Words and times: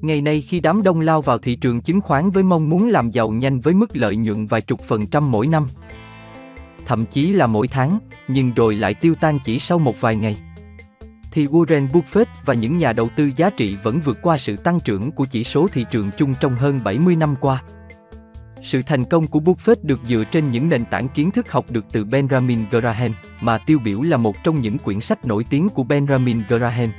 Ngày 0.00 0.22
nay 0.22 0.44
khi 0.48 0.60
đám 0.60 0.82
đông 0.82 1.00
lao 1.00 1.22
vào 1.22 1.38
thị 1.38 1.56
trường 1.56 1.80
chứng 1.80 2.00
khoán 2.00 2.30
với 2.30 2.42
mong 2.42 2.68
muốn 2.68 2.88
làm 2.88 3.10
giàu 3.10 3.30
nhanh 3.30 3.60
với 3.60 3.74
mức 3.74 3.96
lợi 3.96 4.16
nhuận 4.16 4.46
vài 4.46 4.60
chục 4.60 4.80
phần 4.88 5.06
trăm 5.06 5.30
mỗi 5.30 5.46
năm, 5.46 5.66
thậm 6.86 7.04
chí 7.04 7.32
là 7.32 7.46
mỗi 7.46 7.68
tháng, 7.68 7.98
nhưng 8.28 8.54
rồi 8.54 8.76
lại 8.76 8.94
tiêu 8.94 9.14
tan 9.20 9.38
chỉ 9.44 9.58
sau 9.58 9.78
một 9.78 10.00
vài 10.00 10.16
ngày. 10.16 10.36
Thì 11.32 11.46
Warren 11.46 11.88
Buffett 11.88 12.24
và 12.44 12.54
những 12.54 12.76
nhà 12.76 12.92
đầu 12.92 13.08
tư 13.16 13.30
giá 13.36 13.50
trị 13.50 13.76
vẫn 13.82 14.00
vượt 14.04 14.18
qua 14.22 14.38
sự 14.38 14.56
tăng 14.56 14.80
trưởng 14.80 15.12
của 15.12 15.24
chỉ 15.30 15.44
số 15.44 15.68
thị 15.72 15.84
trường 15.90 16.10
chung 16.16 16.34
trong 16.40 16.54
hơn 16.54 16.78
70 16.84 17.16
năm 17.16 17.34
qua. 17.40 17.62
Sự 18.62 18.82
thành 18.86 19.04
công 19.04 19.26
của 19.26 19.40
Buffett 19.40 19.76
được 19.82 20.00
dựa 20.08 20.24
trên 20.32 20.50
những 20.50 20.68
nền 20.68 20.84
tảng 20.84 21.08
kiến 21.08 21.30
thức 21.30 21.50
học 21.52 21.64
được 21.70 21.84
từ 21.92 22.04
Benjamin 22.04 22.64
Graham, 22.70 23.14
mà 23.40 23.58
tiêu 23.58 23.78
biểu 23.84 24.02
là 24.02 24.16
một 24.16 24.44
trong 24.44 24.60
những 24.60 24.78
quyển 24.78 25.00
sách 25.00 25.26
nổi 25.26 25.44
tiếng 25.50 25.68
của 25.68 25.84
Benjamin 25.84 26.42
Graham. 26.48 26.92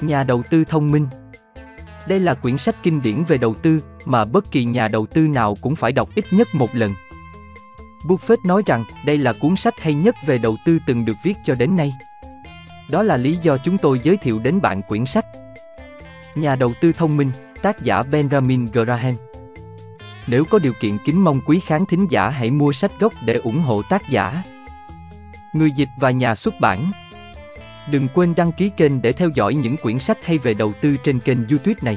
Nhà 0.00 0.22
đầu 0.22 0.42
tư 0.50 0.64
thông 0.64 0.88
minh 0.88 1.06
đây 2.08 2.20
là 2.20 2.34
quyển 2.34 2.58
sách 2.58 2.76
kinh 2.82 3.02
điển 3.02 3.24
về 3.24 3.38
đầu 3.38 3.54
tư 3.54 3.82
mà 4.04 4.24
bất 4.24 4.50
kỳ 4.50 4.64
nhà 4.64 4.88
đầu 4.88 5.06
tư 5.06 5.20
nào 5.20 5.54
cũng 5.60 5.76
phải 5.76 5.92
đọc 5.92 6.08
ít 6.14 6.24
nhất 6.30 6.48
một 6.54 6.74
lần. 6.74 6.92
Buffett 8.06 8.36
nói 8.44 8.62
rằng 8.66 8.84
đây 9.04 9.18
là 9.18 9.32
cuốn 9.32 9.56
sách 9.56 9.74
hay 9.80 9.94
nhất 9.94 10.16
về 10.26 10.38
đầu 10.38 10.56
tư 10.64 10.78
từng 10.86 11.04
được 11.04 11.16
viết 11.22 11.36
cho 11.44 11.54
đến 11.54 11.76
nay. 11.76 11.92
Đó 12.90 13.02
là 13.02 13.16
lý 13.16 13.38
do 13.42 13.56
chúng 13.56 13.78
tôi 13.78 14.00
giới 14.02 14.16
thiệu 14.16 14.38
đến 14.38 14.60
bạn 14.60 14.82
quyển 14.82 15.06
sách. 15.06 15.24
Nhà 16.34 16.56
đầu 16.56 16.72
tư 16.80 16.92
thông 16.92 17.16
minh, 17.16 17.30
tác 17.62 17.82
giả 17.82 18.02
Benjamin 18.02 18.66
Graham. 18.72 19.14
Nếu 20.26 20.44
có 20.44 20.58
điều 20.58 20.72
kiện 20.80 20.98
kính 21.04 21.24
mong 21.24 21.40
quý 21.46 21.60
khán 21.66 21.86
thính 21.86 22.06
giả 22.10 22.28
hãy 22.28 22.50
mua 22.50 22.72
sách 22.72 22.92
gốc 23.00 23.12
để 23.24 23.34
ủng 23.34 23.58
hộ 23.58 23.82
tác 23.82 24.08
giả. 24.08 24.42
Người 25.52 25.70
dịch 25.70 25.88
và 25.96 26.10
nhà 26.10 26.34
xuất 26.34 26.60
bản. 26.60 26.90
Đừng 27.90 28.08
quên 28.14 28.34
đăng 28.34 28.52
ký 28.52 28.70
kênh 28.76 29.02
để 29.02 29.12
theo 29.12 29.28
dõi 29.34 29.54
những 29.54 29.76
quyển 29.76 29.98
sách 29.98 30.24
hay 30.24 30.38
về 30.38 30.54
đầu 30.54 30.72
tư 30.82 30.96
trên 31.04 31.20
kênh 31.20 31.48
YouTube 31.48 31.74
này. 31.82 31.96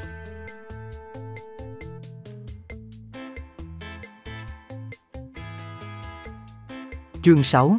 Chương 7.23 7.43
6 7.43 7.77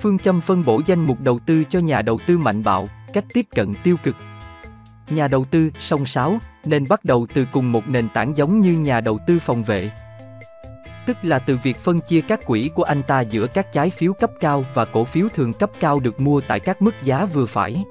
Phương 0.00 0.18
châm 0.18 0.40
phân 0.40 0.62
bổ 0.66 0.80
danh 0.86 1.06
mục 1.06 1.20
đầu 1.20 1.38
tư 1.38 1.64
cho 1.70 1.78
nhà 1.78 2.02
đầu 2.02 2.18
tư 2.26 2.38
mạnh 2.38 2.62
bạo, 2.62 2.86
cách 3.12 3.24
tiếp 3.34 3.46
cận 3.54 3.74
tiêu 3.82 3.96
cực. 4.02 4.16
Nhà 5.10 5.28
đầu 5.28 5.44
tư 5.44 5.70
song 5.80 6.06
sáo 6.06 6.38
nên 6.64 6.84
bắt 6.88 7.04
đầu 7.04 7.26
từ 7.34 7.46
cùng 7.52 7.72
một 7.72 7.88
nền 7.88 8.08
tảng 8.08 8.36
giống 8.36 8.60
như 8.60 8.72
nhà 8.72 9.00
đầu 9.00 9.18
tư 9.26 9.38
phòng 9.46 9.64
vệ. 9.64 9.90
Tức 11.08 11.16
là 11.22 11.38
từ 11.38 11.58
việc 11.62 11.76
phân 11.76 12.00
chia 12.00 12.20
các 12.20 12.46
quỹ 12.46 12.70
của 12.74 12.82
anh 12.82 13.02
ta 13.02 13.20
giữa 13.20 13.46
các 13.46 13.72
trái 13.72 13.90
phiếu 13.90 14.12
cấp 14.12 14.30
cao 14.40 14.64
và 14.74 14.84
cổ 14.84 15.04
phiếu 15.04 15.28
thường 15.34 15.52
cấp 15.52 15.70
cao 15.80 16.00
được 16.00 16.20
mua 16.20 16.40
tại 16.40 16.60
các 16.60 16.82
mức 16.82 16.94
giá 17.04 17.24
vừa 17.24 17.46
phải. 17.46 17.84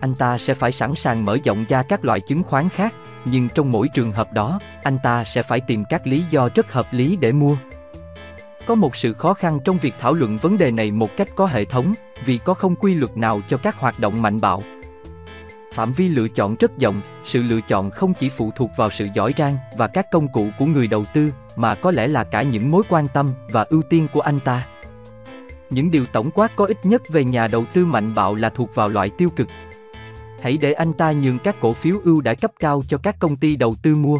Anh 0.00 0.14
ta 0.14 0.38
sẽ 0.38 0.54
phải 0.54 0.72
sẵn 0.72 0.94
sàng 0.94 1.24
mở 1.24 1.38
rộng 1.44 1.64
ra 1.68 1.82
các 1.82 2.04
loại 2.04 2.20
chứng 2.20 2.42
khoán 2.42 2.68
khác, 2.68 2.94
nhưng 3.24 3.48
trong 3.48 3.70
mỗi 3.70 3.88
trường 3.88 4.12
hợp 4.12 4.32
đó, 4.32 4.58
anh 4.82 4.98
ta 5.02 5.24
sẽ 5.24 5.42
phải 5.42 5.60
tìm 5.60 5.84
các 5.90 6.06
lý 6.06 6.24
do 6.30 6.48
rất 6.54 6.72
hợp 6.72 6.86
lý 6.90 7.16
để 7.16 7.32
mua. 7.32 7.56
Có 8.66 8.74
một 8.74 8.96
sự 8.96 9.12
khó 9.12 9.34
khăn 9.34 9.60
trong 9.64 9.78
việc 9.78 9.94
thảo 10.00 10.14
luận 10.14 10.36
vấn 10.36 10.58
đề 10.58 10.70
này 10.70 10.90
một 10.90 11.16
cách 11.16 11.28
có 11.34 11.46
hệ 11.46 11.64
thống, 11.64 11.94
vì 12.24 12.38
có 12.38 12.54
không 12.54 12.76
quy 12.76 12.94
luật 12.94 13.16
nào 13.16 13.40
cho 13.48 13.56
các 13.56 13.76
hoạt 13.76 14.00
động 14.00 14.22
mạnh 14.22 14.40
bạo. 14.40 14.62
Phạm 15.76 15.92
vi 15.92 16.08
lựa 16.08 16.28
chọn 16.28 16.56
rất 16.56 16.78
rộng, 16.78 17.00
sự 17.24 17.42
lựa 17.42 17.60
chọn 17.68 17.90
không 17.90 18.14
chỉ 18.14 18.30
phụ 18.36 18.50
thuộc 18.56 18.70
vào 18.76 18.90
sự 18.90 19.06
giỏi 19.14 19.34
giang 19.38 19.56
và 19.76 19.86
các 19.86 20.10
công 20.10 20.28
cụ 20.28 20.48
của 20.58 20.66
người 20.66 20.86
đầu 20.86 21.04
tư, 21.14 21.32
mà 21.56 21.74
có 21.74 21.90
lẽ 21.90 22.08
là 22.08 22.24
cả 22.24 22.42
những 22.42 22.70
mối 22.70 22.82
quan 22.88 23.06
tâm 23.14 23.28
và 23.50 23.62
ưu 23.62 23.82
tiên 23.90 24.06
của 24.12 24.20
anh 24.20 24.40
ta. 24.40 24.66
Những 25.70 25.90
điều 25.90 26.06
tổng 26.06 26.30
quát 26.30 26.56
có 26.56 26.64
ích 26.64 26.78
nhất 26.82 27.02
về 27.08 27.24
nhà 27.24 27.48
đầu 27.48 27.64
tư 27.72 27.84
mạnh 27.84 28.14
bạo 28.14 28.34
là 28.34 28.48
thuộc 28.48 28.74
vào 28.74 28.88
loại 28.88 29.10
tiêu 29.18 29.28
cực. 29.36 29.48
Hãy 30.42 30.58
để 30.60 30.72
anh 30.72 30.92
ta 30.92 31.12
nhường 31.12 31.38
các 31.38 31.56
cổ 31.60 31.72
phiếu 31.72 31.96
ưu 32.04 32.20
đãi 32.20 32.36
cấp 32.36 32.50
cao 32.60 32.82
cho 32.88 32.98
các 32.98 33.16
công 33.18 33.36
ty 33.36 33.56
đầu 33.56 33.74
tư 33.82 33.94
mua. 33.94 34.18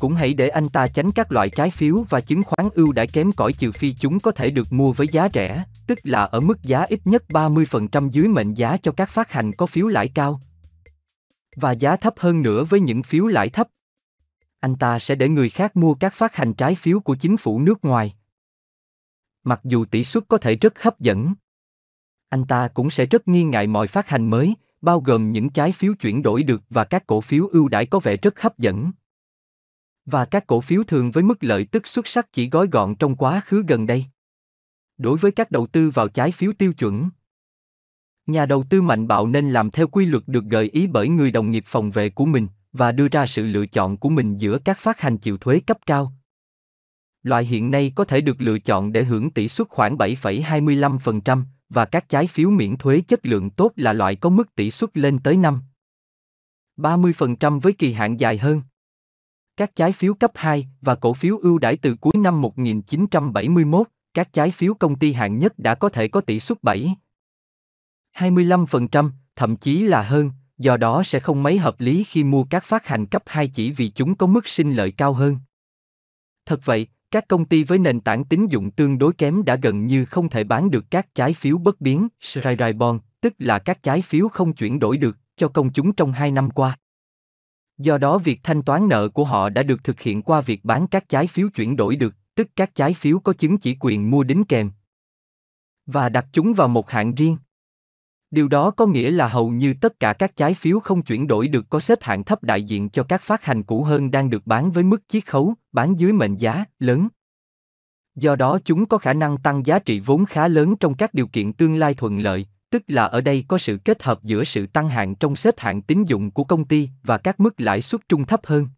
Cũng 0.00 0.14
hãy 0.14 0.34
để 0.34 0.48
anh 0.48 0.68
ta 0.68 0.88
tránh 0.88 1.12
các 1.12 1.32
loại 1.32 1.50
trái 1.50 1.70
phiếu 1.70 2.04
và 2.10 2.20
chứng 2.20 2.42
khoán 2.42 2.68
ưu 2.74 2.92
đãi 2.92 3.06
kém 3.06 3.32
cỏi 3.32 3.52
trừ 3.52 3.72
phi 3.72 3.94
chúng 3.94 4.20
có 4.20 4.30
thể 4.30 4.50
được 4.50 4.72
mua 4.72 4.92
với 4.92 5.06
giá 5.12 5.28
rẻ, 5.32 5.64
tức 5.86 5.98
là 6.02 6.24
ở 6.24 6.40
mức 6.40 6.62
giá 6.62 6.82
ít 6.88 7.00
nhất 7.04 7.24
30% 7.28 8.08
dưới 8.10 8.28
mệnh 8.28 8.54
giá 8.54 8.76
cho 8.76 8.92
các 8.92 9.10
phát 9.10 9.32
hành 9.32 9.52
có 9.52 9.66
phiếu 9.66 9.88
lãi 9.88 10.08
cao. 10.14 10.40
Và 11.56 11.72
giá 11.72 11.96
thấp 11.96 12.14
hơn 12.16 12.42
nữa 12.42 12.64
với 12.64 12.80
những 12.80 13.02
phiếu 13.02 13.26
lãi 13.26 13.48
thấp. 13.48 13.68
Anh 14.60 14.76
ta 14.76 14.98
sẽ 14.98 15.14
để 15.14 15.28
người 15.28 15.50
khác 15.50 15.76
mua 15.76 15.94
các 15.94 16.14
phát 16.14 16.34
hành 16.34 16.54
trái 16.54 16.74
phiếu 16.74 17.00
của 17.00 17.14
chính 17.14 17.36
phủ 17.36 17.60
nước 17.60 17.84
ngoài. 17.84 18.14
Mặc 19.44 19.60
dù 19.64 19.84
tỷ 19.84 20.04
suất 20.04 20.24
có 20.28 20.38
thể 20.38 20.56
rất 20.56 20.82
hấp 20.82 21.00
dẫn, 21.00 21.34
anh 22.28 22.44
ta 22.44 22.68
cũng 22.68 22.90
sẽ 22.90 23.06
rất 23.06 23.28
nghi 23.28 23.42
ngại 23.44 23.66
mọi 23.66 23.86
phát 23.86 24.08
hành 24.08 24.30
mới, 24.30 24.54
bao 24.80 25.00
gồm 25.00 25.32
những 25.32 25.50
trái 25.50 25.72
phiếu 25.72 25.94
chuyển 25.94 26.22
đổi 26.22 26.42
được 26.42 26.62
và 26.70 26.84
các 26.84 27.06
cổ 27.06 27.20
phiếu 27.20 27.48
ưu 27.52 27.68
đãi 27.68 27.86
có 27.86 27.98
vẻ 27.98 28.16
rất 28.16 28.40
hấp 28.40 28.58
dẫn. 28.58 28.90
Và 30.06 30.24
các 30.24 30.46
cổ 30.46 30.60
phiếu 30.60 30.84
thường 30.84 31.10
với 31.10 31.22
mức 31.22 31.44
lợi 31.44 31.64
tức 31.64 31.86
xuất 31.86 32.06
sắc 32.06 32.32
chỉ 32.32 32.50
gói 32.50 32.66
gọn 32.66 32.94
trong 32.94 33.16
quá 33.16 33.40
khứ 33.46 33.64
gần 33.68 33.86
đây. 33.86 34.04
Đối 34.98 35.18
với 35.18 35.32
các 35.32 35.50
đầu 35.50 35.66
tư 35.66 35.90
vào 35.90 36.08
trái 36.08 36.32
phiếu 36.32 36.52
tiêu 36.58 36.72
chuẩn, 36.72 37.08
nhà 38.26 38.46
đầu 38.46 38.64
tư 38.70 38.82
mạnh 38.82 39.08
bạo 39.08 39.26
nên 39.26 39.50
làm 39.50 39.70
theo 39.70 39.86
quy 39.86 40.06
luật 40.06 40.22
được 40.26 40.44
gợi 40.44 40.70
ý 40.72 40.86
bởi 40.86 41.08
người 41.08 41.30
đồng 41.30 41.50
nghiệp 41.50 41.64
phòng 41.66 41.90
vệ 41.90 42.10
của 42.10 42.24
mình 42.24 42.48
và 42.72 42.92
đưa 42.92 43.08
ra 43.08 43.26
sự 43.26 43.46
lựa 43.46 43.66
chọn 43.66 43.96
của 43.96 44.08
mình 44.08 44.36
giữa 44.36 44.58
các 44.58 44.78
phát 44.78 45.00
hành 45.00 45.18
chịu 45.18 45.38
thuế 45.38 45.60
cấp 45.60 45.78
cao. 45.86 46.12
Loại 47.22 47.44
hiện 47.44 47.70
nay 47.70 47.92
có 47.94 48.04
thể 48.04 48.20
được 48.20 48.40
lựa 48.40 48.58
chọn 48.58 48.92
để 48.92 49.04
hưởng 49.04 49.30
tỷ 49.30 49.48
suất 49.48 49.68
khoảng 49.68 49.96
7,25% 49.96 51.42
và 51.68 51.84
các 51.84 52.08
trái 52.08 52.26
phiếu 52.26 52.50
miễn 52.50 52.76
thuế 52.76 53.00
chất 53.08 53.26
lượng 53.26 53.50
tốt 53.50 53.72
là 53.76 53.92
loại 53.92 54.16
có 54.16 54.30
mức 54.30 54.54
tỷ 54.54 54.70
suất 54.70 54.96
lên 54.96 55.18
tới 55.18 55.36
5. 55.36 55.60
30% 56.76 57.60
với 57.60 57.72
kỳ 57.72 57.92
hạn 57.92 58.20
dài 58.20 58.38
hơn. 58.38 58.62
Các 59.56 59.76
trái 59.76 59.92
phiếu 59.92 60.14
cấp 60.14 60.30
2 60.34 60.66
và 60.80 60.94
cổ 60.94 61.14
phiếu 61.14 61.38
ưu 61.38 61.58
đãi 61.58 61.76
từ 61.76 61.94
cuối 62.00 62.12
năm 62.16 62.40
1971, 62.40 63.86
các 64.14 64.32
trái 64.32 64.50
phiếu 64.50 64.74
công 64.74 64.98
ty 64.98 65.12
hạng 65.12 65.38
nhất 65.38 65.58
đã 65.58 65.74
có 65.74 65.88
thể 65.88 66.08
có 66.08 66.20
tỷ 66.20 66.40
suất 66.40 66.62
7. 66.62 66.96
25%, 68.16 69.10
thậm 69.36 69.56
chí 69.56 69.82
là 69.82 70.02
hơn, 70.02 70.30
do 70.58 70.76
đó 70.76 71.02
sẽ 71.02 71.20
không 71.20 71.42
mấy 71.42 71.58
hợp 71.58 71.80
lý 71.80 72.04
khi 72.04 72.24
mua 72.24 72.44
các 72.44 72.64
phát 72.64 72.86
hành 72.86 73.06
cấp 73.06 73.22
2 73.26 73.48
chỉ 73.48 73.70
vì 73.70 73.88
chúng 73.88 74.14
có 74.14 74.26
mức 74.26 74.48
sinh 74.48 74.72
lợi 74.72 74.92
cao 74.92 75.12
hơn. 75.12 75.38
Thật 76.46 76.60
vậy, 76.64 76.86
các 77.10 77.28
công 77.28 77.44
ty 77.44 77.64
với 77.64 77.78
nền 77.78 78.00
tảng 78.00 78.24
tín 78.24 78.46
dụng 78.46 78.70
tương 78.70 78.98
đối 78.98 79.12
kém 79.12 79.44
đã 79.44 79.56
gần 79.56 79.86
như 79.86 80.04
không 80.04 80.28
thể 80.28 80.44
bán 80.44 80.70
được 80.70 80.84
các 80.90 81.14
trái 81.14 81.34
phiếu 81.34 81.58
bất 81.58 81.80
biến, 81.80 82.08
bond, 82.78 83.00
tức 83.20 83.34
là 83.38 83.58
các 83.58 83.82
trái 83.82 84.02
phiếu 84.02 84.28
không 84.28 84.52
chuyển 84.52 84.78
đổi 84.78 84.96
được, 84.96 85.16
cho 85.36 85.48
công 85.48 85.72
chúng 85.72 85.92
trong 85.92 86.12
hai 86.12 86.30
năm 86.30 86.50
qua. 86.50 86.78
Do 87.78 87.98
đó 87.98 88.18
việc 88.18 88.40
thanh 88.42 88.62
toán 88.62 88.88
nợ 88.88 89.08
của 89.08 89.24
họ 89.24 89.48
đã 89.48 89.62
được 89.62 89.84
thực 89.84 90.00
hiện 90.00 90.22
qua 90.22 90.40
việc 90.40 90.64
bán 90.64 90.86
các 90.86 91.08
trái 91.08 91.26
phiếu 91.26 91.48
chuyển 91.48 91.76
đổi 91.76 91.96
được, 91.96 92.14
tức 92.34 92.48
các 92.56 92.74
trái 92.74 92.94
phiếu 92.94 93.18
có 93.18 93.32
chứng 93.32 93.58
chỉ 93.58 93.76
quyền 93.80 94.10
mua 94.10 94.22
đính 94.22 94.44
kèm. 94.44 94.70
Và 95.86 96.08
đặt 96.08 96.26
chúng 96.32 96.54
vào 96.54 96.68
một 96.68 96.90
hạng 96.90 97.14
riêng. 97.14 97.36
Điều 98.30 98.48
đó 98.48 98.70
có 98.70 98.86
nghĩa 98.86 99.10
là 99.10 99.28
hầu 99.28 99.50
như 99.50 99.74
tất 99.80 100.00
cả 100.00 100.12
các 100.12 100.36
trái 100.36 100.54
phiếu 100.54 100.80
không 100.80 101.02
chuyển 101.02 101.26
đổi 101.26 101.48
được 101.48 101.66
có 101.70 101.80
xếp 101.80 101.98
hạng 102.02 102.24
thấp 102.24 102.42
đại 102.42 102.62
diện 102.62 102.88
cho 102.88 103.02
các 103.02 103.22
phát 103.22 103.44
hành 103.44 103.62
cũ 103.62 103.84
hơn 103.84 104.10
đang 104.10 104.30
được 104.30 104.46
bán 104.46 104.70
với 104.70 104.84
mức 104.84 105.02
chiết 105.08 105.26
khấu, 105.26 105.54
bán 105.72 105.98
dưới 105.98 106.12
mệnh 106.12 106.36
giá, 106.36 106.64
lớn. 106.78 107.08
Do 108.14 108.36
đó 108.36 108.58
chúng 108.64 108.86
có 108.86 108.98
khả 108.98 109.12
năng 109.12 109.38
tăng 109.38 109.66
giá 109.66 109.78
trị 109.78 110.00
vốn 110.00 110.24
khá 110.24 110.48
lớn 110.48 110.76
trong 110.76 110.94
các 110.94 111.14
điều 111.14 111.26
kiện 111.26 111.52
tương 111.52 111.76
lai 111.76 111.94
thuận 111.94 112.18
lợi, 112.18 112.46
tức 112.76 112.84
là 112.86 113.04
ở 113.04 113.20
đây 113.20 113.44
có 113.48 113.58
sự 113.58 113.78
kết 113.84 114.02
hợp 114.02 114.24
giữa 114.24 114.44
sự 114.44 114.66
tăng 114.66 114.88
hạng 114.88 115.14
trong 115.14 115.36
xếp 115.36 115.54
hạng 115.58 115.82
tín 115.82 116.04
dụng 116.04 116.30
của 116.30 116.44
công 116.44 116.64
ty 116.64 116.88
và 117.02 117.18
các 117.18 117.40
mức 117.40 117.60
lãi 117.60 117.82
suất 117.82 118.08
trung 118.08 118.26
thấp 118.26 118.40
hơn. 118.46 118.68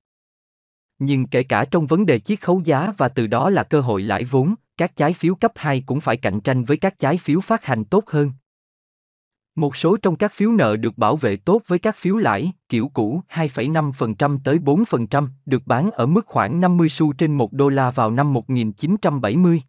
Nhưng 0.99 1.27
kể 1.27 1.43
cả 1.43 1.65
trong 1.65 1.87
vấn 1.87 2.07
đề 2.07 2.19
chiết 2.19 2.41
khấu 2.41 2.63
giá 2.65 2.93
và 2.99 3.09
từ 3.09 3.27
đó 3.27 3.51
là 3.51 3.63
cơ 3.63 3.81
hội 3.81 4.03
lãi 4.03 4.25
vốn, 4.25 4.55
các 4.77 4.97
trái 4.97 5.13
phiếu 5.13 5.35
cấp 5.35 5.53
2 5.55 5.83
cũng 5.87 6.01
phải 6.01 6.17
cạnh 6.17 6.41
tranh 6.41 6.65
với 6.65 6.77
các 6.77 6.99
trái 6.99 7.19
phiếu 7.19 7.41
phát 7.41 7.65
hành 7.65 7.85
tốt 7.85 8.05
hơn. 8.07 8.33
Một 9.55 9.77
số 9.77 9.97
trong 9.97 10.17
các 10.17 10.33
phiếu 10.35 10.53
nợ 10.53 10.77
được 10.77 10.99
bảo 10.99 11.17
vệ 11.17 11.37
tốt 11.37 11.63
với 11.67 11.79
các 11.79 11.97
phiếu 11.97 12.17
lãi, 12.17 12.53
kiểu 12.69 12.91
cũ 12.95 13.23
2,5% 13.29 14.39
tới 14.45 14.59
4%, 14.59 15.29
được 15.47 15.63
bán 15.67 15.91
ở 15.91 16.07
mức 16.07 16.27
khoảng 16.27 16.61
50 16.61 16.89
xu 16.89 17.13
trên 17.13 17.35
1 17.35 17.53
đô 17.53 17.69
la 17.69 17.91
vào 17.91 18.11
năm 18.11 18.33
1970. 18.33 19.63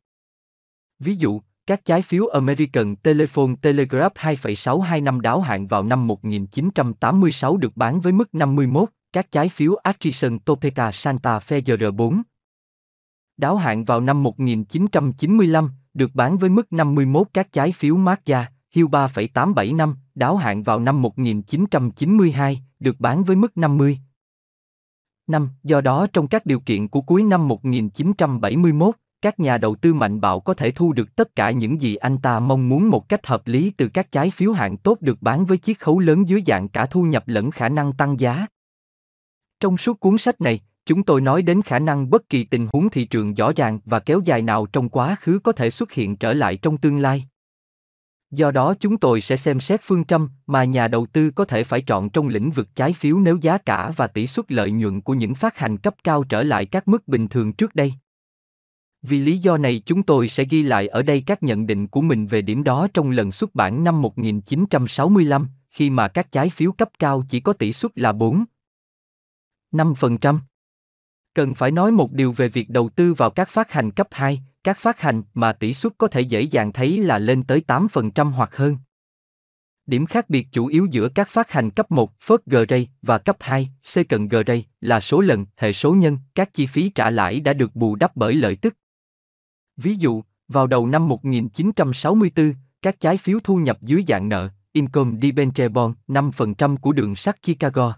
Ví 0.99 1.15
dụ, 1.15 1.41
các 1.69 1.85
trái 1.85 2.01
phiếu 2.01 2.27
American 2.27 2.95
Telephone 2.95 3.53
Telegraph 3.61 4.13
2,625 4.15 5.21
đáo 5.21 5.41
hạn 5.41 5.67
vào 5.67 5.83
năm 5.83 6.07
1986 6.07 7.57
được 7.57 7.77
bán 7.77 8.01
với 8.01 8.13
mức 8.13 8.35
51, 8.35 8.89
các 9.13 9.31
trái 9.31 9.49
phiếu 9.49 9.75
Atchison 9.75 10.39
Topeka 10.39 10.91
Santa 10.91 11.39
Fe 11.39 11.61
GR4. 11.61 12.21
Đáo 13.37 13.57
hạn 13.57 13.85
vào 13.85 14.01
năm 14.01 14.23
1995, 14.23 15.69
được 15.93 16.11
bán 16.13 16.37
với 16.37 16.49
mức 16.49 16.73
51 16.73 17.27
các 17.33 17.51
trái 17.51 17.73
phiếu 17.77 17.95
Mazda, 17.95 18.43
Hill 18.75 18.87
3,875, 18.87 19.95
đáo 20.15 20.37
hạn 20.37 20.63
vào 20.63 20.79
năm 20.79 21.01
1992, 21.01 22.61
được 22.79 22.95
bán 22.99 23.23
với 23.23 23.35
mức 23.35 23.57
50. 23.57 23.99
Năm, 25.27 25.49
do 25.63 25.81
đó 25.81 26.07
trong 26.13 26.27
các 26.27 26.45
điều 26.45 26.59
kiện 26.59 26.87
của 26.87 27.01
cuối 27.01 27.23
năm 27.23 27.47
1971, 27.47 28.95
các 29.21 29.39
nhà 29.39 29.57
đầu 29.57 29.75
tư 29.75 29.93
mạnh 29.93 30.21
bạo 30.21 30.39
có 30.39 30.53
thể 30.53 30.71
thu 30.71 30.93
được 30.93 31.15
tất 31.15 31.35
cả 31.35 31.51
những 31.51 31.81
gì 31.81 31.95
anh 31.95 32.17
ta 32.17 32.39
mong 32.39 32.69
muốn 32.69 32.89
một 32.89 33.09
cách 33.09 33.27
hợp 33.27 33.47
lý 33.47 33.71
từ 33.77 33.87
các 33.87 34.11
trái 34.11 34.31
phiếu 34.31 34.51
hạng 34.51 34.77
tốt 34.77 34.97
được 35.01 35.21
bán 35.21 35.45
với 35.45 35.57
chiết 35.57 35.79
khấu 35.79 35.99
lớn 35.99 36.27
dưới 36.27 36.43
dạng 36.47 36.69
cả 36.69 36.85
thu 36.85 37.03
nhập 37.03 37.23
lẫn 37.27 37.51
khả 37.51 37.69
năng 37.69 37.93
tăng 37.93 38.19
giá. 38.19 38.45
Trong 39.59 39.77
suốt 39.77 39.99
cuốn 39.99 40.17
sách 40.17 40.41
này, 40.41 40.61
chúng 40.85 41.03
tôi 41.03 41.21
nói 41.21 41.41
đến 41.41 41.61
khả 41.61 41.79
năng 41.79 42.09
bất 42.09 42.29
kỳ 42.29 42.43
tình 42.43 42.67
huống 42.73 42.89
thị 42.89 43.05
trường 43.05 43.33
rõ 43.33 43.51
ràng 43.55 43.79
và 43.85 43.99
kéo 43.99 44.21
dài 44.25 44.41
nào 44.41 44.65
trong 44.65 44.89
quá 44.89 45.15
khứ 45.21 45.39
có 45.43 45.51
thể 45.51 45.69
xuất 45.69 45.91
hiện 45.91 46.15
trở 46.15 46.33
lại 46.33 46.57
trong 46.57 46.77
tương 46.77 46.99
lai. 46.99 47.27
Do 48.31 48.51
đó 48.51 48.73
chúng 48.79 48.97
tôi 48.97 49.21
sẽ 49.21 49.37
xem 49.37 49.59
xét 49.59 49.81
phương 49.83 50.05
châm 50.05 50.29
mà 50.47 50.63
nhà 50.63 50.87
đầu 50.87 51.05
tư 51.05 51.31
có 51.31 51.45
thể 51.45 51.63
phải 51.63 51.81
chọn 51.81 52.09
trong 52.09 52.27
lĩnh 52.27 52.51
vực 52.51 52.67
trái 52.75 52.93
phiếu 52.93 53.17
nếu 53.19 53.37
giá 53.41 53.57
cả 53.57 53.91
và 53.95 54.07
tỷ 54.07 54.27
suất 54.27 54.51
lợi 54.51 54.71
nhuận 54.71 55.01
của 55.01 55.13
những 55.13 55.35
phát 55.35 55.57
hành 55.57 55.77
cấp 55.77 55.95
cao 56.03 56.23
trở 56.23 56.43
lại 56.43 56.65
các 56.65 56.87
mức 56.87 57.07
bình 57.07 57.27
thường 57.27 57.53
trước 57.53 57.75
đây. 57.75 57.93
Vì 59.01 59.19
lý 59.19 59.37
do 59.37 59.57
này 59.57 59.81
chúng 59.85 60.03
tôi 60.03 60.29
sẽ 60.29 60.45
ghi 60.49 60.63
lại 60.63 60.87
ở 60.87 61.01
đây 61.01 61.23
các 61.25 61.43
nhận 61.43 61.67
định 61.67 61.87
của 61.87 62.01
mình 62.01 62.27
về 62.27 62.41
điểm 62.41 62.63
đó 62.63 62.87
trong 62.93 63.11
lần 63.11 63.31
xuất 63.31 63.55
bản 63.55 63.83
năm 63.83 64.01
1965, 64.01 65.47
khi 65.69 65.89
mà 65.89 66.07
các 66.07 66.31
trái 66.31 66.49
phiếu 66.49 66.71
cấp 66.71 66.89
cao 66.99 67.23
chỉ 67.29 67.39
có 67.39 67.53
tỷ 67.53 67.73
suất 67.73 67.91
là 67.95 68.11
4. 68.11 68.45
5%. 69.71 70.39
Cần 71.33 71.55
phải 71.55 71.71
nói 71.71 71.91
một 71.91 72.11
điều 72.11 72.31
về 72.31 72.49
việc 72.49 72.69
đầu 72.69 72.89
tư 72.89 73.13
vào 73.13 73.29
các 73.29 73.49
phát 73.49 73.71
hành 73.71 73.91
cấp 73.91 74.07
2, 74.11 74.41
các 74.63 74.77
phát 74.79 74.99
hành 74.99 75.23
mà 75.33 75.53
tỷ 75.53 75.73
suất 75.73 75.93
có 75.97 76.07
thể 76.07 76.21
dễ 76.21 76.41
dàng 76.41 76.73
thấy 76.73 76.97
là 76.97 77.19
lên 77.19 77.43
tới 77.43 77.63
8% 77.67 78.29
hoặc 78.31 78.55
hơn. 78.55 78.77
Điểm 79.85 80.05
khác 80.05 80.29
biệt 80.29 80.47
chủ 80.51 80.67
yếu 80.67 80.85
giữa 80.85 81.09
các 81.09 81.29
phát 81.29 81.51
hành 81.51 81.71
cấp 81.71 81.91
1 81.91 82.11
First 82.25 82.37
Grade 82.45 82.85
và 83.01 83.17
cấp 83.17 83.37
2 83.39 83.69
Second 83.83 84.31
Grade 84.31 84.61
là 84.81 84.99
số 84.99 85.21
lần, 85.21 85.45
hệ 85.57 85.73
số 85.73 85.93
nhân, 85.93 86.17
các 86.35 86.53
chi 86.53 86.67
phí 86.67 86.89
trả 86.89 87.09
lãi 87.09 87.39
đã 87.39 87.53
được 87.53 87.75
bù 87.75 87.95
đắp 87.95 88.15
bởi 88.15 88.33
lợi 88.33 88.55
tức. 88.55 88.75
Ví 89.81 89.95
dụ, 89.95 90.23
vào 90.47 90.67
đầu 90.67 90.87
năm 90.87 91.07
1964, 91.07 92.53
các 92.81 92.99
trái 92.99 93.17
phiếu 93.17 93.39
thu 93.43 93.57
nhập 93.57 93.77
dưới 93.81 94.03
dạng 94.07 94.29
nợ, 94.29 94.49
Income 94.71 95.17
Debenture 95.21 95.69
Bond, 95.69 95.95
5% 96.07 96.77
của 96.77 96.91
đường 96.91 97.15
sắt 97.15 97.41
Chicago. 97.41 97.97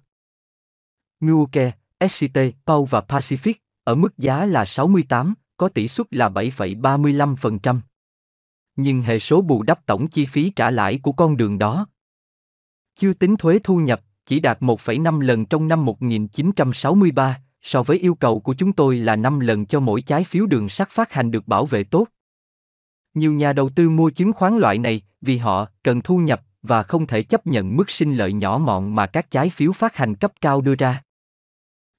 Milwaukee, 1.20 1.72
SCT, 2.10 2.40
Pau 2.66 2.86
và 2.86 3.02
Pacific, 3.08 3.54
ở 3.84 3.96
mức 3.96 4.18
giá 4.18 4.46
là 4.46 4.66
68, 4.66 5.34
có 5.58 5.70
tỷ 5.70 5.88
suất 5.88 6.08
là 6.12 6.30
7,35%. 6.30 7.80
Nhưng 8.76 9.02
hệ 9.02 9.20
số 9.20 9.42
bù 9.42 9.64
đắp 9.64 9.86
tổng 9.86 10.08
chi 10.08 10.26
phí 10.26 10.50
trả 10.50 10.72
lãi 10.72 11.00
của 11.04 11.12
con 11.12 11.38
đường 11.38 11.58
đó. 11.58 11.88
Chưa 12.96 13.14
tính 13.14 13.38
thuế 13.38 13.60
thu 13.64 13.78
nhập, 13.78 14.02
chỉ 14.26 14.40
đạt 14.40 14.60
1,5 14.62 15.20
lần 15.20 15.46
trong 15.46 15.68
năm 15.68 15.86
1963, 15.86 17.42
so 17.62 17.84
với 17.84 17.98
yêu 17.98 18.16
cầu 18.16 18.40
của 18.40 18.54
chúng 18.54 18.74
tôi 18.74 18.98
là 18.98 19.16
5 19.16 19.40
lần 19.40 19.66
cho 19.66 19.80
mỗi 19.80 20.02
trái 20.02 20.24
phiếu 20.24 20.46
đường 20.46 20.70
sắt 20.70 20.90
phát 20.90 21.12
hành 21.12 21.32
được 21.32 21.48
bảo 21.48 21.66
vệ 21.66 21.84
tốt. 21.84 22.08
Nhiều 23.14 23.34
nhà 23.34 23.54
đầu 23.54 23.70
tư 23.70 23.90
mua 23.90 24.10
chứng 24.10 24.34
khoán 24.34 24.58
loại 24.58 24.78
này 24.78 25.02
vì 25.22 25.38
họ 25.38 25.68
cần 25.84 26.02
thu 26.02 26.18
nhập 26.18 26.42
và 26.62 26.84
không 26.84 27.08
thể 27.08 27.24
chấp 27.24 27.48
nhận 27.48 27.78
mức 27.78 27.90
sinh 27.90 28.16
lợi 28.16 28.34
nhỏ 28.34 28.58
mọn 28.58 28.96
mà 28.96 29.06
các 29.08 29.32
trái 29.32 29.50
phiếu 29.50 29.72
phát 29.72 29.96
hành 29.96 30.16
cấp 30.16 30.32
cao 30.42 30.62
đưa 30.62 30.76
ra. 30.76 31.02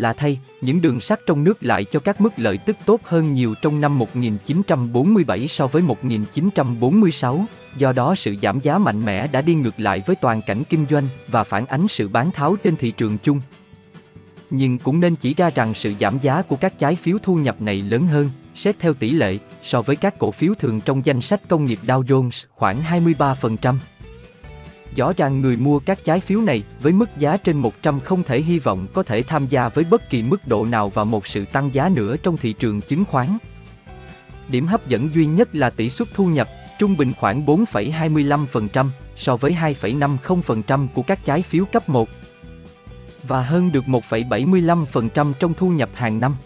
Lạ 0.00 0.12
thay, 0.12 0.38
những 0.60 0.82
đường 0.82 1.00
sắt 1.00 1.20
trong 1.26 1.44
nước 1.44 1.58
lại 1.60 1.84
cho 1.84 2.00
các 2.00 2.20
mức 2.20 2.32
lợi 2.36 2.58
tức 2.58 2.76
tốt 2.86 3.00
hơn 3.04 3.34
nhiều 3.34 3.54
trong 3.62 3.80
năm 3.80 3.98
1947 3.98 5.48
so 5.48 5.66
với 5.66 5.82
1946, 5.82 7.44
do 7.76 7.92
đó 7.92 8.14
sự 8.14 8.36
giảm 8.42 8.60
giá 8.60 8.78
mạnh 8.78 9.04
mẽ 9.04 9.26
đã 9.26 9.42
đi 9.42 9.54
ngược 9.54 9.80
lại 9.80 10.02
với 10.06 10.16
toàn 10.16 10.42
cảnh 10.42 10.62
kinh 10.68 10.86
doanh 10.90 11.08
và 11.28 11.44
phản 11.44 11.66
ánh 11.66 11.88
sự 11.88 12.08
bán 12.08 12.30
tháo 12.30 12.56
trên 12.56 12.76
thị 12.76 12.90
trường 12.90 13.18
chung. 13.18 13.40
Nhưng 14.50 14.78
cũng 14.78 15.00
nên 15.00 15.16
chỉ 15.16 15.34
ra 15.34 15.50
rằng 15.50 15.72
sự 15.76 15.94
giảm 16.00 16.18
giá 16.22 16.42
của 16.42 16.56
các 16.56 16.78
trái 16.78 16.94
phiếu 16.94 17.18
thu 17.22 17.34
nhập 17.34 17.62
này 17.62 17.82
lớn 17.90 18.06
hơn, 18.06 18.30
xét 18.54 18.76
theo 18.78 18.94
tỷ 18.94 19.10
lệ, 19.10 19.38
so 19.64 19.82
với 19.82 19.96
các 19.96 20.18
cổ 20.18 20.30
phiếu 20.30 20.54
thường 20.54 20.80
trong 20.80 21.06
danh 21.06 21.20
sách 21.20 21.40
công 21.48 21.64
nghiệp 21.64 21.78
Dow 21.86 22.02
Jones 22.02 22.44
khoảng 22.50 22.82
23%. 22.82 23.74
Rõ 24.96 25.12
ràng 25.16 25.40
người 25.40 25.56
mua 25.56 25.78
các 25.78 26.04
trái 26.04 26.20
phiếu 26.20 26.40
này 26.40 26.62
với 26.80 26.92
mức 26.92 27.08
giá 27.18 27.36
trên 27.36 27.56
100 27.56 28.00
không 28.00 28.22
thể 28.22 28.40
hy 28.40 28.58
vọng 28.58 28.86
có 28.94 29.02
thể 29.02 29.22
tham 29.22 29.46
gia 29.46 29.68
với 29.68 29.84
bất 29.90 30.10
kỳ 30.10 30.22
mức 30.22 30.46
độ 30.46 30.64
nào 30.64 30.88
vào 30.88 31.04
một 31.04 31.26
sự 31.26 31.44
tăng 31.44 31.74
giá 31.74 31.88
nữa 31.88 32.16
trong 32.16 32.36
thị 32.36 32.52
trường 32.52 32.80
chứng 32.80 33.04
khoán. 33.04 33.38
Điểm 34.48 34.66
hấp 34.66 34.88
dẫn 34.88 35.14
duy 35.14 35.26
nhất 35.26 35.54
là 35.54 35.70
tỷ 35.70 35.90
suất 35.90 36.08
thu 36.14 36.26
nhập, 36.26 36.48
trung 36.78 36.96
bình 36.96 37.12
khoảng 37.20 37.46
4,25% 37.46 38.86
so 39.16 39.36
với 39.36 39.56
2,50% 39.82 40.88
của 40.94 41.02
các 41.02 41.24
trái 41.24 41.42
phiếu 41.42 41.64
cấp 41.64 41.88
1 41.88 42.08
và 43.22 43.42
hơn 43.42 43.72
được 43.72 43.84
1,75% 43.84 45.32
trong 45.32 45.54
thu 45.54 45.68
nhập 45.68 45.90
hàng 45.94 46.20
năm. 46.20 46.36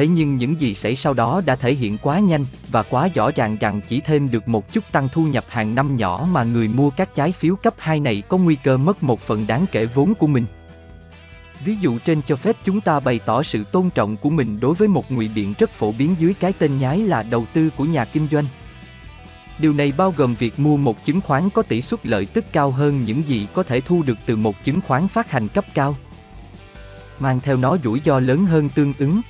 Thế 0.00 0.06
nhưng 0.06 0.36
những 0.36 0.60
gì 0.60 0.74
xảy 0.74 0.96
sau 0.96 1.14
đó 1.14 1.42
đã 1.46 1.56
thể 1.56 1.74
hiện 1.74 1.98
quá 1.98 2.18
nhanh 2.18 2.44
và 2.70 2.82
quá 2.82 3.08
rõ 3.14 3.30
ràng 3.30 3.56
rằng 3.60 3.80
chỉ 3.88 4.00
thêm 4.00 4.30
được 4.30 4.48
một 4.48 4.72
chút 4.72 4.84
tăng 4.92 5.08
thu 5.12 5.24
nhập 5.24 5.44
hàng 5.48 5.74
năm 5.74 5.96
nhỏ 5.96 6.28
mà 6.30 6.44
người 6.44 6.68
mua 6.68 6.90
các 6.90 7.14
trái 7.14 7.32
phiếu 7.32 7.56
cấp 7.56 7.74
2 7.78 8.00
này 8.00 8.22
có 8.28 8.36
nguy 8.36 8.56
cơ 8.56 8.76
mất 8.76 9.02
một 9.02 9.20
phần 9.20 9.46
đáng 9.46 9.66
kể 9.72 9.86
vốn 9.86 10.14
của 10.14 10.26
mình. 10.26 10.46
Ví 11.64 11.76
dụ 11.80 11.98
trên 11.98 12.22
cho 12.26 12.36
phép 12.36 12.56
chúng 12.64 12.80
ta 12.80 13.00
bày 13.00 13.20
tỏ 13.26 13.42
sự 13.42 13.64
tôn 13.64 13.90
trọng 13.90 14.16
của 14.16 14.30
mình 14.30 14.60
đối 14.60 14.74
với 14.74 14.88
một 14.88 15.12
ngụy 15.12 15.28
biện 15.28 15.54
rất 15.58 15.70
phổ 15.70 15.92
biến 15.92 16.14
dưới 16.18 16.34
cái 16.34 16.52
tên 16.52 16.78
nhái 16.78 16.98
là 16.98 17.22
đầu 17.22 17.46
tư 17.52 17.70
của 17.76 17.84
nhà 17.84 18.04
kinh 18.04 18.28
doanh. 18.30 18.44
Điều 19.58 19.72
này 19.72 19.92
bao 19.96 20.14
gồm 20.16 20.34
việc 20.34 20.60
mua 20.60 20.76
một 20.76 21.04
chứng 21.04 21.20
khoán 21.20 21.50
có 21.50 21.62
tỷ 21.62 21.82
suất 21.82 22.06
lợi 22.06 22.26
tức 22.26 22.44
cao 22.52 22.70
hơn 22.70 23.00
những 23.00 23.22
gì 23.22 23.46
có 23.54 23.62
thể 23.62 23.80
thu 23.80 24.02
được 24.06 24.18
từ 24.26 24.36
một 24.36 24.64
chứng 24.64 24.80
khoán 24.80 25.08
phát 25.08 25.30
hành 25.30 25.48
cấp 25.48 25.64
cao. 25.74 25.96
Mang 27.18 27.40
theo 27.40 27.56
nó 27.56 27.76
rủi 27.84 28.00
ro 28.04 28.20
lớn 28.20 28.46
hơn 28.46 28.68
tương 28.68 28.92
ứng, 28.98 29.20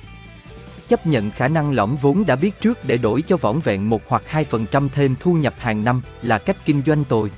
chấp 0.91 1.07
nhận 1.07 1.31
khả 1.31 1.47
năng 1.47 1.71
lõm 1.71 1.95
vốn 1.95 2.25
đã 2.25 2.35
biết 2.35 2.61
trước 2.61 2.79
để 2.87 2.97
đổi 2.97 3.21
cho 3.21 3.37
vỏn 3.37 3.59
vẹn 3.59 3.89
một 3.89 4.01
hoặc 4.07 4.23
2% 4.31 4.89
thêm 4.89 5.15
thu 5.19 5.33
nhập 5.33 5.53
hàng 5.57 5.83
năm 5.83 6.01
là 6.21 6.37
cách 6.37 6.65
kinh 6.65 6.81
doanh 6.85 7.03
tồi. 7.03 7.31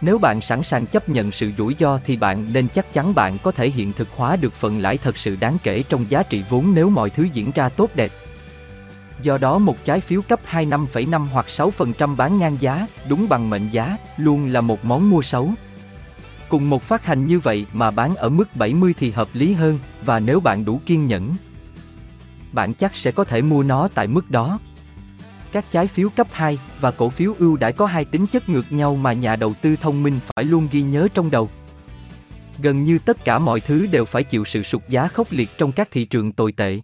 Nếu 0.00 0.18
bạn 0.18 0.40
sẵn 0.40 0.62
sàng 0.62 0.86
chấp 0.86 1.08
nhận 1.08 1.32
sự 1.32 1.52
rủi 1.58 1.76
ro 1.78 2.00
thì 2.04 2.16
bạn 2.16 2.46
nên 2.52 2.68
chắc 2.68 2.92
chắn 2.92 3.14
bạn 3.14 3.38
có 3.42 3.50
thể 3.52 3.70
hiện 3.70 3.92
thực 3.92 4.08
hóa 4.16 4.36
được 4.36 4.52
phần 4.60 4.78
lãi 4.78 4.98
thật 4.98 5.18
sự 5.18 5.36
đáng 5.36 5.56
kể 5.62 5.82
trong 5.88 6.04
giá 6.08 6.22
trị 6.22 6.44
vốn 6.50 6.74
nếu 6.74 6.90
mọi 6.90 7.10
thứ 7.10 7.26
diễn 7.32 7.50
ra 7.54 7.68
tốt 7.68 7.90
đẹp. 7.94 8.10
Do 9.22 9.38
đó 9.38 9.58
một 9.58 9.84
trái 9.84 10.00
phiếu 10.00 10.22
cấp 10.22 10.40
2 10.44 10.66
5,5 10.66 11.26
hoặc 11.26 11.46
6% 11.48 12.16
bán 12.16 12.38
ngang 12.38 12.56
giá, 12.60 12.86
đúng 13.08 13.28
bằng 13.28 13.50
mệnh 13.50 13.68
giá, 13.70 13.96
luôn 14.16 14.46
là 14.46 14.60
một 14.60 14.84
món 14.84 15.10
mua 15.10 15.22
xấu. 15.22 15.50
Cùng 16.48 16.70
một 16.70 16.82
phát 16.82 17.04
hành 17.04 17.26
như 17.26 17.40
vậy 17.40 17.66
mà 17.72 17.90
bán 17.90 18.14
ở 18.14 18.28
mức 18.28 18.56
70 18.56 18.94
thì 18.98 19.10
hợp 19.10 19.28
lý 19.32 19.52
hơn, 19.52 19.78
và 20.04 20.20
nếu 20.20 20.40
bạn 20.40 20.64
đủ 20.64 20.80
kiên 20.86 21.06
nhẫn, 21.06 21.34
bạn 22.52 22.74
chắc 22.74 22.96
sẽ 22.96 23.12
có 23.12 23.24
thể 23.24 23.42
mua 23.42 23.62
nó 23.62 23.88
tại 23.94 24.06
mức 24.06 24.30
đó. 24.30 24.58
Các 25.52 25.64
trái 25.70 25.88
phiếu 25.88 26.08
cấp 26.08 26.26
2 26.30 26.58
và 26.80 26.90
cổ 26.90 27.10
phiếu 27.10 27.34
ưu 27.38 27.56
đãi 27.56 27.72
có 27.72 27.86
hai 27.86 28.04
tính 28.04 28.26
chất 28.26 28.48
ngược 28.48 28.72
nhau 28.72 28.96
mà 28.96 29.12
nhà 29.12 29.36
đầu 29.36 29.54
tư 29.62 29.76
thông 29.76 30.02
minh 30.02 30.20
phải 30.26 30.44
luôn 30.44 30.68
ghi 30.72 30.82
nhớ 30.82 31.08
trong 31.14 31.30
đầu. 31.30 31.50
Gần 32.62 32.84
như 32.84 32.98
tất 32.98 33.24
cả 33.24 33.38
mọi 33.38 33.60
thứ 33.60 33.86
đều 33.86 34.04
phải 34.04 34.24
chịu 34.24 34.44
sự 34.44 34.62
sụt 34.62 34.82
giá 34.88 35.08
khốc 35.08 35.26
liệt 35.30 35.48
trong 35.58 35.72
các 35.72 35.88
thị 35.90 36.04
trường 36.04 36.32
tồi 36.32 36.52
tệ. 36.52 36.80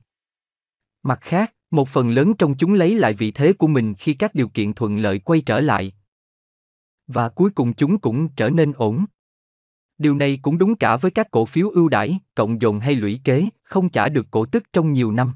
Mặt 1.03 1.19
khác, 1.21 1.55
một 1.71 1.89
phần 1.89 2.11
lớn 2.11 2.35
trong 2.35 2.55
chúng 2.59 2.75
lấy 2.75 2.95
lại 2.95 3.15
vị 3.15 3.31
thế 3.31 3.53
của 3.53 3.67
mình 3.67 3.95
khi 3.95 4.15
các 4.15 4.35
điều 4.35 4.49
kiện 4.49 4.73
thuận 4.73 4.99
lợi 4.99 5.19
quay 5.19 5.41
trở 5.41 5.61
lại. 5.61 5.93
Và 7.07 7.29
cuối 7.29 7.51
cùng 7.51 7.75
chúng 7.75 7.99
cũng 7.99 8.29
trở 8.29 8.51
nên 8.51 8.73
ổn. 8.77 9.05
Điều 9.99 10.15
này 10.15 10.39
cũng 10.43 10.59
đúng 10.59 10.77
cả 10.77 10.97
với 10.97 11.11
các 11.11 11.31
cổ 11.31 11.45
phiếu 11.45 11.71
ưu 11.71 11.89
đãi, 11.89 12.19
cộng 12.35 12.61
dồn 12.61 12.81
hay 12.81 12.95
lũy 12.95 13.21
kế, 13.25 13.49
không 13.63 13.89
trả 13.89 14.09
được 14.09 14.27
cổ 14.31 14.47
tức 14.47 14.65
trong 14.73 14.93
nhiều 14.93 15.13
năm. 15.13 15.33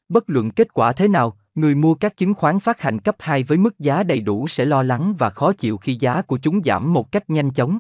Bất 0.08 0.24
luận 0.26 0.50
kết 0.50 0.74
quả 0.74 0.92
thế 0.92 1.08
nào, 1.08 1.36
người 1.54 1.74
mua 1.74 1.94
các 1.94 2.16
chứng 2.16 2.34
khoán 2.34 2.60
phát 2.60 2.80
hành 2.80 2.98
cấp 3.00 3.16
2 3.18 3.42
với 3.42 3.58
mức 3.58 3.78
giá 3.78 4.02
đầy 4.02 4.20
đủ 4.20 4.48
sẽ 4.48 4.64
lo 4.64 4.82
lắng 4.82 5.14
và 5.18 5.30
khó 5.30 5.52
chịu 5.52 5.78
khi 5.78 5.96
giá 6.00 6.22
của 6.22 6.38
chúng 6.42 6.62
giảm 6.64 6.92
một 6.92 7.12
cách 7.12 7.30
nhanh 7.30 7.50
chóng. 7.50 7.78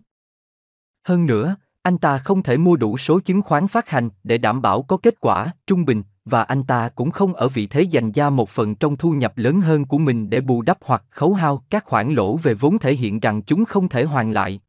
Hơn 1.04 1.26
nữa, 1.26 1.56
anh 1.82 1.98
ta 1.98 2.18
không 2.18 2.42
thể 2.42 2.56
mua 2.56 2.76
đủ 2.76 2.98
số 2.98 3.20
chứng 3.20 3.42
khoán 3.42 3.68
phát 3.68 3.88
hành 3.88 4.10
để 4.24 4.38
đảm 4.38 4.62
bảo 4.62 4.82
có 4.82 4.96
kết 4.96 5.20
quả 5.20 5.52
trung 5.66 5.84
bình, 5.84 6.02
và 6.24 6.42
anh 6.42 6.62
ta 6.62 6.88
cũng 6.88 7.10
không 7.10 7.34
ở 7.34 7.48
vị 7.48 7.66
thế 7.66 7.82
dành 7.82 8.12
ra 8.12 8.30
một 8.30 8.50
phần 8.50 8.74
trong 8.74 8.96
thu 8.96 9.12
nhập 9.12 9.38
lớn 9.38 9.60
hơn 9.60 9.84
của 9.84 9.98
mình 9.98 10.30
để 10.30 10.40
bù 10.40 10.62
đắp 10.62 10.78
hoặc 10.80 11.04
khấu 11.10 11.34
hao 11.34 11.64
các 11.70 11.84
khoản 11.84 12.14
lỗ 12.14 12.36
về 12.36 12.54
vốn 12.54 12.78
thể 12.78 12.94
hiện 12.94 13.20
rằng 13.20 13.42
chúng 13.42 13.64
không 13.64 13.88
thể 13.88 14.04
hoàn 14.04 14.30
lại. 14.30 14.60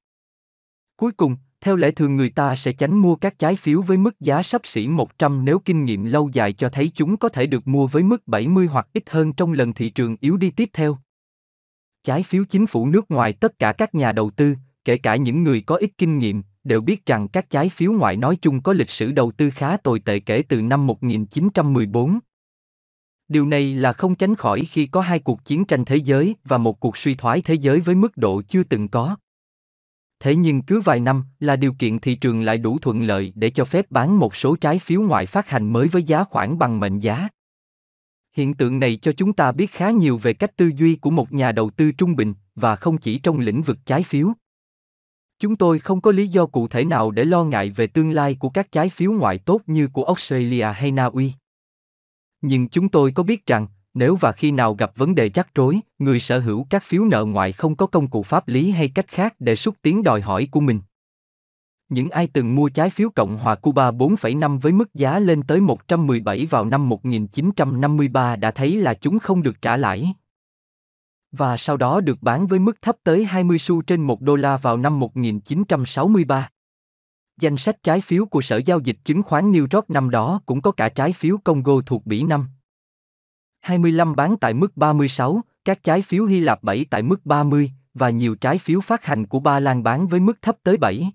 Cuối 0.95 1.11
cùng, 1.11 1.35
theo 1.61 1.75
lẽ 1.75 1.91
thường 1.91 2.15
người 2.15 2.29
ta 2.29 2.55
sẽ 2.55 2.73
tránh 2.73 2.97
mua 2.97 3.15
các 3.15 3.39
trái 3.39 3.55
phiếu 3.55 3.81
với 3.81 3.97
mức 3.97 4.19
giá 4.19 4.43
sắp 4.43 4.61
xỉ 4.63 4.87
100 4.87 5.45
nếu 5.45 5.59
kinh 5.59 5.85
nghiệm 5.85 6.05
lâu 6.05 6.29
dài 6.33 6.53
cho 6.53 6.69
thấy 6.69 6.91
chúng 6.95 7.17
có 7.17 7.29
thể 7.29 7.45
được 7.45 7.67
mua 7.67 7.87
với 7.87 8.03
mức 8.03 8.27
70 8.27 8.67
hoặc 8.67 8.87
ít 8.93 9.09
hơn 9.09 9.33
trong 9.33 9.53
lần 9.53 9.73
thị 9.73 9.89
trường 9.89 10.15
yếu 10.19 10.37
đi 10.37 10.51
tiếp 10.51 10.69
theo. 10.73 10.97
Trái 12.03 12.23
phiếu 12.23 12.43
chính 12.49 12.67
phủ 12.67 12.87
nước 12.87 13.11
ngoài 13.11 13.33
tất 13.33 13.59
cả 13.59 13.73
các 13.73 13.95
nhà 13.95 14.11
đầu 14.11 14.29
tư, 14.29 14.55
kể 14.85 14.97
cả 14.97 15.15
những 15.15 15.43
người 15.43 15.61
có 15.61 15.75
ít 15.75 15.89
kinh 15.97 16.17
nghiệm, 16.17 16.43
đều 16.63 16.81
biết 16.81 17.05
rằng 17.05 17.27
các 17.27 17.49
trái 17.49 17.69
phiếu 17.69 17.91
ngoại 17.91 18.17
nói 18.17 18.37
chung 18.41 18.61
có 18.61 18.73
lịch 18.73 18.89
sử 18.89 19.11
đầu 19.11 19.31
tư 19.31 19.49
khá 19.49 19.77
tồi 19.77 19.99
tệ 19.99 20.19
kể 20.19 20.43
từ 20.49 20.61
năm 20.61 20.87
1914. 20.87 22.19
Điều 23.27 23.45
này 23.45 23.73
là 23.73 23.93
không 23.93 24.15
tránh 24.15 24.35
khỏi 24.35 24.61
khi 24.71 24.85
có 24.85 25.01
hai 25.01 25.19
cuộc 25.19 25.45
chiến 25.45 25.65
tranh 25.65 25.85
thế 25.85 25.95
giới 25.95 26.35
và 26.43 26.57
một 26.57 26.79
cuộc 26.79 26.97
suy 26.97 27.15
thoái 27.15 27.41
thế 27.41 27.53
giới 27.53 27.79
với 27.79 27.95
mức 27.95 28.17
độ 28.17 28.41
chưa 28.41 28.63
từng 28.63 28.87
có. 28.87 29.15
Thế 30.19 30.35
nhưng 30.35 30.61
cứ 30.61 30.81
vài 30.81 30.99
năm 30.99 31.23
là 31.39 31.55
điều 31.55 31.73
kiện 31.73 31.99
thị 31.99 32.15
trường 32.15 32.41
lại 32.41 32.57
đủ 32.57 32.79
thuận 32.79 33.01
lợi 33.01 33.33
để 33.35 33.49
cho 33.49 33.65
phép 33.65 33.91
bán 33.91 34.19
một 34.19 34.35
số 34.35 34.55
trái 34.55 34.79
phiếu 34.79 35.01
ngoại 35.01 35.25
phát 35.25 35.49
hành 35.49 35.73
mới 35.73 35.87
với 35.87 36.03
giá 36.03 36.23
khoảng 36.23 36.59
bằng 36.59 36.79
mệnh 36.79 36.99
giá. 36.99 37.27
Hiện 38.33 38.53
tượng 38.53 38.79
này 38.79 38.99
cho 39.01 39.11
chúng 39.17 39.33
ta 39.33 39.51
biết 39.51 39.71
khá 39.71 39.91
nhiều 39.91 40.17
về 40.17 40.33
cách 40.33 40.57
tư 40.57 40.71
duy 40.75 40.95
của 40.95 41.09
một 41.09 41.33
nhà 41.33 41.51
đầu 41.51 41.69
tư 41.69 41.91
trung 41.91 42.15
bình, 42.15 42.33
và 42.55 42.75
không 42.75 42.97
chỉ 42.97 43.19
trong 43.19 43.39
lĩnh 43.39 43.61
vực 43.61 43.77
trái 43.85 44.03
phiếu. 44.03 44.33
Chúng 45.41 45.55
tôi 45.55 45.79
không 45.79 46.01
có 46.01 46.11
lý 46.11 46.27
do 46.27 46.45
cụ 46.45 46.67
thể 46.67 46.85
nào 46.85 47.11
để 47.11 47.25
lo 47.25 47.43
ngại 47.43 47.69
về 47.69 47.87
tương 47.87 48.11
lai 48.11 48.35
của 48.39 48.49
các 48.49 48.71
trái 48.71 48.89
phiếu 48.89 49.11
ngoại 49.11 49.37
tốt 49.37 49.61
như 49.67 49.87
của 49.87 50.03
Australia 50.03 50.65
hay 50.75 50.91
Na 50.91 51.05
Uy. 51.05 51.33
Nhưng 52.41 52.67
chúng 52.67 52.89
tôi 52.89 53.11
có 53.11 53.23
biết 53.23 53.45
rằng, 53.45 53.67
nếu 53.93 54.15
và 54.15 54.31
khi 54.31 54.51
nào 54.51 54.73
gặp 54.73 54.91
vấn 54.95 55.15
đề 55.15 55.29
rắc 55.29 55.55
rối, 55.55 55.79
người 55.99 56.19
sở 56.19 56.39
hữu 56.39 56.65
các 56.69 56.83
phiếu 56.83 57.05
nợ 57.05 57.25
ngoại 57.25 57.51
không 57.51 57.75
có 57.75 57.87
công 57.87 58.07
cụ 58.07 58.23
pháp 58.23 58.47
lý 58.47 58.71
hay 58.71 58.89
cách 58.89 59.07
khác 59.07 59.35
để 59.39 59.55
xúc 59.55 59.75
tiến 59.81 60.03
đòi 60.03 60.21
hỏi 60.21 60.47
của 60.51 60.59
mình. 60.59 60.79
Những 61.89 62.09
ai 62.09 62.27
từng 62.27 62.55
mua 62.55 62.69
trái 62.69 62.89
phiếu 62.89 63.09
Cộng 63.09 63.37
hòa 63.37 63.55
Cuba 63.55 63.91
4,5 63.91 64.59
với 64.59 64.71
mức 64.71 64.93
giá 64.93 65.19
lên 65.19 65.43
tới 65.43 65.59
117 65.59 66.45
vào 66.45 66.65
năm 66.65 66.89
1953 66.89 68.35
đã 68.35 68.51
thấy 68.51 68.75
là 68.75 68.93
chúng 68.93 69.19
không 69.19 69.43
được 69.43 69.61
trả 69.61 69.77
lãi 69.77 70.13
và 71.31 71.57
sau 71.57 71.77
đó 71.77 72.01
được 72.01 72.17
bán 72.21 72.47
với 72.47 72.59
mức 72.59 72.81
thấp 72.81 72.95
tới 73.03 73.25
20 73.25 73.59
xu 73.59 73.81
trên 73.81 74.01
1 74.01 74.21
đô 74.21 74.35
la 74.35 74.57
vào 74.57 74.77
năm 74.77 74.99
1963. 74.99 76.49
Danh 77.39 77.57
sách 77.57 77.83
trái 77.83 78.01
phiếu 78.01 78.25
của 78.25 78.41
Sở 78.41 78.57
Giao 78.57 78.79
dịch 78.79 78.97
Chứng 79.03 79.23
khoán 79.23 79.51
New 79.51 79.67
York 79.71 79.89
năm 79.89 80.09
đó 80.09 80.41
cũng 80.45 80.61
có 80.61 80.71
cả 80.71 80.89
trái 80.89 81.13
phiếu 81.13 81.37
Congo 81.37 81.73
thuộc 81.85 82.05
Bỉ 82.05 82.23
năm. 82.23 82.47
25 83.61 84.15
bán 84.15 84.37
tại 84.37 84.53
mức 84.53 84.77
36, 84.77 85.41
các 85.65 85.83
trái 85.83 86.01
phiếu 86.01 86.25
Hy 86.25 86.39
Lạp 86.39 86.63
7 86.63 86.85
tại 86.89 87.03
mức 87.03 87.25
30, 87.25 87.71
và 87.93 88.09
nhiều 88.09 88.35
trái 88.35 88.57
phiếu 88.57 88.81
phát 88.81 89.05
hành 89.05 89.27
của 89.27 89.39
Ba 89.39 89.59
Lan 89.59 89.83
bán 89.83 90.07
với 90.07 90.19
mức 90.19 90.41
thấp 90.41 90.55
tới 90.63 90.77
7. 90.77 91.11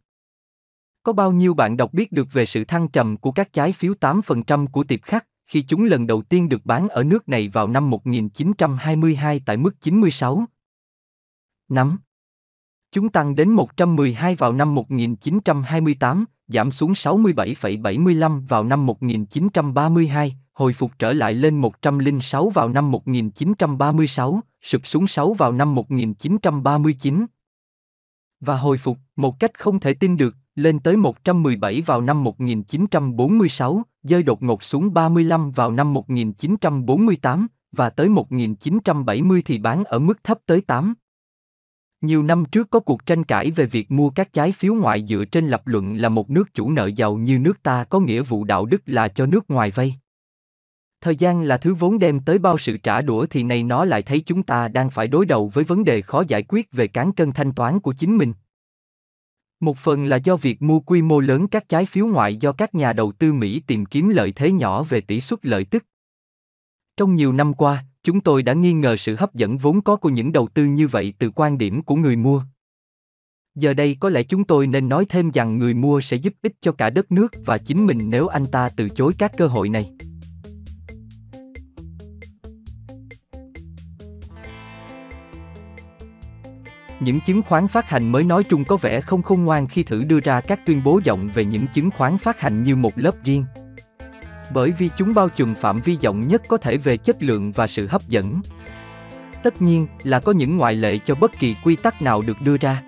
Có 1.03 1.13
bao 1.13 1.33
nhiêu 1.33 1.55
bạn 1.55 1.77
đọc 1.77 1.93
biết 1.93 2.13
được 2.13 2.29
về 2.33 2.47
sự 2.47 2.65
thăng 2.65 2.89
trầm 2.89 3.17
của 3.17 3.33
các 3.33 3.53
trái 3.53 3.73
phiếu 3.73 3.93
8% 4.01 4.67
của 4.67 4.85
tiệp 4.85 5.03
khắc, 5.03 5.27
khi 5.47 5.63
chúng 5.63 5.85
lần 5.85 6.07
đầu 6.07 6.23
tiên 6.23 6.49
được 6.49 6.67
bán 6.67 6.89
ở 6.89 7.03
nước 7.03 7.29
này 7.29 7.49
vào 7.49 7.69
năm 7.69 7.91
1922 7.91 9.41
tại 9.47 9.57
mức 9.57 9.81
96. 9.81 10.45
nắm, 11.69 11.99
Chúng 12.93 13.09
tăng 13.09 13.35
đến 13.35 13.51
112 13.51 14.35
vào 14.35 14.53
năm 14.53 14.75
1928, 14.75 16.25
giảm 16.49 16.71
xuống 16.71 16.93
67,75 16.93 18.47
vào 18.47 18.65
năm 18.65 18.87
1932, 18.87 20.37
hồi 20.53 20.73
phục 20.73 20.93
trở 20.99 21.13
lại 21.13 21.35
lên 21.35 21.59
106 21.59 22.51
vào 22.51 22.69
năm 22.69 22.91
1936, 22.91 24.41
sụp 24.63 24.87
xuống 24.87 25.07
6 25.07 25.35
vào 25.35 25.53
năm 25.53 25.75
1939. 25.75 27.27
Và 28.41 28.57
hồi 28.57 28.79
phục, 28.79 28.99
một 29.17 29.41
cách 29.41 29.59
không 29.59 29.81
thể 29.81 29.95
tin 29.95 30.17
được, 30.17 30.37
lên 30.57 30.79
tới 30.79 30.97
117 30.97 31.83
vào 31.87 32.01
năm 32.01 32.25
1946, 32.25 33.83
rơi 34.03 34.23
đột 34.23 34.43
ngột 34.43 34.65
xuống 34.65 34.95
35 34.95 35.51
vào 35.51 35.71
năm 35.71 35.93
1948, 35.93 37.47
và 37.73 37.91
tới 37.91 38.09
1970 38.09 39.43
thì 39.45 39.59
bán 39.59 39.85
ở 39.85 39.99
mức 39.99 40.25
thấp 40.25 40.39
tới 40.47 40.61
8. 40.61 40.95
Nhiều 42.01 42.23
năm 42.23 42.45
trước 42.53 42.71
có 42.71 42.81
cuộc 42.81 43.07
tranh 43.07 43.25
cãi 43.25 43.51
về 43.51 43.67
việc 43.67 43.91
mua 43.91 44.11
các 44.11 44.33
trái 44.33 44.53
phiếu 44.53 44.75
ngoại 44.75 45.07
dựa 45.07 45.25
trên 45.25 45.49
lập 45.49 45.63
luận 45.67 45.97
là 45.97 46.09
một 46.09 46.31
nước 46.31 46.55
chủ 46.55 46.71
nợ 46.71 46.87
giàu 46.87 47.17
như 47.17 47.39
nước 47.39 47.63
ta 47.63 47.85
có 47.85 48.01
nghĩa 48.01 48.23
vụ 48.23 48.45
đạo 48.45 48.67
đức 48.67 48.83
là 48.87 49.09
cho 49.09 49.27
nước 49.27 49.51
ngoài 49.51 49.71
vay. 49.71 49.99
Thời 51.01 51.17
gian 51.17 51.43
là 51.43 51.57
thứ 51.57 51.75
vốn 51.75 51.99
đem 51.99 52.21
tới 52.21 52.39
bao 52.39 52.59
sự 52.59 52.77
trả 52.77 53.03
đũa 53.03 53.27
thì 53.27 53.43
nay 53.43 53.63
nó 53.63 53.85
lại 53.85 54.03
thấy 54.03 54.21
chúng 54.21 54.43
ta 54.43 54.69
đang 54.69 54.91
phải 54.91 55.09
đối 55.09 55.27
đầu 55.27 55.51
với 55.55 55.65
vấn 55.65 55.85
đề 55.85 56.03
khó 56.03 56.23
giải 56.29 56.43
quyết 56.43 56.73
về 56.73 56.87
cán 56.89 57.13
cân 57.13 57.33
thanh 57.33 57.53
toán 57.53 57.81
của 57.81 57.93
chính 57.93 58.17
mình. 58.17 58.33
Một 59.61 59.79
phần 59.79 60.05
là 60.05 60.17
do 60.17 60.37
việc 60.37 60.63
mua 60.63 60.81
quy 60.81 61.03
mô 61.03 61.21
lớn 61.21 61.49
các 61.49 61.69
trái 61.69 61.87
phiếu 61.87 62.07
ngoại 62.07 62.37
do 62.37 62.53
các 62.53 62.75
nhà 62.75 62.93
đầu 62.93 63.13
tư 63.13 63.33
Mỹ 63.33 63.63
tìm 63.67 63.87
kiếm 63.87 64.09
lợi 64.09 64.33
thế 64.37 64.53
nhỏ 64.53 64.83
về 64.83 65.01
tỷ 65.01 65.21
suất 65.21 65.47
lợi 65.47 65.65
tức. 65.65 65.85
Trong 66.97 67.15
nhiều 67.15 67.33
năm 67.33 67.55
qua, 67.55 67.85
chúng 68.03 68.21
tôi 68.21 68.43
đã 68.43 68.53
nghi 68.53 68.73
ngờ 68.73 68.97
sự 68.97 69.17
hấp 69.17 69.35
dẫn 69.35 69.59
vốn 69.59 69.81
có 69.81 69.97
của 69.97 70.09
những 70.09 70.33
đầu 70.33 70.49
tư 70.55 70.65
như 70.65 70.89
vậy 70.89 71.15
từ 71.19 71.31
quan 71.31 71.59
điểm 71.59 71.83
của 71.83 71.95
người 71.95 72.17
mua. 72.17 72.43
Giờ 73.55 73.75
đây 73.75 73.97
có 74.01 74.09
lẽ 74.09 74.23
chúng 74.23 74.45
tôi 74.45 74.67
nên 74.67 74.89
nói 74.89 75.07
thêm 75.09 75.31
rằng 75.31 75.59
người 75.59 75.75
mua 75.75 76.01
sẽ 76.01 76.17
giúp 76.17 76.35
ích 76.43 76.53
cho 76.61 76.73
cả 76.73 76.91
đất 76.91 77.13
nước 77.13 77.33
và 77.45 77.59
chính 77.59 77.87
mình 77.87 77.99
nếu 78.11 78.27
anh 78.27 78.47
ta 78.47 78.71
từ 78.77 78.89
chối 78.89 79.13
các 79.19 79.33
cơ 79.37 79.47
hội 79.47 79.69
này. 79.69 79.93
Những 87.01 87.21
chứng 87.21 87.43
khoán 87.43 87.69
phát 87.69 87.89
hành 87.89 88.13
mới 88.13 88.23
nói 88.23 88.45
chung 88.45 88.65
có 88.65 88.77
vẻ 88.77 89.01
không 89.01 89.23
khôn 89.23 89.45
ngoan 89.45 89.69
khi 89.69 89.83
thử 89.83 90.05
đưa 90.05 90.21
ra 90.21 90.41
các 90.41 90.61
tuyên 90.67 90.85
bố 90.85 91.01
rộng 91.05 91.29
về 91.35 91.45
những 91.45 91.67
chứng 91.67 91.91
khoán 91.91 92.19
phát 92.19 92.41
hành 92.41 92.65
như 92.65 92.77
một 92.77 92.93
lớp 92.97 93.25
riêng. 93.25 93.45
Bởi 94.55 94.73
vì 94.79 94.91
chúng 94.97 95.15
bao 95.15 95.29
trùm 95.29 95.55
phạm 95.55 95.79
vi 95.79 95.97
rộng 96.03 96.21
nhất 96.21 96.43
có 96.49 96.57
thể 96.57 96.77
về 96.77 96.97
chất 96.97 97.23
lượng 97.23 97.53
và 97.53 97.67
sự 97.67 97.87
hấp 97.87 98.03
dẫn. 98.09 98.41
Tất 99.43 99.63
nhiên 99.63 99.87
là 100.03 100.21
có 100.21 100.33
những 100.33 100.57
ngoại 100.57 100.75
lệ 100.75 100.99
cho 101.07 101.15
bất 101.15 101.39
kỳ 101.39 101.55
quy 101.65 101.77
tắc 101.77 102.03
nào 102.03 102.23
được 102.27 102.37
đưa 102.45 102.57
ra. 102.57 102.83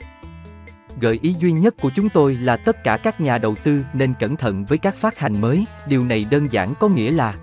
Gợi 1.00 1.18
ý 1.22 1.34
duy 1.38 1.52
nhất 1.52 1.74
của 1.80 1.90
chúng 1.96 2.08
tôi 2.08 2.34
là 2.34 2.56
tất 2.56 2.84
cả 2.84 2.96
các 2.96 3.20
nhà 3.20 3.38
đầu 3.38 3.54
tư 3.54 3.80
nên 3.92 4.14
cẩn 4.20 4.36
thận 4.36 4.64
với 4.64 4.78
các 4.78 4.96
phát 5.00 5.18
hành 5.18 5.40
mới, 5.40 5.64
điều 5.86 6.04
này 6.04 6.26
đơn 6.30 6.46
giản 6.50 6.74
có 6.80 6.88
nghĩa 6.88 7.10
là 7.10 7.34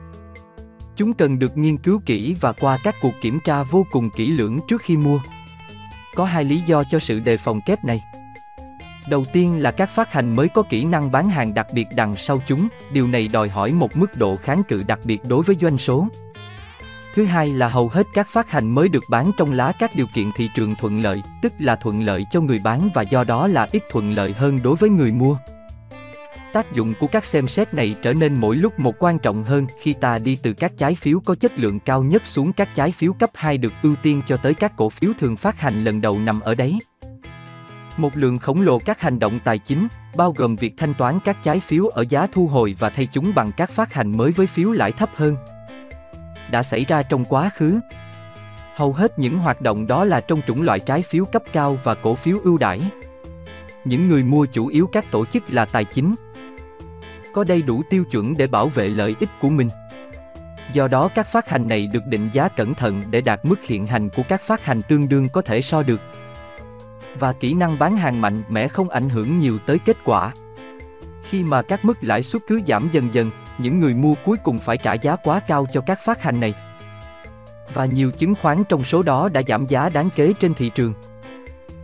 chúng 0.96 1.14
cần 1.14 1.40
được 1.40 1.58
nghiên 1.58 1.78
cứu 1.78 2.02
kỹ 2.06 2.36
và 2.42 2.52
qua 2.52 2.78
các 2.84 2.96
cuộc 3.02 3.14
kiểm 3.22 3.40
tra 3.46 3.64
vô 3.64 3.86
cùng 3.92 4.10
kỹ 4.10 4.28
lưỡng 4.28 4.58
trước 4.68 4.82
khi 4.82 4.98
mua. 4.98 5.20
Có 6.16 6.26
hai 6.26 6.44
lý 6.44 6.60
do 6.60 6.84
cho 6.84 7.00
sự 7.00 7.20
đề 7.20 7.38
phòng 7.38 7.62
kép 7.62 7.84
này. 7.84 8.04
Đầu 9.08 9.26
tiên 9.26 9.58
là 9.58 9.72
các 9.72 9.90
phát 9.92 10.14
hành 10.14 10.36
mới 10.36 10.50
có 10.50 10.62
kỹ 10.62 10.86
năng 10.86 11.12
bán 11.12 11.30
hàng 11.30 11.54
đặc 11.54 11.68
biệt 11.74 11.88
đằng 11.96 12.16
sau 12.16 12.38
chúng, 12.48 12.68
điều 12.92 13.08
này 13.08 13.28
đòi 13.28 13.50
hỏi 13.50 13.72
một 13.72 13.98
mức 13.98 14.18
độ 14.18 14.36
kháng 14.36 14.64
cự 14.64 14.84
đặc 14.88 15.00
biệt 15.06 15.22
đối 15.28 15.44
với 15.44 15.56
doanh 15.62 15.78
số. 15.78 16.08
Thứ 17.16 17.26
hai 17.26 17.48
là 17.48 17.68
hầu 17.68 17.90
hết 17.90 18.08
các 18.14 18.28
phát 18.34 18.52
hành 18.52 18.76
mới 18.76 18.90
được 18.90 19.04
bán 19.10 19.32
trong 19.38 19.54
lá 19.54 19.72
các 19.80 19.92
điều 19.96 20.08
kiện 20.14 20.32
thị 20.36 20.50
trường 20.56 20.76
thuận 20.76 21.02
lợi, 21.02 21.22
tức 21.42 21.54
là 21.60 21.76
thuận 21.76 22.02
lợi 22.02 22.26
cho 22.32 22.42
người 22.42 22.60
bán 22.64 22.90
và 22.94 23.02
do 23.02 23.24
đó 23.24 23.48
là 23.48 23.68
ít 23.72 23.84
thuận 23.92 24.12
lợi 24.12 24.34
hơn 24.34 24.60
đối 24.64 24.76
với 24.76 24.90
người 24.90 25.12
mua. 25.12 25.38
Tác 26.56 26.74
dụng 26.74 26.94
của 27.00 27.08
các 27.08 27.26
xem 27.26 27.48
xét 27.48 27.74
này 27.74 27.96
trở 28.02 28.14
nên 28.14 28.40
mỗi 28.40 28.56
lúc 28.56 28.80
một 28.80 28.96
quan 29.00 29.20
trọng 29.20 29.44
hơn 29.44 29.68
khi 29.80 29.94
ta 29.94 30.20
đi 30.20 30.38
từ 30.44 30.54
các 30.54 30.72
trái 30.78 30.96
phiếu 30.96 31.20
có 31.26 31.36
chất 31.36 31.60
lượng 31.60 31.80
cao 31.80 32.04
nhất 32.04 32.26
xuống 32.26 32.54
các 32.54 32.70
trái 32.76 32.94
phiếu 32.98 33.14
cấp 33.14 33.30
2 33.34 33.58
được 33.58 33.74
ưu 33.84 33.94
tiên 34.02 34.22
cho 34.28 34.38
tới 34.38 34.54
các 34.54 34.74
cổ 34.78 34.90
phiếu 34.90 35.12
thường 35.20 35.36
phát 35.36 35.60
hành 35.60 35.84
lần 35.84 36.02
đầu 36.02 36.20
nằm 36.20 36.40
ở 36.40 36.56
đấy. 36.56 36.80
Một 37.98 38.18
lượng 38.18 38.38
khổng 38.38 38.62
lồ 38.62 38.80
các 38.80 39.02
hành 39.02 39.20
động 39.20 39.40
tài 39.46 39.60
chính, 39.60 39.88
bao 40.18 40.34
gồm 40.38 40.56
việc 40.56 40.74
thanh 40.78 40.94
toán 40.94 41.20
các 41.26 41.38
trái 41.44 41.62
phiếu 41.68 41.88
ở 41.88 42.06
giá 42.10 42.28
thu 42.28 42.48
hồi 42.48 42.76
và 42.80 42.90
thay 42.90 43.08
chúng 43.14 43.32
bằng 43.36 43.52
các 43.58 43.72
phát 43.72 43.94
hành 43.94 44.18
mới 44.18 44.32
với 44.32 44.48
phiếu 44.48 44.72
lãi 44.72 44.92
thấp 44.92 45.10
hơn. 45.16 45.36
Đã 46.52 46.64
xảy 46.64 46.86
ra 46.86 47.04
trong 47.04 47.26
quá 47.26 47.50
khứ. 47.58 47.80
Hầu 48.76 48.94
hết 48.94 49.20
những 49.20 49.38
hoạt 49.38 49.62
động 49.62 49.88
đó 49.88 50.06
là 50.06 50.22
trong 50.22 50.42
chủng 50.48 50.62
loại 50.62 50.80
trái 50.80 51.02
phiếu 51.02 51.26
cấp 51.26 51.44
cao 51.54 51.78
và 51.84 51.96
cổ 51.96 52.14
phiếu 52.14 52.38
ưu 52.44 52.58
đãi. 52.58 52.82
Những 53.86 54.08
người 54.08 54.24
mua 54.24 54.46
chủ 54.46 54.68
yếu 54.68 54.88
các 54.88 55.12
tổ 55.12 55.26
chức 55.26 55.44
là 55.48 55.66
tài 55.66 55.86
chính. 55.86 56.16
Có 57.36 57.44
đầy 57.44 57.62
đủ 57.62 57.84
tiêu 57.90 58.04
chuẩn 58.12 58.34
để 58.38 58.48
bảo 58.48 58.68
vệ 58.68 58.90
lợi 58.90 59.16
ích 59.20 59.30
của 59.42 59.50
mình. 59.50 59.68
Do 60.74 60.88
đó 60.88 61.10
các 61.16 61.28
phát 61.32 61.50
hành 61.50 61.68
này 61.68 61.88
được 61.94 62.06
định 62.06 62.30
giá 62.34 62.48
cẩn 62.48 62.74
thận 62.74 63.04
để 63.10 63.22
đạt 63.22 63.46
mức 63.46 63.64
hiện 63.64 63.88
hành 63.88 64.10
của 64.10 64.24
các 64.30 64.42
phát 64.48 64.64
hành 64.64 64.82
tương 64.82 65.10
đương 65.10 65.28
có 65.30 65.42
thể 65.42 65.62
so 65.62 65.84
được 65.84 66.02
và 67.20 67.34
kỹ 67.34 67.54
năng 67.54 67.80
bán 67.80 67.98
hàng 67.98 68.22
mạnh 68.22 68.44
mẽ 68.50 68.68
không 68.68 68.90
ảnh 68.90 69.10
hưởng 69.10 69.40
nhiều 69.40 69.60
tới 69.66 69.80
kết 69.86 69.98
quả. 70.04 70.34
Khi 71.24 71.44
mà 71.44 71.62
các 71.62 71.86
mức 71.86 71.98
lãi 72.02 72.24
suất 72.24 72.42
cứ 72.48 72.62
giảm 72.68 72.90
dần 72.92 73.14
dần, 73.14 73.32
những 73.58 73.80
người 73.80 73.94
mua 73.94 74.14
cuối 74.26 74.38
cùng 74.44 74.60
phải 74.60 74.78
trả 74.78 74.94
giá 74.94 75.16
quá 75.16 75.40
cao 75.40 75.68
cho 75.74 75.82
các 75.82 76.00
phát 76.06 76.22
hành 76.22 76.40
này. 76.40 76.54
Và 77.74 77.86
nhiều 77.86 78.12
chứng 78.12 78.36
khoán 78.36 78.64
trong 78.64 78.84
số 78.84 79.02
đó 79.02 79.30
đã 79.34 79.42
giảm 79.48 79.66
giá 79.66 79.90
đáng 79.90 80.10
kể 80.16 80.34
trên 80.40 80.54
thị 80.54 80.72
trường. 80.76 80.94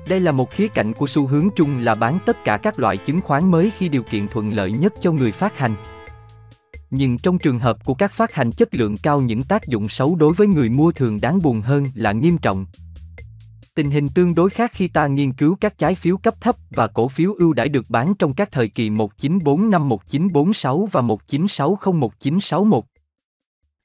Đây 0.07 0.19
là 0.19 0.31
một 0.31 0.51
khía 0.51 0.67
cạnh 0.67 0.93
của 0.93 1.07
xu 1.07 1.27
hướng 1.27 1.49
chung 1.55 1.77
là 1.77 1.95
bán 1.95 2.19
tất 2.25 2.43
cả 2.43 2.57
các 2.57 2.79
loại 2.79 2.97
chứng 2.97 3.21
khoán 3.21 3.51
mới 3.51 3.71
khi 3.77 3.89
điều 3.89 4.03
kiện 4.03 4.27
thuận 4.27 4.53
lợi 4.53 4.71
nhất 4.71 4.93
cho 5.01 5.11
người 5.11 5.31
phát 5.31 5.57
hành. 5.57 5.75
Nhưng 6.89 7.17
trong 7.17 7.37
trường 7.37 7.59
hợp 7.59 7.85
của 7.85 7.93
các 7.93 8.11
phát 8.13 8.33
hành 8.33 8.51
chất 8.51 8.75
lượng 8.75 8.95
cao 9.03 9.21
những 9.21 9.41
tác 9.41 9.65
dụng 9.65 9.89
xấu 9.89 10.15
đối 10.15 10.33
với 10.33 10.47
người 10.47 10.69
mua 10.69 10.91
thường 10.91 11.17
đáng 11.21 11.39
buồn 11.43 11.61
hơn 11.61 11.85
là 11.95 12.11
nghiêm 12.11 12.37
trọng, 12.37 12.65
Tình 13.75 13.91
hình 13.91 14.07
tương 14.09 14.35
đối 14.35 14.49
khác 14.49 14.71
khi 14.73 14.87
ta 14.87 15.07
nghiên 15.07 15.33
cứu 15.33 15.55
các 15.61 15.77
trái 15.77 15.95
phiếu 15.95 16.17
cấp 16.17 16.41
thấp 16.41 16.55
và 16.69 16.87
cổ 16.87 17.07
phiếu 17.07 17.33
ưu 17.33 17.53
đãi 17.53 17.69
được 17.69 17.85
bán 17.89 18.13
trong 18.19 18.33
các 18.33 18.51
thời 18.51 18.67
kỳ 18.67 18.89
1945 18.89 19.89
1946 19.89 20.89
và 20.91 21.01
1960 21.01 21.93
1961. 21.93 22.83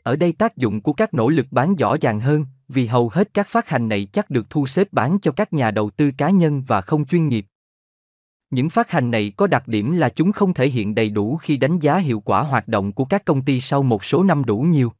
Ở 0.03 0.17
đây 0.17 0.33
tác 0.33 0.57
dụng 0.57 0.81
của 0.81 0.93
các 0.93 1.15
nỗ 1.15 1.29
lực 1.29 1.47
bán 1.51 1.77
rõ 1.77 1.97
ràng 2.01 2.21
hơn, 2.21 2.45
vì 2.69 2.87
hầu 2.87 3.09
hết 3.09 3.35
các 3.35 3.49
phát 3.49 3.69
hành 3.69 3.89
này 3.89 4.09
chắc 4.13 4.31
được 4.31 4.51
thu 4.51 4.67
xếp 4.67 4.89
bán 4.93 5.19
cho 5.23 5.33
các 5.33 5.53
nhà 5.53 5.71
đầu 5.71 5.91
tư 5.91 6.11
cá 6.19 6.31
nhân 6.31 6.63
và 6.67 6.81
không 6.81 7.07
chuyên 7.07 7.29
nghiệp. 7.29 7.47
Những 8.51 8.71
phát 8.71 8.91
hành 8.91 9.11
này 9.11 9.33
có 9.37 9.47
đặc 9.47 9.69
điểm 9.69 9.97
là 9.97 10.09
chúng 10.09 10.33
không 10.33 10.55
thể 10.55 10.69
hiện 10.69 10.95
đầy 10.95 11.09
đủ 11.09 11.37
khi 11.37 11.57
đánh 11.57 11.79
giá 11.79 11.99
hiệu 11.99 12.21
quả 12.21 12.43
hoạt 12.43 12.69
động 12.69 12.93
của 12.93 13.05
các 13.05 13.25
công 13.25 13.43
ty 13.43 13.61
sau 13.61 13.83
một 13.83 14.05
số 14.05 14.23
năm 14.23 14.45
đủ 14.45 14.59
nhiều. 14.59 14.93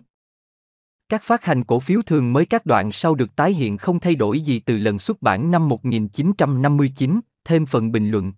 Các 1.09 1.23
phát 1.23 1.45
hành 1.45 1.65
cổ 1.65 1.81
phiếu 1.81 2.03
thường 2.03 2.33
mới 2.33 2.47
các 2.47 2.67
đoạn 2.67 2.93
sau 2.93 3.15
được 3.15 3.37
tái 3.37 3.53
hiện 3.53 3.77
không 3.77 4.01
thay 4.01 4.15
đổi 4.15 4.41
gì 4.41 4.59
từ 4.59 4.77
lần 4.79 4.99
xuất 4.99 5.23
bản 5.23 5.51
năm 5.51 5.69
1959, 5.69 7.21
thêm 7.45 7.67
phần 7.67 7.93
bình 7.93 8.11
luận. 8.11 8.33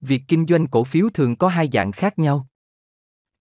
Việc 0.00 0.22
kinh 0.28 0.46
doanh 0.46 0.66
cổ 0.66 0.84
phiếu 0.84 1.08
thường 1.14 1.36
có 1.36 1.48
hai 1.48 1.68
dạng 1.72 1.92
khác 1.92 2.18
nhau. 2.18 2.46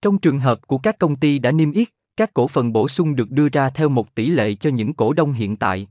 Trong 0.01 0.17
trường 0.17 0.39
hợp 0.39 0.67
của 0.67 0.77
các 0.77 0.99
công 0.99 1.15
ty 1.15 1.39
đã 1.39 1.51
niêm 1.51 1.71
yết, 1.71 1.87
các 2.17 2.33
cổ 2.33 2.47
phần 2.47 2.73
bổ 2.73 2.87
sung 2.87 3.15
được 3.15 3.31
đưa 3.31 3.49
ra 3.49 3.69
theo 3.69 3.89
một 3.89 4.15
tỷ 4.15 4.27
lệ 4.27 4.55
cho 4.55 4.69
những 4.69 4.93
cổ 4.93 5.13
đông 5.13 5.33
hiện 5.33 5.55
tại. 5.55 5.87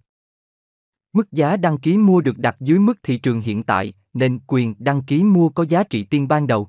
Mức 1.13 1.33
giá 1.33 1.57
đăng 1.57 1.79
ký 1.79 1.99
mua 1.99 2.21
được 2.21 2.39
đặt 2.39 2.57
dưới 2.61 2.79
mức 2.79 3.03
thị 3.03 3.19
trường 3.19 3.41
hiện 3.41 3.63
tại, 3.63 3.93
nên 4.13 4.39
quyền 4.47 4.75
đăng 4.79 5.03
ký 5.03 5.23
mua 5.23 5.49
có 5.49 5.63
giá 5.63 5.85
trị 5.85 6.05
tiên 6.05 6.29
ban 6.29 6.47
đầu. 6.47 6.69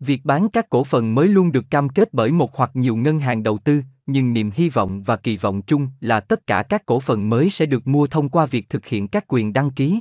Việc 0.00 0.20
bán 0.24 0.48
các 0.48 0.70
cổ 0.70 0.84
phần 0.84 1.14
mới 1.14 1.28
luôn 1.28 1.52
được 1.52 1.64
cam 1.70 1.88
kết 1.88 2.14
bởi 2.14 2.32
một 2.32 2.56
hoặc 2.56 2.70
nhiều 2.74 2.96
ngân 2.96 3.18
hàng 3.18 3.42
đầu 3.42 3.58
tư, 3.58 3.82
nhưng 4.06 4.32
niềm 4.32 4.50
hy 4.54 4.68
vọng 4.68 5.02
và 5.02 5.16
kỳ 5.16 5.36
vọng 5.36 5.62
chung 5.62 5.88
là 6.00 6.20
tất 6.20 6.46
cả 6.46 6.62
các 6.68 6.86
cổ 6.86 7.00
phần 7.00 7.28
mới 7.28 7.50
sẽ 7.50 7.66
được 7.66 7.86
mua 7.86 8.06
thông 8.06 8.28
qua 8.28 8.46
việc 8.46 8.68
thực 8.68 8.86
hiện 8.86 9.08
các 9.08 9.24
quyền 9.28 9.52
đăng 9.52 9.70
ký. 9.70 10.00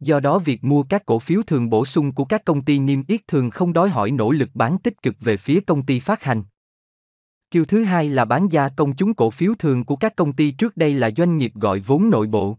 Do 0.00 0.20
đó 0.20 0.38
việc 0.38 0.64
mua 0.64 0.82
các 0.82 1.06
cổ 1.06 1.18
phiếu 1.18 1.42
thường 1.42 1.70
bổ 1.70 1.86
sung 1.86 2.12
của 2.12 2.24
các 2.24 2.44
công 2.44 2.62
ty 2.62 2.78
niêm 2.78 3.02
yết 3.08 3.28
thường 3.28 3.50
không 3.50 3.72
đòi 3.72 3.88
hỏi 3.88 4.10
nỗ 4.10 4.30
lực 4.30 4.48
bán 4.54 4.78
tích 4.78 5.02
cực 5.02 5.16
về 5.20 5.36
phía 5.36 5.60
công 5.60 5.86
ty 5.86 6.00
phát 6.00 6.22
hành. 6.22 6.42
Kiểu 7.50 7.64
thứ 7.64 7.84
hai 7.84 8.08
là 8.08 8.24
bán 8.24 8.48
gia 8.48 8.68
công 8.68 8.96
chúng 8.96 9.14
cổ 9.14 9.30
phiếu 9.30 9.54
thường 9.54 9.84
của 9.84 9.96
các 9.96 10.16
công 10.16 10.32
ty 10.32 10.50
trước 10.50 10.76
đây 10.76 10.94
là 10.94 11.10
doanh 11.16 11.38
nghiệp 11.38 11.52
gọi 11.54 11.80
vốn 11.80 12.10
nội 12.10 12.26
bộ. 12.26 12.56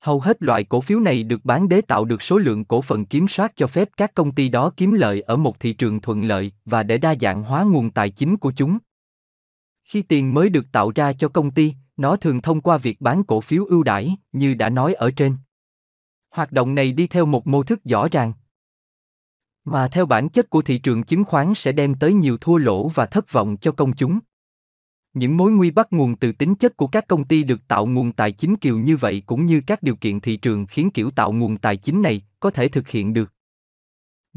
Hầu 0.00 0.20
hết 0.20 0.42
loại 0.42 0.64
cổ 0.64 0.80
phiếu 0.80 1.00
này 1.00 1.22
được 1.22 1.44
bán 1.44 1.68
để 1.68 1.80
tạo 1.80 2.04
được 2.04 2.22
số 2.22 2.38
lượng 2.38 2.64
cổ 2.64 2.82
phần 2.82 3.04
kiểm 3.04 3.28
soát 3.28 3.52
cho 3.56 3.66
phép 3.66 3.88
các 3.96 4.14
công 4.14 4.32
ty 4.32 4.48
đó 4.48 4.72
kiếm 4.76 4.92
lợi 4.92 5.20
ở 5.20 5.36
một 5.36 5.60
thị 5.60 5.72
trường 5.72 6.00
thuận 6.00 6.24
lợi 6.24 6.52
và 6.64 6.82
để 6.82 6.98
đa 6.98 7.14
dạng 7.20 7.42
hóa 7.42 7.62
nguồn 7.62 7.90
tài 7.90 8.10
chính 8.10 8.36
của 8.36 8.52
chúng. 8.56 8.78
Khi 9.86 10.02
tiền 10.02 10.34
mới 10.34 10.48
được 10.48 10.72
tạo 10.72 10.92
ra 10.94 11.12
cho 11.12 11.28
công 11.28 11.50
ty, 11.50 11.74
nó 11.96 12.16
thường 12.16 12.42
thông 12.42 12.60
qua 12.60 12.78
việc 12.78 13.00
bán 13.00 13.24
cổ 13.24 13.40
phiếu 13.40 13.64
ưu 13.64 13.82
đãi, 13.82 14.16
như 14.32 14.54
đã 14.54 14.70
nói 14.70 14.94
ở 14.94 15.10
trên. 15.10 15.36
Hoạt 16.30 16.52
động 16.52 16.74
này 16.74 16.92
đi 16.92 17.06
theo 17.06 17.26
một 17.26 17.46
mô 17.46 17.62
thức 17.62 17.84
rõ 17.84 18.08
ràng. 18.08 18.32
Mà 19.64 19.88
theo 19.88 20.06
bản 20.06 20.28
chất 20.28 20.50
của 20.50 20.62
thị 20.62 20.78
trường 20.78 21.02
chứng 21.02 21.24
khoán 21.24 21.52
sẽ 21.56 21.72
đem 21.72 21.94
tới 21.94 22.12
nhiều 22.12 22.38
thua 22.40 22.56
lỗ 22.56 22.88
và 22.88 23.06
thất 23.06 23.32
vọng 23.32 23.56
cho 23.60 23.72
công 23.72 23.92
chúng. 23.96 24.18
Những 25.14 25.36
mối 25.36 25.52
nguy 25.52 25.70
bắt 25.70 25.92
nguồn 25.92 26.16
từ 26.16 26.32
tính 26.32 26.54
chất 26.54 26.76
của 26.76 26.86
các 26.86 27.08
công 27.08 27.24
ty 27.24 27.42
được 27.42 27.68
tạo 27.68 27.86
nguồn 27.86 28.12
tài 28.12 28.32
chính 28.32 28.56
kiều 28.56 28.78
như 28.78 28.96
vậy 28.96 29.22
cũng 29.26 29.46
như 29.46 29.62
các 29.66 29.82
điều 29.82 29.96
kiện 29.96 30.20
thị 30.20 30.36
trường 30.36 30.66
khiến 30.66 30.90
kiểu 30.90 31.10
tạo 31.10 31.32
nguồn 31.32 31.58
tài 31.58 31.76
chính 31.76 32.02
này 32.02 32.22
có 32.40 32.50
thể 32.50 32.68
thực 32.68 32.88
hiện 32.88 33.12
được. 33.12 33.35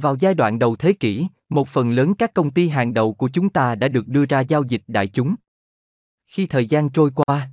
Vào 0.01 0.15
giai 0.19 0.33
đoạn 0.33 0.59
đầu 0.59 0.75
thế 0.75 0.93
kỷ, 0.93 1.27
một 1.49 1.67
phần 1.67 1.91
lớn 1.91 2.13
các 2.13 2.33
công 2.33 2.51
ty 2.51 2.67
hàng 2.67 2.93
đầu 2.93 3.13
của 3.13 3.29
chúng 3.33 3.49
ta 3.49 3.75
đã 3.75 3.87
được 3.87 4.07
đưa 4.07 4.25
ra 4.25 4.39
giao 4.39 4.63
dịch 4.63 4.81
đại 4.87 5.07
chúng. 5.07 5.35
Khi 6.27 6.47
thời 6.47 6.65
gian 6.65 6.89
trôi 6.89 7.11
qua, 7.15 7.49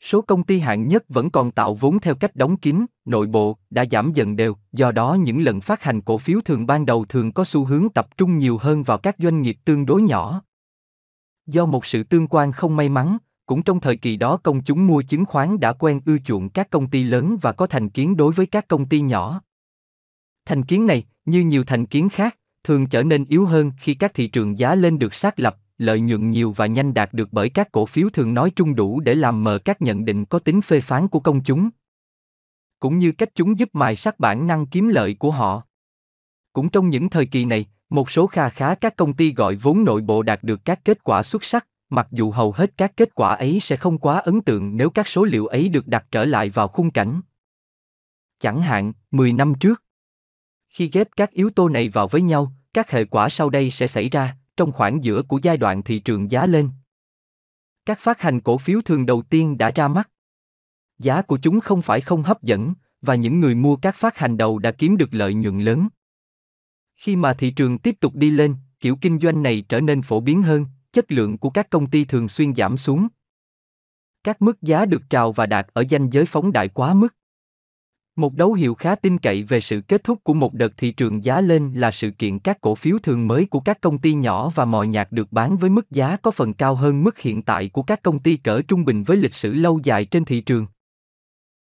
số 0.00 0.20
công 0.20 0.44
ty 0.44 0.58
hạng 0.58 0.88
nhất 0.88 1.04
vẫn 1.08 1.30
còn 1.30 1.50
tạo 1.50 1.74
vốn 1.74 2.00
theo 2.00 2.14
cách 2.14 2.36
đóng 2.36 2.56
kín, 2.56 2.86
nội 3.04 3.26
bộ 3.26 3.58
đã 3.70 3.84
giảm 3.90 4.12
dần 4.12 4.36
đều, 4.36 4.56
do 4.72 4.92
đó 4.92 5.14
những 5.14 5.42
lần 5.42 5.60
phát 5.60 5.82
hành 5.82 6.00
cổ 6.00 6.18
phiếu 6.18 6.40
thường 6.40 6.66
ban 6.66 6.86
đầu 6.86 7.04
thường 7.04 7.32
có 7.32 7.44
xu 7.44 7.64
hướng 7.64 7.88
tập 7.94 8.16
trung 8.16 8.38
nhiều 8.38 8.58
hơn 8.58 8.82
vào 8.82 8.98
các 8.98 9.16
doanh 9.18 9.42
nghiệp 9.42 9.58
tương 9.64 9.86
đối 9.86 10.02
nhỏ. 10.02 10.42
Do 11.46 11.66
một 11.66 11.86
sự 11.86 12.02
tương 12.02 12.26
quan 12.26 12.52
không 12.52 12.76
may 12.76 12.88
mắn, 12.88 13.18
cũng 13.46 13.62
trong 13.62 13.80
thời 13.80 13.96
kỳ 13.96 14.16
đó 14.16 14.36
công 14.36 14.62
chúng 14.62 14.86
mua 14.86 15.02
chứng 15.02 15.24
khoán 15.24 15.60
đã 15.60 15.72
quen 15.72 16.00
ưa 16.04 16.18
chuộng 16.18 16.48
các 16.48 16.70
công 16.70 16.90
ty 16.90 17.02
lớn 17.02 17.38
và 17.42 17.52
có 17.52 17.66
thành 17.66 17.90
kiến 17.90 18.16
đối 18.16 18.32
với 18.32 18.46
các 18.46 18.68
công 18.68 18.86
ty 18.86 19.00
nhỏ. 19.00 19.42
Thành 20.44 20.64
kiến 20.64 20.86
này, 20.86 21.04
như 21.30 21.40
nhiều 21.40 21.64
thành 21.64 21.86
kiến 21.86 22.08
khác, 22.08 22.36
thường 22.64 22.86
trở 22.86 23.02
nên 23.02 23.24
yếu 23.24 23.46
hơn 23.46 23.72
khi 23.78 23.94
các 23.94 24.14
thị 24.14 24.28
trường 24.28 24.58
giá 24.58 24.74
lên 24.74 24.98
được 24.98 25.14
xác 25.14 25.40
lập, 25.40 25.56
lợi 25.78 26.00
nhuận 26.00 26.30
nhiều 26.30 26.52
và 26.52 26.66
nhanh 26.66 26.94
đạt 26.94 27.12
được 27.12 27.28
bởi 27.32 27.48
các 27.48 27.72
cổ 27.72 27.86
phiếu 27.86 28.08
thường 28.10 28.34
nói 28.34 28.52
chung 28.56 28.74
đủ 28.74 29.00
để 29.00 29.14
làm 29.14 29.44
mờ 29.44 29.58
các 29.64 29.82
nhận 29.82 30.04
định 30.04 30.24
có 30.24 30.38
tính 30.38 30.60
phê 30.60 30.80
phán 30.80 31.08
của 31.08 31.20
công 31.20 31.42
chúng. 31.44 31.70
Cũng 32.80 32.98
như 32.98 33.12
cách 33.12 33.28
chúng 33.34 33.58
giúp 33.58 33.68
mài 33.72 33.96
sắc 33.96 34.20
bản 34.20 34.46
năng 34.46 34.66
kiếm 34.66 34.88
lợi 34.88 35.16
của 35.18 35.30
họ. 35.30 35.62
Cũng 36.52 36.68
trong 36.68 36.88
những 36.88 37.10
thời 37.10 37.26
kỳ 37.26 37.44
này, 37.44 37.66
một 37.90 38.10
số 38.10 38.26
kha 38.26 38.48
khá 38.48 38.74
các 38.74 38.96
công 38.96 39.14
ty 39.14 39.32
gọi 39.32 39.56
vốn 39.56 39.84
nội 39.84 40.00
bộ 40.00 40.22
đạt 40.22 40.42
được 40.42 40.60
các 40.64 40.80
kết 40.84 41.04
quả 41.04 41.22
xuất 41.22 41.44
sắc, 41.44 41.66
mặc 41.90 42.08
dù 42.10 42.30
hầu 42.30 42.52
hết 42.52 42.76
các 42.76 42.92
kết 42.96 43.14
quả 43.14 43.34
ấy 43.34 43.58
sẽ 43.62 43.76
không 43.76 43.98
quá 43.98 44.18
ấn 44.18 44.40
tượng 44.40 44.76
nếu 44.76 44.90
các 44.90 45.08
số 45.08 45.24
liệu 45.24 45.46
ấy 45.46 45.68
được 45.68 45.86
đặt 45.86 46.06
trở 46.10 46.24
lại 46.24 46.50
vào 46.50 46.68
khung 46.68 46.90
cảnh. 46.90 47.20
Chẳng 48.40 48.62
hạn, 48.62 48.92
10 49.10 49.32
năm 49.32 49.54
trước. 49.54 49.82
Khi 50.68 50.90
ghép 50.92 51.08
các 51.16 51.30
yếu 51.30 51.50
tố 51.50 51.68
này 51.68 51.88
vào 51.88 52.08
với 52.08 52.22
nhau, 52.22 52.52
các 52.74 52.90
hệ 52.90 53.04
quả 53.04 53.28
sau 53.28 53.50
đây 53.50 53.70
sẽ 53.70 53.86
xảy 53.86 54.08
ra, 54.08 54.36
trong 54.56 54.72
khoảng 54.72 55.04
giữa 55.04 55.22
của 55.22 55.40
giai 55.42 55.56
đoạn 55.56 55.82
thị 55.82 55.98
trường 55.98 56.30
giá 56.30 56.46
lên. 56.46 56.70
Các 57.86 57.98
phát 58.00 58.20
hành 58.20 58.40
cổ 58.40 58.58
phiếu 58.58 58.80
thường 58.82 59.06
đầu 59.06 59.22
tiên 59.22 59.58
đã 59.58 59.70
ra 59.70 59.88
mắt. 59.88 60.10
Giá 60.98 61.22
của 61.22 61.38
chúng 61.42 61.60
không 61.60 61.82
phải 61.82 62.00
không 62.00 62.22
hấp 62.22 62.42
dẫn, 62.42 62.74
và 63.02 63.14
những 63.14 63.40
người 63.40 63.54
mua 63.54 63.76
các 63.76 63.96
phát 63.96 64.16
hành 64.16 64.36
đầu 64.36 64.58
đã 64.58 64.72
kiếm 64.72 64.96
được 64.96 65.14
lợi 65.14 65.34
nhuận 65.34 65.60
lớn. 65.60 65.88
Khi 66.96 67.16
mà 67.16 67.34
thị 67.34 67.50
trường 67.50 67.78
tiếp 67.78 67.96
tục 68.00 68.14
đi 68.14 68.30
lên, 68.30 68.56
kiểu 68.80 68.96
kinh 69.00 69.18
doanh 69.18 69.42
này 69.42 69.64
trở 69.68 69.80
nên 69.80 70.02
phổ 70.02 70.20
biến 70.20 70.42
hơn, 70.42 70.66
chất 70.92 71.12
lượng 71.12 71.38
của 71.38 71.50
các 71.50 71.70
công 71.70 71.90
ty 71.90 72.04
thường 72.04 72.28
xuyên 72.28 72.54
giảm 72.54 72.76
xuống. 72.76 73.08
Các 74.24 74.42
mức 74.42 74.62
giá 74.62 74.84
được 74.84 75.02
trào 75.10 75.32
và 75.32 75.46
đạt 75.46 75.66
ở 75.72 75.84
danh 75.88 76.10
giới 76.10 76.26
phóng 76.26 76.52
đại 76.52 76.68
quá 76.68 76.94
mức. 76.94 77.14
Một 78.18 78.34
dấu 78.34 78.52
hiệu 78.52 78.74
khá 78.74 78.94
tin 78.94 79.18
cậy 79.18 79.42
về 79.42 79.60
sự 79.60 79.80
kết 79.80 80.04
thúc 80.04 80.24
của 80.24 80.34
một 80.34 80.54
đợt 80.54 80.76
thị 80.76 80.92
trường 80.92 81.24
giá 81.24 81.40
lên 81.40 81.72
là 81.74 81.90
sự 81.90 82.10
kiện 82.10 82.38
các 82.38 82.60
cổ 82.60 82.74
phiếu 82.74 82.98
thường 82.98 83.26
mới 83.26 83.46
của 83.46 83.60
các 83.60 83.80
công 83.80 83.98
ty 83.98 84.14
nhỏ 84.14 84.52
và 84.54 84.64
mòi 84.64 84.88
nhạt 84.88 85.12
được 85.12 85.32
bán 85.32 85.56
với 85.56 85.70
mức 85.70 85.90
giá 85.90 86.16
có 86.16 86.30
phần 86.30 86.54
cao 86.54 86.74
hơn 86.74 87.04
mức 87.04 87.18
hiện 87.18 87.42
tại 87.42 87.68
của 87.68 87.82
các 87.82 88.02
công 88.02 88.18
ty 88.18 88.36
cỡ 88.36 88.62
trung 88.62 88.84
bình 88.84 89.04
với 89.04 89.16
lịch 89.16 89.34
sử 89.34 89.52
lâu 89.52 89.80
dài 89.84 90.04
trên 90.04 90.24
thị 90.24 90.40
trường. 90.40 90.66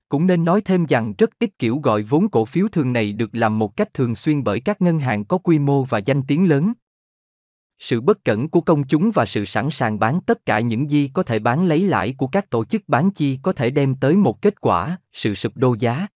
Cũng 0.08 0.26
nên 0.26 0.44
nói 0.44 0.60
thêm 0.60 0.86
rằng 0.86 1.14
rất 1.18 1.30
ít 1.38 1.50
kiểu 1.58 1.78
gọi 1.78 2.02
vốn 2.02 2.28
cổ 2.28 2.44
phiếu 2.44 2.68
thường 2.68 2.92
này 2.92 3.12
được 3.12 3.30
làm 3.32 3.58
một 3.58 3.76
cách 3.76 3.94
thường 3.94 4.14
xuyên 4.14 4.44
bởi 4.44 4.60
các 4.60 4.82
ngân 4.82 4.98
hàng 4.98 5.24
có 5.24 5.38
quy 5.38 5.58
mô 5.58 5.84
và 5.84 5.98
danh 5.98 6.22
tiếng 6.22 6.48
lớn. 6.48 6.72
Sự 7.78 8.00
bất 8.00 8.24
cẩn 8.24 8.48
của 8.48 8.60
công 8.60 8.84
chúng 8.84 9.10
và 9.14 9.26
sự 9.26 9.44
sẵn 9.44 9.70
sàng 9.70 9.98
bán 9.98 10.20
tất 10.20 10.46
cả 10.46 10.60
những 10.60 10.90
gì 10.90 11.10
có 11.14 11.22
thể 11.22 11.38
bán 11.38 11.64
lấy 11.64 11.80
lãi 11.80 12.14
của 12.18 12.26
các 12.26 12.50
tổ 12.50 12.64
chức 12.64 12.82
bán 12.86 13.10
chi 13.10 13.38
có 13.42 13.52
thể 13.52 13.70
đem 13.70 13.94
tới 13.94 14.14
một 14.14 14.42
kết 14.42 14.60
quả, 14.60 14.98
sự 15.12 15.34
sụp 15.34 15.56
đô 15.56 15.76
giá. 15.78 16.06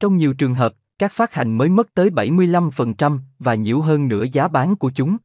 Trong 0.00 0.16
nhiều 0.16 0.34
trường 0.34 0.54
hợp, 0.54 0.74
các 0.98 1.12
phát 1.12 1.34
hành 1.34 1.58
mới 1.58 1.68
mất 1.68 1.94
tới 1.94 2.10
75% 2.10 3.18
và 3.38 3.54
nhiều 3.54 3.80
hơn 3.80 4.08
nửa 4.08 4.24
giá 4.32 4.48
bán 4.48 4.76
của 4.76 4.90
chúng. 4.94 5.16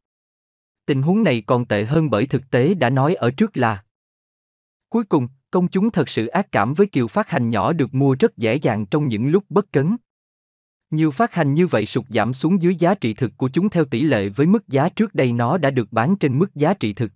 Tình 0.86 1.02
huống 1.02 1.24
này 1.24 1.44
còn 1.46 1.66
tệ 1.66 1.86
hơn 1.86 2.10
bởi 2.10 2.26
thực 2.28 2.50
tế 2.50 2.74
đã 2.74 2.90
nói 2.90 3.16
ở 3.16 3.32
trước 3.32 3.58
là 3.58 3.84
Cuối 4.90 5.04
cùng, 5.04 5.28
công 5.52 5.68
chúng 5.68 5.92
thật 5.92 6.10
sự 6.10 6.28
ác 6.28 6.52
cảm 6.52 6.74
với 6.74 6.88
kiểu 6.88 7.08
phát 7.08 7.30
hành 7.30 7.50
nhỏ 7.50 7.74
được 7.74 7.94
mua 7.94 8.16
rất 8.20 8.38
dễ 8.38 8.56
dàng 8.56 8.86
trong 8.86 9.08
những 9.08 9.28
lúc 9.28 9.44
bất 9.50 9.72
cấn. 9.72 9.98
Nhiều 10.92 11.12
phát 11.12 11.34
hành 11.34 11.54
như 11.54 11.68
vậy 11.68 11.86
sụt 11.86 12.06
giảm 12.10 12.34
xuống 12.34 12.62
dưới 12.62 12.76
giá 12.76 12.96
trị 12.96 13.14
thực 13.14 13.32
của 13.38 13.50
chúng 13.50 13.70
theo 13.70 13.86
tỷ 13.86 14.02
lệ 14.02 14.30
với 14.30 14.48
mức 14.48 14.68
giá 14.68 14.90
trước 14.90 15.16
đây 15.16 15.32
nó 15.32 15.58
đã 15.58 15.72
được 15.72 15.92
bán 15.92 16.16
trên 16.16 16.40
mức 16.40 16.56
giá 16.56 16.74
trị 16.74 16.94
thực. 16.94 17.12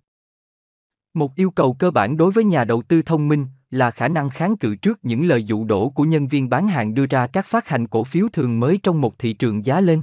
Một 1.14 1.36
yêu 1.36 1.50
cầu 1.50 1.76
cơ 1.78 1.90
bản 1.90 2.16
đối 2.16 2.32
với 2.32 2.44
nhà 2.44 2.64
đầu 2.64 2.82
tư 2.82 3.02
thông 3.02 3.28
minh 3.28 3.46
là 3.70 3.90
khả 3.90 4.08
năng 4.08 4.30
kháng 4.30 4.56
cự 4.56 4.74
trước 4.74 4.98
những 5.02 5.28
lời 5.28 5.44
dụ 5.44 5.64
đổ 5.64 5.90
của 5.90 6.04
nhân 6.04 6.28
viên 6.28 6.48
bán 6.48 6.68
hàng 6.68 6.94
đưa 6.94 7.06
ra 7.06 7.26
các 7.26 7.46
phát 7.46 7.68
hành 7.68 7.86
cổ 7.86 8.04
phiếu 8.04 8.28
thường 8.28 8.60
mới 8.60 8.78
trong 8.82 9.00
một 9.00 9.18
thị 9.18 9.32
trường 9.32 9.64
giá 9.64 9.80
lên. 9.80 10.02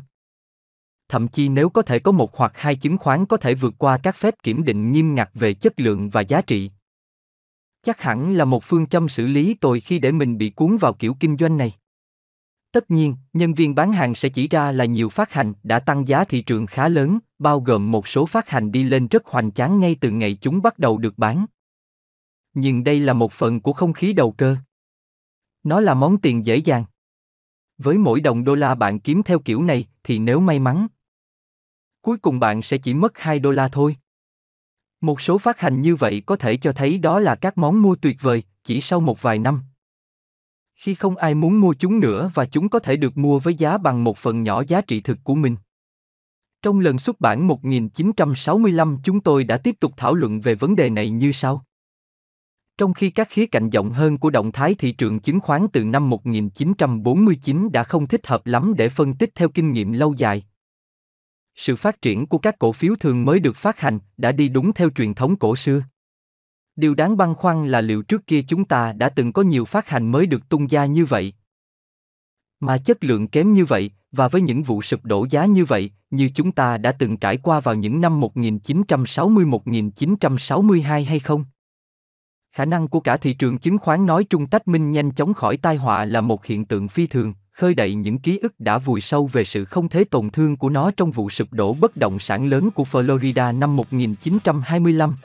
Thậm 1.10 1.28
chí 1.28 1.50
nếu 1.50 1.70
có 1.70 1.82
thể 1.82 2.00
có 2.00 2.12
một 2.12 2.38
hoặc 2.38 2.52
hai 2.56 2.76
chứng 2.76 2.98
khoán 2.98 3.26
có 3.26 3.38
thể 3.38 3.56
vượt 3.56 3.74
qua 3.78 3.98
các 3.98 4.16
phép 4.16 4.36
kiểm 4.44 4.64
định 4.64 4.92
nghiêm 4.92 5.16
ngặt 5.16 5.30
về 5.34 5.54
chất 5.54 5.80
lượng 5.80 6.10
và 6.10 6.22
giá 6.22 6.42
trị. 6.42 6.72
Chắc 7.84 8.02
hẳn 8.02 8.34
là 8.34 8.46
một 8.46 8.64
phương 8.64 8.88
châm 8.88 9.10
xử 9.10 9.26
lý 9.26 9.54
tồi 9.54 9.80
khi 9.80 10.00
để 10.00 10.12
mình 10.12 10.38
bị 10.38 10.50
cuốn 10.50 10.78
vào 10.78 10.94
kiểu 10.94 11.16
kinh 11.20 11.38
doanh 11.38 11.58
này. 11.58 11.74
Tất 12.72 12.92
nhiên, 12.92 13.16
nhân 13.34 13.54
viên 13.54 13.76
bán 13.76 13.92
hàng 13.92 14.16
sẽ 14.16 14.30
chỉ 14.30 14.48
ra 14.48 14.72
là 14.72 14.86
nhiều 14.86 15.10
phát 15.10 15.34
hành 15.34 15.54
đã 15.64 15.80
tăng 15.80 16.08
giá 16.08 16.24
thị 16.24 16.42
trường 16.42 16.66
khá 16.66 16.90
lớn, 16.90 17.20
bao 17.40 17.60
gồm 17.60 17.92
một 17.92 18.08
số 18.08 18.26
phát 18.26 18.50
hành 18.50 18.72
đi 18.72 18.84
lên 18.84 19.08
rất 19.08 19.26
hoành 19.26 19.52
tráng 19.52 19.80
ngay 19.80 19.96
từ 20.02 20.12
ngày 20.12 20.38
chúng 20.42 20.62
bắt 20.62 20.80
đầu 20.80 20.98
được 20.98 21.18
bán. 21.18 21.46
Nhưng 22.56 22.84
đây 22.84 23.00
là 23.00 23.14
một 23.14 23.34
phần 23.34 23.60
của 23.60 23.74
không 23.74 23.94
khí 23.94 24.14
đầu 24.14 24.32
cơ. 24.32 24.56
Nó 25.64 25.80
là 25.80 25.94
món 25.94 26.18
tiền 26.18 26.46
dễ 26.46 26.58
dàng. 26.58 26.86
Với 27.78 27.98
mỗi 27.98 28.22
đồng 28.22 28.44
đô 28.44 28.56
la 28.56 28.76
bạn 28.76 29.00
kiếm 29.00 29.24
theo 29.24 29.40
kiểu 29.40 29.64
này 29.64 29.88
thì 30.04 30.20
nếu 30.20 30.40
may 30.40 30.60
mắn, 30.60 30.88
cuối 32.06 32.18
cùng 32.18 32.40
bạn 32.40 32.62
sẽ 32.62 32.78
chỉ 32.78 32.94
mất 32.94 33.18
2 33.18 33.40
đô 33.40 33.52
la 33.52 33.68
thôi. 33.68 33.98
Một 35.02 35.22
số 35.22 35.38
phát 35.38 35.60
hành 35.60 35.82
như 35.82 35.96
vậy 35.96 36.24
có 36.26 36.36
thể 36.36 36.58
cho 36.58 36.72
thấy 36.72 36.98
đó 36.98 37.20
là 37.20 37.36
các 37.36 37.58
món 37.58 37.82
mua 37.82 37.96
tuyệt 37.96 38.18
vời, 38.22 38.44
chỉ 38.64 38.82
sau 38.82 39.00
một 39.00 39.22
vài 39.22 39.40
năm. 39.40 39.62
Khi 40.76 40.96
không 40.96 41.18
ai 41.18 41.36
muốn 41.36 41.60
mua 41.60 41.74
chúng 41.80 42.00
nữa 42.00 42.32
và 42.34 42.46
chúng 42.46 42.70
có 42.70 42.80
thể 42.80 42.98
được 42.98 43.18
mua 43.18 43.40
với 43.40 43.56
giá 43.56 43.78
bằng 43.78 44.04
một 44.04 44.18
phần 44.18 44.44
nhỏ 44.44 44.64
giá 44.68 44.82
trị 44.82 45.02
thực 45.02 45.18
của 45.24 45.36
mình. 45.36 45.56
Trong 46.62 46.80
lần 46.80 47.00
xuất 47.00 47.22
bản 47.22 47.48
1965 47.48 48.98
chúng 49.04 49.22
tôi 49.22 49.44
đã 49.44 49.58
tiếp 49.58 49.76
tục 49.80 49.94
thảo 49.98 50.16
luận 50.16 50.42
về 50.42 50.56
vấn 50.56 50.76
đề 50.76 50.90
này 50.90 51.10
như 51.10 51.32
sau. 51.32 51.65
Trong 52.78 52.94
khi 52.94 53.10
các 53.10 53.30
khía 53.30 53.46
cạnh 53.46 53.70
rộng 53.70 53.90
hơn 53.90 54.18
của 54.18 54.30
động 54.30 54.52
thái 54.52 54.76
thị 54.76 54.92
trường 54.92 55.20
chứng 55.20 55.40
khoán 55.40 55.68
từ 55.74 55.84
năm 55.84 56.10
1949 56.10 57.72
đã 57.72 57.84
không 57.84 58.08
thích 58.08 58.28
hợp 58.28 58.46
lắm 58.46 58.74
để 58.78 58.90
phân 58.90 59.14
tích 59.14 59.30
theo 59.36 59.50
kinh 59.50 59.72
nghiệm 59.72 59.92
lâu 59.92 60.14
dài, 60.14 60.44
sự 61.56 61.76
phát 61.76 62.02
triển 62.02 62.26
của 62.26 62.38
các 62.38 62.60
cổ 62.60 62.72
phiếu 62.72 62.96
thường 62.96 63.26
mới 63.26 63.40
được 63.40 63.56
phát 63.56 63.80
hành 63.80 64.00
đã 64.18 64.32
đi 64.32 64.50
đúng 64.50 64.74
theo 64.74 64.90
truyền 64.90 65.14
thống 65.14 65.36
cổ 65.36 65.56
xưa. 65.56 65.84
Điều 66.76 66.96
đáng 66.96 67.18
băn 67.18 67.36
khoăn 67.36 67.68
là 67.68 67.82
liệu 67.82 68.02
trước 68.02 68.28
kia 68.28 68.42
chúng 68.48 68.66
ta 68.66 68.94
đã 68.94 69.10
từng 69.10 69.34
có 69.34 69.42
nhiều 69.42 69.66
phát 69.66 69.90
hành 69.90 70.12
mới 70.12 70.26
được 70.26 70.50
tung 70.50 70.68
ra 70.68 70.86
như 70.86 71.06
vậy. 71.06 71.34
Mà 72.60 72.78
chất 72.78 73.04
lượng 73.04 73.28
kém 73.28 73.54
như 73.54 73.66
vậy, 73.66 73.92
và 74.12 74.28
với 74.28 74.42
những 74.42 74.64
vụ 74.64 74.82
sụp 74.82 75.06
đổ 75.06 75.28
giá 75.30 75.46
như 75.46 75.66
vậy, 75.66 75.92
như 76.10 76.30
chúng 76.36 76.52
ta 76.52 76.78
đã 76.78 76.92
từng 76.92 77.18
trải 77.18 77.38
qua 77.38 77.60
vào 77.60 77.76
những 77.76 78.02
năm 78.02 78.22
1960-1962 78.22 81.06
hay 81.06 81.20
không? 81.20 81.46
Khả 82.56 82.66
năng 82.66 82.88
của 82.88 83.00
cả 83.00 83.18
thị 83.18 83.34
trường 83.34 83.58
chứng 83.58 83.78
khoán 83.78 84.06
nói 84.06 84.26
chung 84.30 84.48
tách 84.48 84.68
minh 84.68 84.92
nhanh 84.92 85.12
chóng 85.12 85.34
khỏi 85.34 85.58
tai 85.58 85.76
họa 85.76 86.06
là 86.06 86.22
một 86.22 86.46
hiện 86.46 86.66
tượng 86.66 86.88
phi 86.88 87.08
thường, 87.08 87.34
khơi 87.52 87.76
đậy 87.76 87.96
những 87.96 88.18
ký 88.18 88.38
ức 88.38 88.60
đã 88.60 88.78
vùi 88.78 89.02
sâu 89.02 89.30
về 89.34 89.46
sự 89.46 89.66
không 89.66 89.90
thế 89.90 90.04
tổn 90.04 90.30
thương 90.30 90.58
của 90.58 90.70
nó 90.70 90.92
trong 90.98 91.12
vụ 91.12 91.30
sụp 91.30 91.48
đổ 91.54 91.74
bất 91.74 91.98
động 91.98 92.20
sản 92.20 92.50
lớn 92.50 92.72
của 92.72 92.86
Florida 92.92 93.60
năm 93.60 93.76
1925. 93.76 95.16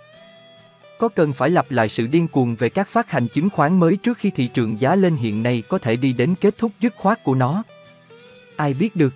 Có 0.98 1.08
cần 1.08 1.32
phải 1.32 1.50
lặp 1.50 1.70
lại 1.70 1.88
sự 1.88 2.06
điên 2.06 2.28
cuồng 2.28 2.54
về 2.54 2.68
các 2.68 2.88
phát 2.88 3.10
hành 3.10 3.28
chứng 3.28 3.50
khoán 3.50 3.80
mới 3.80 3.96
trước 3.96 4.18
khi 4.18 4.30
thị 4.30 4.46
trường 4.54 4.80
giá 4.80 4.96
lên 4.96 5.16
hiện 5.16 5.42
nay 5.42 5.62
có 5.68 5.78
thể 5.78 5.96
đi 5.96 6.12
đến 6.12 6.34
kết 6.40 6.58
thúc 6.58 6.72
dứt 6.80 6.94
khoát 6.96 7.24
của 7.24 7.34
nó? 7.34 7.62
Ai 8.56 8.74
biết 8.74 8.96
được? 8.96 9.14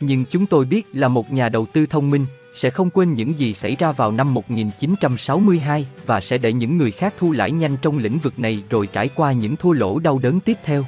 Nhưng 0.00 0.24
chúng 0.24 0.46
tôi 0.46 0.64
biết 0.64 0.86
là 0.92 1.08
một 1.08 1.32
nhà 1.32 1.48
đầu 1.48 1.66
tư 1.66 1.86
thông 1.86 2.10
minh 2.10 2.26
sẽ 2.56 2.70
không 2.70 2.90
quên 2.90 3.14
những 3.14 3.38
gì 3.38 3.54
xảy 3.54 3.76
ra 3.76 3.92
vào 3.92 4.12
năm 4.12 4.34
1962 4.34 5.86
và 6.06 6.20
sẽ 6.20 6.38
để 6.38 6.52
những 6.52 6.76
người 6.76 6.90
khác 6.90 7.14
thu 7.18 7.32
lãi 7.32 7.50
nhanh 7.50 7.76
trong 7.82 7.98
lĩnh 7.98 8.18
vực 8.18 8.38
này 8.38 8.62
rồi 8.70 8.86
trải 8.86 9.08
qua 9.08 9.32
những 9.32 9.56
thua 9.56 9.72
lỗ 9.72 9.98
đau 9.98 10.18
đớn 10.18 10.40
tiếp 10.40 10.58
theo. 10.64 10.84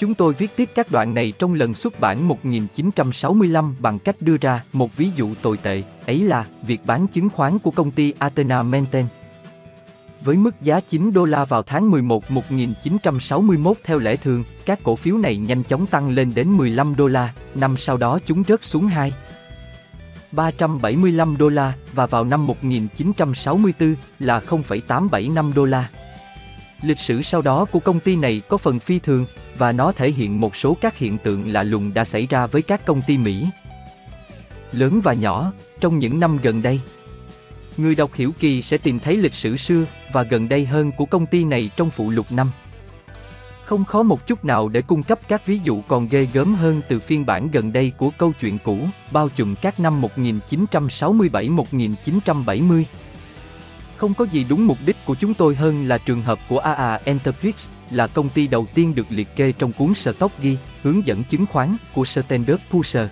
Chúng 0.00 0.14
tôi 0.14 0.32
viết 0.32 0.56
tiếp 0.56 0.70
các 0.74 0.86
đoạn 0.90 1.14
này 1.14 1.32
trong 1.38 1.54
lần 1.54 1.74
xuất 1.74 2.00
bản 2.00 2.28
1965 2.28 3.76
bằng 3.78 3.98
cách 3.98 4.16
đưa 4.20 4.36
ra 4.36 4.64
một 4.72 4.96
ví 4.96 5.10
dụ 5.16 5.34
tồi 5.42 5.56
tệ, 5.56 5.82
ấy 6.06 6.20
là 6.20 6.46
việc 6.62 6.80
bán 6.86 7.06
chứng 7.06 7.28
khoán 7.28 7.58
của 7.58 7.70
công 7.70 7.90
ty 7.90 8.14
Athena 8.18 8.62
Menten. 8.62 9.04
Với 10.24 10.36
mức 10.36 10.60
giá 10.62 10.80
9 10.80 11.12
đô 11.12 11.24
la 11.24 11.44
vào 11.44 11.62
tháng 11.62 11.90
11 11.90 12.30
1961 12.30 13.76
theo 13.84 13.98
lẽ 13.98 14.16
thường, 14.16 14.44
các 14.66 14.80
cổ 14.82 14.96
phiếu 14.96 15.16
này 15.16 15.36
nhanh 15.36 15.62
chóng 15.62 15.86
tăng 15.86 16.10
lên 16.10 16.32
đến 16.34 16.50
15 16.50 16.96
đô 16.96 17.06
la, 17.06 17.34
năm 17.54 17.76
sau 17.78 17.96
đó 17.96 18.18
chúng 18.26 18.42
rớt 18.48 18.64
xuống 18.64 18.86
2. 18.86 19.12
375 20.32 21.36
đô 21.36 21.48
la 21.48 21.72
và 21.92 22.06
vào 22.06 22.24
năm 22.24 22.46
1964 22.46 23.94
là 24.18 24.40
0,875 24.40 25.52
đô 25.54 25.64
la. 25.64 25.88
Lịch 26.82 27.00
sử 27.00 27.22
sau 27.22 27.42
đó 27.42 27.64
của 27.64 27.80
công 27.80 28.00
ty 28.00 28.16
này 28.16 28.42
có 28.48 28.58
phần 28.58 28.78
phi 28.78 28.98
thường, 28.98 29.26
và 29.58 29.72
nó 29.72 29.92
thể 29.92 30.10
hiện 30.10 30.40
một 30.40 30.56
số 30.56 30.76
các 30.80 30.98
hiện 30.98 31.18
tượng 31.18 31.52
lạ 31.52 31.62
lùng 31.62 31.94
đã 31.94 32.04
xảy 32.04 32.26
ra 32.26 32.46
với 32.46 32.62
các 32.62 32.86
công 32.86 33.02
ty 33.02 33.18
Mỹ. 33.18 33.46
Lớn 34.72 35.00
và 35.04 35.14
nhỏ, 35.14 35.52
trong 35.80 35.98
những 35.98 36.20
năm 36.20 36.38
gần 36.42 36.62
đây. 36.62 36.80
Người 37.76 37.94
đọc 37.94 38.10
hiểu 38.14 38.32
kỳ 38.38 38.62
sẽ 38.62 38.78
tìm 38.78 39.00
thấy 39.00 39.16
lịch 39.16 39.34
sử 39.34 39.56
xưa 39.56 39.84
và 40.12 40.22
gần 40.22 40.48
đây 40.48 40.66
hơn 40.66 40.92
của 40.92 41.06
công 41.06 41.26
ty 41.26 41.44
này 41.44 41.70
trong 41.76 41.90
phụ 41.90 42.10
lục 42.10 42.32
năm. 42.32 42.50
Không 43.70 43.84
khó 43.84 44.02
một 44.02 44.26
chút 44.26 44.44
nào 44.44 44.68
để 44.68 44.82
cung 44.82 45.02
cấp 45.02 45.20
các 45.28 45.46
ví 45.46 45.60
dụ 45.64 45.82
còn 45.88 46.08
ghê 46.08 46.28
gớm 46.32 46.54
hơn 46.54 46.80
từ 46.88 47.00
phiên 47.00 47.26
bản 47.26 47.50
gần 47.50 47.72
đây 47.72 47.92
của 47.96 48.10
câu 48.18 48.32
chuyện 48.40 48.58
cũ, 48.64 48.78
bao 49.12 49.28
trùm 49.28 49.54
các 49.54 49.80
năm 49.80 50.02
1967-1970. 50.70 52.84
Không 53.96 54.14
có 54.14 54.24
gì 54.24 54.46
đúng 54.48 54.66
mục 54.66 54.78
đích 54.86 54.96
của 55.06 55.14
chúng 55.14 55.34
tôi 55.34 55.54
hơn 55.54 55.88
là 55.88 55.98
trường 55.98 56.22
hợp 56.22 56.38
của 56.48 56.58
AA 56.58 57.00
Enterprise, 57.04 57.68
là 57.90 58.06
công 58.06 58.28
ty 58.28 58.46
đầu 58.46 58.66
tiên 58.74 58.94
được 58.94 59.06
liệt 59.08 59.36
kê 59.36 59.52
trong 59.52 59.72
cuốn 59.72 59.94
Stock 59.94 60.42
ghi, 60.42 60.56
hướng 60.82 61.06
dẫn 61.06 61.24
chứng 61.24 61.46
khoán 61.46 61.76
của 61.94 62.04
Standard 62.04 62.62
Pusher. 62.70 63.08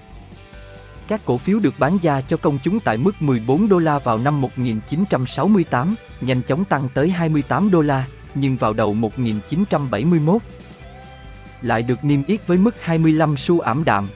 Các 1.08 1.20
cổ 1.24 1.38
phiếu 1.38 1.58
được 1.58 1.74
bán 1.78 1.98
ra 2.02 2.20
cho 2.20 2.36
công 2.36 2.58
chúng 2.64 2.80
tại 2.80 2.96
mức 2.96 3.22
14 3.22 3.68
đô 3.68 3.78
la 3.78 3.98
vào 3.98 4.18
năm 4.18 4.40
1968, 4.40 5.94
nhanh 6.20 6.42
chóng 6.42 6.64
tăng 6.64 6.88
tới 6.94 7.10
28 7.10 7.70
đô 7.70 7.80
la, 7.80 8.06
nhưng 8.34 8.56
vào 8.56 8.72
đầu 8.72 8.94
1971 8.94 10.42
lại 11.62 11.82
được 11.82 12.04
niêm 12.04 12.24
yết 12.24 12.46
với 12.46 12.58
mức 12.58 12.82
25 12.82 13.36
xu 13.36 13.60
ảm 13.60 13.84
đạm. 13.84 14.08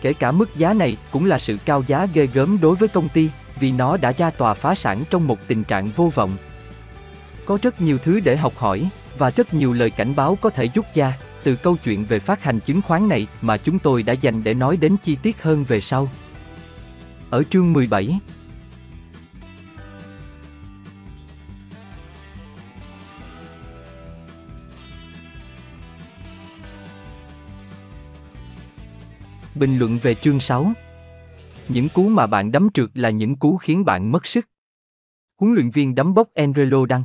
Kể 0.00 0.12
cả 0.12 0.32
mức 0.32 0.56
giá 0.56 0.72
này 0.72 0.96
cũng 1.10 1.24
là 1.24 1.38
sự 1.38 1.56
cao 1.64 1.84
giá 1.86 2.06
ghê 2.14 2.26
gớm 2.26 2.58
đối 2.60 2.76
với 2.76 2.88
công 2.88 3.08
ty, 3.08 3.30
vì 3.60 3.72
nó 3.72 3.96
đã 3.96 4.12
ra 4.12 4.30
tòa 4.30 4.54
phá 4.54 4.74
sản 4.74 5.02
trong 5.10 5.26
một 5.26 5.38
tình 5.46 5.64
trạng 5.64 5.88
vô 5.96 6.12
vọng. 6.14 6.30
Có 7.46 7.58
rất 7.62 7.80
nhiều 7.80 7.98
thứ 7.98 8.20
để 8.20 8.36
học 8.36 8.52
hỏi, 8.56 8.88
và 9.18 9.30
rất 9.30 9.54
nhiều 9.54 9.72
lời 9.72 9.90
cảnh 9.90 10.14
báo 10.16 10.38
có 10.40 10.50
thể 10.50 10.68
rút 10.74 10.86
ra 10.94 11.18
từ 11.42 11.56
câu 11.56 11.76
chuyện 11.84 12.04
về 12.04 12.18
phát 12.18 12.42
hành 12.42 12.60
chứng 12.60 12.82
khoán 12.82 13.08
này 13.08 13.26
mà 13.40 13.56
chúng 13.56 13.78
tôi 13.78 14.02
đã 14.02 14.12
dành 14.12 14.44
để 14.44 14.54
nói 14.54 14.76
đến 14.76 14.96
chi 15.02 15.16
tiết 15.22 15.42
hơn 15.42 15.64
về 15.64 15.80
sau. 15.80 16.08
Ở 17.30 17.42
chương 17.42 17.72
17, 17.72 18.18
Bình 29.54 29.78
luận 29.78 29.98
về 30.02 30.14
chương 30.14 30.40
6 30.40 30.72
Những 31.68 31.88
cú 31.88 32.08
mà 32.08 32.26
bạn 32.26 32.52
đấm 32.52 32.68
trượt 32.74 32.90
là 32.94 33.10
những 33.10 33.36
cú 33.36 33.56
khiến 33.56 33.84
bạn 33.84 34.12
mất 34.12 34.26
sức. 34.26 34.48
Huấn 35.40 35.54
luyện 35.54 35.70
viên 35.70 35.94
đấm 35.94 36.14
bốc 36.14 36.28
Enrelo 36.34 36.86
đăng 36.86 37.04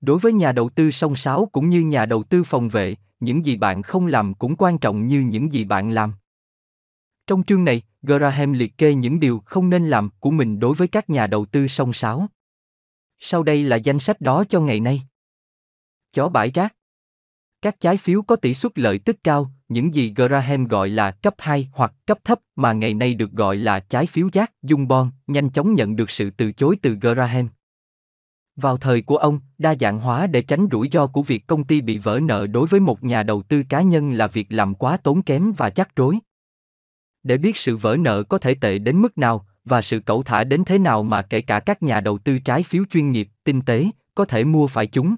Đối 0.00 0.18
với 0.18 0.32
nhà 0.32 0.52
đầu 0.52 0.68
tư 0.68 0.90
song 0.90 1.16
sáo 1.16 1.48
cũng 1.52 1.70
như 1.70 1.80
nhà 1.80 2.06
đầu 2.06 2.22
tư 2.22 2.44
phòng 2.44 2.68
vệ, 2.68 2.96
những 3.20 3.46
gì 3.46 3.56
bạn 3.56 3.82
không 3.82 4.06
làm 4.06 4.34
cũng 4.34 4.56
quan 4.56 4.78
trọng 4.78 5.06
như 5.06 5.20
những 5.20 5.52
gì 5.52 5.64
bạn 5.64 5.90
làm. 5.90 6.12
Trong 7.26 7.44
chương 7.44 7.64
này, 7.64 7.82
Graham 8.02 8.52
liệt 8.52 8.78
kê 8.78 8.94
những 8.94 9.20
điều 9.20 9.42
không 9.44 9.70
nên 9.70 9.88
làm 9.88 10.10
của 10.20 10.30
mình 10.30 10.60
đối 10.60 10.74
với 10.74 10.88
các 10.88 11.10
nhà 11.10 11.26
đầu 11.26 11.46
tư 11.46 11.68
song 11.68 11.92
sáo. 11.92 12.26
Sau 13.18 13.42
đây 13.42 13.62
là 13.64 13.76
danh 13.76 14.00
sách 14.00 14.20
đó 14.20 14.44
cho 14.48 14.60
ngày 14.60 14.80
nay. 14.80 15.02
Chó 16.12 16.28
bãi 16.28 16.50
rác 16.50 16.74
Các 17.62 17.80
trái 17.80 17.96
phiếu 17.96 18.22
có 18.22 18.36
tỷ 18.36 18.54
suất 18.54 18.78
lợi 18.78 18.98
tức 18.98 19.16
cao, 19.24 19.50
những 19.74 19.94
gì 19.94 20.12
Graham 20.16 20.68
gọi 20.68 20.88
là 20.88 21.10
cấp 21.10 21.34
2 21.38 21.68
hoặc 21.72 21.92
cấp 22.06 22.18
thấp 22.24 22.38
mà 22.56 22.72
ngày 22.72 22.94
nay 22.94 23.14
được 23.14 23.32
gọi 23.32 23.56
là 23.56 23.80
trái 23.80 24.06
phiếu 24.06 24.28
rác, 24.32 24.52
dung 24.62 24.88
bon, 24.88 25.10
nhanh 25.26 25.50
chóng 25.50 25.74
nhận 25.74 25.96
được 25.96 26.10
sự 26.10 26.30
từ 26.30 26.52
chối 26.52 26.76
từ 26.82 26.94
Graham. 26.94 27.48
Vào 28.56 28.76
thời 28.76 29.02
của 29.02 29.16
ông, 29.16 29.40
đa 29.58 29.74
dạng 29.80 29.98
hóa 29.98 30.26
để 30.26 30.42
tránh 30.42 30.66
rủi 30.72 30.88
ro 30.92 31.06
của 31.06 31.22
việc 31.22 31.46
công 31.46 31.64
ty 31.64 31.80
bị 31.80 31.98
vỡ 31.98 32.20
nợ 32.22 32.46
đối 32.46 32.66
với 32.68 32.80
một 32.80 33.04
nhà 33.04 33.22
đầu 33.22 33.42
tư 33.42 33.62
cá 33.68 33.82
nhân 33.82 34.12
là 34.12 34.26
việc 34.26 34.46
làm 34.50 34.74
quá 34.74 34.96
tốn 34.96 35.22
kém 35.22 35.52
và 35.52 35.70
chắc 35.70 35.96
rối. 35.96 36.18
Để 37.22 37.38
biết 37.38 37.56
sự 37.56 37.76
vỡ 37.76 37.96
nợ 37.96 38.22
có 38.22 38.38
thể 38.38 38.54
tệ 38.54 38.78
đến 38.78 39.02
mức 39.02 39.18
nào 39.18 39.46
và 39.64 39.82
sự 39.82 40.00
cẩu 40.00 40.22
thả 40.22 40.44
đến 40.44 40.64
thế 40.64 40.78
nào 40.78 41.02
mà 41.02 41.22
kể 41.22 41.40
cả 41.40 41.60
các 41.60 41.82
nhà 41.82 42.00
đầu 42.00 42.18
tư 42.18 42.38
trái 42.38 42.62
phiếu 42.62 42.84
chuyên 42.90 43.10
nghiệp, 43.10 43.28
tinh 43.44 43.60
tế, 43.60 43.86
có 44.14 44.24
thể 44.24 44.44
mua 44.44 44.66
phải 44.66 44.86
chúng. 44.86 45.14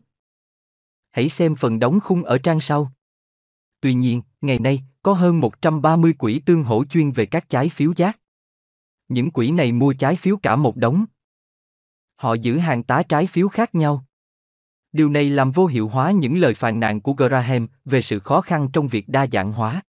Hãy 1.10 1.28
xem 1.28 1.56
phần 1.56 1.78
đóng 1.78 2.00
khung 2.00 2.24
ở 2.24 2.38
trang 2.38 2.60
sau. 2.60 2.92
Tuy 3.80 3.94
nhiên, 3.94 4.22
ngày 4.40 4.58
nay, 4.58 4.82
có 5.02 5.12
hơn 5.12 5.40
130 5.40 6.12
quỹ 6.12 6.40
tương 6.46 6.64
hỗ 6.64 6.84
chuyên 6.84 7.10
về 7.10 7.26
các 7.26 7.48
trái 7.48 7.68
phiếu 7.68 7.92
giác. 7.96 8.18
Những 9.08 9.30
quỹ 9.30 9.50
này 9.50 9.72
mua 9.72 9.92
trái 9.92 10.16
phiếu 10.16 10.36
cả 10.36 10.56
một 10.56 10.76
đống, 10.76 11.06
Họ 12.16 12.34
giữ 12.34 12.58
hàng 12.58 12.82
tá 12.82 13.02
trái 13.02 13.26
phiếu 13.26 13.48
khác 13.48 13.74
nhau. 13.74 14.04
Điều 14.92 15.08
này 15.08 15.30
làm 15.30 15.52
vô 15.52 15.66
hiệu 15.66 15.88
hóa 15.88 16.10
những 16.10 16.36
lời 16.36 16.54
phàn 16.54 16.80
nàn 16.80 17.00
của 17.00 17.12
Graham 17.12 17.68
về 17.84 18.02
sự 18.02 18.18
khó 18.18 18.40
khăn 18.40 18.68
trong 18.72 18.88
việc 18.88 19.08
đa 19.08 19.26
dạng 19.32 19.52
hóa. 19.52 19.82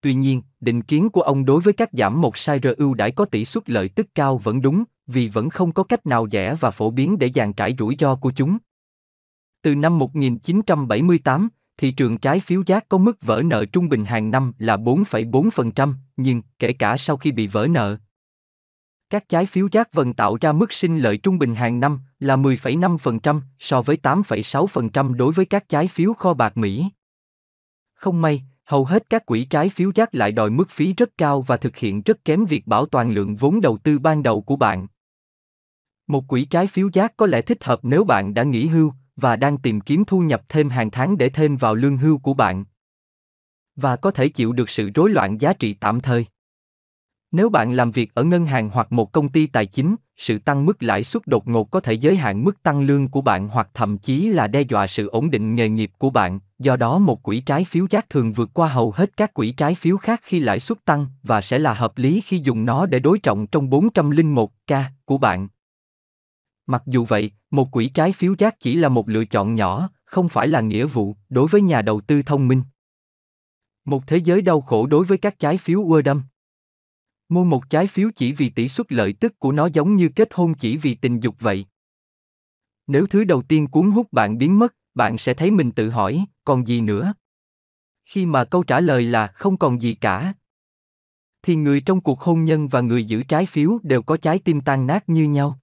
Tuy 0.00 0.14
nhiên, 0.14 0.42
định 0.60 0.82
kiến 0.82 1.10
của 1.10 1.20
ông 1.20 1.44
đối 1.44 1.60
với 1.60 1.72
các 1.72 1.90
giảm 1.92 2.20
một 2.20 2.36
sai 2.36 2.60
rơ 2.62 2.74
ưu 2.78 2.94
đãi 2.94 3.10
có 3.10 3.24
tỷ 3.24 3.44
suất 3.44 3.70
lợi 3.70 3.88
tức 3.88 4.06
cao 4.14 4.38
vẫn 4.38 4.62
đúng, 4.62 4.84
vì 5.06 5.28
vẫn 5.28 5.50
không 5.50 5.72
có 5.72 5.82
cách 5.82 6.06
nào 6.06 6.28
rẻ 6.32 6.56
và 6.60 6.70
phổ 6.70 6.90
biến 6.90 7.18
để 7.18 7.30
dàn 7.34 7.52
trải 7.52 7.74
rủi 7.78 7.96
ro 7.98 8.16
của 8.16 8.32
chúng. 8.36 8.58
Từ 9.62 9.74
năm 9.74 9.98
1978, 9.98 11.48
thị 11.78 11.90
trường 11.90 12.18
trái 12.18 12.40
phiếu 12.40 12.62
giác 12.66 12.88
có 12.88 12.98
mức 12.98 13.22
vỡ 13.22 13.42
nợ 13.44 13.64
trung 13.64 13.88
bình 13.88 14.04
hàng 14.04 14.30
năm 14.30 14.52
là 14.58 14.76
4,4%, 14.76 15.94
nhưng 16.16 16.42
kể 16.58 16.72
cả 16.72 16.96
sau 16.96 17.16
khi 17.16 17.32
bị 17.32 17.46
vỡ 17.46 17.66
nợ, 17.70 17.98
các 19.10 19.28
trái 19.28 19.46
phiếu 19.46 19.68
giác 19.72 19.92
vần 19.92 20.14
tạo 20.14 20.36
ra 20.40 20.52
mức 20.52 20.72
sinh 20.72 20.98
lợi 20.98 21.18
trung 21.18 21.38
bình 21.38 21.54
hàng 21.54 21.80
năm 21.80 22.00
là 22.18 22.36
10,5% 22.36 23.40
so 23.58 23.82
với 23.82 23.98
8,6% 24.02 25.14
đối 25.14 25.32
với 25.32 25.46
các 25.46 25.68
trái 25.68 25.88
phiếu 25.88 26.12
kho 26.12 26.34
bạc 26.34 26.56
Mỹ. 26.56 26.88
Không 27.94 28.22
may, 28.22 28.42
hầu 28.64 28.84
hết 28.84 29.10
các 29.10 29.26
quỹ 29.26 29.44
trái 29.44 29.68
phiếu 29.68 29.90
giác 29.94 30.14
lại 30.14 30.32
đòi 30.32 30.50
mức 30.50 30.70
phí 30.70 30.92
rất 30.92 31.10
cao 31.18 31.42
và 31.42 31.56
thực 31.56 31.76
hiện 31.76 32.02
rất 32.02 32.24
kém 32.24 32.44
việc 32.44 32.66
bảo 32.66 32.86
toàn 32.86 33.10
lượng 33.10 33.36
vốn 33.36 33.60
đầu 33.60 33.78
tư 33.78 33.98
ban 33.98 34.22
đầu 34.22 34.40
của 34.40 34.56
bạn. 34.56 34.86
Một 36.06 36.28
quỹ 36.28 36.44
trái 36.44 36.66
phiếu 36.66 36.90
giác 36.92 37.16
có 37.16 37.26
lẽ 37.26 37.42
thích 37.42 37.64
hợp 37.64 37.80
nếu 37.82 38.04
bạn 38.04 38.34
đã 38.34 38.42
nghỉ 38.42 38.66
hưu 38.66 38.92
và 39.16 39.36
đang 39.36 39.58
tìm 39.58 39.80
kiếm 39.80 40.04
thu 40.04 40.20
nhập 40.20 40.42
thêm 40.48 40.70
hàng 40.70 40.90
tháng 40.90 41.18
để 41.18 41.28
thêm 41.28 41.56
vào 41.56 41.74
lương 41.74 41.96
hưu 41.96 42.18
của 42.18 42.34
bạn. 42.34 42.64
Và 43.76 43.96
có 43.96 44.10
thể 44.10 44.28
chịu 44.28 44.52
được 44.52 44.70
sự 44.70 44.90
rối 44.94 45.10
loạn 45.10 45.40
giá 45.40 45.52
trị 45.52 45.74
tạm 45.74 46.00
thời. 46.00 46.26
Nếu 47.32 47.48
bạn 47.48 47.72
làm 47.72 47.90
việc 47.90 48.14
ở 48.14 48.24
ngân 48.24 48.46
hàng 48.46 48.70
hoặc 48.70 48.92
một 48.92 49.12
công 49.12 49.28
ty 49.28 49.46
tài 49.46 49.66
chính, 49.66 49.96
sự 50.16 50.38
tăng 50.38 50.66
mức 50.66 50.82
lãi 50.82 51.04
suất 51.04 51.26
đột 51.26 51.48
ngột 51.48 51.70
có 51.70 51.80
thể 51.80 51.92
giới 51.92 52.16
hạn 52.16 52.44
mức 52.44 52.62
tăng 52.62 52.82
lương 52.82 53.08
của 53.08 53.20
bạn 53.20 53.48
hoặc 53.48 53.68
thậm 53.74 53.98
chí 53.98 54.28
là 54.28 54.46
đe 54.46 54.60
dọa 54.60 54.86
sự 54.86 55.08
ổn 55.08 55.30
định 55.30 55.54
nghề 55.54 55.68
nghiệp 55.68 55.90
của 55.98 56.10
bạn, 56.10 56.40
do 56.58 56.76
đó 56.76 56.98
một 56.98 57.22
quỹ 57.22 57.40
trái 57.40 57.64
phiếu 57.64 57.86
giác 57.90 58.10
thường 58.10 58.32
vượt 58.32 58.50
qua 58.54 58.68
hầu 58.68 58.90
hết 58.90 59.16
các 59.16 59.34
quỹ 59.34 59.52
trái 59.52 59.74
phiếu 59.74 59.96
khác 59.96 60.20
khi 60.22 60.38
lãi 60.38 60.60
suất 60.60 60.84
tăng 60.84 61.06
và 61.22 61.40
sẽ 61.40 61.58
là 61.58 61.74
hợp 61.74 61.98
lý 61.98 62.22
khi 62.26 62.38
dùng 62.38 62.64
nó 62.64 62.86
để 62.86 62.98
đối 62.98 63.18
trọng 63.18 63.46
trong 63.46 63.70
401k 63.70 64.82
của 65.04 65.18
bạn. 65.18 65.48
Mặc 66.66 66.82
dù 66.86 67.04
vậy, 67.04 67.30
một 67.50 67.70
quỹ 67.70 67.88
trái 67.88 68.12
phiếu 68.12 68.34
rác 68.38 68.60
chỉ 68.60 68.76
là 68.76 68.88
một 68.88 69.08
lựa 69.08 69.24
chọn 69.24 69.54
nhỏ, 69.54 69.90
không 70.04 70.28
phải 70.28 70.48
là 70.48 70.60
nghĩa 70.60 70.86
vụ 70.86 71.16
đối 71.28 71.48
với 71.48 71.60
nhà 71.60 71.82
đầu 71.82 72.00
tư 72.00 72.22
thông 72.22 72.48
minh. 72.48 72.62
Một 73.84 74.06
thế 74.06 74.16
giới 74.16 74.42
đau 74.42 74.60
khổ 74.60 74.86
đối 74.86 75.04
với 75.04 75.18
các 75.18 75.38
trái 75.38 75.58
phiếu 75.58 75.84
Wordam. 75.84 76.20
Mua 77.28 77.44
một 77.44 77.70
trái 77.70 77.86
phiếu 77.86 78.10
chỉ 78.16 78.32
vì 78.32 78.50
tỷ 78.50 78.68
suất 78.68 78.92
lợi 78.92 79.12
tức 79.12 79.38
của 79.38 79.52
nó 79.52 79.66
giống 79.66 79.96
như 79.96 80.08
kết 80.16 80.28
hôn 80.32 80.54
chỉ 80.54 80.76
vì 80.76 80.94
tình 80.94 81.20
dục 81.20 81.36
vậy. 81.38 81.66
Nếu 82.86 83.06
thứ 83.06 83.24
đầu 83.24 83.42
tiên 83.42 83.66
cuốn 83.66 83.90
hút 83.90 84.12
bạn 84.12 84.38
biến 84.38 84.58
mất, 84.58 84.74
bạn 84.94 85.18
sẽ 85.18 85.34
thấy 85.34 85.50
mình 85.50 85.72
tự 85.72 85.90
hỏi, 85.90 86.24
còn 86.44 86.66
gì 86.66 86.80
nữa? 86.80 87.14
Khi 88.04 88.26
mà 88.26 88.44
câu 88.44 88.62
trả 88.62 88.80
lời 88.80 89.02
là 89.02 89.26
không 89.26 89.56
còn 89.56 89.82
gì 89.82 89.94
cả, 89.94 90.34
thì 91.46 91.56
người 91.56 91.80
trong 91.80 92.00
cuộc 92.00 92.20
hôn 92.20 92.44
nhân 92.44 92.68
và 92.68 92.80
người 92.80 93.04
giữ 93.04 93.22
trái 93.22 93.46
phiếu 93.46 93.78
đều 93.82 94.02
có 94.02 94.16
trái 94.16 94.38
tim 94.38 94.60
tan 94.60 94.86
nát 94.86 95.08
như 95.08 95.24
nhau. 95.24 95.60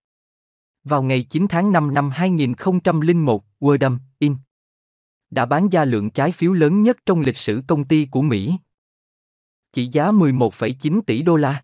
Vào 0.83 1.03
ngày 1.03 1.23
9 1.29 1.47
tháng 1.49 1.71
5 1.71 1.93
năm 1.93 2.09
2001, 2.09 3.43
Wordum, 3.59 3.97
In 4.19 4.35
đã 5.29 5.45
bán 5.45 5.69
ra 5.69 5.85
lượng 5.85 6.09
trái 6.09 6.31
phiếu 6.31 6.53
lớn 6.53 6.83
nhất 6.83 6.97
trong 7.05 7.21
lịch 7.21 7.37
sử 7.37 7.61
công 7.67 7.83
ty 7.83 8.07
của 8.11 8.21
Mỹ, 8.21 8.57
chỉ 9.73 9.87
giá 9.87 10.11
11,9 10.11 11.01
tỷ 11.01 11.21
đô 11.21 11.35
la. 11.35 11.63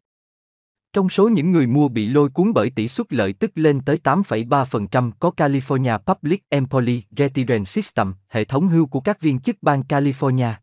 Trong 0.93 1.09
số 1.09 1.29
những 1.29 1.51
người 1.51 1.67
mua 1.67 1.87
bị 1.87 2.07
lôi 2.07 2.29
cuốn 2.29 2.53
bởi 2.53 2.69
tỷ 2.69 2.87
suất 2.87 3.13
lợi 3.13 3.33
tức 3.33 3.51
lên 3.55 3.81
tới 3.81 3.99
8,3% 4.03 5.11
có 5.19 5.31
California 5.37 5.97
Public 5.97 6.49
Employee 6.49 7.01
Retirement 7.17 7.67
System, 7.67 8.13
hệ 8.27 8.45
thống 8.45 8.67
hưu 8.67 8.85
của 8.85 8.99
các 8.99 9.21
viên 9.21 9.39
chức 9.39 9.55
bang 9.61 9.83
California. 9.89 10.53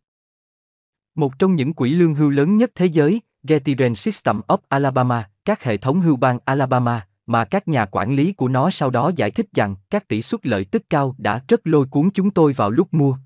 Một 1.15 1.39
trong 1.39 1.55
những 1.55 1.75
quỹ 1.75 1.91
lương 1.91 2.15
hưu 2.15 2.31
lớn 2.31 2.57
nhất 2.57 2.71
thế 2.75 2.87
giới, 2.87 3.21
Retirement 3.43 3.99
System 3.99 4.41
of 4.49 4.59
Alabama, 4.69 5.31
các 5.45 5.63
hệ 5.63 5.77
thống 5.77 6.01
hưu 6.01 6.17
bang 6.17 6.39
Alabama, 6.45 7.07
mà 7.27 7.45
các 7.45 7.69
nhà 7.69 7.87
quản 7.87 8.17
lý 8.17 8.33
của 8.33 8.49
nó 8.49 8.71
sau 8.71 8.91
đó 8.91 9.11
giải 9.17 9.31
thích 9.31 9.47
rằng 9.55 9.77
các 9.91 10.09
tỷ 10.09 10.23
suất 10.23 10.47
lợi 10.47 10.65
tức 10.65 10.83
cao 10.91 11.15
đã 11.19 11.45
rất 11.49 11.61
lôi 11.65 11.87
cuốn 11.87 12.11
chúng 12.11 12.31
tôi 12.31 12.53
vào 12.53 12.71
lúc 12.71 12.95
mua. 12.95 13.17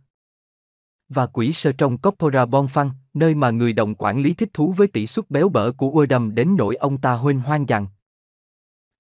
Và 1.08 1.26
quỹ 1.26 1.52
sơ 1.52 1.72
trong 1.72 1.98
Coppola 1.98 2.44
Bonfang, 2.44 2.90
nơi 3.14 3.34
mà 3.34 3.50
người 3.50 3.72
đồng 3.72 3.94
quản 3.94 4.22
lý 4.22 4.34
thích 4.34 4.50
thú 4.52 4.72
với 4.72 4.86
tỷ 4.86 5.06
suất 5.06 5.30
béo 5.30 5.48
bở 5.48 5.72
của 5.72 5.90
Wordham 5.90 6.34
đến 6.34 6.56
nỗi 6.56 6.76
ông 6.76 6.98
ta 6.98 7.12
huênh 7.12 7.40
hoang 7.40 7.66
rằng 7.66 7.86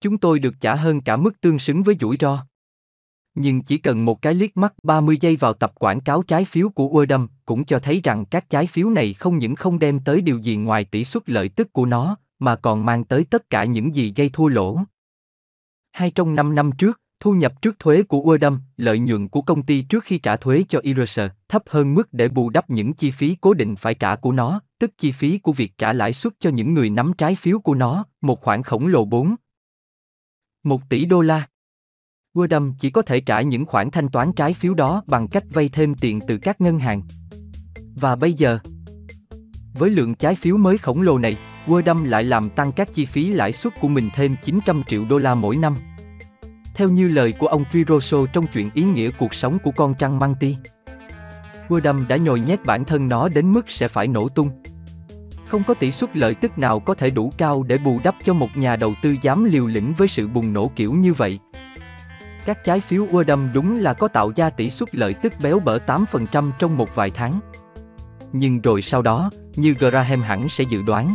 Chúng 0.00 0.18
tôi 0.18 0.38
được 0.38 0.54
trả 0.60 0.74
hơn 0.74 1.00
cả 1.00 1.16
mức 1.16 1.40
tương 1.40 1.58
xứng 1.58 1.82
với 1.82 1.96
rủi 2.00 2.16
ro. 2.20 2.46
Nhưng 3.34 3.62
chỉ 3.62 3.78
cần 3.78 4.04
một 4.04 4.22
cái 4.22 4.34
liếc 4.34 4.56
mắt 4.56 4.74
30 4.82 5.18
giây 5.20 5.36
vào 5.36 5.52
tập 5.52 5.72
quảng 5.74 6.00
cáo 6.00 6.22
trái 6.22 6.44
phiếu 6.44 6.68
của 6.68 6.88
Wordham 6.88 7.26
cũng 7.46 7.64
cho 7.64 7.78
thấy 7.78 8.00
rằng 8.04 8.24
các 8.24 8.50
trái 8.50 8.66
phiếu 8.66 8.90
này 8.90 9.14
không 9.14 9.38
những 9.38 9.54
không 9.54 9.78
đem 9.78 10.00
tới 10.00 10.20
điều 10.20 10.38
gì 10.38 10.56
ngoài 10.56 10.84
tỷ 10.84 11.04
suất 11.04 11.28
lợi 11.28 11.48
tức 11.48 11.72
của 11.72 11.86
nó, 11.86 12.16
mà 12.40 12.56
còn 12.56 12.84
mang 12.84 13.04
tới 13.04 13.24
tất 13.30 13.50
cả 13.50 13.64
những 13.64 13.94
gì 13.94 14.12
gây 14.16 14.30
thua 14.32 14.48
lỗ. 14.48 14.78
Hai 15.92 16.10
trong 16.10 16.34
năm 16.34 16.54
năm 16.54 16.70
trước, 16.78 17.00
Thu 17.20 17.32
nhập 17.32 17.62
trước 17.62 17.78
thuế 17.78 18.02
của 18.02 18.18
Wordam, 18.18 18.58
lợi 18.76 18.98
nhuận 18.98 19.28
của 19.28 19.42
công 19.42 19.62
ty 19.62 19.82
trước 19.82 20.04
khi 20.04 20.18
trả 20.18 20.36
thuế 20.36 20.64
cho 20.68 20.80
Eraser, 20.82 21.30
thấp 21.48 21.62
hơn 21.66 21.94
mức 21.94 22.08
để 22.12 22.28
bù 22.28 22.50
đắp 22.50 22.70
những 22.70 22.92
chi 22.92 23.10
phí 23.10 23.36
cố 23.40 23.54
định 23.54 23.76
phải 23.76 23.94
trả 23.94 24.16
của 24.16 24.32
nó, 24.32 24.60
tức 24.78 24.90
chi 24.98 25.12
phí 25.12 25.38
của 25.38 25.52
việc 25.52 25.72
trả 25.78 25.92
lãi 25.92 26.12
suất 26.12 26.32
cho 26.40 26.50
những 26.50 26.74
người 26.74 26.90
nắm 26.90 27.12
trái 27.18 27.36
phiếu 27.36 27.58
của 27.58 27.74
nó, 27.74 28.04
một 28.20 28.40
khoản 28.40 28.62
khổng 28.62 28.86
lồ 28.86 29.04
4. 29.04 29.34
1 30.62 30.88
tỷ 30.88 31.04
đô 31.04 31.20
la. 31.20 31.48
Wordam 32.34 32.72
chỉ 32.80 32.90
có 32.90 33.02
thể 33.02 33.20
trả 33.20 33.40
những 33.40 33.66
khoản 33.66 33.90
thanh 33.90 34.08
toán 34.08 34.32
trái 34.32 34.54
phiếu 34.54 34.74
đó 34.74 35.02
bằng 35.06 35.28
cách 35.28 35.44
vay 35.50 35.68
thêm 35.68 35.94
tiền 35.94 36.18
từ 36.28 36.38
các 36.38 36.60
ngân 36.60 36.78
hàng. 36.78 37.02
Và 37.94 38.16
bây 38.16 38.32
giờ, 38.32 38.58
với 39.74 39.90
lượng 39.90 40.14
trái 40.14 40.34
phiếu 40.34 40.56
mới 40.56 40.78
khổng 40.78 41.02
lồ 41.02 41.18
này, 41.18 41.36
Wordam 41.70 42.04
lại 42.04 42.24
làm 42.24 42.50
tăng 42.50 42.72
các 42.72 42.94
chi 42.94 43.06
phí 43.06 43.30
lãi 43.30 43.52
suất 43.52 43.80
của 43.80 43.88
mình 43.88 44.10
thêm 44.14 44.36
900 44.42 44.82
triệu 44.86 45.04
đô 45.08 45.18
la 45.18 45.34
mỗi 45.34 45.56
năm. 45.56 45.74
Theo 46.74 46.88
như 46.88 47.08
lời 47.08 47.34
của 47.38 47.46
ông 47.46 47.64
Triroso 47.72 48.18
trong 48.32 48.46
chuyện 48.46 48.70
ý 48.74 48.82
nghĩa 48.82 49.10
cuộc 49.10 49.34
sống 49.34 49.58
của 49.64 49.70
con 49.70 49.94
trăng 49.94 50.18
Manti. 50.18 50.56
Wordam 51.68 52.06
đã 52.06 52.16
nhồi 52.16 52.40
nhét 52.40 52.64
bản 52.64 52.84
thân 52.84 53.08
nó 53.08 53.28
đến 53.28 53.52
mức 53.52 53.70
sẽ 53.70 53.88
phải 53.88 54.08
nổ 54.08 54.28
tung. 54.28 54.50
Không 55.48 55.62
có 55.66 55.74
tỷ 55.74 55.92
suất 55.92 56.16
lợi 56.16 56.34
tức 56.34 56.58
nào 56.58 56.80
có 56.80 56.94
thể 56.94 57.10
đủ 57.10 57.32
cao 57.38 57.62
để 57.62 57.78
bù 57.84 57.98
đắp 58.04 58.14
cho 58.24 58.32
một 58.32 58.56
nhà 58.56 58.76
đầu 58.76 58.94
tư 59.02 59.16
dám 59.22 59.44
liều 59.44 59.66
lĩnh 59.66 59.94
với 59.94 60.08
sự 60.08 60.28
bùng 60.28 60.52
nổ 60.52 60.70
kiểu 60.76 60.92
như 60.92 61.14
vậy. 61.14 61.38
Các 62.44 62.64
trái 62.64 62.80
phiếu 62.80 63.06
Wordam 63.06 63.52
đúng 63.52 63.80
là 63.80 63.94
có 63.94 64.08
tạo 64.08 64.32
ra 64.36 64.50
tỷ 64.50 64.70
suất 64.70 64.94
lợi 64.94 65.14
tức 65.14 65.32
béo 65.42 65.60
bở 65.60 65.78
8% 65.86 66.50
trong 66.58 66.76
một 66.76 66.94
vài 66.94 67.10
tháng. 67.10 67.40
Nhưng 68.32 68.60
rồi 68.60 68.82
sau 68.82 69.02
đó, 69.02 69.30
như 69.56 69.74
Graham 69.74 70.20
hẳn 70.20 70.48
sẽ 70.48 70.64
dự 70.64 70.82
đoán, 70.82 71.14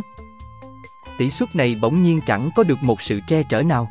tỷ 1.18 1.30
suất 1.30 1.56
này 1.56 1.76
bỗng 1.80 2.02
nhiên 2.02 2.20
chẳng 2.26 2.50
có 2.56 2.62
được 2.62 2.82
một 2.82 3.02
sự 3.02 3.20
che 3.28 3.42
chở 3.42 3.62
nào. 3.62 3.88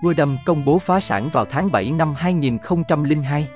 Wordam 0.00 0.36
công 0.44 0.64
bố 0.64 0.78
phá 0.78 1.00
sản 1.00 1.30
vào 1.32 1.44
tháng 1.44 1.72
7 1.72 1.90
năm 1.90 2.14
2002. 2.16 3.48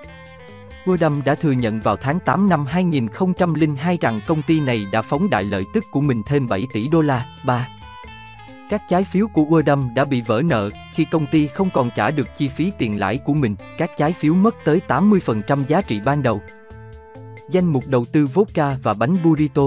Wordam 0.85 1.23
đã 1.25 1.35
thừa 1.35 1.53
nhận 1.53 1.81
vào 1.81 1.97
tháng 1.97 2.21
8 2.21 2.49
năm 2.49 2.67
2002 2.67 3.99
rằng 4.01 4.21
công 4.27 4.43
ty 4.43 4.61
này 4.61 4.87
đã 4.93 5.03
phóng 5.03 5.31
đại 5.31 5.45
lợi 5.45 5.65
tức 5.75 5.85
của 5.91 6.01
mình 6.01 6.23
thêm 6.27 6.47
7 6.47 6.67
tỷ 6.73 6.89
đô 6.89 7.01
la. 7.01 7.27
3. 7.45 7.69
Các 8.71 8.83
trái 8.89 9.05
phiếu 9.05 9.29
của 9.29 9.43
Wordam 9.43 9.95
đã 9.95 10.05
bị 10.05 10.21
vỡ 10.21 10.43
nợ 10.45 10.71
khi 10.95 11.07
công 11.11 11.27
ty 11.27 11.47
không 11.47 11.71
còn 11.75 11.91
trả 11.97 12.11
được 12.11 12.37
chi 12.37 12.49
phí 12.49 12.73
tiền 12.79 13.01
lãi 13.01 13.19
của 13.25 13.35
mình, 13.35 13.57
các 13.79 13.91
trái 13.97 14.15
phiếu 14.21 14.35
mất 14.35 14.55
tới 14.65 14.81
80% 14.89 15.65
giá 15.69 15.83
trị 15.83 16.01
ban 16.05 16.23
đầu. 16.23 16.41
Danh 17.51 17.67
mục 17.67 17.85
đầu 17.87 18.05
tư 18.13 18.27
vodka 18.27 18.77
và 18.83 18.95
bánh 18.95 19.17
burrito. 19.25 19.63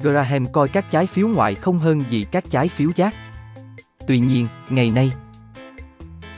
Graham 0.00 0.46
coi 0.46 0.68
các 0.68 0.90
trái 0.90 1.06
phiếu 1.06 1.28
ngoại 1.28 1.54
không 1.54 1.78
hơn 1.78 2.00
gì 2.10 2.24
các 2.30 2.44
trái 2.50 2.68
phiếu 2.68 2.88
giác. 2.96 3.14
Tuy 4.06 4.18
nhiên, 4.18 4.46
ngày 4.70 4.90
nay, 4.90 5.12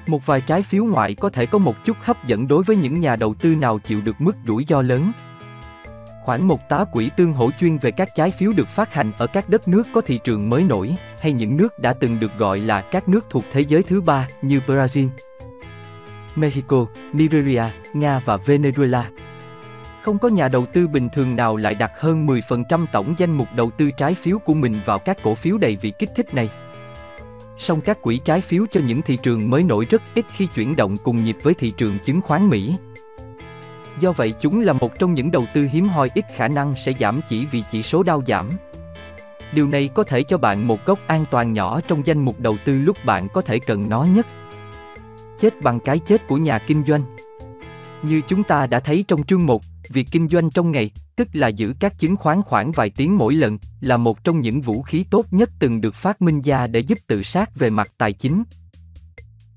một 0.06 0.26
vài 0.26 0.40
trái 0.40 0.62
phiếu 0.62 0.84
ngoại 0.84 1.14
có 1.14 1.28
thể 1.28 1.46
có 1.46 1.58
một 1.58 1.84
chút 1.84 1.96
hấp 2.00 2.26
dẫn 2.26 2.48
đối 2.48 2.62
với 2.62 2.76
những 2.76 3.00
nhà 3.00 3.16
đầu 3.16 3.34
tư 3.34 3.54
nào 3.54 3.78
chịu 3.78 4.00
được 4.00 4.20
mức 4.20 4.36
rủi 4.46 4.64
ro 4.68 4.82
lớn. 4.82 5.12
Khoảng 6.24 6.48
một 6.48 6.68
tá 6.68 6.84
quỹ 6.92 7.10
tương 7.16 7.32
hỗ 7.32 7.50
chuyên 7.60 7.78
về 7.78 7.90
các 7.90 8.08
trái 8.16 8.30
phiếu 8.38 8.52
được 8.56 8.68
phát 8.68 8.94
hành 8.94 9.12
ở 9.18 9.26
các 9.26 9.48
đất 9.48 9.68
nước 9.68 9.82
có 9.92 10.00
thị 10.00 10.20
trường 10.24 10.50
mới 10.50 10.62
nổi, 10.62 10.96
hay 11.20 11.32
những 11.32 11.56
nước 11.56 11.78
đã 11.78 11.92
từng 11.92 12.20
được 12.20 12.38
gọi 12.38 12.58
là 12.58 12.80
các 12.80 13.08
nước 13.08 13.26
thuộc 13.30 13.44
thế 13.52 13.60
giới 13.60 13.82
thứ 13.82 14.00
ba 14.00 14.28
như 14.42 14.60
Brazil, 14.66 15.08
Mexico, 16.36 16.86
Nigeria, 17.12 17.64
Nga 17.92 18.20
và 18.24 18.36
Venezuela. 18.36 19.02
Không 20.02 20.18
có 20.18 20.28
nhà 20.28 20.48
đầu 20.48 20.66
tư 20.72 20.88
bình 20.88 21.08
thường 21.12 21.36
nào 21.36 21.56
lại 21.56 21.74
đặt 21.74 21.92
hơn 21.98 22.26
10% 22.26 22.86
tổng 22.92 23.14
danh 23.18 23.30
mục 23.30 23.48
đầu 23.56 23.70
tư 23.70 23.90
trái 23.96 24.16
phiếu 24.22 24.38
của 24.38 24.54
mình 24.54 24.74
vào 24.84 24.98
các 24.98 25.18
cổ 25.22 25.34
phiếu 25.34 25.58
đầy 25.58 25.76
vị 25.76 25.92
kích 25.98 26.10
thích 26.16 26.34
này 26.34 26.48
song 27.62 27.80
các 27.80 28.02
quỹ 28.02 28.20
trái 28.24 28.40
phiếu 28.40 28.66
cho 28.70 28.80
những 28.80 29.02
thị 29.02 29.18
trường 29.22 29.50
mới 29.50 29.62
nổi 29.62 29.86
rất 29.90 30.02
ít 30.14 30.24
khi 30.32 30.46
chuyển 30.46 30.76
động 30.76 30.96
cùng 30.96 31.24
nhịp 31.24 31.36
với 31.42 31.54
thị 31.54 31.72
trường 31.76 31.98
chứng 32.04 32.20
khoán 32.20 32.48
Mỹ. 32.48 32.74
Do 34.00 34.12
vậy 34.12 34.34
chúng 34.40 34.60
là 34.60 34.72
một 34.72 34.98
trong 34.98 35.14
những 35.14 35.30
đầu 35.30 35.44
tư 35.54 35.68
hiếm 35.72 35.84
hoi 35.84 36.10
ít 36.14 36.24
khả 36.34 36.48
năng 36.48 36.74
sẽ 36.84 36.92
giảm 37.00 37.20
chỉ 37.28 37.46
vì 37.50 37.64
chỉ 37.72 37.82
số 37.82 38.02
đau 38.02 38.22
giảm. 38.26 38.50
Điều 39.52 39.68
này 39.68 39.90
có 39.94 40.04
thể 40.04 40.22
cho 40.22 40.38
bạn 40.38 40.68
một 40.68 40.84
góc 40.84 40.98
an 41.06 41.24
toàn 41.30 41.52
nhỏ 41.52 41.80
trong 41.80 42.06
danh 42.06 42.24
mục 42.24 42.40
đầu 42.40 42.56
tư 42.64 42.72
lúc 42.72 42.96
bạn 43.04 43.28
có 43.28 43.40
thể 43.40 43.58
cần 43.58 43.84
nó 43.88 44.04
nhất. 44.04 44.26
Chết 45.40 45.62
bằng 45.62 45.80
cái 45.80 45.98
chết 45.98 46.26
của 46.28 46.36
nhà 46.36 46.58
kinh 46.58 46.84
doanh. 46.86 47.02
Như 48.02 48.20
chúng 48.28 48.42
ta 48.42 48.66
đã 48.66 48.80
thấy 48.80 49.04
trong 49.08 49.22
chương 49.22 49.46
1, 49.46 49.62
việc 49.92 50.06
kinh 50.10 50.28
doanh 50.28 50.50
trong 50.50 50.70
ngày, 50.70 50.90
tức 51.16 51.28
là 51.32 51.48
giữ 51.48 51.74
các 51.80 51.98
chứng 51.98 52.16
khoán 52.16 52.42
khoảng 52.42 52.72
vài 52.72 52.90
tiếng 52.90 53.16
mỗi 53.16 53.34
lần, 53.34 53.58
là 53.80 53.96
một 53.96 54.24
trong 54.24 54.40
những 54.40 54.60
vũ 54.60 54.82
khí 54.82 55.04
tốt 55.10 55.26
nhất 55.30 55.50
từng 55.58 55.80
được 55.80 55.94
phát 55.94 56.22
minh 56.22 56.42
ra 56.42 56.66
để 56.66 56.80
giúp 56.80 56.98
tự 57.06 57.22
sát 57.22 57.56
về 57.56 57.70
mặt 57.70 57.92
tài 57.98 58.12
chính. 58.12 58.42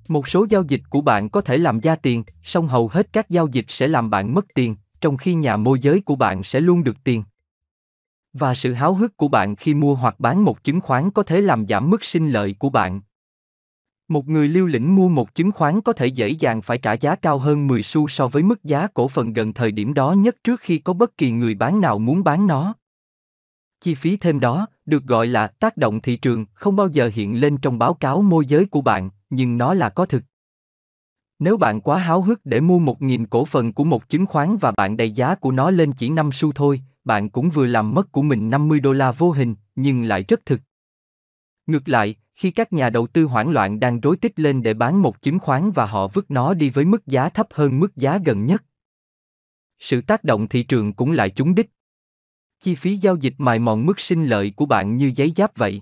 Một 0.07 0.27
số 0.27 0.45
giao 0.49 0.63
dịch 0.63 0.81
của 0.89 1.01
bạn 1.01 1.29
có 1.29 1.41
thể 1.41 1.57
làm 1.57 1.79
ra 1.79 1.95
tiền, 1.95 2.23
song 2.43 2.67
hầu 2.67 2.87
hết 2.87 3.13
các 3.13 3.29
giao 3.29 3.47
dịch 3.47 3.65
sẽ 3.67 3.87
làm 3.87 4.09
bạn 4.09 4.33
mất 4.33 4.45
tiền, 4.53 4.75
trong 5.01 5.17
khi 5.17 5.33
nhà 5.33 5.57
môi 5.57 5.79
giới 5.79 6.01
của 6.01 6.15
bạn 6.15 6.43
sẽ 6.43 6.59
luôn 6.59 6.83
được 6.83 7.03
tiền. 7.03 7.23
Và 8.33 8.55
sự 8.55 8.73
háo 8.73 8.93
hức 8.93 9.17
của 9.17 9.27
bạn 9.27 9.55
khi 9.55 9.73
mua 9.73 9.95
hoặc 9.95 10.19
bán 10.19 10.43
một 10.43 10.63
chứng 10.63 10.81
khoán 10.81 11.11
có 11.11 11.23
thể 11.23 11.41
làm 11.41 11.67
giảm 11.67 11.89
mức 11.89 12.03
sinh 12.03 12.31
lợi 12.31 12.55
của 12.59 12.69
bạn. 12.69 13.01
Một 14.07 14.27
người 14.27 14.47
lưu 14.47 14.67
lĩnh 14.67 14.95
mua 14.95 15.09
một 15.09 15.35
chứng 15.35 15.51
khoán 15.51 15.81
có 15.81 15.93
thể 15.93 16.07
dễ 16.07 16.29
dàng 16.29 16.61
phải 16.61 16.77
trả 16.77 16.93
giá 16.93 17.15
cao 17.15 17.37
hơn 17.37 17.67
10 17.67 17.83
xu 17.83 18.07
so 18.07 18.27
với 18.27 18.43
mức 18.43 18.63
giá 18.63 18.87
cổ 18.87 19.07
phần 19.07 19.33
gần 19.33 19.53
thời 19.53 19.71
điểm 19.71 19.93
đó 19.93 20.13
nhất 20.13 20.35
trước 20.43 20.59
khi 20.61 20.77
có 20.77 20.93
bất 20.93 21.17
kỳ 21.17 21.31
người 21.31 21.55
bán 21.55 21.81
nào 21.81 21.99
muốn 21.99 22.23
bán 22.23 22.47
nó. 22.47 22.73
Chi 23.81 23.95
phí 23.95 24.17
thêm 24.17 24.39
đó, 24.39 24.67
được 24.85 25.03
gọi 25.03 25.27
là 25.27 25.47
tác 25.47 25.77
động 25.77 26.01
thị 26.01 26.17
trường, 26.17 26.45
không 26.53 26.75
bao 26.75 26.87
giờ 26.87 27.11
hiện 27.13 27.41
lên 27.41 27.57
trong 27.57 27.79
báo 27.79 27.93
cáo 27.93 28.21
môi 28.21 28.45
giới 28.45 28.65
của 28.65 28.81
bạn, 28.81 29.09
nhưng 29.29 29.57
nó 29.57 29.73
là 29.73 29.89
có 29.89 30.05
thực. 30.05 30.23
Nếu 31.39 31.57
bạn 31.57 31.81
quá 31.81 31.97
háo 31.97 32.21
hức 32.21 32.41
để 32.43 32.61
mua 32.61 32.79
1.000 32.79 33.25
cổ 33.29 33.45
phần 33.45 33.73
của 33.73 33.83
một 33.83 34.09
chứng 34.09 34.25
khoán 34.25 34.57
và 34.57 34.71
bạn 34.71 34.97
đẩy 34.97 35.11
giá 35.11 35.35
của 35.35 35.51
nó 35.51 35.71
lên 35.71 35.93
chỉ 35.93 36.09
5 36.09 36.29
xu 36.33 36.51
thôi, 36.51 36.81
bạn 37.03 37.29
cũng 37.29 37.49
vừa 37.49 37.65
làm 37.65 37.93
mất 37.93 38.11
của 38.11 38.21
mình 38.21 38.49
50 38.49 38.79
đô 38.79 38.93
la 38.93 39.11
vô 39.11 39.31
hình, 39.31 39.55
nhưng 39.75 40.03
lại 40.03 40.23
rất 40.27 40.45
thực. 40.45 40.61
Ngược 41.67 41.89
lại, 41.89 42.15
khi 42.35 42.51
các 42.51 42.73
nhà 42.73 42.89
đầu 42.89 43.07
tư 43.07 43.25
hoảng 43.25 43.49
loạn 43.49 43.79
đang 43.79 43.99
rối 43.99 44.17
tích 44.17 44.39
lên 44.39 44.63
để 44.63 44.73
bán 44.73 45.01
một 45.01 45.21
chứng 45.21 45.39
khoán 45.39 45.71
và 45.71 45.85
họ 45.85 46.07
vứt 46.07 46.31
nó 46.31 46.53
đi 46.53 46.69
với 46.69 46.85
mức 46.85 47.07
giá 47.07 47.29
thấp 47.29 47.47
hơn 47.51 47.79
mức 47.79 47.95
giá 47.95 48.17
gần 48.25 48.45
nhất. 48.45 48.63
Sự 49.79 50.01
tác 50.01 50.23
động 50.23 50.47
thị 50.47 50.63
trường 50.63 50.93
cũng 50.93 51.11
lại 51.11 51.29
trúng 51.29 51.55
đích. 51.55 51.69
Chi 52.59 52.75
phí 52.75 52.97
giao 52.97 53.15
dịch 53.15 53.33
mài 53.37 53.59
mòn 53.59 53.85
mức 53.85 53.99
sinh 53.99 54.25
lợi 54.25 54.53
của 54.55 54.65
bạn 54.65 54.97
như 54.97 55.11
giấy 55.15 55.33
giáp 55.35 55.57
vậy. 55.57 55.81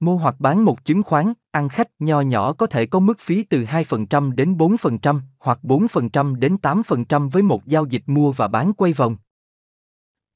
Mua 0.00 0.16
hoặc 0.16 0.34
bán 0.38 0.64
một 0.64 0.84
chứng 0.84 1.02
khoán, 1.02 1.32
ăn 1.50 1.68
khách 1.68 1.88
nho 1.98 2.20
nhỏ 2.20 2.52
có 2.52 2.66
thể 2.66 2.86
có 2.86 3.00
mức 3.00 3.20
phí 3.20 3.42
từ 3.42 3.64
2% 3.64 4.34
đến 4.34 4.54
4% 4.54 5.20
hoặc 5.38 5.58
4% 5.62 6.34
đến 6.38 6.56
8% 6.62 7.30
với 7.30 7.42
một 7.42 7.66
giao 7.66 7.86
dịch 7.86 8.02
mua 8.06 8.32
và 8.32 8.48
bán 8.48 8.72
quay 8.72 8.92
vòng. 8.92 9.16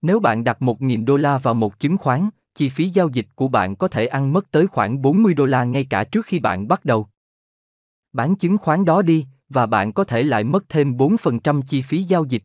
Nếu 0.03 0.21
bạn 0.21 0.45
đặt 0.45 0.57
1.000 0.61 1.05
đô 1.05 1.17
la 1.17 1.39
vào 1.39 1.55
một 1.55 1.81
chứng 1.81 1.99
khoán, 1.99 2.31
chi 2.55 2.69
phí 2.69 2.89
giao 2.89 3.09
dịch 3.09 3.27
của 3.35 3.49
bạn 3.49 3.77
có 3.77 3.89
thể 3.89 4.07
ăn 4.07 4.33
mất 4.33 4.51
tới 4.51 4.67
khoảng 4.67 5.03
40 5.03 5.35
đô 5.35 5.47
la 5.47 5.65
ngay 5.65 5.87
cả 5.91 6.05
trước 6.05 6.27
khi 6.27 6.41
bạn 6.41 6.69
bắt 6.69 6.85
đầu. 6.85 7.09
Bán 8.13 8.37
chứng 8.37 8.59
khoán 8.59 8.85
đó 8.85 9.03
đi, 9.03 9.27
và 9.49 9.67
bạn 9.67 9.93
có 9.93 10.05
thể 10.05 10.23
lại 10.23 10.45
mất 10.45 10.69
thêm 10.69 10.97
4% 10.97 11.63
chi 11.69 11.83
phí 11.83 12.03
giao 12.03 12.25
dịch. 12.25 12.43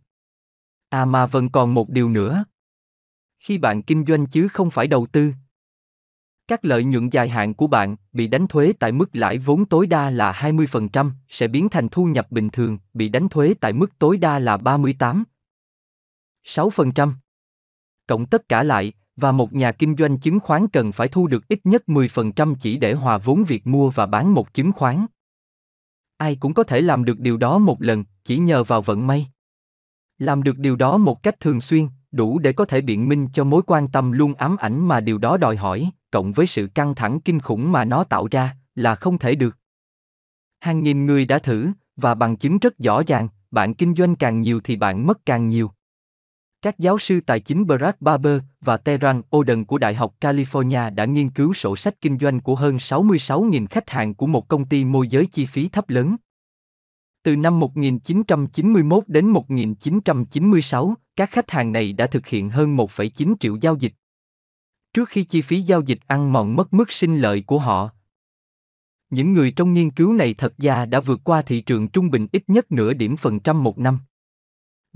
À 0.90 1.06
mà 1.06 1.26
vẫn 1.26 1.50
còn 1.50 1.74
một 1.74 1.90
điều 1.90 2.10
nữa. 2.10 2.46
Khi 3.40 3.58
bạn 3.58 3.82
kinh 3.82 4.06
doanh 4.06 4.26
chứ 4.26 4.48
không 4.48 4.72
phải 4.72 4.88
đầu 4.88 5.08
tư. 5.12 5.34
Các 6.48 6.66
lợi 6.66 6.84
nhuận 6.84 7.10
dài 7.10 7.30
hạn 7.30 7.54
của 7.54 7.68
bạn 7.68 7.96
bị 8.14 8.28
đánh 8.28 8.48
thuế 8.48 8.74
tại 8.80 8.92
mức 8.92 9.10
lãi 9.14 9.38
vốn 9.38 9.66
tối 9.66 9.88
đa 9.88 10.10
là 10.10 10.32
20% 10.32 11.12
sẽ 11.30 11.48
biến 11.48 11.70
thành 11.70 11.90
thu 11.90 12.06
nhập 12.06 12.32
bình 12.32 12.50
thường 12.50 12.78
bị 12.94 13.10
đánh 13.10 13.30
thuế 13.30 13.54
tại 13.62 13.74
mức 13.74 14.00
tối 14.00 14.18
đa 14.18 14.40
là 14.40 14.58
38. 14.58 15.24
6%. 16.46 17.14
Cộng 18.08 18.26
tất 18.26 18.50
cả 18.50 18.64
lại, 18.64 18.94
và 19.18 19.32
một 19.32 19.54
nhà 19.54 19.72
kinh 19.72 19.96
doanh 19.96 20.18
chứng 20.18 20.40
khoán 20.40 20.68
cần 20.68 20.92
phải 20.92 21.08
thu 21.08 21.28
được 21.28 21.48
ít 21.48 21.60
nhất 21.64 21.84
10% 21.88 22.56
chỉ 22.56 22.78
để 22.78 22.94
hòa 22.94 23.18
vốn 23.18 23.44
việc 23.44 23.68
mua 23.68 23.90
và 23.90 24.06
bán 24.06 24.34
một 24.34 24.54
chứng 24.54 24.72
khoán. 24.72 25.06
Ai 26.18 26.36
cũng 26.36 26.54
có 26.54 26.64
thể 26.64 26.82
làm 26.82 27.06
được 27.06 27.20
điều 27.20 27.38
đó 27.38 27.58
một 27.58 27.82
lần, 27.82 28.04
chỉ 28.26 28.38
nhờ 28.38 28.64
vào 28.64 28.82
vận 28.82 29.08
may. 29.08 29.28
Làm 30.18 30.44
được 30.44 30.58
điều 30.58 30.76
đó 30.76 30.98
một 30.98 31.24
cách 31.24 31.40
thường 31.40 31.62
xuyên, 31.62 31.88
đủ 32.12 32.40
để 32.40 32.54
có 32.54 32.66
thể 32.66 32.82
biện 32.82 33.10
minh 33.10 33.28
cho 33.34 33.44
mối 33.44 33.62
quan 33.68 33.88
tâm 33.88 34.12
luôn 34.12 34.34
ám 34.34 34.58
ảnh 34.58 34.88
mà 34.88 35.00
điều 35.00 35.18
đó 35.18 35.38
đòi 35.38 35.56
hỏi, 35.56 35.90
cộng 36.12 36.34
với 36.34 36.48
sự 36.48 36.68
căng 36.76 36.96
thẳng 36.96 37.20
kinh 37.20 37.40
khủng 37.40 37.72
mà 37.72 37.86
nó 37.86 38.04
tạo 38.04 38.28
ra, 38.32 38.56
là 38.76 38.96
không 38.96 39.18
thể 39.18 39.36
được. 39.36 39.58
Hàng 40.60 40.84
nghìn 40.84 41.06
người 41.06 41.26
đã 41.26 41.40
thử, 41.40 41.72
và 41.96 42.16
bằng 42.16 42.38
chứng 42.38 42.58
rất 42.58 42.78
rõ 42.78 43.04
ràng, 43.08 43.28
bạn 43.52 43.74
kinh 43.74 43.96
doanh 43.96 44.16
càng 44.16 44.42
nhiều 44.42 44.62
thì 44.64 44.76
bạn 44.76 45.08
mất 45.08 45.26
càng 45.26 45.50
nhiều. 45.50 45.72
Các 46.62 46.80
giáo 46.80 47.00
sư 47.00 47.20
tài 47.26 47.40
chính 47.40 47.68
Brad 47.68 47.96
Barber 48.00 48.42
và 48.62 48.78
Terran 48.78 49.22
Oden 49.38 49.66
của 49.66 49.78
Đại 49.78 49.96
học 49.96 50.16
California 50.22 50.96
đã 50.96 51.06
nghiên 51.06 51.30
cứu 51.30 51.54
sổ 51.54 51.76
sách 51.76 52.02
kinh 52.02 52.18
doanh 52.18 52.40
của 52.40 52.56
hơn 52.56 52.78
66.000 52.78 53.68
khách 53.70 53.90
hàng 53.90 54.14
của 54.14 54.28
một 54.28 54.48
công 54.48 54.66
ty 54.66 54.86
môi 54.86 55.08
giới 55.08 55.26
chi 55.26 55.46
phí 55.46 55.70
thấp 55.70 55.90
lớn. 55.90 56.16
Từ 57.24 57.36
năm 57.36 57.60
1991 57.60 59.04
đến 59.08 59.26
1996, 59.26 60.96
các 61.16 61.32
khách 61.32 61.52
hàng 61.52 61.72
này 61.72 61.94
đã 61.94 62.08
thực 62.08 62.28
hiện 62.28 62.50
hơn 62.50 62.78
1,9 62.78 63.36
triệu 63.40 63.56
giao 63.56 63.76
dịch. 63.76 63.94
Trước 64.94 65.10
khi 65.10 65.24
chi 65.24 65.42
phí 65.42 65.62
giao 65.62 65.82
dịch 65.82 66.00
ăn 66.08 66.34
mòn 66.34 66.56
mất 66.56 66.74
mức 66.74 66.92
sinh 66.92 67.18
lợi 67.18 67.44
của 67.48 67.60
họ. 67.60 67.90
Những 69.10 69.34
người 69.34 69.52
trong 69.52 69.74
nghiên 69.74 69.92
cứu 69.92 70.14
này 70.14 70.34
thật 70.34 70.54
ra 70.58 70.86
đã 70.86 71.00
vượt 71.00 71.20
qua 71.24 71.42
thị 71.42 71.62
trường 71.62 71.88
trung 71.88 72.10
bình 72.10 72.28
ít 72.32 72.44
nhất 72.48 72.72
nửa 72.72 72.94
điểm 72.94 73.18
phần 73.18 73.40
trăm 73.40 73.64
một 73.64 73.80
năm. 73.80 74.00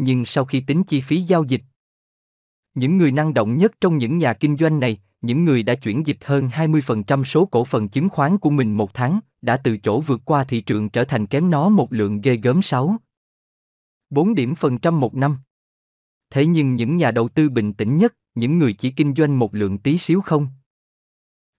Nhưng 0.03 0.25
sau 0.25 0.45
khi 0.45 0.59
tính 0.59 0.83
chi 0.83 1.01
phí 1.01 1.21
giao 1.21 1.43
dịch, 1.43 1.61
những 2.73 2.97
người 2.97 3.11
năng 3.11 3.33
động 3.33 3.57
nhất 3.57 3.71
trong 3.81 3.97
những 3.97 4.17
nhà 4.17 4.33
kinh 4.33 4.57
doanh 4.57 4.79
này, 4.79 5.01
những 5.21 5.45
người 5.45 5.63
đã 5.63 5.75
chuyển 5.75 6.07
dịch 6.07 6.17
hơn 6.21 6.47
20% 6.47 7.23
số 7.23 7.45
cổ 7.45 7.65
phần 7.65 7.89
chứng 7.89 8.09
khoán 8.09 8.37
của 8.37 8.49
mình 8.49 8.77
một 8.77 8.93
tháng, 8.93 9.19
đã 9.41 9.57
từ 9.57 9.77
chỗ 9.77 10.01
vượt 10.01 10.21
qua 10.25 10.43
thị 10.43 10.61
trường 10.61 10.89
trở 10.89 11.03
thành 11.03 11.27
kém 11.27 11.49
nó 11.49 11.69
một 11.69 11.93
lượng 11.93 12.21
ghê 12.21 12.35
gớm 12.35 12.61
6. 12.61 12.95
4 14.09 14.35
điểm 14.35 14.55
phần 14.55 14.77
trăm 14.77 14.99
một 14.99 15.15
năm. 15.15 15.37
Thế 16.29 16.45
nhưng 16.45 16.75
những 16.75 16.97
nhà 16.97 17.11
đầu 17.11 17.29
tư 17.29 17.49
bình 17.49 17.73
tĩnh 17.73 17.97
nhất, 17.97 18.15
những 18.35 18.57
người 18.59 18.73
chỉ 18.73 18.91
kinh 18.91 19.13
doanh 19.15 19.39
một 19.39 19.55
lượng 19.55 19.77
tí 19.77 19.97
xíu 19.97 20.21
không. 20.21 20.47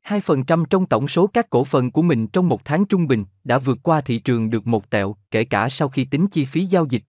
2% 0.04 0.64
trong 0.64 0.86
tổng 0.86 1.08
số 1.08 1.26
các 1.26 1.50
cổ 1.50 1.64
phần 1.64 1.90
của 1.90 2.02
mình 2.02 2.26
trong 2.26 2.48
một 2.48 2.64
tháng 2.64 2.84
trung 2.84 3.06
bình 3.06 3.24
đã 3.44 3.58
vượt 3.58 3.78
qua 3.82 4.00
thị 4.00 4.18
trường 4.18 4.50
được 4.50 4.66
một 4.66 4.90
tẹo, 4.90 5.16
kể 5.30 5.44
cả 5.44 5.68
sau 5.68 5.88
khi 5.88 6.04
tính 6.04 6.26
chi 6.26 6.44
phí 6.44 6.64
giao 6.64 6.86
dịch. 6.86 7.02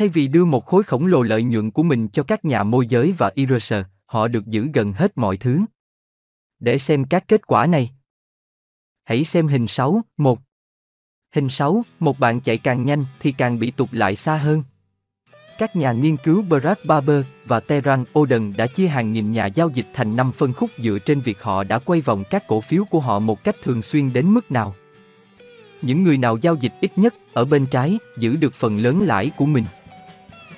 Thay 0.00 0.08
vì 0.08 0.28
đưa 0.28 0.44
một 0.44 0.66
khối 0.66 0.82
khổng 0.82 1.06
lồ 1.06 1.22
lợi 1.22 1.42
nhuận 1.42 1.70
của 1.70 1.82
mình 1.82 2.08
cho 2.08 2.22
các 2.22 2.44
nhà 2.44 2.62
môi 2.62 2.86
giới 2.86 3.14
và 3.18 3.30
IRS, 3.34 3.72
họ 4.06 4.28
được 4.28 4.46
giữ 4.46 4.68
gần 4.74 4.92
hết 4.92 5.18
mọi 5.18 5.36
thứ. 5.36 5.60
Để 6.60 6.78
xem 6.78 7.04
các 7.04 7.24
kết 7.28 7.46
quả 7.46 7.66
này. 7.66 7.90
Hãy 9.04 9.24
xem 9.24 9.48
hình 9.48 9.66
6, 9.68 10.02
1. 10.16 10.38
Hình 11.34 11.48
6, 11.48 11.82
một 11.98 12.18
bạn 12.18 12.40
chạy 12.40 12.58
càng 12.58 12.84
nhanh 12.84 13.04
thì 13.20 13.32
càng 13.32 13.58
bị 13.58 13.70
tụt 13.70 13.88
lại 13.92 14.16
xa 14.16 14.36
hơn. 14.36 14.62
Các 15.58 15.76
nhà 15.76 15.92
nghiên 15.92 16.16
cứu 16.16 16.42
Brad 16.42 16.78
Barber 16.84 17.24
và 17.44 17.60
Terran 17.60 18.04
Oden 18.18 18.52
đã 18.56 18.66
chia 18.66 18.86
hàng 18.86 19.12
nghìn 19.12 19.32
nhà 19.32 19.46
giao 19.46 19.68
dịch 19.68 19.86
thành 19.94 20.16
5 20.16 20.32
phân 20.32 20.52
khúc 20.52 20.70
dựa 20.78 20.98
trên 20.98 21.20
việc 21.20 21.42
họ 21.42 21.64
đã 21.64 21.78
quay 21.78 22.00
vòng 22.00 22.24
các 22.30 22.46
cổ 22.46 22.60
phiếu 22.60 22.84
của 22.84 23.00
họ 23.00 23.18
một 23.18 23.44
cách 23.44 23.56
thường 23.62 23.82
xuyên 23.82 24.12
đến 24.12 24.30
mức 24.30 24.50
nào. 24.52 24.74
Những 25.82 26.02
người 26.02 26.18
nào 26.18 26.36
giao 26.36 26.54
dịch 26.54 26.72
ít 26.80 26.98
nhất 26.98 27.14
ở 27.32 27.44
bên 27.44 27.66
trái 27.66 27.98
giữ 28.18 28.36
được 28.36 28.54
phần 28.54 28.78
lớn 28.78 29.02
lãi 29.02 29.30
của 29.36 29.46
mình. 29.46 29.64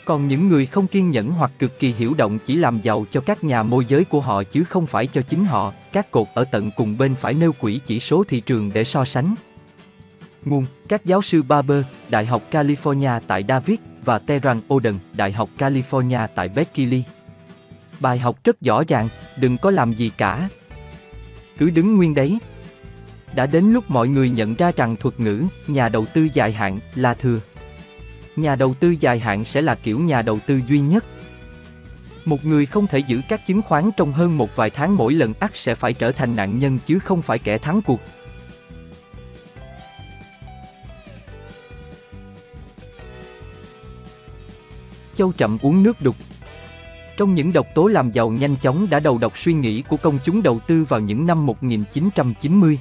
Còn 0.05 0.29
những 0.29 0.49
người 0.49 0.67
không 0.67 0.87
kiên 0.87 1.11
nhẫn 1.11 1.31
hoặc 1.31 1.51
cực 1.59 1.79
kỳ 1.79 1.93
hiểu 1.93 2.15
động 2.15 2.39
chỉ 2.47 2.57
làm 2.57 2.81
giàu 2.83 3.07
cho 3.13 3.21
các 3.21 3.45
nhà 3.45 3.63
môi 3.63 3.85
giới 3.85 4.05
của 4.05 4.21
họ 4.21 4.43
chứ 4.43 4.65
không 4.65 4.87
phải 4.87 5.07
cho 5.07 5.23
chính 5.23 5.45
họ, 5.45 5.73
các 5.93 6.11
cột 6.11 6.27
ở 6.35 6.45
tận 6.45 6.71
cùng 6.77 6.99
bên 6.99 7.15
phải 7.15 7.35
nêu 7.35 7.53
quỹ 7.53 7.81
chỉ 7.87 8.01
số 8.01 8.25
thị 8.25 8.41
trường 8.41 8.71
để 8.75 8.85
so 8.85 9.05
sánh. 9.05 9.35
Nguồn, 10.45 10.65
các 10.89 11.05
giáo 11.05 11.23
sư 11.23 11.43
Barber, 11.43 11.85
Đại 12.09 12.27
học 12.27 12.43
California 12.51 13.21
tại 13.27 13.45
David 13.49 13.79
và 14.05 14.19
Terran 14.19 14.61
Oden, 14.75 14.95
Đại 15.13 15.33
học 15.33 15.49
California 15.59 16.29
tại 16.35 16.49
Berkeley. 16.49 17.03
Bài 18.01 18.19
học 18.19 18.39
rất 18.45 18.61
rõ 18.61 18.83
ràng, 18.89 19.09
đừng 19.37 19.59
có 19.59 19.71
làm 19.71 19.93
gì 19.93 20.11
cả. 20.17 20.49
Cứ 21.59 21.71
đứng 21.71 21.97
nguyên 21.97 22.15
đấy. 22.15 22.39
Đã 23.35 23.47
đến 23.47 23.73
lúc 23.73 23.91
mọi 23.91 24.09
người 24.09 24.31
nhận 24.31 24.55
ra 24.55 24.73
rằng 24.77 24.97
thuật 24.97 25.21
ngữ, 25.21 25.43
nhà 25.67 25.89
đầu 25.89 26.07
tư 26.15 26.29
dài 26.35 26.53
hạn 26.53 26.81
là 26.95 27.15
thừa. 27.15 27.39
Nhà 28.37 28.57
đầu 28.57 28.75
tư 28.75 28.95
dài 29.01 29.19
hạn 29.19 29.45
sẽ 29.45 29.63
là 29.63 29.75
kiểu 29.75 30.01
nhà 30.01 30.23
đầu 30.23 30.39
tư 30.47 30.61
duy 30.69 30.81
nhất. 30.81 31.05
Một 32.25 32.45
người 32.45 32.67
không 32.67 32.87
thể 32.87 32.99
giữ 32.99 33.21
các 33.29 33.47
chứng 33.47 33.63
khoán 33.63 33.91
trong 33.97 34.13
hơn 34.13 34.39
một 34.39 34.57
vài 34.57 34.71
tháng 34.71 34.97
mỗi 34.97 35.15
lần 35.15 35.35
ắt 35.41 35.51
sẽ 35.55 35.75
phải 35.75 35.95
trở 35.95 36.13
thành 36.13 36.37
nạn 36.37 36.59
nhân 36.59 36.79
chứ 36.87 36.99
không 36.99 37.23
phải 37.23 37.39
kẻ 37.39 37.59
thắng 37.59 37.83
cuộc. 37.83 38.01
Châu 45.17 45.33
chậm 45.33 45.59
uống 45.63 45.83
nước 45.83 46.03
đục. 46.03 46.17
Trong 47.17 47.35
những 47.35 47.53
độc 47.53 47.67
tố 47.75 47.87
làm 47.87 48.11
giàu 48.11 48.31
nhanh 48.31 48.57
chóng 48.57 48.91
đã 48.91 49.01
đầu 49.01 49.19
độc 49.19 49.39
suy 49.39 49.53
nghĩ 49.53 49.83
của 49.83 49.97
công 49.97 50.19
chúng 50.25 50.43
đầu 50.43 50.61
tư 50.67 50.85
vào 50.89 51.01
những 51.01 51.27
năm 51.27 51.47
1990. 51.47 52.79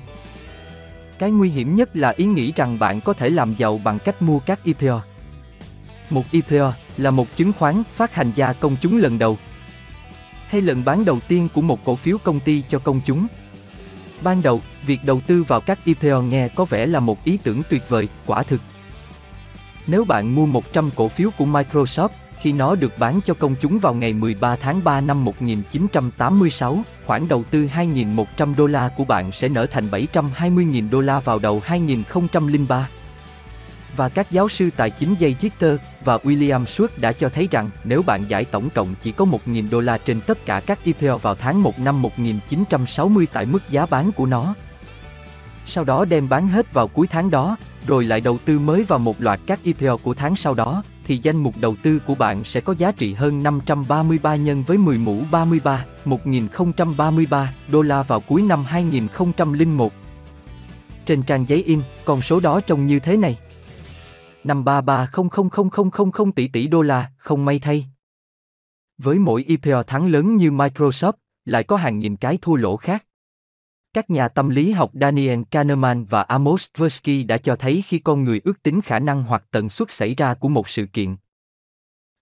Cái 1.20 1.32
nguy 1.32 1.50
hiểm 1.50 1.76
nhất 1.76 1.96
là 1.96 2.10
ý 2.10 2.26
nghĩ 2.26 2.54
rằng 2.56 2.80
bạn 2.80 3.02
có 3.02 3.14
thể 3.14 3.30
làm 3.30 3.56
giàu 3.58 3.82
bằng 3.84 4.00
cách 4.00 4.22
mua 4.22 4.40
các 4.40 4.64
IPO. 4.64 5.02
Một 6.12 6.32
IPO 6.32 6.74
là 6.98 7.12
một 7.12 7.28
chứng 7.36 7.54
khoán 7.54 7.84
phát 7.96 8.14
hành 8.14 8.32
ra 8.36 8.54
công 8.54 8.76
chúng 8.82 8.98
lần 8.98 9.20
đầu, 9.20 9.38
hay 10.48 10.62
lần 10.62 10.86
bán 10.86 11.06
đầu 11.06 11.20
tiên 11.28 11.48
của 11.54 11.62
một 11.62 11.86
cổ 11.86 11.96
phiếu 11.96 12.18
công 12.18 12.40
ty 12.40 12.64
cho 12.70 12.80
công 12.80 13.02
chúng. 13.06 13.28
Ban 14.22 14.42
đầu, 14.42 14.62
việc 14.86 15.00
đầu 15.04 15.22
tư 15.28 15.44
vào 15.44 15.62
các 15.62 15.80
IPO 15.84 16.22
nghe 16.22 16.48
có 16.48 16.66
vẻ 16.66 16.86
là 16.86 17.00
một 17.00 17.24
ý 17.24 17.40
tưởng 17.44 17.62
tuyệt 17.70 17.90
vời, 17.90 18.08
quả 18.26 18.44
thực. 18.44 18.62
Nếu 19.88 20.06
bạn 20.06 20.36
mua 20.36 20.46
100 20.46 20.90
cổ 20.96 21.08
phiếu 21.08 21.30
của 21.38 21.46
Microsoft, 21.46 22.10
khi 22.42 22.54
nó 22.54 22.76
được 22.76 22.92
bán 23.00 23.20
cho 23.26 23.34
công 23.34 23.56
chúng 23.62 23.80
vào 23.80 23.94
ngày 23.94 24.14
13 24.14 24.56
tháng 24.56 24.84
3 24.84 25.02
năm 25.02 25.26
1986, 25.26 26.84
khoản 27.06 27.28
đầu 27.28 27.44
tư 27.52 27.68
2.100 27.76 28.56
đô 28.58 28.68
la 28.68 28.90
của 28.98 29.06
bạn 29.06 29.32
sẽ 29.32 29.50
nở 29.50 29.66
thành 29.72 29.88
720.000 29.88 30.90
đô 30.90 31.02
la 31.02 31.20
vào 31.20 31.40
đầu 31.40 31.62
2003. 31.66 32.88
Và 33.96 34.10
các 34.10 34.32
giáo 34.32 34.50
sư 34.50 34.70
tài 34.78 34.90
chính 34.90 35.16
Jay 35.20 35.34
Jeter 35.42 35.78
và 36.06 36.18
William 36.18 36.66
Schwartz 36.66 36.88
đã 36.98 37.12
cho 37.12 37.30
thấy 37.30 37.48
rằng 37.52 37.70
nếu 37.84 38.02
bạn 38.06 38.26
giải 38.28 38.46
tổng 38.46 38.70
cộng 38.70 38.88
chỉ 39.04 39.12
có 39.12 39.26
1.000 39.26 39.70
đô 39.72 39.80
la 39.80 39.98
trên 39.98 40.22
tất 40.22 40.46
cả 40.46 40.62
các 40.66 40.84
IPO 40.84 41.18
vào 41.18 41.36
tháng 41.36 41.64
1 41.64 41.80
năm 41.80 42.02
1960 42.02 43.28
tại 43.34 43.46
mức 43.46 43.70
giá 43.70 43.86
bán 43.86 44.12
của 44.12 44.26
nó, 44.26 44.56
sau 45.68 45.84
đó 45.84 46.06
đem 46.06 46.30
bán 46.30 46.48
hết 46.48 46.74
vào 46.74 46.88
cuối 46.88 47.08
tháng 47.08 47.30
đó, 47.30 47.58
rồi 47.88 48.06
lại 48.06 48.22
đầu 48.22 48.38
tư 48.46 48.60
mới 48.60 48.84
vào 48.84 49.00
một 49.00 49.22
loạt 49.22 49.40
các 49.46 49.64
IPO 49.64 49.98
của 49.98 50.14
tháng 50.14 50.36
sau 50.36 50.54
đó, 50.54 50.84
thì 51.08 51.20
danh 51.24 51.38
mục 51.38 51.56
đầu 51.60 51.76
tư 51.84 52.00
của 52.08 52.16
bạn 52.16 52.44
sẽ 52.44 52.62
có 52.62 52.76
giá 52.78 52.92
trị 52.92 53.14
hơn 53.14 53.44
533 53.44 54.36
nhân 54.36 54.64
với 54.68 54.78
10 54.78 54.98
mũ 54.98 55.24
33, 55.32 55.86
1033 56.06 57.54
đô 57.72 57.82
la 57.82 58.04
vào 58.04 58.20
cuối 58.20 58.42
năm 58.42 58.64
2001. 58.64 59.94
Trên 61.06 61.24
trang 61.24 61.46
giấy 61.48 61.64
in, 61.64 61.82
con 62.06 62.22
số 62.22 62.40
đó 62.40 62.62
trông 62.62 62.88
như 62.88 63.00
thế 63.00 63.18
này. 63.18 63.38
533000000 64.44 66.32
tỷ 66.32 66.48
tỷ 66.48 66.68
đô 66.68 66.82
la, 66.82 67.12
không 67.18 67.46
may 67.46 67.60
thay. 67.60 67.86
Với 68.98 69.20
mỗi 69.20 69.44
IPO 69.44 69.84
thắng 69.84 70.08
lớn 70.08 70.36
như 70.36 70.52
Microsoft, 70.52 71.14
lại 71.46 71.64
có 71.64 71.78
hàng 71.78 72.00
nghìn 72.00 72.16
cái 72.16 72.38
thua 72.42 72.56
lỗ 72.56 72.78
khác. 72.78 73.06
Các 73.94 74.10
nhà 74.10 74.28
tâm 74.28 74.50
lý 74.50 74.72
học 74.72 74.92
Daniel 74.94 75.42
Kahneman 75.52 76.06
và 76.06 76.22
Amos 76.22 76.66
Tversky 76.78 77.24
đã 77.24 77.38
cho 77.38 77.56
thấy 77.56 77.84
khi 77.88 78.00
con 78.00 78.24
người 78.24 78.42
ước 78.44 78.64
tính 78.64 78.82
khả 78.82 79.00
năng 79.00 79.24
hoặc 79.24 79.44
tần 79.52 79.70
suất 79.70 79.92
xảy 79.92 80.16
ra 80.16 80.34
của 80.34 80.50
một 80.50 80.70
sự 80.70 80.86
kiện. 80.86 81.16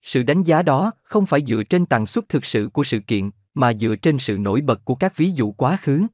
Sự 0.02 0.24
đánh 0.24 0.44
giá 0.44 0.62
đó 0.62 0.92
không 1.04 1.26
phải 1.26 1.46
dựa 1.46 1.64
trên 1.64 1.86
tần 1.86 2.06
suất 2.06 2.30
thực 2.30 2.46
sự 2.46 2.70
của 2.74 2.84
sự 2.84 3.00
kiện, 3.00 3.30
mà 3.54 3.74
dựa 3.74 3.96
trên 3.96 4.20
sự 4.20 4.38
nổi 4.38 4.62
bật 4.62 4.86
của 4.86 4.96
các 4.96 5.18
ví 5.18 5.32
dụ 5.32 5.52
quá 5.52 5.78
khứ. 5.82 6.08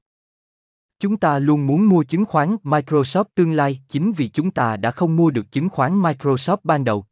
Chúng 1.05 1.17
ta 1.17 1.39
luôn 1.39 1.67
muốn 1.67 1.89
mua 1.89 2.03
chứng 2.03 2.25
khoán 2.25 2.55
Microsoft 2.63 3.23
tương 3.35 3.51
lai 3.51 3.79
chính 3.89 4.11
vì 4.11 4.27
chúng 4.27 4.51
ta 4.51 4.77
đã 4.77 4.91
không 4.91 5.15
mua 5.15 5.29
được 5.29 5.51
chứng 5.51 5.69
khoán 5.69 6.01
Microsoft 6.01 6.57
ban 6.63 6.83
đầu. 6.83 7.05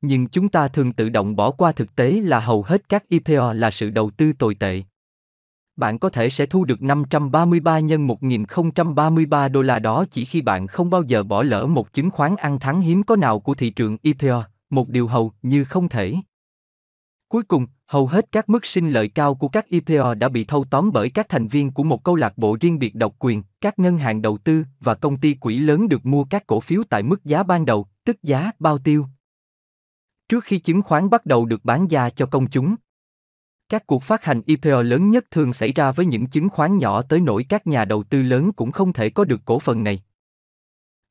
Nhưng 0.00 0.28
chúng 0.28 0.48
ta 0.48 0.68
thường 0.68 0.92
tự 0.92 1.08
động 1.08 1.36
bỏ 1.36 1.50
qua 1.50 1.72
thực 1.72 1.96
tế 1.96 2.12
là 2.12 2.40
hầu 2.40 2.62
hết 2.62 2.88
các 2.88 3.08
IPO 3.08 3.52
là 3.52 3.70
sự 3.70 3.90
đầu 3.90 4.10
tư 4.10 4.32
tồi 4.38 4.54
tệ 4.54 4.82
bạn 5.76 5.98
có 5.98 6.08
thể 6.08 6.30
sẽ 6.30 6.46
thu 6.46 6.64
được 6.64 6.82
533 6.82 7.78
nhân 7.78 8.06
1033 8.06 9.48
đô 9.48 9.62
la 9.62 9.78
đó 9.78 10.04
chỉ 10.10 10.24
khi 10.24 10.42
bạn 10.42 10.66
không 10.66 10.90
bao 10.90 11.02
giờ 11.02 11.22
bỏ 11.22 11.42
lỡ 11.42 11.66
một 11.66 11.92
chứng 11.92 12.10
khoán 12.10 12.36
ăn 12.36 12.58
thắng 12.58 12.80
hiếm 12.80 13.02
có 13.02 13.16
nào 13.16 13.40
của 13.40 13.54
thị 13.54 13.70
trường 13.70 13.96
IPO, 14.02 14.44
một 14.70 14.88
điều 14.88 15.06
hầu 15.06 15.32
như 15.42 15.64
không 15.64 15.88
thể. 15.88 16.14
Cuối 17.28 17.42
cùng, 17.42 17.66
hầu 17.88 18.06
hết 18.06 18.32
các 18.32 18.48
mức 18.48 18.66
sinh 18.66 18.90
lợi 18.90 19.08
cao 19.08 19.34
của 19.34 19.48
các 19.48 19.66
IPO 19.68 20.14
đã 20.14 20.28
bị 20.28 20.44
thâu 20.44 20.64
tóm 20.70 20.90
bởi 20.92 21.10
các 21.10 21.28
thành 21.28 21.48
viên 21.48 21.70
của 21.70 21.82
một 21.82 22.04
câu 22.04 22.14
lạc 22.14 22.38
bộ 22.38 22.56
riêng 22.60 22.78
biệt 22.78 22.94
độc 22.94 23.14
quyền, 23.18 23.42
các 23.60 23.78
ngân 23.78 23.98
hàng 23.98 24.22
đầu 24.22 24.38
tư 24.38 24.64
và 24.80 24.94
công 24.94 25.16
ty 25.16 25.34
quỹ 25.34 25.58
lớn 25.58 25.88
được 25.88 26.06
mua 26.06 26.24
các 26.24 26.46
cổ 26.46 26.60
phiếu 26.60 26.82
tại 26.90 27.02
mức 27.02 27.24
giá 27.24 27.42
ban 27.42 27.66
đầu, 27.66 27.86
tức 28.04 28.22
giá 28.22 28.50
bao 28.58 28.78
tiêu. 28.78 29.06
Trước 30.28 30.44
khi 30.44 30.58
chứng 30.58 30.82
khoán 30.82 31.10
bắt 31.10 31.26
đầu 31.26 31.46
được 31.46 31.64
bán 31.64 31.88
ra 31.88 32.10
cho 32.10 32.26
công 32.26 32.50
chúng, 32.50 32.76
các 33.68 33.86
cuộc 33.86 34.02
phát 34.02 34.24
hành 34.24 34.42
IPO 34.46 34.82
lớn 34.82 35.10
nhất 35.10 35.24
thường 35.30 35.52
xảy 35.52 35.72
ra 35.72 35.92
với 35.92 36.06
những 36.06 36.26
chứng 36.26 36.48
khoán 36.48 36.78
nhỏ 36.78 37.02
tới 37.02 37.20
nỗi 37.20 37.46
các 37.48 37.66
nhà 37.66 37.84
đầu 37.84 38.02
tư 38.02 38.22
lớn 38.22 38.52
cũng 38.52 38.72
không 38.72 38.92
thể 38.92 39.10
có 39.10 39.24
được 39.24 39.40
cổ 39.44 39.58
phần 39.58 39.84
này. 39.84 40.02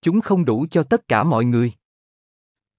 Chúng 0.01 0.21
không 0.21 0.45
đủ 0.45 0.65
cho 0.71 0.83
tất 0.83 1.07
cả 1.07 1.23
mọi 1.23 1.45
người. 1.45 1.73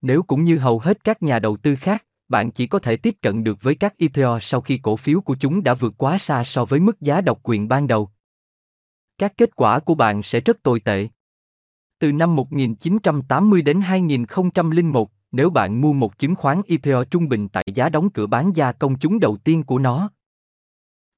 Nếu 0.02 0.22
cũng 0.22 0.44
như 0.44 0.58
hầu 0.58 0.78
hết 0.78 1.04
các 1.04 1.22
nhà 1.22 1.38
đầu 1.38 1.56
tư 1.56 1.76
khác, 1.76 2.04
bạn 2.28 2.50
chỉ 2.50 2.66
có 2.66 2.78
thể 2.78 2.96
tiếp 2.96 3.14
cận 3.22 3.44
được 3.44 3.62
với 3.62 3.74
các 3.74 3.96
IPO 3.96 4.38
sau 4.40 4.60
khi 4.60 4.78
cổ 4.78 4.96
phiếu 4.96 5.20
của 5.20 5.36
chúng 5.40 5.62
đã 5.62 5.74
vượt 5.74 5.94
quá 5.98 6.18
xa 6.18 6.44
so 6.44 6.64
với 6.64 6.80
mức 6.80 7.00
giá 7.00 7.20
độc 7.20 7.40
quyền 7.42 7.68
ban 7.68 7.86
đầu. 7.86 8.10
Các 9.18 9.32
kết 9.36 9.56
quả 9.56 9.78
của 9.78 9.94
bạn 9.94 10.22
sẽ 10.22 10.40
rất 10.40 10.62
tồi 10.62 10.80
tệ. 10.80 11.08
Từ 11.98 12.12
năm 12.12 12.36
1980 12.36 13.62
đến 13.62 13.80
2001, 13.80 15.10
nếu 15.32 15.50
bạn 15.50 15.80
mua 15.80 15.92
một 15.92 16.18
chứng 16.18 16.34
khoán 16.34 16.62
IPO 16.66 17.04
trung 17.04 17.28
bình 17.28 17.48
tại 17.48 17.64
giá 17.74 17.88
đóng 17.88 18.10
cửa 18.10 18.26
bán 18.26 18.52
ra 18.52 18.72
công 18.72 18.98
chúng 18.98 19.20
đầu 19.20 19.36
tiên 19.36 19.62
của 19.62 19.78
nó 19.78 20.10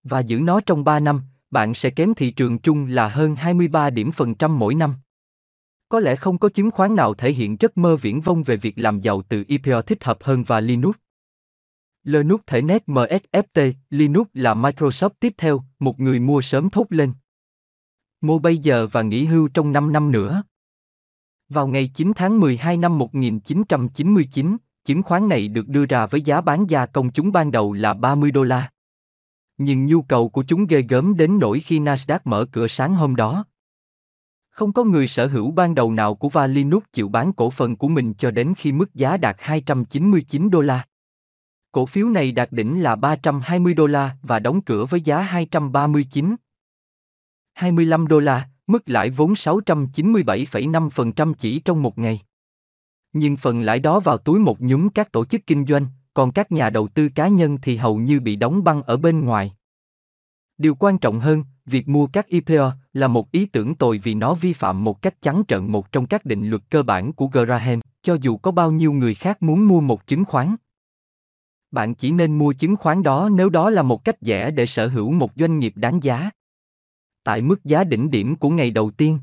và 0.03 0.21
giữ 0.21 0.41
nó 0.41 0.61
trong 0.61 0.85
3 0.85 1.01
năm, 1.01 1.23
bạn 1.51 1.75
sẽ 1.75 1.91
kém 1.91 2.15
thị 2.15 2.31
trường 2.31 2.59
chung 2.59 2.87
là 2.87 3.09
hơn 3.09 3.37
23 3.37 3.91
điểm 3.91 4.13
phần 4.13 4.35
trăm 4.35 4.59
mỗi 4.59 4.75
năm. 4.75 4.95
Có 5.91 6.01
lẽ 6.01 6.16
không 6.16 6.38
có 6.38 6.49
chứng 6.49 6.70
khoán 6.70 6.97
nào 6.97 7.14
thể 7.14 7.32
hiện 7.32 7.57
giấc 7.61 7.78
mơ 7.78 7.97
viễn 7.97 8.20
vông 8.20 8.43
về 8.43 8.57
việc 8.57 8.78
làm 8.78 9.01
giàu 9.01 9.22
từ 9.28 9.45
IPO 9.49 9.82
thích 9.82 10.05
hợp 10.05 10.18
hơn 10.20 10.45
và 10.45 10.61
Linux. 10.61 10.97
Linux 12.05 12.41
thể 12.47 12.62
net 12.62 12.82
MSFT, 12.86 13.72
Linux 13.91 14.26
là 14.34 14.55
Microsoft 14.55 15.11
tiếp 15.20 15.34
theo, 15.38 15.62
một 15.78 16.01
người 16.01 16.20
mua 16.20 16.41
sớm 16.41 16.70
thốt 16.70 16.86
lên. 16.91 17.12
Mua 18.20 18.38
bây 18.38 18.59
giờ 18.59 18.86
và 18.93 19.03
nghỉ 19.03 19.24
hưu 19.24 19.49
trong 19.49 19.72
5 19.72 19.93
năm 19.93 20.12
nữa. 20.12 20.43
Vào 21.49 21.68
ngày 21.68 21.91
9 21.95 22.12
tháng 22.16 22.41
12 22.41 22.76
năm 22.76 22.99
1999, 22.99 24.57
chứng 24.84 25.03
khoán 25.03 25.28
này 25.28 25.49
được 25.49 25.68
đưa 25.68 25.86
ra 25.86 26.07
với 26.07 26.22
giá 26.22 26.41
bán 26.41 26.66
gia 26.66 26.86
công 26.86 27.12
chúng 27.12 27.32
ban 27.32 27.51
đầu 27.51 27.72
là 27.72 27.95
30 27.95 28.30
đô 28.30 28.43
la. 28.43 28.70
Nhưng 29.59 29.86
nhu 29.86 30.03
cầu 30.03 30.28
của 30.28 30.45
chúng 30.49 30.66
ghê 30.66 30.82
gớm 30.82 31.16
đến 31.16 31.38
nỗi 31.38 31.61
khi 31.61 31.78
Nasdaq 31.78 32.18
mở 32.24 32.47
cửa 32.53 32.68
sáng 32.68 32.95
hôm 32.95 33.16
đó. 33.16 33.45
Không 34.51 34.72
có 34.72 34.84
người 34.84 35.09
sở 35.09 35.26
hữu 35.26 35.51
ban 35.51 35.74
đầu 35.74 35.92
nào 35.92 36.14
của 36.14 36.28
Valinux 36.28 36.82
chịu 36.92 37.09
bán 37.09 37.32
cổ 37.32 37.51
phần 37.51 37.76
của 37.76 37.88
mình 37.88 38.14
cho 38.14 38.30
đến 38.30 38.55
khi 38.57 38.72
mức 38.72 38.94
giá 38.94 39.16
đạt 39.16 39.36
299 39.38 40.51
đô 40.51 40.61
la. 40.61 40.86
Cổ 41.72 41.86
phiếu 41.86 42.09
này 42.09 42.32
đạt 42.32 42.53
đỉnh 42.53 42.82
là 42.82 42.96
320 42.96 43.74
đô 43.74 43.86
la 43.86 44.16
và 44.22 44.38
đóng 44.38 44.62
cửa 44.62 44.86
với 44.90 45.01
giá 45.01 45.20
239. 45.20 46.36
25 47.53 48.07
đô 48.07 48.18
la, 48.18 48.48
mức 48.66 48.82
lãi 48.86 49.11
vốn 49.11 49.32
697,5% 49.32 51.34
chỉ 51.34 51.61
trong 51.61 51.82
một 51.82 51.98
ngày. 51.98 52.20
Nhưng 53.12 53.36
phần 53.36 53.61
lãi 53.61 53.78
đó 53.78 54.01
vào 54.01 54.18
túi 54.18 54.38
một 54.38 54.61
nhúm 54.61 54.88
các 54.88 55.12
tổ 55.12 55.24
chức 55.24 55.46
kinh 55.46 55.66
doanh, 55.66 55.86
còn 56.14 56.32
các 56.32 56.53
nhà 56.53 56.70
đầu 56.70 56.88
tư 56.88 57.09
cá 57.14 57.28
nhân 57.28 57.59
thì 57.62 57.76
hầu 57.76 57.96
như 57.96 58.20
bị 58.20 58.36
đóng 58.36 58.64
băng 58.64 58.82
ở 58.82 58.96
bên 58.96 59.24
ngoài. 59.24 59.53
Điều 60.59 60.74
quan 60.74 60.98
trọng 60.98 61.20
hơn, 61.20 61.44
việc 61.67 61.89
mua 61.89 62.07
các 62.07 62.27
IPO 62.27 62.73
là 62.93 63.09
một 63.09 63.33
ý 63.33 63.47
tưởng 63.47 63.75
tồi 63.75 64.01
vì 64.05 64.15
nó 64.15 64.35
vi 64.35 64.53
phạm 64.53 64.85
một 64.85 65.03
cách 65.03 65.15
trắng 65.23 65.43
trợn 65.49 65.73
một 65.73 65.93
trong 65.93 66.07
các 66.07 66.25
định 66.25 66.51
luật 66.51 66.63
cơ 66.71 66.83
bản 66.83 67.13
của 67.13 67.27
Graham, 67.27 67.81
cho 68.03 68.17
dù 68.21 68.37
có 68.37 68.51
bao 68.51 68.71
nhiêu 68.71 68.93
người 68.93 69.15
khác 69.15 69.43
muốn 69.43 69.69
mua 69.69 69.81
một 69.81 70.07
chứng 70.07 70.25
khoán. 70.25 70.57
Bạn 71.71 71.95
chỉ 71.95 72.11
nên 72.11 72.39
mua 72.39 72.53
chứng 72.53 72.77
khoán 72.77 73.03
đó 73.03 73.29
nếu 73.33 73.49
đó 73.49 73.71
là 73.71 73.83
một 73.83 74.05
cách 74.05 74.17
rẻ 74.21 74.51
để 74.51 74.67
sở 74.67 74.89
hữu 74.89 75.11
một 75.13 75.33
doanh 75.37 75.59
nghiệp 75.59 75.73
đáng 75.77 76.03
giá. 76.03 76.31
Tại 77.25 77.41
mức 77.41 77.65
giá 77.65 77.85
đỉnh 77.85 78.11
điểm 78.11 78.37
của 78.37 78.51
ngày 78.51 78.71
đầu 78.71 78.91
tiên, 78.91 79.19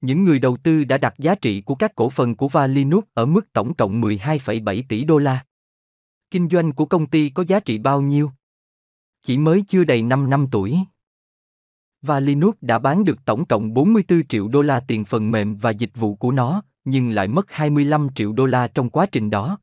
những 0.00 0.24
người 0.24 0.38
đầu 0.38 0.56
tư 0.56 0.84
đã 0.84 0.98
đặt 0.98 1.14
giá 1.18 1.34
trị 1.34 1.60
của 1.60 1.74
các 1.74 1.94
cổ 1.94 2.10
phần 2.10 2.36
của 2.36 2.48
Valinus 2.48 3.04
ở 3.14 3.26
mức 3.26 3.52
tổng 3.52 3.74
cộng 3.74 4.00
12,7 4.00 4.82
tỷ 4.88 5.04
đô 5.04 5.18
la. 5.18 5.44
Kinh 6.30 6.48
doanh 6.48 6.72
của 6.72 6.86
công 6.86 7.06
ty 7.06 7.30
có 7.30 7.44
giá 7.48 7.60
trị 7.60 7.78
bao 7.78 8.00
nhiêu? 8.00 8.30
Chỉ 9.22 9.38
mới 9.38 9.64
chưa 9.68 9.84
đầy 9.84 10.02
5 10.02 10.30
năm 10.30 10.46
tuổi. 10.50 10.78
Valinux 12.02 12.54
đã 12.60 12.78
bán 12.78 13.04
được 13.04 13.24
tổng 13.24 13.44
cộng 13.44 13.74
44 13.74 14.26
triệu 14.28 14.48
đô 14.48 14.62
la 14.62 14.80
tiền 14.80 15.04
phần 15.04 15.30
mềm 15.30 15.56
và 15.56 15.70
dịch 15.70 15.90
vụ 15.94 16.14
của 16.14 16.32
nó, 16.32 16.62
nhưng 16.84 17.10
lại 17.10 17.28
mất 17.28 17.46
25 17.50 18.08
triệu 18.14 18.32
đô 18.32 18.46
la 18.46 18.68
trong 18.68 18.90
quá 18.90 19.06
trình 19.06 19.30
đó. 19.30 19.58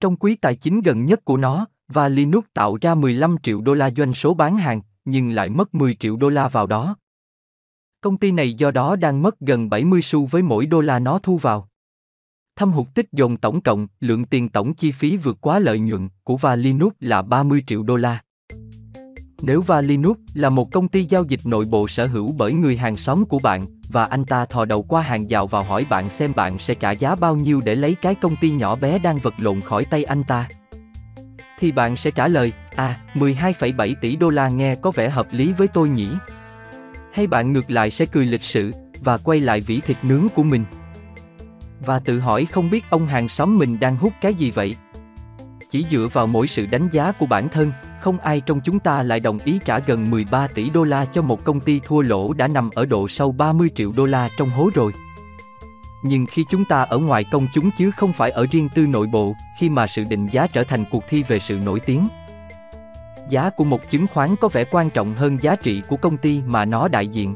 Trong 0.00 0.16
quý 0.16 0.36
tài 0.36 0.56
chính 0.56 0.80
gần 0.80 1.04
nhất 1.04 1.24
của 1.24 1.36
nó, 1.36 1.66
Valinux 1.88 2.44
tạo 2.54 2.78
ra 2.80 2.94
15 2.94 3.36
triệu 3.42 3.60
đô 3.60 3.74
la 3.74 3.90
doanh 3.96 4.14
số 4.14 4.34
bán 4.34 4.56
hàng, 4.56 4.80
nhưng 5.04 5.30
lại 5.30 5.48
mất 5.48 5.74
10 5.74 5.94
triệu 5.94 6.16
đô 6.16 6.28
la 6.28 6.48
vào 6.48 6.66
đó. 6.66 6.96
Công 8.00 8.16
ty 8.16 8.32
này 8.32 8.54
do 8.54 8.70
đó 8.70 8.96
đang 8.96 9.22
mất 9.22 9.40
gần 9.40 9.70
70 9.70 10.02
xu 10.02 10.26
với 10.26 10.42
mỗi 10.42 10.66
đô 10.66 10.80
la 10.80 10.98
nó 10.98 11.18
thu 11.18 11.38
vào. 11.38 11.68
Thâm 12.56 12.72
hụt 12.72 12.86
tích 12.94 13.08
dồn 13.12 13.36
tổng 13.36 13.60
cộng, 13.60 13.86
lượng 14.00 14.24
tiền 14.24 14.48
tổng 14.48 14.74
chi 14.74 14.92
phí 14.92 15.16
vượt 15.16 15.38
quá 15.40 15.58
lợi 15.58 15.78
nhuận 15.78 16.08
của 16.24 16.36
Valinux 16.36 16.92
là 17.00 17.22
30 17.22 17.64
triệu 17.66 17.82
đô 17.82 17.96
la. 17.96 18.22
Nếu 19.42 19.60
Valinux 19.60 20.16
là 20.34 20.48
một 20.48 20.72
công 20.72 20.88
ty 20.88 21.04
giao 21.04 21.24
dịch 21.24 21.40
nội 21.44 21.64
bộ 21.70 21.88
sở 21.88 22.06
hữu 22.06 22.34
bởi 22.38 22.52
người 22.52 22.76
hàng 22.76 22.96
xóm 22.96 23.24
của 23.24 23.38
bạn, 23.42 23.62
và 23.88 24.04
anh 24.04 24.24
ta 24.24 24.44
thò 24.44 24.64
đầu 24.64 24.82
qua 24.82 25.02
hàng 25.02 25.26
rào 25.26 25.46
vào 25.46 25.62
hỏi 25.62 25.86
bạn 25.90 26.08
xem 26.08 26.32
bạn 26.36 26.58
sẽ 26.58 26.74
trả 26.74 26.90
giá 26.90 27.14
bao 27.14 27.36
nhiêu 27.36 27.60
để 27.64 27.74
lấy 27.74 27.94
cái 27.94 28.14
công 28.14 28.36
ty 28.36 28.50
nhỏ 28.50 28.76
bé 28.76 28.98
đang 28.98 29.16
vật 29.16 29.34
lộn 29.38 29.60
khỏi 29.60 29.84
tay 29.84 30.04
anh 30.04 30.24
ta. 30.24 30.48
Thì 31.58 31.72
bạn 31.72 31.96
sẽ 31.96 32.10
trả 32.10 32.28
lời, 32.28 32.52
à, 32.76 32.96
12,7 33.14 33.94
tỷ 34.00 34.16
đô 34.16 34.28
la 34.28 34.48
nghe 34.48 34.74
có 34.74 34.90
vẻ 34.90 35.08
hợp 35.08 35.26
lý 35.30 35.52
với 35.52 35.68
tôi 35.68 35.88
nhỉ? 35.88 36.08
Hay 37.12 37.26
bạn 37.26 37.52
ngược 37.52 37.70
lại 37.70 37.90
sẽ 37.90 38.06
cười 38.06 38.26
lịch 38.26 38.44
sự, 38.44 38.70
và 39.00 39.16
quay 39.16 39.40
lại 39.40 39.60
vỉ 39.60 39.80
thịt 39.80 39.96
nướng 40.02 40.26
của 40.34 40.42
mình? 40.42 40.64
Và 41.80 41.98
tự 41.98 42.20
hỏi 42.20 42.46
không 42.46 42.70
biết 42.70 42.84
ông 42.90 43.06
hàng 43.06 43.28
xóm 43.28 43.58
mình 43.58 43.80
đang 43.80 43.96
hút 43.96 44.12
cái 44.20 44.34
gì 44.34 44.50
vậy? 44.50 44.74
Chỉ 45.70 45.86
dựa 45.90 46.06
vào 46.12 46.26
mỗi 46.26 46.48
sự 46.48 46.66
đánh 46.66 46.88
giá 46.92 47.12
của 47.12 47.26
bản 47.26 47.48
thân, 47.48 47.72
không 48.00 48.18
ai 48.18 48.40
trong 48.40 48.60
chúng 48.60 48.78
ta 48.78 49.02
lại 49.02 49.20
đồng 49.20 49.38
ý 49.44 49.60
trả 49.64 49.78
gần 49.78 50.10
13 50.10 50.46
tỷ 50.54 50.70
đô 50.70 50.84
la 50.84 51.04
cho 51.04 51.22
một 51.22 51.44
công 51.44 51.60
ty 51.60 51.80
thua 51.84 52.00
lỗ 52.00 52.32
đã 52.32 52.48
nằm 52.48 52.70
ở 52.74 52.84
độ 52.86 53.08
sâu 53.08 53.32
30 53.32 53.70
triệu 53.74 53.92
đô 53.92 54.04
la 54.04 54.28
trong 54.38 54.50
hố 54.50 54.70
rồi. 54.74 54.92
Nhưng 56.02 56.26
khi 56.26 56.44
chúng 56.50 56.64
ta 56.64 56.82
ở 56.82 56.98
ngoài 56.98 57.24
công 57.24 57.46
chúng 57.54 57.70
chứ 57.78 57.90
không 57.90 58.12
phải 58.12 58.30
ở 58.30 58.46
riêng 58.50 58.68
tư 58.74 58.86
nội 58.86 59.06
bộ, 59.06 59.34
khi 59.58 59.70
mà 59.70 59.86
sự 59.86 60.04
định 60.10 60.26
giá 60.26 60.46
trở 60.46 60.64
thành 60.64 60.84
cuộc 60.90 61.04
thi 61.08 61.22
về 61.22 61.38
sự 61.38 61.58
nổi 61.64 61.80
tiếng. 61.80 62.08
Giá 63.28 63.50
của 63.50 63.64
một 63.64 63.90
chứng 63.90 64.06
khoán 64.06 64.36
có 64.36 64.48
vẻ 64.48 64.64
quan 64.64 64.90
trọng 64.90 65.14
hơn 65.14 65.36
giá 65.40 65.56
trị 65.56 65.82
của 65.88 65.96
công 65.96 66.16
ty 66.16 66.42
mà 66.46 66.64
nó 66.64 66.88
đại 66.88 67.08
diện. 67.08 67.34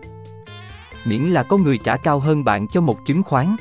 Miễn 1.04 1.22
là 1.22 1.42
có 1.42 1.56
người 1.56 1.78
trả 1.84 1.96
cao 1.96 2.18
hơn 2.18 2.44
bạn 2.44 2.68
cho 2.68 2.80
một 2.80 2.96
chứng 3.06 3.22
khoán. 3.22 3.56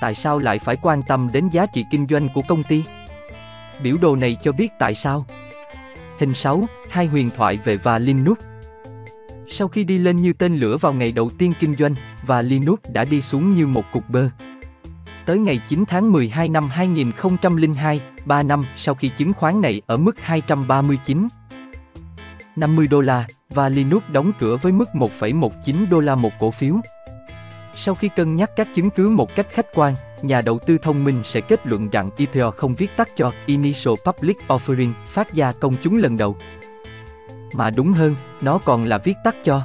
Tại 0.00 0.14
sao 0.14 0.38
lại 0.38 0.58
phải 0.58 0.76
quan 0.76 1.02
tâm 1.02 1.28
đến 1.32 1.48
giá 1.48 1.66
trị 1.66 1.84
kinh 1.90 2.06
doanh 2.10 2.28
của 2.34 2.42
công 2.48 2.62
ty? 2.62 2.84
Biểu 3.82 3.96
đồ 4.00 4.16
này 4.16 4.36
cho 4.42 4.52
biết 4.52 4.68
tại 4.78 4.94
sao. 4.94 5.26
Hình 6.18 6.34
6, 6.34 6.64
hai 6.88 7.06
huyền 7.06 7.30
thoại 7.30 7.58
về 7.64 7.76
và 7.76 7.98
Linux. 7.98 8.38
Sau 9.50 9.68
khi 9.68 9.84
đi 9.84 9.98
lên 9.98 10.16
như 10.16 10.32
tên 10.32 10.56
lửa 10.56 10.76
vào 10.80 10.92
ngày 10.92 11.12
đầu 11.12 11.30
tiên 11.38 11.52
kinh 11.60 11.74
doanh, 11.74 11.94
và 12.26 12.42
Linux 12.42 12.78
đã 12.92 13.04
đi 13.04 13.22
xuống 13.22 13.50
như 13.50 13.66
một 13.66 13.84
cục 13.92 14.10
bơ. 14.10 14.28
Tới 15.26 15.38
ngày 15.38 15.60
9 15.68 15.84
tháng 15.88 16.12
12 16.12 16.48
năm 16.48 16.68
2002, 16.68 18.00
3 18.24 18.42
năm 18.42 18.64
sau 18.76 18.94
khi 18.94 19.08
chứng 19.08 19.32
khoán 19.32 19.60
này 19.60 19.82
ở 19.86 19.96
mức 19.96 20.20
239 20.20 21.28
50 22.56 22.86
đô 22.90 23.00
la, 23.00 23.26
và 23.50 23.68
Linux 23.68 24.02
đóng 24.12 24.32
cửa 24.38 24.56
với 24.62 24.72
mức 24.72 24.88
1,19 24.92 25.88
đô 25.90 26.00
la 26.00 26.14
một 26.14 26.32
cổ 26.38 26.50
phiếu. 26.50 26.76
Sau 27.80 27.94
khi 27.94 28.08
cân 28.16 28.36
nhắc 28.36 28.50
các 28.56 28.68
chứng 28.74 28.90
cứ 28.90 29.10
một 29.10 29.34
cách 29.34 29.46
khách 29.50 29.66
quan, 29.74 29.94
nhà 30.22 30.40
đầu 30.40 30.58
tư 30.58 30.78
thông 30.78 31.04
minh 31.04 31.22
sẽ 31.24 31.40
kết 31.40 31.66
luận 31.66 31.88
rằng 31.90 32.10
IPO 32.16 32.50
không 32.50 32.74
viết 32.74 32.96
tắt 32.96 33.08
cho 33.16 33.32
Initial 33.46 33.94
Public 34.04 34.36
Offering, 34.48 34.92
phát 35.06 35.32
ra 35.32 35.52
công 35.60 35.74
chúng 35.82 35.96
lần 35.96 36.16
đầu. 36.16 36.36
Mà 37.52 37.70
đúng 37.70 37.92
hơn, 37.92 38.14
nó 38.42 38.58
còn 38.58 38.84
là 38.84 38.98
viết 38.98 39.14
tắt 39.24 39.36
cho 39.44 39.62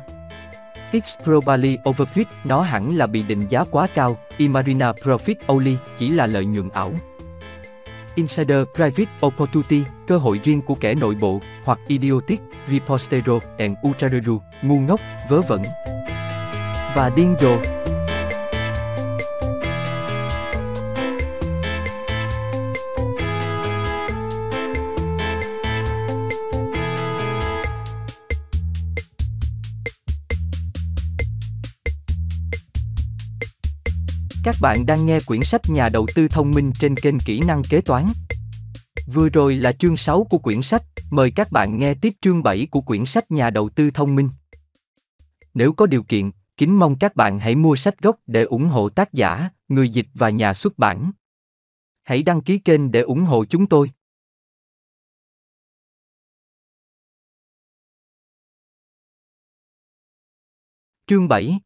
X 0.93 1.23
probably 1.23 1.77
overbid, 1.89 2.27
nó 2.43 2.61
hẳn 2.61 2.95
là 2.95 3.07
bị 3.07 3.23
định 3.23 3.41
giá 3.49 3.63
quá 3.71 3.87
cao, 3.95 4.17
Imarina 4.37 4.91
Profit 4.91 5.35
Only 5.47 5.75
chỉ 5.97 6.09
là 6.09 6.27
lợi 6.27 6.45
nhuận 6.45 6.69
ảo. 6.69 6.93
Insider 8.15 8.57
Private 8.75 9.11
Opportunity, 9.25 9.83
cơ 10.07 10.17
hội 10.17 10.39
riêng 10.43 10.61
của 10.61 10.75
kẻ 10.75 10.95
nội 10.95 11.15
bộ, 11.21 11.39
hoặc 11.65 11.79
Idiotic, 11.87 12.41
Ripostero, 12.69 13.39
and 13.57 13.77
Ultraru, 13.87 14.41
ngu 14.61 14.79
ngốc, 14.79 14.99
vớ 15.29 15.41
vẩn. 15.41 15.61
Và 16.95 17.11
điên 17.15 17.35
rồ. 17.41 17.82
Các 34.43 34.55
bạn 34.61 34.85
đang 34.85 35.05
nghe 35.05 35.19
quyển 35.27 35.41
sách 35.41 35.61
Nhà 35.69 35.89
đầu 35.93 36.07
tư 36.15 36.27
thông 36.27 36.51
minh 36.51 36.71
trên 36.79 36.95
kênh 36.95 37.19
Kỹ 37.25 37.41
năng 37.47 37.61
kế 37.69 37.81
toán. 37.81 38.05
Vừa 39.13 39.29
rồi 39.29 39.55
là 39.55 39.71
chương 39.71 39.97
6 39.97 40.23
của 40.23 40.37
quyển 40.37 40.61
sách, 40.61 40.83
mời 41.11 41.31
các 41.35 41.51
bạn 41.51 41.79
nghe 41.79 41.93
tiếp 42.01 42.13
chương 42.21 42.43
7 42.43 42.67
của 42.71 42.81
quyển 42.81 43.05
sách 43.05 43.31
Nhà 43.31 43.49
đầu 43.49 43.69
tư 43.69 43.91
thông 43.93 44.15
minh. 44.15 44.29
Nếu 45.53 45.73
có 45.73 45.85
điều 45.85 46.03
kiện, 46.03 46.31
kính 46.57 46.79
mong 46.79 46.95
các 46.99 47.15
bạn 47.15 47.39
hãy 47.39 47.55
mua 47.55 47.75
sách 47.75 48.01
gốc 48.01 48.19
để 48.27 48.43
ủng 48.43 48.65
hộ 48.65 48.89
tác 48.89 49.13
giả, 49.13 49.49
người 49.67 49.89
dịch 49.89 50.07
và 50.13 50.29
nhà 50.29 50.53
xuất 50.53 50.77
bản. 50.77 51.11
Hãy 52.03 52.23
đăng 52.23 52.41
ký 52.41 52.59
kênh 52.59 52.91
để 52.91 53.01
ủng 53.01 53.23
hộ 53.23 53.45
chúng 53.45 53.67
tôi. 53.67 53.91
Chương 61.07 61.27
7 61.27 61.59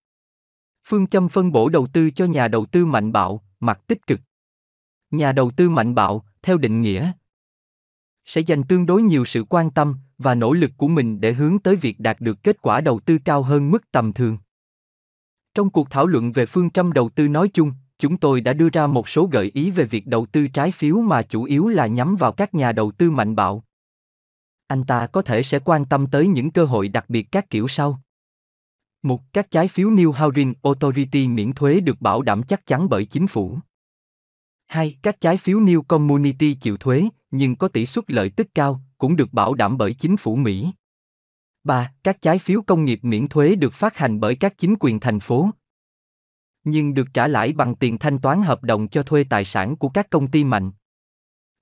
Phương 0.90 1.08
châm 1.08 1.30
phân 1.30 1.52
bổ 1.52 1.70
đầu 1.70 1.88
tư 1.94 2.12
cho 2.12 2.26
nhà 2.26 2.48
đầu 2.48 2.66
tư 2.66 2.86
mạnh 2.86 3.12
bạo, 3.12 3.42
mặt 3.60 3.82
tích 3.88 4.08
cực. 4.08 4.20
Nhà 5.12 5.32
đầu 5.32 5.52
tư 5.52 5.70
mạnh 5.70 5.96
bạo, 5.96 6.26
theo 6.42 6.58
định 6.58 6.82
nghĩa, 6.82 7.12
sẽ 8.26 8.42
dành 8.42 8.64
tương 8.64 8.86
đối 8.86 9.02
nhiều 9.02 9.26
sự 9.26 9.44
quan 9.50 9.72
tâm 9.72 9.96
và 10.18 10.36
nỗ 10.36 10.54
lực 10.54 10.72
của 10.78 10.88
mình 10.88 11.22
để 11.22 11.34
hướng 11.34 11.60
tới 11.60 11.76
việc 11.76 12.00
đạt 12.00 12.22
được 12.22 12.44
kết 12.44 12.62
quả 12.62 12.82
đầu 12.82 13.00
tư 13.00 13.18
cao 13.26 13.44
hơn 13.44 13.72
mức 13.72 13.92
tầm 13.92 14.14
thường. 14.14 14.38
Trong 15.54 15.70
cuộc 15.70 15.90
thảo 15.90 16.08
luận 16.08 16.32
về 16.32 16.46
phương 16.46 16.70
châm 16.70 16.94
đầu 16.94 17.10
tư 17.10 17.28
nói 17.28 17.50
chung, 17.54 17.72
chúng 18.00 18.18
tôi 18.18 18.42
đã 18.42 18.54
đưa 18.54 18.70
ra 18.70 18.88
một 18.88 19.10
số 19.10 19.30
gợi 19.32 19.52
ý 19.54 19.72
về 19.72 19.86
việc 19.86 20.08
đầu 20.08 20.26
tư 20.26 20.48
trái 20.48 20.72
phiếu 20.72 20.96
mà 20.96 21.22
chủ 21.22 21.44
yếu 21.44 21.68
là 21.68 21.88
nhắm 21.88 22.16
vào 22.16 22.32
các 22.32 22.54
nhà 22.54 22.72
đầu 22.72 22.92
tư 22.92 23.12
mạnh 23.12 23.36
bạo. 23.36 23.64
Anh 24.68 24.84
ta 24.84 25.08
có 25.08 25.22
thể 25.22 25.44
sẽ 25.44 25.60
quan 25.60 25.86
tâm 25.86 26.08
tới 26.08 26.28
những 26.28 26.52
cơ 26.52 26.66
hội 26.66 26.88
đặc 26.88 27.06
biệt 27.08 27.24
các 27.32 27.50
kiểu 27.50 27.68
sau. 27.68 28.02
Một, 29.04 29.34
các 29.34 29.52
trái 29.52 29.68
phiếu 29.68 29.90
New 29.90 30.12
Housing 30.12 30.54
Authority 30.64 31.28
miễn 31.28 31.54
thuế 31.54 31.80
được 31.80 32.02
bảo 32.02 32.22
đảm 32.22 32.44
chắc 32.44 32.66
chắn 32.66 32.90
bởi 32.90 33.06
chính 33.06 33.28
phủ. 33.28 33.60
2. 34.68 34.98
Các 35.02 35.22
trái 35.22 35.38
phiếu 35.38 35.60
New 35.60 35.82
Community 35.82 36.54
chịu 36.62 36.78
thuế, 36.78 37.04
nhưng 37.32 37.56
có 37.56 37.68
tỷ 37.68 37.86
suất 37.86 38.12
lợi 38.12 38.30
tức 38.30 38.48
cao, 38.56 38.82
cũng 38.98 39.16
được 39.16 39.34
bảo 39.34 39.54
đảm 39.54 39.78
bởi 39.78 39.94
chính 39.94 40.18
phủ 40.18 40.36
Mỹ. 40.36 40.72
3. 41.64 41.92
Các 42.04 42.22
trái 42.22 42.40
phiếu 42.40 42.62
công 42.62 42.86
nghiệp 42.86 43.00
miễn 43.02 43.28
thuế 43.28 43.56
được 43.56 43.74
phát 43.74 43.98
hành 43.98 44.20
bởi 44.20 44.36
các 44.36 44.58
chính 44.58 44.76
quyền 44.80 45.00
thành 45.00 45.20
phố. 45.20 45.50
Nhưng 46.64 46.94
được 46.94 47.08
trả 47.14 47.28
lãi 47.28 47.54
bằng 47.54 47.76
tiền 47.76 47.98
thanh 47.98 48.20
toán 48.20 48.42
hợp 48.42 48.64
đồng 48.64 48.88
cho 48.88 49.04
thuê 49.04 49.24
tài 49.24 49.46
sản 49.46 49.76
của 49.76 49.90
các 49.90 50.10
công 50.10 50.28
ty 50.32 50.44
mạnh. 50.44 50.72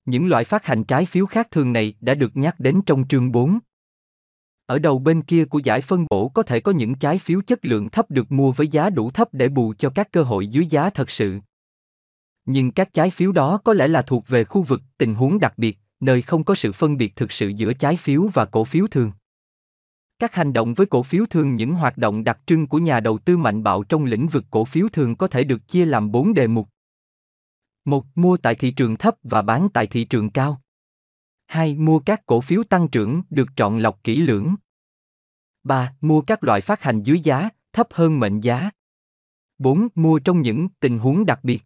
Những 0.04 0.26
loại 0.26 0.44
phát 0.44 0.64
hành 0.64 0.84
trái 0.84 1.06
phiếu 1.06 1.26
khác 1.26 1.50
thường 1.50 1.72
này 1.72 1.94
đã 2.00 2.14
được 2.14 2.36
nhắc 2.36 2.60
đến 2.60 2.80
trong 2.86 3.08
chương 3.08 3.32
4. 3.32 3.58
Ở 4.66 4.78
đầu 4.78 4.98
bên 4.98 5.22
kia 5.22 5.44
của 5.44 5.58
giải 5.58 5.80
phân 5.80 6.06
bổ 6.10 6.28
có 6.28 6.42
thể 6.42 6.60
có 6.60 6.72
những 6.72 6.94
trái 6.94 7.18
phiếu 7.18 7.40
chất 7.46 7.64
lượng 7.64 7.90
thấp 7.90 8.10
được 8.10 8.32
mua 8.32 8.52
với 8.52 8.68
giá 8.68 8.90
đủ 8.90 9.10
thấp 9.10 9.28
để 9.32 9.48
bù 9.48 9.74
cho 9.78 9.90
các 9.90 10.12
cơ 10.12 10.22
hội 10.22 10.46
dưới 10.46 10.66
giá 10.66 10.90
thật 10.90 11.10
sự. 11.10 11.40
Nhưng 12.44 12.72
các 12.72 12.92
trái 12.92 13.10
phiếu 13.10 13.32
đó 13.32 13.58
có 13.64 13.72
lẽ 13.72 13.88
là 13.88 14.02
thuộc 14.02 14.28
về 14.28 14.44
khu 14.44 14.62
vực 14.62 14.82
tình 14.98 15.14
huống 15.14 15.38
đặc 15.38 15.54
biệt, 15.56 15.78
nơi 16.00 16.22
không 16.22 16.44
có 16.44 16.54
sự 16.54 16.72
phân 16.72 16.96
biệt 16.96 17.16
thực 17.16 17.32
sự 17.32 17.48
giữa 17.48 17.72
trái 17.72 17.96
phiếu 17.96 18.28
và 18.34 18.44
cổ 18.44 18.64
phiếu 18.64 18.86
thường. 18.86 19.12
Các 20.18 20.34
hành 20.34 20.52
động 20.52 20.74
với 20.74 20.86
cổ 20.86 21.02
phiếu 21.02 21.26
thường 21.26 21.56
những 21.56 21.74
hoạt 21.74 21.98
động 21.98 22.24
đặc 22.24 22.40
trưng 22.46 22.66
của 22.66 22.78
nhà 22.78 23.00
đầu 23.00 23.18
tư 23.18 23.36
mạnh 23.36 23.62
bạo 23.62 23.82
trong 23.82 24.04
lĩnh 24.04 24.26
vực 24.26 24.44
cổ 24.50 24.64
phiếu 24.64 24.88
thường 24.88 25.16
có 25.16 25.28
thể 25.28 25.44
được 25.44 25.68
chia 25.68 25.84
làm 25.84 26.10
4 26.10 26.34
đề 26.34 26.46
mục. 26.46 26.68
1. 27.84 28.04
Mua 28.14 28.36
tại 28.36 28.54
thị 28.54 28.70
trường 28.70 28.96
thấp 28.96 29.16
và 29.22 29.42
bán 29.42 29.68
tại 29.74 29.86
thị 29.86 30.04
trường 30.04 30.30
cao. 30.30 30.60
2. 31.46 31.74
Mua 31.74 31.98
các 31.98 32.26
cổ 32.26 32.40
phiếu 32.40 32.62
tăng 32.64 32.88
trưởng 32.88 33.22
được 33.30 33.48
chọn 33.56 33.78
lọc 33.78 34.04
kỹ 34.04 34.16
lưỡng. 34.16 34.54
3. 35.64 35.94
Mua 36.00 36.20
các 36.20 36.44
loại 36.44 36.60
phát 36.60 36.82
hành 36.82 37.02
dưới 37.02 37.20
giá, 37.20 37.48
thấp 37.72 37.88
hơn 37.90 38.20
mệnh 38.20 38.40
giá. 38.40 38.70
4. 39.58 39.88
Mua 39.94 40.18
trong 40.18 40.42
những 40.42 40.68
tình 40.80 40.98
huống 40.98 41.26
đặc 41.26 41.40
biệt. 41.42 41.62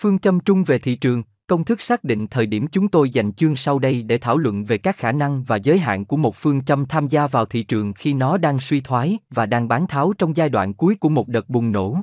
Phương 0.00 0.18
châm 0.18 0.40
trung 0.40 0.64
về 0.64 0.78
thị 0.78 0.96
trường, 0.96 1.22
công 1.46 1.64
thức 1.64 1.80
xác 1.80 2.04
định 2.04 2.26
thời 2.26 2.46
điểm 2.46 2.66
chúng 2.72 2.88
tôi 2.88 3.10
dành 3.10 3.32
chương 3.32 3.56
sau 3.56 3.78
đây 3.78 4.02
để 4.02 4.18
thảo 4.18 4.38
luận 4.38 4.64
về 4.64 4.78
các 4.78 4.96
khả 4.96 5.12
năng 5.12 5.44
và 5.44 5.56
giới 5.56 5.78
hạn 5.78 6.04
của 6.04 6.16
một 6.16 6.36
phương 6.36 6.64
châm 6.64 6.86
tham 6.86 7.08
gia 7.08 7.26
vào 7.26 7.44
thị 7.44 7.62
trường 7.62 7.92
khi 7.92 8.14
nó 8.14 8.36
đang 8.36 8.60
suy 8.60 8.80
thoái 8.80 9.18
và 9.30 9.46
đang 9.46 9.68
bán 9.68 9.86
tháo 9.86 10.12
trong 10.18 10.36
giai 10.36 10.48
đoạn 10.48 10.74
cuối 10.74 10.94
của 10.94 11.08
một 11.08 11.28
đợt 11.28 11.48
bùng 11.48 11.72
nổ. 11.72 11.98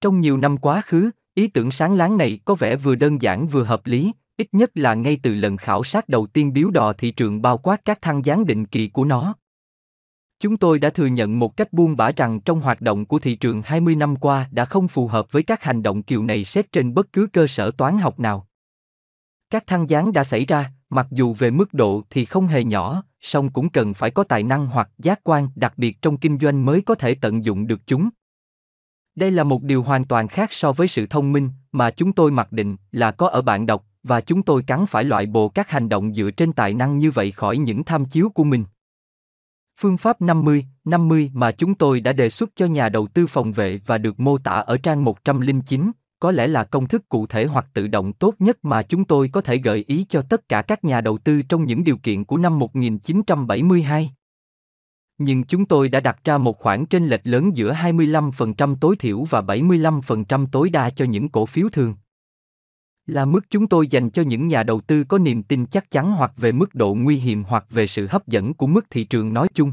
Trong 0.00 0.20
nhiều 0.20 0.36
năm 0.36 0.56
quá 0.56 0.82
khứ, 0.86 1.10
ý 1.34 1.48
tưởng 1.48 1.70
sáng 1.70 1.94
láng 1.94 2.16
này 2.16 2.40
có 2.44 2.54
vẻ 2.54 2.76
vừa 2.76 2.94
đơn 2.94 3.22
giản 3.22 3.46
vừa 3.46 3.64
hợp 3.64 3.86
lý, 3.86 4.12
ít 4.36 4.48
nhất 4.52 4.70
là 4.74 4.94
ngay 4.94 5.20
từ 5.22 5.34
lần 5.34 5.56
khảo 5.56 5.84
sát 5.84 6.08
đầu 6.08 6.26
tiên 6.26 6.52
biếu 6.52 6.70
đò 6.70 6.92
thị 6.92 7.10
trường 7.10 7.42
bao 7.42 7.58
quát 7.58 7.84
các 7.84 8.02
thăng 8.02 8.24
gián 8.24 8.46
định 8.46 8.66
kỳ 8.66 8.88
của 8.88 9.04
nó. 9.04 9.34
Chúng 10.40 10.56
tôi 10.56 10.78
đã 10.78 10.90
thừa 10.90 11.06
nhận 11.06 11.38
một 11.38 11.56
cách 11.56 11.72
buông 11.72 11.96
bã 11.96 12.12
rằng 12.12 12.40
trong 12.40 12.60
hoạt 12.60 12.80
động 12.80 13.06
của 13.06 13.18
thị 13.18 13.36
trường 13.36 13.62
20 13.62 13.96
năm 13.96 14.16
qua 14.16 14.48
đã 14.50 14.64
không 14.64 14.88
phù 14.88 15.08
hợp 15.08 15.32
với 15.32 15.42
các 15.42 15.62
hành 15.62 15.82
động 15.82 16.02
kiểu 16.02 16.24
này 16.24 16.44
xét 16.44 16.72
trên 16.72 16.94
bất 16.94 17.12
cứ 17.12 17.26
cơ 17.32 17.46
sở 17.46 17.70
toán 17.70 17.98
học 17.98 18.20
nào. 18.20 18.46
Các 19.50 19.66
thăng 19.66 19.90
gián 19.90 20.12
đã 20.12 20.24
xảy 20.24 20.46
ra, 20.46 20.72
mặc 20.90 21.06
dù 21.10 21.34
về 21.34 21.50
mức 21.50 21.74
độ 21.74 22.02
thì 22.10 22.24
không 22.24 22.46
hề 22.46 22.64
nhỏ, 22.64 23.02
song 23.20 23.50
cũng 23.50 23.68
cần 23.68 23.94
phải 23.94 24.10
có 24.10 24.24
tài 24.24 24.42
năng 24.42 24.66
hoặc 24.66 24.90
giác 24.98 25.20
quan 25.24 25.48
đặc 25.54 25.74
biệt 25.76 26.02
trong 26.02 26.16
kinh 26.16 26.38
doanh 26.38 26.64
mới 26.64 26.82
có 26.82 26.94
thể 26.94 27.14
tận 27.14 27.44
dụng 27.44 27.66
được 27.66 27.80
chúng. 27.86 28.08
Đây 29.14 29.30
là 29.30 29.44
một 29.44 29.62
điều 29.62 29.82
hoàn 29.82 30.04
toàn 30.04 30.28
khác 30.28 30.52
so 30.52 30.72
với 30.72 30.88
sự 30.88 31.06
thông 31.06 31.32
minh 31.32 31.50
mà 31.72 31.90
chúng 31.90 32.12
tôi 32.12 32.30
mặc 32.30 32.52
định 32.52 32.76
là 32.92 33.10
có 33.10 33.28
ở 33.28 33.42
bạn 33.42 33.66
đọc 33.66 33.84
và 34.08 34.20
chúng 34.20 34.42
tôi 34.42 34.62
cắn 34.62 34.86
phải 34.86 35.04
loại 35.04 35.26
bộ 35.26 35.48
các 35.48 35.70
hành 35.70 35.88
động 35.88 36.14
dựa 36.14 36.30
trên 36.30 36.52
tài 36.52 36.74
năng 36.74 36.98
như 36.98 37.10
vậy 37.10 37.30
khỏi 37.30 37.58
những 37.58 37.84
tham 37.84 38.04
chiếu 38.04 38.28
của 38.28 38.44
mình. 38.44 38.64
Phương 39.80 39.96
pháp 39.96 40.22
50, 40.22 40.66
50 40.84 41.30
mà 41.34 41.52
chúng 41.52 41.74
tôi 41.74 42.00
đã 42.00 42.12
đề 42.12 42.30
xuất 42.30 42.50
cho 42.56 42.66
nhà 42.66 42.88
đầu 42.88 43.06
tư 43.06 43.26
phòng 43.26 43.52
vệ 43.52 43.80
và 43.86 43.98
được 43.98 44.20
mô 44.20 44.38
tả 44.38 44.52
ở 44.52 44.76
trang 44.78 45.04
109, 45.04 45.90
có 46.20 46.30
lẽ 46.30 46.46
là 46.46 46.64
công 46.64 46.88
thức 46.88 47.08
cụ 47.08 47.26
thể 47.26 47.44
hoặc 47.44 47.66
tự 47.74 47.86
động 47.86 48.12
tốt 48.12 48.34
nhất 48.38 48.64
mà 48.64 48.82
chúng 48.82 49.04
tôi 49.04 49.30
có 49.32 49.40
thể 49.40 49.56
gợi 49.56 49.84
ý 49.86 50.06
cho 50.08 50.22
tất 50.22 50.48
cả 50.48 50.62
các 50.62 50.84
nhà 50.84 51.00
đầu 51.00 51.18
tư 51.18 51.42
trong 51.42 51.64
những 51.64 51.84
điều 51.84 51.96
kiện 51.96 52.24
của 52.24 52.36
năm 52.36 52.58
1972. 52.58 54.10
Nhưng 55.18 55.44
chúng 55.44 55.66
tôi 55.66 55.88
đã 55.88 56.00
đặt 56.00 56.18
ra 56.24 56.38
một 56.38 56.58
khoảng 56.58 56.86
chênh 56.86 57.06
lệch 57.06 57.26
lớn 57.26 57.56
giữa 57.56 57.72
25% 57.72 58.76
tối 58.80 58.96
thiểu 58.96 59.24
và 59.24 59.40
75% 59.40 60.46
tối 60.52 60.70
đa 60.70 60.90
cho 60.90 61.04
những 61.04 61.28
cổ 61.28 61.46
phiếu 61.46 61.68
thường 61.68 61.94
là 63.06 63.24
mức 63.24 63.40
chúng 63.50 63.66
tôi 63.68 63.88
dành 63.88 64.10
cho 64.10 64.22
những 64.22 64.48
nhà 64.48 64.62
đầu 64.62 64.80
tư 64.80 65.04
có 65.04 65.18
niềm 65.18 65.42
tin 65.42 65.66
chắc 65.66 65.90
chắn 65.90 66.12
hoặc 66.12 66.32
về 66.36 66.52
mức 66.52 66.74
độ 66.74 66.94
nguy 66.94 67.16
hiểm 67.16 67.44
hoặc 67.44 67.66
về 67.70 67.86
sự 67.86 68.06
hấp 68.06 68.26
dẫn 68.26 68.54
của 68.54 68.66
mức 68.66 68.90
thị 68.90 69.04
trường 69.04 69.32
nói 69.32 69.48
chung. 69.54 69.72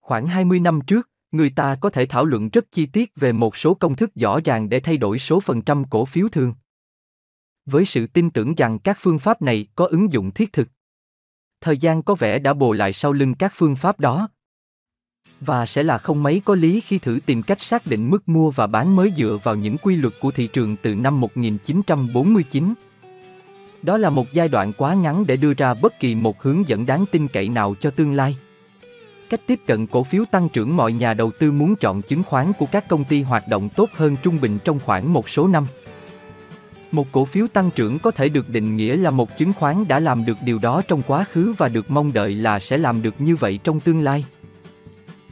Khoảng 0.00 0.26
20 0.26 0.60
năm 0.60 0.80
trước, 0.86 1.10
người 1.32 1.50
ta 1.50 1.76
có 1.80 1.90
thể 1.90 2.06
thảo 2.06 2.24
luận 2.24 2.48
rất 2.48 2.72
chi 2.72 2.86
tiết 2.86 3.12
về 3.16 3.32
một 3.32 3.56
số 3.56 3.74
công 3.74 3.96
thức 3.96 4.14
rõ 4.14 4.40
ràng 4.44 4.68
để 4.68 4.80
thay 4.80 4.96
đổi 4.96 5.18
số 5.18 5.40
phần 5.40 5.62
trăm 5.62 5.84
cổ 5.84 6.04
phiếu 6.04 6.28
thường. 6.28 6.54
Với 7.66 7.84
sự 7.84 8.06
tin 8.06 8.30
tưởng 8.30 8.54
rằng 8.54 8.78
các 8.78 8.98
phương 9.00 9.18
pháp 9.18 9.42
này 9.42 9.66
có 9.74 9.86
ứng 9.86 10.12
dụng 10.12 10.30
thiết 10.30 10.52
thực. 10.52 10.68
Thời 11.60 11.78
gian 11.78 12.02
có 12.02 12.14
vẻ 12.14 12.38
đã 12.38 12.54
bồ 12.54 12.72
lại 12.72 12.92
sau 12.92 13.12
lưng 13.12 13.34
các 13.34 13.52
phương 13.56 13.76
pháp 13.76 14.00
đó, 14.00 14.28
và 15.40 15.66
sẽ 15.66 15.82
là 15.82 15.98
không 15.98 16.22
mấy 16.22 16.42
có 16.44 16.54
lý 16.54 16.80
khi 16.80 16.98
thử 16.98 17.18
tìm 17.26 17.42
cách 17.42 17.62
xác 17.62 17.86
định 17.86 18.10
mức 18.10 18.28
mua 18.28 18.50
và 18.50 18.66
bán 18.66 18.96
mới 18.96 19.12
dựa 19.16 19.38
vào 19.42 19.54
những 19.54 19.76
quy 19.78 19.96
luật 19.96 20.14
của 20.20 20.30
thị 20.30 20.48
trường 20.52 20.76
từ 20.82 20.94
năm 20.94 21.20
1949. 21.20 22.74
Đó 23.82 23.96
là 23.96 24.10
một 24.10 24.32
giai 24.32 24.48
đoạn 24.48 24.72
quá 24.72 24.94
ngắn 24.94 25.26
để 25.26 25.36
đưa 25.36 25.54
ra 25.54 25.74
bất 25.74 26.00
kỳ 26.00 26.14
một 26.14 26.42
hướng 26.42 26.68
dẫn 26.68 26.86
đáng 26.86 27.04
tin 27.10 27.28
cậy 27.28 27.48
nào 27.48 27.74
cho 27.80 27.90
tương 27.90 28.12
lai. 28.12 28.36
Cách 29.30 29.40
tiếp 29.46 29.60
cận 29.66 29.86
cổ 29.86 30.04
phiếu 30.04 30.24
tăng 30.30 30.48
trưởng 30.48 30.76
mọi 30.76 30.92
nhà 30.92 31.14
đầu 31.14 31.30
tư 31.38 31.52
muốn 31.52 31.76
chọn 31.76 32.02
chứng 32.02 32.22
khoán 32.22 32.52
của 32.58 32.66
các 32.72 32.88
công 32.88 33.04
ty 33.04 33.22
hoạt 33.22 33.48
động 33.48 33.68
tốt 33.68 33.90
hơn 33.94 34.16
trung 34.22 34.38
bình 34.40 34.58
trong 34.64 34.78
khoảng 34.78 35.12
một 35.12 35.28
số 35.28 35.48
năm. 35.48 35.66
Một 36.92 37.06
cổ 37.12 37.24
phiếu 37.24 37.48
tăng 37.48 37.70
trưởng 37.70 37.98
có 37.98 38.10
thể 38.10 38.28
được 38.28 38.48
định 38.48 38.76
nghĩa 38.76 38.96
là 38.96 39.10
một 39.10 39.38
chứng 39.38 39.52
khoán 39.52 39.88
đã 39.88 40.00
làm 40.00 40.24
được 40.24 40.36
điều 40.44 40.58
đó 40.58 40.82
trong 40.88 41.02
quá 41.06 41.24
khứ 41.32 41.54
và 41.58 41.68
được 41.68 41.90
mong 41.90 42.12
đợi 42.12 42.34
là 42.34 42.58
sẽ 42.58 42.78
làm 42.78 43.02
được 43.02 43.20
như 43.20 43.36
vậy 43.36 43.58
trong 43.64 43.80
tương 43.80 44.00
lai. 44.00 44.24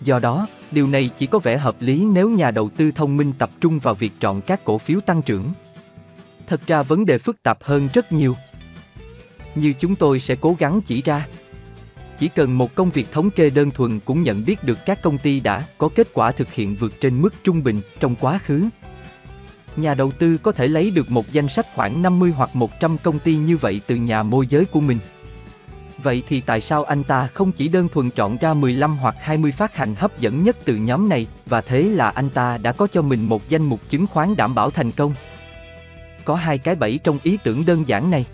Do 0.03 0.18
đó, 0.18 0.47
điều 0.70 0.86
này 0.86 1.11
chỉ 1.18 1.26
có 1.26 1.38
vẻ 1.38 1.57
hợp 1.57 1.76
lý 1.80 2.05
nếu 2.05 2.28
nhà 2.28 2.51
đầu 2.51 2.70
tư 2.76 2.90
thông 2.90 3.16
minh 3.16 3.32
tập 3.38 3.51
trung 3.61 3.78
vào 3.78 3.94
việc 3.94 4.12
chọn 4.20 4.40
các 4.40 4.64
cổ 4.64 4.78
phiếu 4.78 5.01
tăng 5.01 5.22
trưởng. 5.22 5.53
Thật 6.47 6.66
ra 6.66 6.82
vấn 6.82 7.07
đề 7.07 7.18
phức 7.18 7.42
tạp 7.42 7.62
hơn 7.62 7.88
rất 7.94 8.12
nhiều. 8.12 8.36
Như 9.55 9.74
chúng 9.80 9.97
tôi 9.97 10.20
sẽ 10.20 10.36
cố 10.36 10.57
gắng 10.59 10.80
chỉ 10.86 11.03
ra. 11.03 11.26
Chỉ 12.18 12.28
cần 12.28 12.59
một 12.59 12.74
công 12.74 12.90
việc 12.90 13.12
thống 13.12 13.30
kê 13.30 13.51
đơn 13.51 13.70
thuần 13.70 14.01
cũng 14.01 14.22
nhận 14.22 14.44
biết 14.44 14.64
được 14.64 14.78
các 14.86 15.03
công 15.03 15.18
ty 15.18 15.40
đã 15.40 15.64
có 15.78 15.88
kết 15.94 16.09
quả 16.12 16.32
thực 16.32 16.53
hiện 16.53 16.76
vượt 16.76 16.92
trên 17.01 17.22
mức 17.22 17.34
trung 17.44 17.62
bình 17.62 17.80
trong 18.01 18.14
quá 18.20 18.38
khứ. 18.44 18.68
Nhà 19.76 19.94
đầu 19.94 20.12
tư 20.12 20.38
có 20.38 20.53
thể 20.53 20.68
lấy 20.68 20.90
được 20.90 21.11
một 21.11 21.32
danh 21.32 21.49
sách 21.49 21.66
khoảng 21.74 22.03
50 22.03 22.30
hoặc 22.30 22.57
100 22.57 22.97
công 23.03 23.18
ty 23.18 23.36
như 23.36 23.57
vậy 23.57 23.80
từ 23.86 23.97
nhà 23.97 24.22
môi 24.22 24.47
giới 24.47 24.64
của 24.64 24.80
mình. 24.80 24.99
Vậy 26.03 26.22
thì 26.28 26.40
tại 26.40 26.61
sao 26.61 26.84
anh 26.84 27.05
ta 27.05 27.28
không 27.34 27.53
chỉ 27.53 27.68
đơn 27.68 27.88
thuần 27.88 28.11
chọn 28.11 28.36
ra 28.36 28.55
15 28.55 28.97
hoặc 28.97 29.14
20 29.20 29.53
phát 29.53 29.76
hành 29.76 29.94
hấp 29.94 30.18
dẫn 30.18 30.42
nhất 30.42 30.57
từ 30.64 30.76
nhóm 30.76 31.09
này, 31.09 31.26
và 31.47 31.61
thế 31.61 31.82
là 31.82 32.11
anh 32.11 32.30
ta 32.30 32.59
đã 32.59 32.72
có 32.72 32.86
cho 32.92 33.03
mình 33.03 33.28
một 33.28 33.49
danh 33.49 33.62
mục 33.62 33.80
chứng 33.88 34.07
khoán 34.07 34.36
đảm 34.36 34.55
bảo 34.55 34.70
thành 34.70 34.90
công? 34.90 35.14
Có 36.24 36.34
hai 36.34 36.59
cái 36.59 36.74
bẫy 36.74 37.01
trong 37.05 37.18
ý 37.22 37.38
tưởng 37.44 37.66
đơn 37.66 37.88
giản 37.88 38.11
này. 38.11 38.24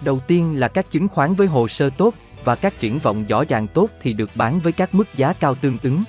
Đầu 0.00 0.20
tiên 0.26 0.60
là 0.60 0.68
các 0.68 0.90
chứng 0.90 1.08
khoán 1.08 1.34
với 1.34 1.46
hồ 1.46 1.68
sơ 1.68 1.90
tốt, 1.90 2.14
và 2.44 2.54
các 2.54 2.80
triển 2.80 2.98
vọng 2.98 3.24
rõ 3.28 3.44
ràng 3.44 3.66
tốt 3.66 3.88
thì 4.02 4.12
được 4.12 4.30
bán 4.34 4.60
với 4.60 4.72
các 4.72 4.94
mức 4.94 5.14
giá 5.14 5.32
cao 5.32 5.54
tương 5.54 5.78
ứng. 5.82 6.04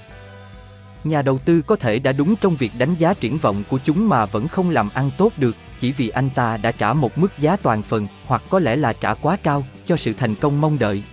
Nhà 1.03 1.21
đầu 1.21 1.37
tư 1.37 1.61
có 1.61 1.75
thể 1.75 1.99
đã 1.99 2.11
đúng 2.11 2.35
trong 2.35 2.55
việc 2.55 2.71
đánh 2.77 2.95
giá 2.95 3.13
triển 3.13 3.37
vọng 3.37 3.63
của 3.69 3.79
chúng 3.85 4.09
mà 4.09 4.25
vẫn 4.25 4.47
không 4.47 4.69
làm 4.69 4.89
ăn 4.93 5.11
tốt 5.17 5.33
được, 5.37 5.55
chỉ 5.79 5.91
vì 5.91 6.09
anh 6.09 6.29
ta 6.29 6.57
đã 6.57 6.71
trả 6.71 6.93
một 6.93 7.17
mức 7.17 7.31
giá 7.39 7.55
toàn 7.55 7.83
phần, 7.83 8.07
hoặc 8.25 8.41
có 8.49 8.59
lẽ 8.59 8.75
là 8.75 8.93
trả 8.93 9.13
quá 9.13 9.37
cao, 9.43 9.67
cho 9.85 9.97
sự 9.97 10.13
thành 10.13 10.35
công 10.35 10.61
mong 10.61 10.79
đợi. 10.79 11.03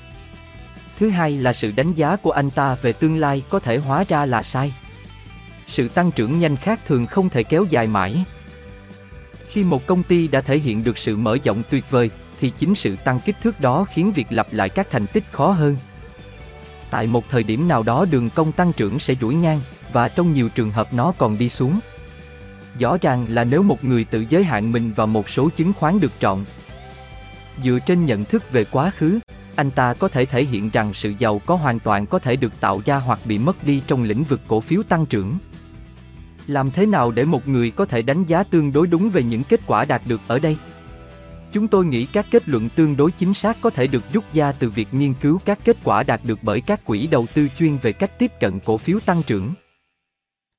Thứ 0.99 1.11
hai 1.11 1.33
là 1.33 1.53
sự 1.53 1.73
đánh 1.77 1.95
giá 1.95 2.17
của 2.17 2.31
anh 2.31 2.51
ta 2.51 2.75
về 2.83 2.93
tương 2.93 3.17
lai 3.17 3.43
có 3.49 3.59
thể 3.59 3.77
hóa 3.77 4.05
ra 4.09 4.27
là 4.27 4.43
sai. 4.43 4.75
Sự 5.69 5.89
tăng 5.89 6.11
trưởng 6.11 6.39
nhanh 6.39 6.57
khác 6.57 6.81
thường 6.87 7.07
không 7.07 7.29
thể 7.29 7.43
kéo 7.43 7.65
dài 7.71 7.87
mãi. 7.87 8.25
Khi 9.49 9.65
một 9.65 9.87
công 9.87 10.03
ty 10.03 10.29
đã 10.29 10.41
thể 10.41 10.59
hiện 10.59 10.85
được 10.85 10.99
sự 10.99 11.17
mở 11.17 11.37
rộng 11.45 11.63
tuyệt 11.71 11.85
vời, 11.91 12.11
thì 12.41 12.53
chính 12.59 12.75
sự 12.75 12.97
tăng 12.97 13.21
kích 13.21 13.37
thước 13.43 13.61
đó 13.61 13.87
khiến 13.95 14.13
việc 14.13 14.27
lặp 14.31 14.47
lại 14.51 14.69
các 14.69 14.87
thành 14.91 15.07
tích 15.07 15.25
khó 15.33 15.51
hơn. 15.51 15.77
Tại 16.91 17.07
một 17.07 17.25
thời 17.31 17.43
điểm 17.43 17.69
nào 17.69 17.83
đó 17.83 18.05
đường 18.05 18.31
công 18.31 18.53
tăng 18.53 18.73
trưởng 18.73 18.99
sẽ 18.99 19.15
duỗi 19.21 19.35
ngang, 19.35 19.61
và 19.93 20.09
trong 20.09 20.35
nhiều 20.35 20.49
trường 20.49 20.71
hợp 20.71 20.95
nó 20.95 21.13
còn 21.19 21.39
đi 21.39 21.49
xuống. 21.49 21.81
Rõ 22.79 22.97
ràng 23.01 23.27
là 23.29 23.45
nếu 23.45 23.63
một 23.63 23.85
người 23.85 24.05
tự 24.05 24.25
giới 24.29 24.45
hạn 24.45 24.73
mình 24.73 24.93
vào 24.97 25.07
một 25.07 25.29
số 25.29 25.49
chứng 25.57 25.73
khoán 25.73 26.01
được 26.01 26.13
chọn, 26.21 26.45
dựa 27.65 27.79
trên 27.87 28.07
nhận 28.07 28.25
thức 28.25 28.53
về 28.53 28.65
quá 28.65 28.91
khứ, 28.97 29.21
anh 29.57 29.71
ta 29.71 29.95
có 29.95 30.09
thể 30.09 30.27
thể 30.27 30.45
hiện 30.45 30.71
rằng 30.71 30.95
sự 30.95 31.13
giàu 31.19 31.41
có 31.47 31.57
hoàn 31.57 31.79
toàn 31.79 32.07
có 32.07 32.19
thể 32.19 32.37
được 32.37 32.61
tạo 32.61 32.83
ra 32.85 32.97
hoặc 32.97 33.19
bị 33.25 33.39
mất 33.39 33.67
đi 33.67 33.83
trong 33.87 34.03
lĩnh 34.03 34.25
vực 34.25 34.41
cổ 34.47 34.61
phiếu 34.61 34.83
tăng 34.83 35.07
trưởng. 35.07 35.39
Làm 36.47 36.71
thế 36.71 36.87
nào 36.87 37.11
để 37.11 37.25
một 37.25 37.49
người 37.49 37.71
có 37.71 37.85
thể 37.85 38.03
đánh 38.03 38.25
giá 38.25 38.43
tương 38.43 38.73
đối 38.73 38.87
đúng 38.87 39.11
về 39.11 39.23
những 39.23 39.43
kết 39.45 39.61
quả 39.67 39.85
đạt 39.85 40.03
được 40.07 40.21
ở 40.27 40.39
đây? 40.39 40.57
Chúng 41.53 41.69
tôi 41.69 41.85
nghĩ 41.85 42.07
các 42.07 42.27
kết 42.31 42.49
luận 42.49 42.69
tương 42.69 42.97
đối 42.97 43.11
chính 43.11 43.35
xác 43.35 43.61
có 43.61 43.71
thể 43.71 43.87
được 43.87 44.03
rút 44.13 44.25
ra 44.33 44.53
từ 44.53 44.71
việc 44.71 44.89
nghiên 44.95 45.15
cứu 45.15 45.41
các 45.45 45.59
kết 45.65 45.77
quả 45.85 46.03
đạt 46.03 46.21
được 46.25 46.39
bởi 46.43 46.61
các 46.61 46.85
quỹ 46.85 47.07
đầu 47.07 47.27
tư 47.35 47.49
chuyên 47.59 47.77
về 47.77 47.93
cách 47.93 48.19
tiếp 48.19 48.33
cận 48.41 48.61
cổ 48.61 48.77
phiếu 48.77 48.99
tăng 49.01 49.23
trưởng. 49.23 49.55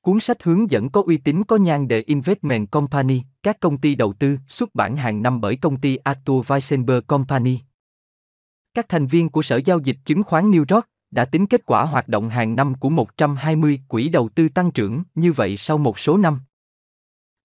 Cuốn 0.06 0.20
sách 0.20 0.42
hướng 0.42 0.70
dẫn 0.70 0.88
có 0.88 1.02
uy 1.06 1.16
tín 1.16 1.44
có 1.44 1.56
nhan 1.56 1.88
đề 1.88 2.02
Investment 2.06 2.70
Company, 2.70 3.22
các 3.42 3.60
công 3.60 3.78
ty 3.78 3.94
đầu 3.94 4.12
tư, 4.12 4.38
xuất 4.48 4.74
bản 4.74 4.96
hàng 4.96 5.22
năm 5.22 5.40
bởi 5.40 5.56
công 5.56 5.80
ty 5.80 5.96
Arthur 5.96 6.46
Weisenberg 6.46 7.00
Company. 7.00 7.58
Các 8.74 8.88
thành 8.88 9.06
viên 9.06 9.28
của 9.28 9.42
Sở 9.42 9.56
Giao 9.56 9.78
dịch 9.78 9.96
Chứng 10.04 10.22
khoán 10.22 10.50
New 10.50 10.64
York, 10.74 10.88
đã 11.10 11.24
tính 11.24 11.46
kết 11.46 11.66
quả 11.66 11.84
hoạt 11.84 12.08
động 12.08 12.28
hàng 12.28 12.56
năm 12.56 12.74
của 12.74 12.90
120 12.90 13.80
quỹ 13.88 14.08
đầu 14.08 14.28
tư 14.28 14.48
tăng 14.48 14.70
trưởng 14.70 15.02
như 15.14 15.32
vậy 15.32 15.56
sau 15.56 15.78
một 15.78 15.98
số 15.98 16.16
năm. 16.16 16.40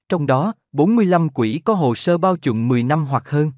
Trong 0.10 0.26
đó, 0.26 0.54
45 0.72 1.30
quỹ 1.30 1.62
có 1.66 1.74
hồ 1.74 1.96
sơ 1.96 2.18
bao 2.18 2.38
trùm 2.38 2.68
10 2.68 2.84
năm 2.84 3.06
hoặc 3.06 3.30
hơn. 3.30 3.52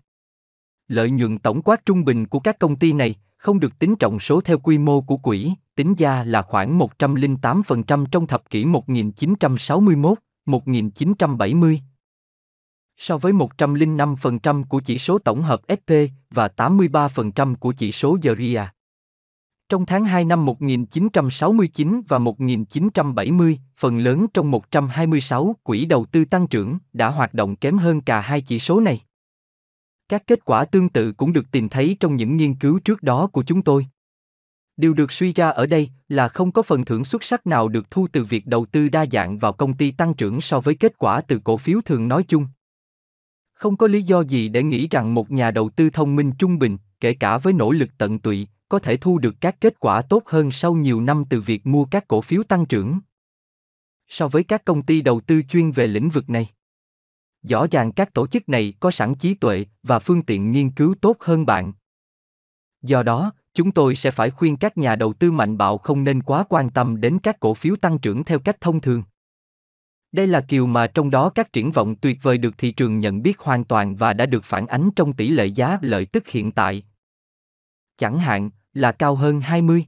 Lợi 0.87 1.11
nhuận 1.11 1.39
tổng 1.39 1.61
quát 1.61 1.85
trung 1.85 2.05
bình 2.05 2.27
của 2.27 2.39
các 2.39 2.59
công 2.59 2.75
ty 2.75 2.93
này 2.93 3.15
không 3.37 3.59
được 3.59 3.79
tính 3.79 3.95
trọng 3.95 4.19
số 4.19 4.41
theo 4.41 4.59
quy 4.59 4.77
mô 4.77 5.01
của 5.01 5.17
quỹ, 5.17 5.53
tính 5.75 5.95
ra 5.95 6.23
là 6.23 6.41
khoảng 6.41 6.79
108% 6.79 8.05
trong 8.05 8.27
thập 8.27 8.49
kỷ 8.49 8.65
1961, 8.65 10.17
1970. 10.45 11.81
So 12.97 13.17
với 13.17 13.33
105% 13.33 14.63
của 14.63 14.81
chỉ 14.85 14.99
số 14.99 15.17
tổng 15.17 15.41
hợp 15.41 15.61
SP 15.79 15.91
và 16.29 16.49
83% 16.57 17.55
của 17.55 17.73
chỉ 17.77 17.91
số 17.91 18.17
Zeria. 18.17 18.65
Trong 19.69 19.85
tháng 19.85 20.05
2 20.05 20.25
năm 20.25 20.45
1969 20.45 22.01
và 22.07 22.19
1970, 22.19 23.59
phần 23.77 23.97
lớn 23.97 24.25
trong 24.33 24.51
126 24.51 25.55
quỹ 25.63 25.85
đầu 25.85 26.05
tư 26.05 26.25
tăng 26.25 26.47
trưởng 26.47 26.77
đã 26.93 27.09
hoạt 27.09 27.33
động 27.33 27.55
kém 27.55 27.77
hơn 27.77 28.01
cả 28.01 28.21
hai 28.21 28.41
chỉ 28.41 28.59
số 28.59 28.79
này. 28.79 29.01
Các 30.09 30.23
kết 30.27 30.45
quả 30.45 30.65
tương 30.65 30.89
tự 30.89 31.11
cũng 31.11 31.33
được 31.33 31.51
tìm 31.51 31.69
thấy 31.69 31.97
trong 31.99 32.15
những 32.15 32.37
nghiên 32.37 32.55
cứu 32.55 32.79
trước 32.79 33.03
đó 33.03 33.27
của 33.27 33.43
chúng 33.43 33.61
tôi. 33.61 33.87
Điều 34.77 34.93
được 34.93 35.11
suy 35.11 35.33
ra 35.33 35.49
ở 35.49 35.65
đây 35.65 35.89
là 36.09 36.27
không 36.27 36.51
có 36.51 36.61
phần 36.61 36.85
thưởng 36.85 37.05
xuất 37.05 37.23
sắc 37.23 37.47
nào 37.47 37.67
được 37.67 37.91
thu 37.91 38.07
từ 38.13 38.23
việc 38.23 38.47
đầu 38.47 38.65
tư 38.65 38.89
đa 38.89 39.05
dạng 39.11 39.39
vào 39.39 39.53
công 39.53 39.73
ty 39.73 39.91
tăng 39.91 40.13
trưởng 40.13 40.41
so 40.41 40.59
với 40.59 40.75
kết 40.75 40.97
quả 40.97 41.21
từ 41.21 41.39
cổ 41.43 41.57
phiếu 41.57 41.81
thường 41.81 42.07
nói 42.07 42.23
chung. 42.27 42.47
Không 43.53 43.77
có 43.77 43.87
lý 43.87 44.01
do 44.01 44.21
gì 44.21 44.49
để 44.49 44.63
nghĩ 44.63 44.87
rằng 44.87 45.13
một 45.13 45.31
nhà 45.31 45.51
đầu 45.51 45.69
tư 45.69 45.89
thông 45.89 46.15
minh 46.15 46.31
trung 46.39 46.59
bình, 46.59 46.77
kể 46.99 47.13
cả 47.13 47.37
với 47.37 47.53
nỗ 47.53 47.71
lực 47.71 47.89
tận 47.97 48.19
tụy, 48.19 48.47
có 48.69 48.79
thể 48.79 48.97
thu 48.97 49.17
được 49.17 49.35
các 49.41 49.55
kết 49.61 49.79
quả 49.79 50.01
tốt 50.01 50.23
hơn 50.25 50.51
sau 50.51 50.73
nhiều 50.73 51.01
năm 51.01 51.23
từ 51.29 51.41
việc 51.41 51.67
mua 51.67 51.85
các 51.85 52.07
cổ 52.07 52.21
phiếu 52.21 52.43
tăng 52.43 52.65
trưởng. 52.65 52.99
So 54.07 54.27
với 54.27 54.43
các 54.43 54.65
công 54.65 54.81
ty 54.81 55.01
đầu 55.01 55.21
tư 55.21 55.41
chuyên 55.49 55.71
về 55.71 55.87
lĩnh 55.87 56.09
vực 56.09 56.29
này, 56.29 56.49
rõ 57.43 57.67
ràng 57.71 57.91
các 57.91 58.13
tổ 58.13 58.27
chức 58.27 58.49
này 58.49 58.73
có 58.79 58.91
sẵn 58.91 59.15
trí 59.15 59.33
tuệ 59.33 59.65
và 59.83 59.99
phương 59.99 60.23
tiện 60.23 60.51
nghiên 60.51 60.71
cứu 60.71 60.95
tốt 61.01 61.17
hơn 61.19 61.45
bạn. 61.45 61.73
Do 62.81 63.03
đó, 63.03 63.31
chúng 63.53 63.71
tôi 63.71 63.95
sẽ 63.95 64.11
phải 64.11 64.29
khuyên 64.29 64.57
các 64.57 64.77
nhà 64.77 64.95
đầu 64.95 65.13
tư 65.13 65.31
mạnh 65.31 65.57
bạo 65.57 65.77
không 65.77 66.03
nên 66.03 66.21
quá 66.21 66.43
quan 66.49 66.69
tâm 66.69 67.01
đến 67.01 67.19
các 67.23 67.39
cổ 67.39 67.53
phiếu 67.53 67.75
tăng 67.75 67.99
trưởng 67.99 68.23
theo 68.23 68.39
cách 68.39 68.61
thông 68.61 68.81
thường. 68.81 69.03
Đây 70.11 70.27
là 70.27 70.41
kiều 70.41 70.65
mà 70.65 70.87
trong 70.87 71.09
đó 71.09 71.29
các 71.29 71.53
triển 71.53 71.71
vọng 71.71 71.95
tuyệt 71.95 72.17
vời 72.21 72.37
được 72.37 72.57
thị 72.57 72.71
trường 72.71 72.99
nhận 72.99 73.21
biết 73.21 73.39
hoàn 73.39 73.63
toàn 73.63 73.95
và 73.95 74.13
đã 74.13 74.25
được 74.25 74.43
phản 74.43 74.67
ánh 74.67 74.89
trong 74.95 75.13
tỷ 75.13 75.29
lệ 75.29 75.45
giá 75.45 75.77
lợi 75.81 76.05
tức 76.05 76.27
hiện 76.27 76.51
tại. 76.51 76.83
Chẳng 77.97 78.19
hạn, 78.19 78.49
là 78.73 78.91
cao 78.91 79.15
hơn 79.15 79.41
20. 79.41 79.85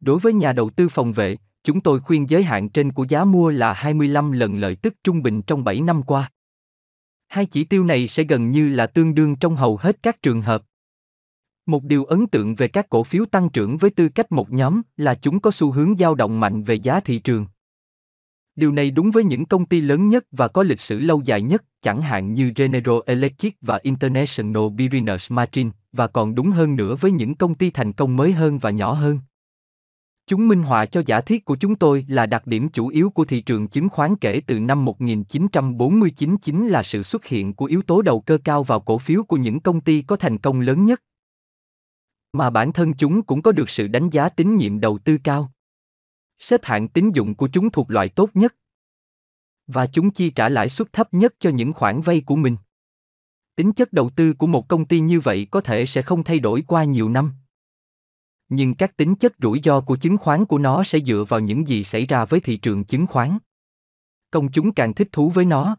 Đối 0.00 0.18
với 0.18 0.32
nhà 0.32 0.52
đầu 0.52 0.70
tư 0.70 0.88
phòng 0.88 1.12
vệ, 1.12 1.36
chúng 1.64 1.80
tôi 1.80 2.00
khuyên 2.00 2.30
giới 2.30 2.42
hạn 2.42 2.68
trên 2.68 2.92
của 2.92 3.06
giá 3.08 3.24
mua 3.24 3.50
là 3.50 3.72
25 3.72 4.32
lần 4.32 4.58
lợi 4.58 4.76
tức 4.76 4.94
trung 5.04 5.22
bình 5.22 5.42
trong 5.42 5.64
7 5.64 5.80
năm 5.80 6.02
qua. 6.02 6.30
Hai 7.28 7.46
chỉ 7.46 7.64
tiêu 7.64 7.84
này 7.84 8.08
sẽ 8.08 8.22
gần 8.22 8.50
như 8.50 8.68
là 8.68 8.86
tương 8.86 9.14
đương 9.14 9.36
trong 9.36 9.56
hầu 9.56 9.76
hết 9.76 10.02
các 10.02 10.22
trường 10.22 10.42
hợp. 10.42 10.62
Một 11.68 11.84
điều 11.84 12.04
ấn 12.04 12.26
tượng 12.26 12.54
về 12.54 12.68
các 12.68 12.88
cổ 12.88 13.04
phiếu 13.04 13.24
tăng 13.24 13.48
trưởng 13.48 13.76
với 13.76 13.90
tư 13.90 14.08
cách 14.08 14.32
một 14.32 14.52
nhóm 14.52 14.82
là 14.96 15.14
chúng 15.14 15.40
có 15.40 15.50
xu 15.50 15.70
hướng 15.70 15.96
dao 15.96 16.14
động 16.14 16.40
mạnh 16.40 16.62
về 16.62 16.74
giá 16.74 17.00
thị 17.00 17.18
trường. 17.18 17.46
Điều 18.56 18.72
này 18.72 18.90
đúng 18.90 19.10
với 19.10 19.24
những 19.24 19.46
công 19.46 19.66
ty 19.66 19.80
lớn 19.80 20.08
nhất 20.08 20.24
và 20.30 20.48
có 20.48 20.62
lịch 20.62 20.80
sử 20.80 20.98
lâu 20.98 21.22
dài 21.24 21.42
nhất, 21.42 21.64
chẳng 21.82 22.02
hạn 22.02 22.34
như 22.34 22.52
General 22.56 22.98
Electric 23.06 23.56
và 23.60 23.78
International 23.82 24.62
Business 24.78 25.32
Machine, 25.32 25.70
và 25.92 26.06
còn 26.06 26.34
đúng 26.34 26.50
hơn 26.50 26.76
nữa 26.76 26.96
với 27.00 27.10
những 27.10 27.34
công 27.34 27.54
ty 27.54 27.70
thành 27.70 27.92
công 27.92 28.16
mới 28.16 28.32
hơn 28.32 28.58
và 28.58 28.70
nhỏ 28.70 28.92
hơn. 28.92 29.18
Chúng 30.26 30.48
minh 30.48 30.62
họa 30.62 30.86
cho 30.86 31.02
giả 31.06 31.20
thiết 31.20 31.44
của 31.44 31.56
chúng 31.56 31.76
tôi 31.76 32.04
là 32.08 32.26
đặc 32.26 32.46
điểm 32.46 32.68
chủ 32.68 32.88
yếu 32.88 33.10
của 33.10 33.24
thị 33.24 33.40
trường 33.40 33.68
chứng 33.68 33.88
khoán 33.88 34.16
kể 34.16 34.40
từ 34.46 34.60
năm 34.60 34.84
1949 34.84 36.36
chính 36.36 36.68
là 36.68 36.82
sự 36.82 37.02
xuất 37.02 37.24
hiện 37.24 37.54
của 37.54 37.64
yếu 37.64 37.82
tố 37.82 38.02
đầu 38.02 38.20
cơ 38.20 38.38
cao 38.44 38.62
vào 38.62 38.80
cổ 38.80 38.98
phiếu 38.98 39.22
của 39.22 39.36
những 39.36 39.60
công 39.60 39.80
ty 39.80 40.02
có 40.02 40.16
thành 40.16 40.38
công 40.38 40.60
lớn 40.60 40.84
nhất. 40.84 41.02
Mà 42.32 42.50
bản 42.50 42.72
thân 42.72 42.94
chúng 42.94 43.22
cũng 43.22 43.42
có 43.42 43.52
được 43.52 43.70
sự 43.70 43.88
đánh 43.88 44.10
giá 44.10 44.28
tín 44.28 44.56
nhiệm 44.56 44.80
đầu 44.80 44.98
tư 44.98 45.18
cao. 45.24 45.52
Xếp 46.38 46.60
hạng 46.64 46.88
tín 46.88 47.10
dụng 47.10 47.34
của 47.34 47.48
chúng 47.52 47.70
thuộc 47.70 47.90
loại 47.90 48.08
tốt 48.08 48.30
nhất. 48.34 48.54
Và 49.66 49.86
chúng 49.86 50.10
chi 50.10 50.30
trả 50.30 50.48
lãi 50.48 50.68
suất 50.68 50.92
thấp 50.92 51.14
nhất 51.14 51.34
cho 51.38 51.50
những 51.50 51.72
khoản 51.72 52.00
vay 52.00 52.22
của 52.26 52.36
mình. 52.36 52.56
Tính 53.56 53.72
chất 53.72 53.92
đầu 53.92 54.10
tư 54.16 54.32
của 54.32 54.46
một 54.46 54.68
công 54.68 54.84
ty 54.84 55.00
như 55.00 55.20
vậy 55.20 55.46
có 55.50 55.60
thể 55.60 55.86
sẽ 55.86 56.02
không 56.02 56.24
thay 56.24 56.38
đổi 56.38 56.62
qua 56.66 56.84
nhiều 56.84 57.08
năm. 57.08 57.32
Nhưng 58.48 58.74
các 58.74 58.96
tính 58.96 59.14
chất 59.14 59.32
rủi 59.42 59.60
ro 59.64 59.80
của 59.80 59.96
chứng 59.96 60.18
khoán 60.18 60.44
của 60.44 60.58
nó 60.58 60.84
sẽ 60.84 61.00
dựa 61.00 61.24
vào 61.28 61.40
những 61.40 61.68
gì 61.68 61.84
xảy 61.84 62.06
ra 62.06 62.24
với 62.24 62.40
thị 62.40 62.56
trường 62.56 62.84
chứng 62.84 63.06
khoán. 63.06 63.38
Công 64.30 64.52
chúng 64.52 64.72
càng 64.72 64.94
thích 64.94 65.08
thú 65.12 65.30
với 65.30 65.44
nó. 65.44 65.76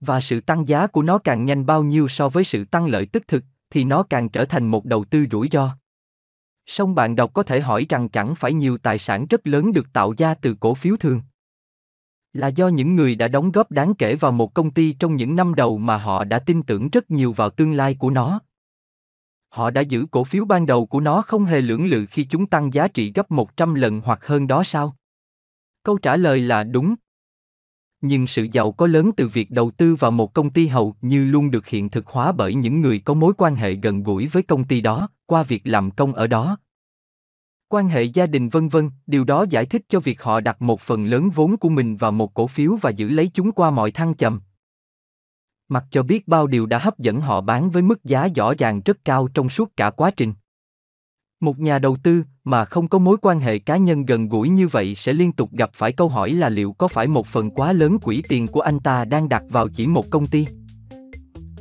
Và 0.00 0.20
sự 0.20 0.40
tăng 0.40 0.68
giá 0.68 0.86
của 0.86 1.02
nó 1.02 1.18
càng 1.18 1.44
nhanh 1.44 1.66
bao 1.66 1.82
nhiêu 1.82 2.08
so 2.08 2.28
với 2.28 2.44
sự 2.44 2.64
tăng 2.64 2.86
lợi 2.86 3.06
tức 3.06 3.28
thực, 3.28 3.44
thì 3.74 3.84
nó 3.84 4.02
càng 4.02 4.28
trở 4.28 4.44
thành 4.44 4.66
một 4.66 4.84
đầu 4.84 5.04
tư 5.04 5.26
rủi 5.30 5.48
ro. 5.52 5.76
Song 6.66 6.94
bạn 6.94 7.16
đọc 7.16 7.30
có 7.34 7.42
thể 7.42 7.60
hỏi 7.60 7.86
rằng 7.88 8.08
chẳng 8.08 8.34
phải 8.34 8.52
nhiều 8.52 8.78
tài 8.78 8.98
sản 8.98 9.26
rất 9.26 9.46
lớn 9.46 9.72
được 9.72 9.92
tạo 9.92 10.14
ra 10.18 10.34
từ 10.34 10.56
cổ 10.60 10.74
phiếu 10.74 10.96
thường 10.96 11.20
là 12.34 12.48
do 12.48 12.68
những 12.68 12.94
người 12.94 13.14
đã 13.14 13.28
đóng 13.28 13.52
góp 13.52 13.70
đáng 13.70 13.94
kể 13.94 14.16
vào 14.16 14.32
một 14.32 14.54
công 14.54 14.70
ty 14.70 14.92
trong 14.92 15.16
những 15.16 15.36
năm 15.36 15.54
đầu 15.54 15.78
mà 15.78 15.96
họ 15.96 16.24
đã 16.24 16.38
tin 16.38 16.62
tưởng 16.62 16.88
rất 16.90 17.10
nhiều 17.10 17.32
vào 17.32 17.50
tương 17.50 17.72
lai 17.72 17.94
của 17.94 18.10
nó. 18.10 18.40
Họ 19.48 19.70
đã 19.70 19.80
giữ 19.80 20.06
cổ 20.10 20.24
phiếu 20.24 20.44
ban 20.44 20.66
đầu 20.66 20.86
của 20.86 21.00
nó 21.00 21.22
không 21.22 21.44
hề 21.44 21.60
lưỡng 21.60 21.86
lự 21.86 22.06
khi 22.06 22.24
chúng 22.30 22.46
tăng 22.46 22.74
giá 22.74 22.88
trị 22.88 23.12
gấp 23.14 23.30
100 23.30 23.74
lần 23.74 24.00
hoặc 24.00 24.26
hơn 24.26 24.46
đó 24.46 24.64
sao? 24.64 24.96
Câu 25.82 25.98
trả 25.98 26.16
lời 26.16 26.40
là 26.40 26.64
đúng. 26.64 26.94
Nhưng 28.06 28.26
sự 28.26 28.46
giàu 28.52 28.72
có 28.72 28.86
lớn 28.86 29.10
từ 29.16 29.28
việc 29.28 29.50
đầu 29.50 29.70
tư 29.70 29.94
vào 29.94 30.10
một 30.10 30.34
công 30.34 30.50
ty 30.50 30.66
hầu 30.66 30.94
như 31.02 31.24
luôn 31.24 31.50
được 31.50 31.66
hiện 31.66 31.90
thực 31.90 32.06
hóa 32.06 32.32
bởi 32.32 32.54
những 32.54 32.80
người 32.80 32.98
có 32.98 33.14
mối 33.14 33.32
quan 33.38 33.54
hệ 33.54 33.74
gần 33.74 34.02
gũi 34.02 34.26
với 34.26 34.42
công 34.42 34.64
ty 34.64 34.80
đó, 34.80 35.08
qua 35.26 35.42
việc 35.42 35.62
làm 35.64 35.90
công 35.90 36.12
ở 36.12 36.26
đó, 36.26 36.56
quan 37.68 37.88
hệ 37.88 38.02
gia 38.02 38.26
đình 38.26 38.48
vân 38.48 38.68
vân, 38.68 38.90
điều 39.06 39.24
đó 39.24 39.46
giải 39.50 39.66
thích 39.66 39.82
cho 39.88 40.00
việc 40.00 40.22
họ 40.22 40.40
đặt 40.40 40.62
một 40.62 40.80
phần 40.80 41.06
lớn 41.06 41.30
vốn 41.30 41.56
của 41.56 41.68
mình 41.68 41.96
vào 41.96 42.12
một 42.12 42.34
cổ 42.34 42.46
phiếu 42.46 42.76
và 42.82 42.90
giữ 42.90 43.08
lấy 43.08 43.30
chúng 43.34 43.52
qua 43.52 43.70
mọi 43.70 43.90
thăng 43.90 44.14
trầm. 44.14 44.40
Mặc 45.68 45.84
cho 45.90 46.02
biết 46.02 46.28
bao 46.28 46.46
điều 46.46 46.66
đã 46.66 46.78
hấp 46.78 46.98
dẫn 46.98 47.20
họ 47.20 47.40
bán 47.40 47.70
với 47.70 47.82
mức 47.82 48.04
giá 48.04 48.28
rõ 48.34 48.54
ràng 48.58 48.80
rất 48.84 48.98
cao 49.04 49.28
trong 49.34 49.48
suốt 49.48 49.76
cả 49.76 49.90
quá 49.90 50.10
trình. 50.10 50.32
Một 51.40 51.58
nhà 51.58 51.78
đầu 51.78 51.96
tư 52.02 52.22
mà 52.44 52.64
không 52.64 52.88
có 52.88 52.98
mối 52.98 53.16
quan 53.22 53.40
hệ 53.40 53.58
cá 53.58 53.76
nhân 53.76 54.06
gần 54.06 54.28
gũi 54.28 54.48
như 54.48 54.68
vậy 54.68 54.94
sẽ 54.98 55.12
liên 55.12 55.32
tục 55.32 55.50
gặp 55.52 55.70
phải 55.74 55.92
câu 55.92 56.08
hỏi 56.08 56.30
là 56.30 56.48
liệu 56.48 56.72
có 56.72 56.88
phải 56.88 57.06
một 57.06 57.26
phần 57.26 57.50
quá 57.50 57.72
lớn 57.72 57.98
quỹ 57.98 58.22
tiền 58.28 58.46
của 58.46 58.60
anh 58.60 58.80
ta 58.80 59.04
đang 59.04 59.28
đặt 59.28 59.42
vào 59.48 59.68
chỉ 59.68 59.86
một 59.86 60.10
công 60.10 60.26
ty. 60.26 60.46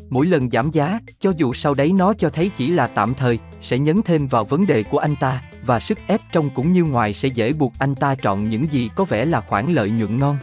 Mỗi 0.09 0.25
lần 0.25 0.49
giảm 0.49 0.71
giá, 0.71 0.99
cho 1.19 1.33
dù 1.37 1.53
sau 1.53 1.73
đấy 1.73 1.91
nó 1.97 2.13
cho 2.13 2.29
thấy 2.29 2.51
chỉ 2.57 2.67
là 2.67 2.87
tạm 2.87 3.13
thời, 3.13 3.39
sẽ 3.61 3.79
nhấn 3.79 4.01
thêm 4.01 4.27
vào 4.27 4.43
vấn 4.43 4.65
đề 4.65 4.83
của 4.83 4.97
anh 4.97 5.15
ta, 5.15 5.41
và 5.65 5.79
sức 5.79 5.97
ép 6.07 6.21
trong 6.31 6.49
cũng 6.55 6.71
như 6.71 6.83
ngoài 6.83 7.13
sẽ 7.13 7.27
dễ 7.27 7.53
buộc 7.53 7.73
anh 7.79 7.95
ta 7.95 8.15
chọn 8.15 8.49
những 8.49 8.63
gì 8.63 8.89
có 8.95 9.05
vẻ 9.05 9.25
là 9.25 9.41
khoản 9.41 9.73
lợi 9.73 9.89
nhuận 9.89 10.17
ngon. 10.17 10.37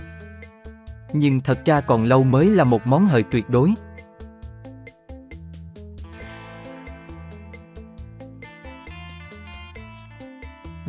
Nhưng 1.13 1.41
thật 1.41 1.65
ra 1.65 1.81
còn 1.81 2.05
lâu 2.05 2.25
mới 2.25 2.47
là 2.47 2.65
một 2.65 2.87
món 2.87 3.09
hời 3.09 3.23
tuyệt 3.23 3.51
đối. 3.51 3.75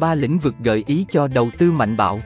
Ba 0.02 0.16
lĩnh 0.16 0.40
vực 0.40 0.56
gợi 0.64 0.84
ý 0.88 1.06
cho 1.10 1.28
đầu 1.28 1.50
tư 1.58 1.72
mạnh 1.72 1.98
bạo 1.98 2.20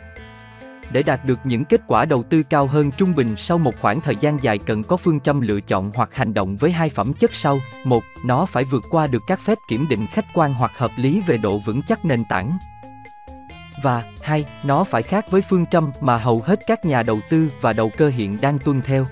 để 0.91 1.03
đạt 1.03 1.25
được 1.25 1.39
những 1.43 1.65
kết 1.65 1.81
quả 1.87 2.05
đầu 2.05 2.23
tư 2.23 2.43
cao 2.43 2.67
hơn 2.67 2.91
trung 2.91 3.15
bình 3.15 3.35
sau 3.37 3.57
một 3.57 3.75
khoảng 3.81 4.01
thời 4.01 4.15
gian 4.15 4.37
dài 4.43 4.57
cần 4.57 4.83
có 4.83 4.97
phương 4.97 5.19
châm 5.19 5.41
lựa 5.41 5.59
chọn 5.61 5.91
hoặc 5.95 6.09
hành 6.13 6.33
động 6.33 6.57
với 6.57 6.71
hai 6.71 6.89
phẩm 6.89 7.13
chất 7.13 7.31
sau. 7.33 7.59
Một, 7.83 8.03
nó 8.25 8.45
phải 8.45 8.63
vượt 8.63 8.83
qua 8.89 9.07
được 9.07 9.23
các 9.27 9.39
phép 9.45 9.57
kiểm 9.67 9.87
định 9.89 10.07
khách 10.07 10.25
quan 10.33 10.53
hoặc 10.53 10.71
hợp 10.77 10.91
lý 10.97 11.21
về 11.27 11.37
độ 11.37 11.59
vững 11.65 11.81
chắc 11.87 12.05
nền 12.05 12.23
tảng. 12.29 12.57
Và, 13.83 14.03
hai, 14.21 14.45
nó 14.63 14.83
phải 14.83 15.03
khác 15.03 15.31
với 15.31 15.41
phương 15.49 15.65
châm 15.65 15.91
mà 16.01 16.17
hầu 16.17 16.41
hết 16.45 16.59
các 16.67 16.85
nhà 16.85 17.03
đầu 17.03 17.19
tư 17.29 17.49
và 17.61 17.73
đầu 17.73 17.91
cơ 17.97 18.09
hiện 18.09 18.37
đang 18.41 18.59
tuân 18.59 18.81
theo. 18.81 19.05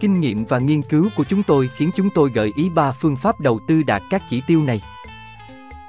Kinh 0.00 0.20
nghiệm 0.20 0.44
và 0.44 0.58
nghiên 0.58 0.82
cứu 0.82 1.08
của 1.16 1.24
chúng 1.24 1.42
tôi 1.42 1.68
khiến 1.68 1.90
chúng 1.96 2.08
tôi 2.14 2.30
gợi 2.34 2.52
ý 2.56 2.68
ba 2.68 2.92
phương 2.92 3.16
pháp 3.16 3.40
đầu 3.40 3.60
tư 3.68 3.82
đạt 3.82 4.02
các 4.10 4.22
chỉ 4.30 4.42
tiêu 4.46 4.60
này. 4.66 4.80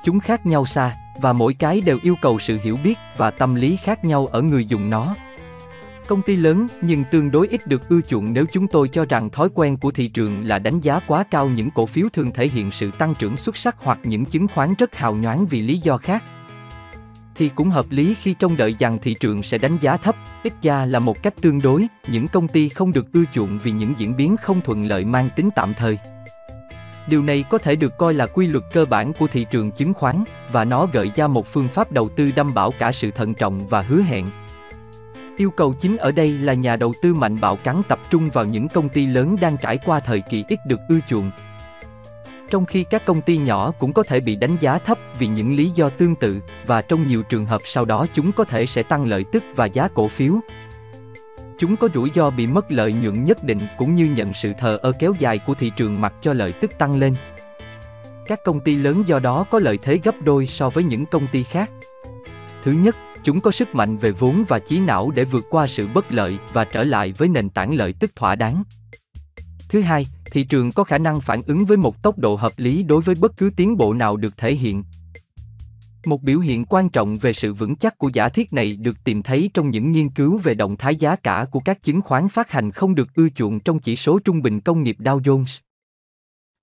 Chúng 0.04 0.20
khác 0.20 0.46
nhau 0.46 0.66
xa, 0.66 0.94
và 1.22 1.34
mỗi 1.34 1.54
cái 1.54 1.82
đều 1.82 2.00
yêu 2.04 2.16
cầu 2.22 2.40
sự 2.40 2.60
hiểu 2.64 2.78
biết 2.84 2.98
và 3.18 3.32
tâm 3.32 3.56
lý 3.56 3.78
khác 3.84 4.06
nhau 4.06 4.26
ở 4.26 4.42
người 4.42 4.66
dùng 4.66 4.90
nó. 4.90 5.16
Công 6.08 6.22
ty 6.22 6.36
lớn 6.36 6.68
nhưng 6.82 7.04
tương 7.12 7.32
đối 7.32 7.48
ít 7.48 7.68
được 7.68 7.90
ưa 7.90 8.02
chuộng 8.02 8.34
nếu 8.34 8.46
chúng 8.52 8.68
tôi 8.68 8.88
cho 8.88 9.06
rằng 9.06 9.30
thói 9.30 9.50
quen 9.54 9.78
của 9.78 9.92
thị 9.92 10.08
trường 10.08 10.48
là 10.48 10.60
đánh 10.60 10.80
giá 10.80 11.00
quá 11.08 11.24
cao 11.32 11.50
những 11.50 11.72
cổ 11.72 11.86
phiếu 11.86 12.08
thường 12.14 12.32
thể 12.32 12.48
hiện 12.48 12.72
sự 12.72 12.92
tăng 12.92 13.16
trưởng 13.16 13.38
xuất 13.38 13.58
sắc 13.58 13.76
hoặc 13.80 14.00
những 14.04 14.26
chứng 14.26 14.48
khoán 14.48 14.74
rất 14.78 14.96
hào 14.96 15.16
nhoáng 15.16 15.46
vì 15.46 15.60
lý 15.60 15.78
do 15.78 15.98
khác. 15.98 16.24
Thì 17.36 17.50
cũng 17.56 17.70
hợp 17.70 17.86
lý 17.90 18.16
khi 18.22 18.34
trông 18.34 18.58
đợi 18.58 18.76
rằng 18.80 18.98
thị 19.02 19.16
trường 19.20 19.44
sẽ 19.44 19.58
đánh 19.58 19.78
giá 19.82 19.98
thấp, 19.98 20.16
ít 20.44 20.54
ra 20.62 20.86
là 20.86 21.00
một 21.00 21.24
cách 21.24 21.34
tương 21.42 21.62
đối, 21.62 21.88
những 22.08 22.28
công 22.28 22.48
ty 22.48 22.70
không 22.70 22.92
được 22.94 23.14
ưa 23.14 23.24
chuộng 23.34 23.60
vì 23.64 23.72
những 23.72 23.94
diễn 23.98 24.18
biến 24.18 24.36
không 24.38 24.62
thuận 24.62 24.86
lợi 24.86 25.06
mang 25.06 25.30
tính 25.36 25.50
tạm 25.56 25.74
thời. 25.78 25.98
Điều 27.08 27.24
này 27.24 27.46
có 27.50 27.58
thể 27.58 27.76
được 27.76 27.98
coi 27.98 28.14
là 28.14 28.26
quy 28.26 28.48
luật 28.48 28.64
cơ 28.74 28.86
bản 28.86 29.14
của 29.14 29.28
thị 29.28 29.46
trường 29.52 29.72
chứng 29.72 29.94
khoán, 29.94 30.24
và 30.52 30.66
nó 30.66 30.88
gợi 30.94 31.12
ra 31.16 31.28
một 31.28 31.48
phương 31.54 31.68
pháp 31.68 31.92
đầu 31.92 32.10
tư 32.10 32.32
đảm 32.36 32.54
bảo 32.54 32.72
cả 32.80 32.92
sự 32.92 33.12
thận 33.12 33.34
trọng 33.34 33.60
và 33.68 33.82
hứa 33.82 34.02
hẹn. 34.02 34.26
Yêu 35.38 35.52
cầu 35.52 35.74
chính 35.74 35.98
ở 35.98 36.12
đây 36.12 36.32
là 36.32 36.54
nhà 36.54 36.76
đầu 36.76 36.94
tư 37.02 37.14
mạnh 37.14 37.38
bạo 37.42 37.56
cắn 37.56 37.82
tập 37.88 38.00
trung 38.10 38.30
vào 38.34 38.46
những 38.46 38.68
công 38.68 38.90
ty 38.90 39.06
lớn 39.06 39.36
đang 39.42 39.58
trải 39.58 39.78
qua 39.86 40.00
thời 40.00 40.22
kỳ 40.30 40.44
ít 40.48 40.60
được 40.68 40.80
ưa 40.90 41.00
chuộng. 41.10 41.32
Trong 42.50 42.66
khi 42.66 42.84
các 42.84 43.06
công 43.06 43.22
ty 43.22 43.38
nhỏ 43.38 43.72
cũng 43.80 43.94
có 43.94 44.04
thể 44.04 44.20
bị 44.20 44.36
đánh 44.36 44.58
giá 44.60 44.78
thấp 44.78 44.98
vì 45.20 45.28
những 45.28 45.56
lý 45.56 45.70
do 45.70 45.90
tương 45.90 46.16
tự, 46.16 46.40
và 46.66 46.82
trong 46.82 47.08
nhiều 47.08 47.24
trường 47.24 47.46
hợp 47.46 47.62
sau 47.66 47.86
đó 47.86 48.06
chúng 48.14 48.32
có 48.32 48.44
thể 48.44 48.66
sẽ 48.66 48.84
tăng 48.84 49.06
lợi 49.06 49.26
tức 49.32 49.44
và 49.56 49.66
giá 49.66 49.88
cổ 49.88 50.08
phiếu. 50.08 50.40
Chúng 51.60 51.76
có 51.76 51.90
rủi 51.94 52.12
ro 52.16 52.30
bị 52.30 52.48
mất 52.48 52.72
lợi 52.72 52.94
nhuận 52.94 53.26
nhất 53.26 53.44
định 53.44 53.60
cũng 53.78 53.96
như 53.96 54.06
nhận 54.06 54.34
sự 54.34 54.54
thờ 54.60 54.80
ơ 54.82 54.92
kéo 55.00 55.14
dài 55.20 55.40
của 55.40 55.54
thị 55.54 55.72
trường 55.76 56.02
mặc 56.02 56.14
cho 56.22 56.34
lợi 56.34 56.52
tức 56.52 56.78
tăng 56.78 56.98
lên. 56.98 57.16
Các 58.28 58.40
công 58.46 58.60
ty 58.60 58.76
lớn 58.76 59.04
do 59.08 59.20
đó 59.20 59.46
có 59.52 59.60
lợi 59.60 59.78
thế 59.82 60.00
gấp 60.04 60.16
đôi 60.22 60.48
so 60.48 60.70
với 60.70 60.84
những 60.84 61.06
công 61.06 61.28
ty 61.28 61.44
khác. 61.44 61.72
Thứ 62.64 62.72
nhất, 62.72 62.96
chúng 63.24 63.42
có 63.42 63.52
sức 63.52 63.76
mạnh 63.76 63.98
về 63.98 64.12
vốn 64.12 64.44
và 64.48 64.60
trí 64.60 64.80
não 64.80 65.12
để 65.16 65.26
vượt 65.26 65.46
qua 65.50 65.68
sự 65.68 65.88
bất 65.94 66.12
lợi 66.12 66.38
và 66.54 66.66
trở 66.66 66.84
lại 66.84 67.14
với 67.18 67.28
nền 67.28 67.50
tảng 67.50 67.74
lợi 67.74 67.94
tức 68.00 68.16
thỏa 68.16 68.36
đáng. 68.36 68.64
Thứ 69.70 69.82
hai, 69.82 70.06
thị 70.32 70.44
trường 70.44 70.72
có 70.72 70.84
khả 70.84 70.98
năng 70.98 71.22
phản 71.22 71.42
ứng 71.48 71.66
với 71.66 71.78
một 71.78 72.04
tốc 72.04 72.18
độ 72.18 72.36
hợp 72.36 72.52
lý 72.58 72.84
đối 72.84 73.02
với 73.02 73.16
bất 73.20 73.38
cứ 73.38 73.52
tiến 73.58 73.78
bộ 73.78 73.94
nào 73.94 74.18
được 74.18 74.38
thể 74.38 74.54
hiện. 74.54 74.84
Một 76.08 76.24
biểu 76.24 76.40
hiện 76.40 76.66
quan 76.66 76.90
trọng 76.90 77.16
về 77.16 77.34
sự 77.34 77.54
vững 77.54 77.76
chắc 77.76 77.98
của 77.98 78.10
giả 78.14 78.30
thiết 78.30 78.54
này 78.54 78.76
được 78.76 79.04
tìm 79.04 79.24
thấy 79.24 79.50
trong 79.54 79.70
những 79.70 79.92
nghiên 79.92 80.10
cứu 80.10 80.38
về 80.38 80.54
động 80.54 80.78
thái 80.78 80.96
giá 80.96 81.16
cả 81.16 81.46
của 81.52 81.60
các 81.60 81.84
chứng 81.84 82.02
khoán 82.02 82.30
phát 82.30 82.52
hành 82.52 82.72
không 82.72 82.96
được 82.96 83.08
ưa 83.16 83.30
chuộng 83.30 83.60
trong 83.60 83.80
chỉ 83.80 83.96
số 83.96 84.20
trung 84.20 84.42
bình 84.42 84.60
công 84.60 84.84
nghiệp 84.84 84.98
Dow 85.00 85.22
Jones. 85.22 85.60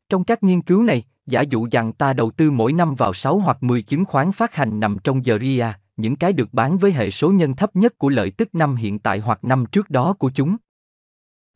Trong 0.09 0.25
các 0.25 0.43
nghiên 0.43 0.63
cứu 0.63 0.83
này, 0.83 1.05
giả 1.27 1.41
dụ 1.41 1.69
rằng 1.71 1.93
ta 1.93 2.13
đầu 2.13 2.31
tư 2.31 2.51
mỗi 2.51 2.73
năm 2.73 2.95
vào 2.95 3.15
6 3.15 3.39
hoặc 3.39 3.63
10 3.63 3.83
chứng 3.83 4.05
khoán 4.05 4.33
phát 4.33 4.55
hành 4.55 4.81
nằm 4.81 4.97
trong 5.05 5.27
giờ 5.27 5.39
RIA, 5.41 5.73
những 5.97 6.17
cái 6.17 6.33
được 6.33 6.55
bán 6.55 6.79
với 6.79 6.93
hệ 6.93 7.11
số 7.11 7.33
nhân 7.33 7.57
thấp 7.57 7.77
nhất 7.77 7.99
của 7.99 8.09
lợi 8.09 8.31
tức 8.31 8.55
năm 8.55 8.77
hiện 8.77 8.99
tại 8.99 9.19
hoặc 9.19 9.45
năm 9.45 9.65
trước 9.73 9.91
đó 9.91 10.13
của 10.13 10.31
chúng. 10.35 10.57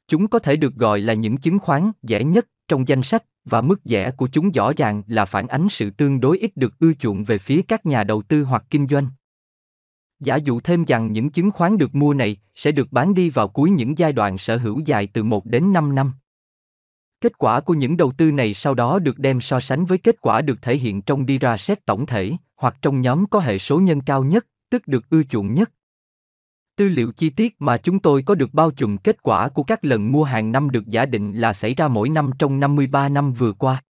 Chúng 0.08 0.28
có 0.28 0.38
thể 0.38 0.56
được 0.56 0.74
gọi 0.74 1.00
là 1.00 1.14
những 1.14 1.36
chứng 1.36 1.58
khoán 1.58 1.92
rẻ 2.02 2.24
nhất 2.24 2.46
trong 2.68 2.88
danh 2.88 3.02
sách 3.02 3.22
và 3.46 3.60
mức 3.60 3.80
rẻ 3.84 4.10
của 4.10 4.28
chúng 4.32 4.50
rõ 4.50 4.72
ràng 4.76 5.02
là 5.06 5.24
phản 5.24 5.48
ánh 5.48 5.66
sự 5.70 5.90
tương 5.90 6.20
đối 6.20 6.38
ít 6.38 6.56
được 6.56 6.78
ưa 6.78 6.92
chuộng 6.92 7.24
về 7.24 7.38
phía 7.38 7.62
các 7.68 7.86
nhà 7.86 8.04
đầu 8.04 8.22
tư 8.22 8.44
hoặc 8.44 8.64
kinh 8.70 8.86
doanh. 8.86 9.08
Giả 10.20 10.36
dụ 10.36 10.60
thêm 10.60 10.84
rằng 10.84 11.12
những 11.12 11.30
chứng 11.30 11.50
khoán 11.50 11.78
được 11.78 11.94
mua 11.94 12.14
này 12.14 12.36
sẽ 12.54 12.72
được 12.72 12.92
bán 12.92 13.14
đi 13.14 13.30
vào 13.30 13.48
cuối 13.48 13.70
những 13.70 13.98
giai 13.98 14.12
đoạn 14.12 14.38
sở 14.38 14.56
hữu 14.56 14.80
dài 14.80 15.08
từ 15.12 15.22
1 15.22 15.46
đến 15.46 15.72
5 15.72 15.94
năm. 15.94 16.12
Kết 17.20 17.38
quả 17.38 17.60
của 17.60 17.74
những 17.74 17.96
đầu 17.96 18.12
tư 18.18 18.30
này 18.30 18.54
sau 18.54 18.74
đó 18.74 18.98
được 18.98 19.18
đem 19.18 19.40
so 19.40 19.60
sánh 19.60 19.84
với 19.84 19.98
kết 19.98 20.20
quả 20.20 20.40
được 20.40 20.62
thể 20.62 20.76
hiện 20.76 21.02
trong 21.02 21.26
đi 21.26 21.38
ra 21.38 21.56
xét 21.56 21.86
tổng 21.86 22.06
thể, 22.06 22.32
hoặc 22.56 22.76
trong 22.82 23.00
nhóm 23.00 23.26
có 23.26 23.40
hệ 23.40 23.58
số 23.58 23.80
nhân 23.80 24.00
cao 24.00 24.24
nhất, 24.24 24.46
tức 24.70 24.88
được 24.88 25.10
ưa 25.10 25.22
chuộng 25.22 25.54
nhất. 25.54 25.70
Tư 26.76 26.88
liệu 26.88 27.12
chi 27.12 27.30
tiết 27.30 27.56
mà 27.58 27.76
chúng 27.76 27.98
tôi 27.98 28.22
có 28.22 28.34
được 28.34 28.54
bao 28.54 28.70
trùm 28.70 28.96
kết 28.96 29.22
quả 29.22 29.48
của 29.48 29.62
các 29.62 29.84
lần 29.84 30.12
mua 30.12 30.24
hàng 30.24 30.52
năm 30.52 30.70
được 30.70 30.86
giả 30.86 31.06
định 31.06 31.32
là 31.32 31.52
xảy 31.52 31.74
ra 31.74 31.88
mỗi 31.88 32.08
năm 32.08 32.30
trong 32.38 32.60
53 32.60 33.08
năm 33.08 33.32
vừa 33.32 33.52
qua. 33.52 33.82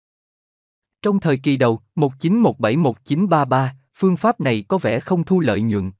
Trong 1.02 1.20
thời 1.20 1.36
kỳ 1.36 1.56
đầu, 1.56 1.80
1917-1933, 1.96 3.68
phương 3.94 4.16
pháp 4.16 4.40
này 4.40 4.64
có 4.68 4.78
vẻ 4.78 5.00
không 5.00 5.24
thu 5.24 5.40
lợi 5.40 5.60
nhuận. 5.60 5.92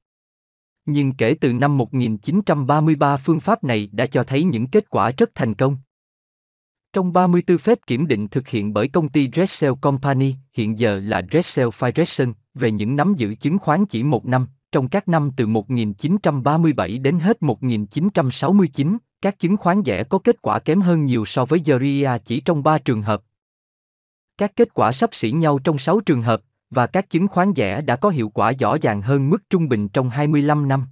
Nhưng 0.85 1.13
kể 1.13 1.35
từ 1.41 1.53
năm 1.53 1.77
1933 1.77 3.17
phương 3.17 3.39
pháp 3.39 3.63
này 3.63 3.89
đã 3.91 4.05
cho 4.05 4.23
thấy 4.23 4.43
những 4.43 4.67
kết 4.67 4.89
quả 4.89 5.11
rất 5.17 5.29
thành 5.35 5.53
công. 5.53 5.77
Trong 6.93 7.13
34 7.13 7.57
phép 7.57 7.79
kiểm 7.87 8.07
định 8.07 8.27
thực 8.27 8.47
hiện 8.47 8.73
bởi 8.73 8.87
công 8.87 9.09
ty 9.09 9.29
Drexel 9.33 9.71
Company, 9.81 10.35
hiện 10.53 10.79
giờ 10.79 10.99
là 10.99 11.21
Drexel 11.31 11.67
Federation, 11.67 12.33
về 12.53 12.71
những 12.71 12.95
nắm 12.95 13.13
giữ 13.17 13.35
chứng 13.35 13.57
khoán 13.57 13.85
chỉ 13.85 14.03
một 14.03 14.25
năm, 14.25 14.47
trong 14.71 14.87
các 14.87 15.07
năm 15.07 15.31
từ 15.37 15.47
1937 15.47 16.97
đến 16.97 17.19
hết 17.19 17.43
1969, 17.43 18.97
các 19.21 19.39
chứng 19.39 19.57
khoán 19.57 19.81
rẻ 19.85 20.03
có 20.03 20.19
kết 20.19 20.41
quả 20.41 20.59
kém 20.59 20.81
hơn 20.81 21.05
nhiều 21.05 21.25
so 21.25 21.45
với 21.45 21.61
Geria 21.65 22.17
chỉ 22.25 22.39
trong 22.39 22.63
3 22.63 22.77
trường 22.77 23.01
hợp. 23.01 23.21
Các 24.37 24.55
kết 24.55 24.73
quả 24.73 24.93
sắp 24.93 25.09
xỉ 25.13 25.31
nhau 25.31 25.59
trong 25.59 25.79
6 25.79 25.99
trường 25.99 26.21
hợp, 26.21 26.41
và 26.69 26.87
các 26.87 27.09
chứng 27.09 27.27
khoán 27.27 27.53
rẻ 27.55 27.81
đã 27.81 27.95
có 27.95 28.09
hiệu 28.09 28.29
quả 28.29 28.51
rõ 28.51 28.77
ràng 28.77 29.01
hơn 29.01 29.29
mức 29.29 29.49
trung 29.49 29.69
bình 29.69 29.87
trong 29.87 30.09
25 30.09 30.67
năm. 30.67 30.85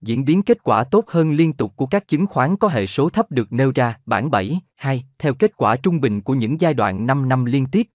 Diễn 0.00 0.24
biến 0.24 0.42
kết 0.42 0.62
quả 0.62 0.84
tốt 0.84 1.04
hơn 1.08 1.32
liên 1.32 1.52
tục 1.52 1.72
của 1.76 1.86
các 1.86 2.08
chứng 2.08 2.26
khoán 2.26 2.56
có 2.56 2.68
hệ 2.68 2.86
số 2.86 3.08
thấp 3.08 3.30
được 3.30 3.52
nêu 3.52 3.72
ra, 3.74 3.98
bảng 4.06 4.30
7, 4.30 4.60
2, 4.74 5.04
theo 5.18 5.34
kết 5.34 5.56
quả 5.56 5.76
trung 5.76 6.00
bình 6.00 6.20
của 6.20 6.34
những 6.34 6.60
giai 6.60 6.74
đoạn 6.74 7.06
5 7.06 7.28
năm 7.28 7.44
liên 7.44 7.66
tiếp. 7.66 7.86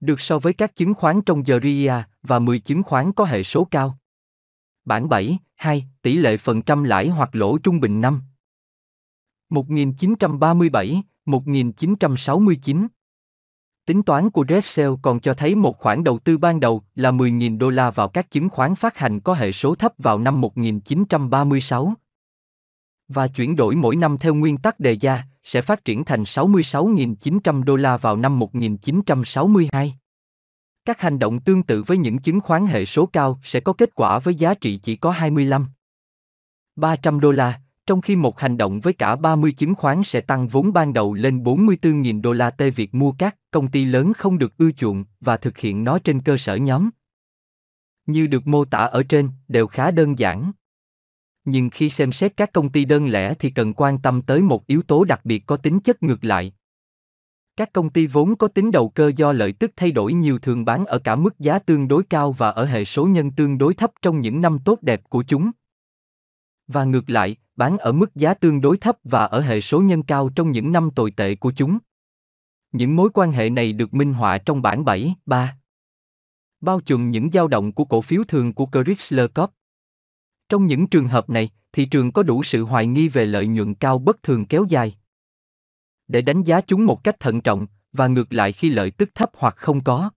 Được 0.00 0.20
so 0.20 0.38
với 0.38 0.52
các 0.52 0.76
chứng 0.76 0.94
khoán 0.94 1.22
trong 1.22 1.42
Geria 1.42 1.92
và 2.22 2.38
10 2.38 2.58
chứng 2.60 2.82
khoán 2.82 3.12
có 3.12 3.24
hệ 3.24 3.42
số 3.42 3.64
cao. 3.70 3.98
Bản 4.84 5.08
7, 5.08 5.38
2, 5.54 5.86
tỷ 6.02 6.16
lệ 6.16 6.36
phần 6.36 6.62
trăm 6.62 6.84
lãi 6.84 7.08
hoặc 7.08 7.30
lỗ 7.32 7.58
trung 7.58 7.80
bình 7.80 8.00
năm. 8.00 8.22
1937, 9.48 11.02
1969 11.24 12.88
Tính 13.86 14.02
toán 14.02 14.30
của 14.30 14.44
Drexel 14.48 14.90
còn 15.02 15.20
cho 15.20 15.34
thấy 15.34 15.54
một 15.54 15.78
khoản 15.78 16.04
đầu 16.04 16.18
tư 16.18 16.38
ban 16.38 16.60
đầu 16.60 16.82
là 16.94 17.10
10.000 17.10 17.58
đô 17.58 17.70
la 17.70 17.90
vào 17.90 18.08
các 18.08 18.30
chứng 18.30 18.48
khoán 18.48 18.74
phát 18.74 18.98
hành 18.98 19.20
có 19.20 19.34
hệ 19.34 19.52
số 19.52 19.74
thấp 19.74 19.92
vào 19.98 20.18
năm 20.18 20.40
1936. 20.40 21.94
Và 23.08 23.28
chuyển 23.28 23.56
đổi 23.56 23.74
mỗi 23.74 23.96
năm 23.96 24.18
theo 24.18 24.34
nguyên 24.34 24.56
tắc 24.56 24.80
đề 24.80 24.96
ra, 24.96 25.26
sẽ 25.44 25.62
phát 25.62 25.84
triển 25.84 26.04
thành 26.04 26.22
66.900 26.22 27.64
đô 27.64 27.76
la 27.76 27.96
vào 27.96 28.16
năm 28.16 28.38
1962. 28.38 29.99
Các 30.84 31.00
hành 31.00 31.18
động 31.18 31.40
tương 31.40 31.62
tự 31.62 31.82
với 31.86 31.96
những 31.98 32.18
chứng 32.18 32.40
khoán 32.40 32.66
hệ 32.66 32.84
số 32.84 33.06
cao 33.06 33.40
sẽ 33.44 33.60
có 33.60 33.72
kết 33.72 33.94
quả 33.94 34.18
với 34.18 34.34
giá 34.34 34.54
trị 34.54 34.80
chỉ 34.82 34.96
có 34.96 35.10
25. 35.10 35.66
300 36.76 37.20
đô 37.20 37.30
la, 37.30 37.60
trong 37.86 38.00
khi 38.00 38.16
một 38.16 38.40
hành 38.40 38.56
động 38.56 38.80
với 38.80 38.92
cả 38.92 39.16
30 39.16 39.52
chứng 39.52 39.74
khoán 39.74 40.02
sẽ 40.04 40.20
tăng 40.20 40.48
vốn 40.48 40.72
ban 40.72 40.92
đầu 40.92 41.14
lên 41.14 41.42
44.000 41.42 42.20
đô 42.20 42.32
la 42.32 42.50
tê 42.50 42.70
việc 42.70 42.94
mua 42.94 43.12
các 43.12 43.36
công 43.50 43.68
ty 43.68 43.84
lớn 43.84 44.12
không 44.12 44.38
được 44.38 44.56
ưa 44.58 44.70
chuộng 44.72 45.04
và 45.20 45.36
thực 45.36 45.58
hiện 45.58 45.84
nó 45.84 45.98
trên 45.98 46.20
cơ 46.20 46.36
sở 46.36 46.54
nhóm. 46.54 46.90
Như 48.06 48.26
được 48.26 48.46
mô 48.46 48.64
tả 48.64 48.78
ở 48.78 49.02
trên, 49.02 49.30
đều 49.48 49.66
khá 49.66 49.90
đơn 49.90 50.18
giản. 50.18 50.52
Nhưng 51.44 51.70
khi 51.70 51.90
xem 51.90 52.12
xét 52.12 52.36
các 52.36 52.52
công 52.52 52.68
ty 52.68 52.84
đơn 52.84 53.06
lẻ 53.06 53.34
thì 53.34 53.50
cần 53.50 53.74
quan 53.74 53.98
tâm 53.98 54.22
tới 54.22 54.40
một 54.40 54.66
yếu 54.66 54.82
tố 54.82 55.04
đặc 55.04 55.20
biệt 55.24 55.46
có 55.46 55.56
tính 55.56 55.80
chất 55.80 56.02
ngược 56.02 56.24
lại. 56.24 56.52
Các 57.60 57.72
công 57.72 57.90
ty 57.90 58.06
vốn 58.06 58.36
có 58.36 58.48
tính 58.48 58.70
đầu 58.70 58.88
cơ 58.88 59.12
do 59.16 59.32
lợi 59.32 59.52
tức 59.52 59.72
thay 59.76 59.92
đổi 59.92 60.12
nhiều 60.12 60.38
thường 60.38 60.64
bán 60.64 60.86
ở 60.86 60.98
cả 60.98 61.16
mức 61.16 61.38
giá 61.38 61.58
tương 61.58 61.88
đối 61.88 62.02
cao 62.02 62.32
và 62.32 62.50
ở 62.50 62.64
hệ 62.64 62.84
số 62.84 63.06
nhân 63.06 63.30
tương 63.30 63.58
đối 63.58 63.74
thấp 63.74 63.90
trong 64.02 64.20
những 64.20 64.40
năm 64.40 64.58
tốt 64.64 64.78
đẹp 64.82 65.02
của 65.08 65.24
chúng. 65.28 65.50
Và 66.66 66.84
ngược 66.84 67.10
lại, 67.10 67.36
bán 67.56 67.78
ở 67.78 67.92
mức 67.92 68.14
giá 68.14 68.34
tương 68.34 68.60
đối 68.60 68.76
thấp 68.76 68.98
và 69.04 69.24
ở 69.24 69.40
hệ 69.40 69.60
số 69.60 69.80
nhân 69.80 70.02
cao 70.02 70.30
trong 70.34 70.50
những 70.50 70.72
năm 70.72 70.90
tồi 70.90 71.10
tệ 71.10 71.34
của 71.34 71.52
chúng. 71.56 71.78
Những 72.72 72.96
mối 72.96 73.10
quan 73.14 73.32
hệ 73.32 73.50
này 73.50 73.72
được 73.72 73.94
minh 73.94 74.12
họa 74.12 74.38
trong 74.38 74.62
bảng 74.62 74.84
7, 74.84 75.14
3. 75.26 75.56
Bao 76.60 76.80
trùm 76.80 77.10
những 77.10 77.30
dao 77.30 77.48
động 77.48 77.72
của 77.72 77.84
cổ 77.84 78.00
phiếu 78.00 78.24
thường 78.24 78.52
của 78.52 78.68
Chrysler 78.72 79.30
Corp. 79.34 79.50
Trong 80.48 80.66
những 80.66 80.86
trường 80.86 81.08
hợp 81.08 81.30
này, 81.30 81.50
thị 81.72 81.84
trường 81.84 82.12
có 82.12 82.22
đủ 82.22 82.42
sự 82.42 82.64
hoài 82.64 82.86
nghi 82.86 83.08
về 83.08 83.24
lợi 83.24 83.46
nhuận 83.46 83.74
cao 83.74 83.98
bất 83.98 84.22
thường 84.22 84.46
kéo 84.46 84.64
dài. 84.68 84.96
Để 86.10 86.22
đánh 86.22 86.42
giá 86.42 86.60
chúng 86.60 86.86
một 86.86 87.04
cách 87.04 87.20
thận 87.20 87.40
trọng, 87.40 87.66
và 87.92 88.06
ngược 88.06 88.32
lại 88.32 88.52
khi 88.52 88.70
lợi 88.70 88.90
tức 88.90 89.10
thấp 89.14 89.30
hoặc 89.34 89.54
không 89.56 89.84
có. 89.84 90.10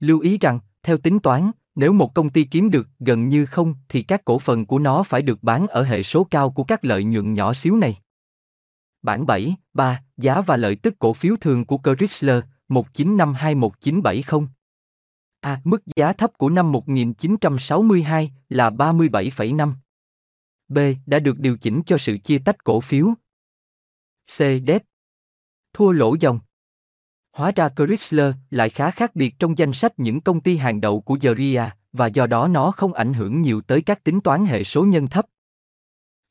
Lưu 0.00 0.20
ý 0.20 0.38
rằng, 0.38 0.60
theo 0.82 0.98
tính 0.98 1.18
toán, 1.18 1.50
nếu 1.74 1.92
một 1.92 2.14
công 2.14 2.30
ty 2.30 2.44
kiếm 2.44 2.70
được 2.70 2.88
gần 2.98 3.28
như 3.28 3.46
không 3.46 3.74
thì 3.88 4.02
các 4.02 4.24
cổ 4.24 4.38
phần 4.38 4.66
của 4.66 4.78
nó 4.78 5.02
phải 5.02 5.22
được 5.22 5.42
bán 5.42 5.66
ở 5.66 5.82
hệ 5.82 6.02
số 6.02 6.24
cao 6.24 6.50
của 6.50 6.64
các 6.64 6.84
lợi 6.84 7.04
nhuận 7.04 7.34
nhỏ 7.34 7.54
xíu 7.54 7.76
này. 7.76 7.98
Bản 9.02 9.26
7, 9.26 9.56
3, 9.74 10.02
giá 10.16 10.40
và 10.40 10.56
lợi 10.56 10.76
tức 10.76 10.94
cổ 10.98 11.12
phiếu 11.12 11.36
thường 11.36 11.64
của 11.64 11.78
Chrysler, 11.84 12.42
1952-1970. 12.68 14.46
A. 15.40 15.60
Mức 15.64 15.82
giá 15.96 16.12
thấp 16.12 16.38
của 16.38 16.48
năm 16.48 16.72
1962 16.72 18.32
là 18.48 18.70
37,5. 18.70 19.72
B. 20.68 20.78
Đã 21.06 21.18
được 21.18 21.38
điều 21.38 21.56
chỉnh 21.56 21.82
cho 21.86 21.98
sự 21.98 22.18
chia 22.24 22.38
tách 22.38 22.64
cổ 22.64 22.80
phiếu. 22.80 23.14
C. 24.26 24.38
Debt 24.38 24.82
Thua 25.78 25.92
lỗ 25.92 26.16
dòng. 26.20 26.40
Hóa 27.32 27.52
ra 27.56 27.68
Chrysler 27.68 28.34
lại 28.50 28.70
khá 28.70 28.90
khác 28.90 29.16
biệt 29.16 29.34
trong 29.38 29.58
danh 29.58 29.72
sách 29.72 29.92
những 29.96 30.20
công 30.20 30.40
ty 30.40 30.56
hàng 30.56 30.80
đầu 30.80 31.00
của 31.00 31.18
Geria, 31.20 31.62
và 31.92 32.06
do 32.06 32.26
đó 32.26 32.48
nó 32.48 32.70
không 32.70 32.92
ảnh 32.92 33.14
hưởng 33.14 33.42
nhiều 33.42 33.60
tới 33.60 33.82
các 33.82 34.04
tính 34.04 34.20
toán 34.20 34.46
hệ 34.46 34.64
số 34.64 34.84
nhân 34.84 35.06
thấp. 35.06 35.26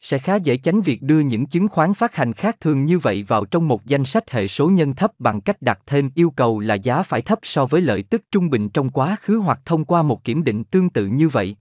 Sẽ 0.02 0.20
khá 0.20 0.36
dễ 0.36 0.58
tránh 0.58 0.82
việc 0.82 1.02
đưa 1.02 1.20
những 1.20 1.46
chứng 1.46 1.68
khoán 1.68 1.94
phát 1.94 2.16
hành 2.16 2.34
khác 2.34 2.60
thường 2.60 2.86
như 2.86 3.00
vậy 3.00 3.24
vào 3.28 3.46
trong 3.46 3.68
một 3.68 3.86
danh 3.86 4.06
sách 4.06 4.32
hệ 4.32 4.48
số 4.48 4.70
nhân 4.70 4.96
thấp 4.96 5.12
bằng 5.20 5.42
cách 5.42 5.62
đặt 5.62 5.80
thêm 5.86 6.10
yêu 6.16 6.30
cầu 6.30 6.60
là 6.60 6.76
giá 6.76 7.04
phải 7.04 7.22
thấp 7.22 7.40
so 7.44 7.66
với 7.66 7.82
lợi 7.82 8.04
tức 8.04 8.24
trung 8.32 8.50
bình 8.50 8.70
trong 8.70 8.90
quá 8.90 9.16
khứ 9.22 9.38
hoặc 9.38 9.60
thông 9.66 9.86
qua 9.86 10.04
một 10.04 10.24
kiểm 10.24 10.44
định 10.44 10.64
tương 10.64 10.90
tự 10.90 11.06
như 11.06 11.30
vậy. 11.30 11.56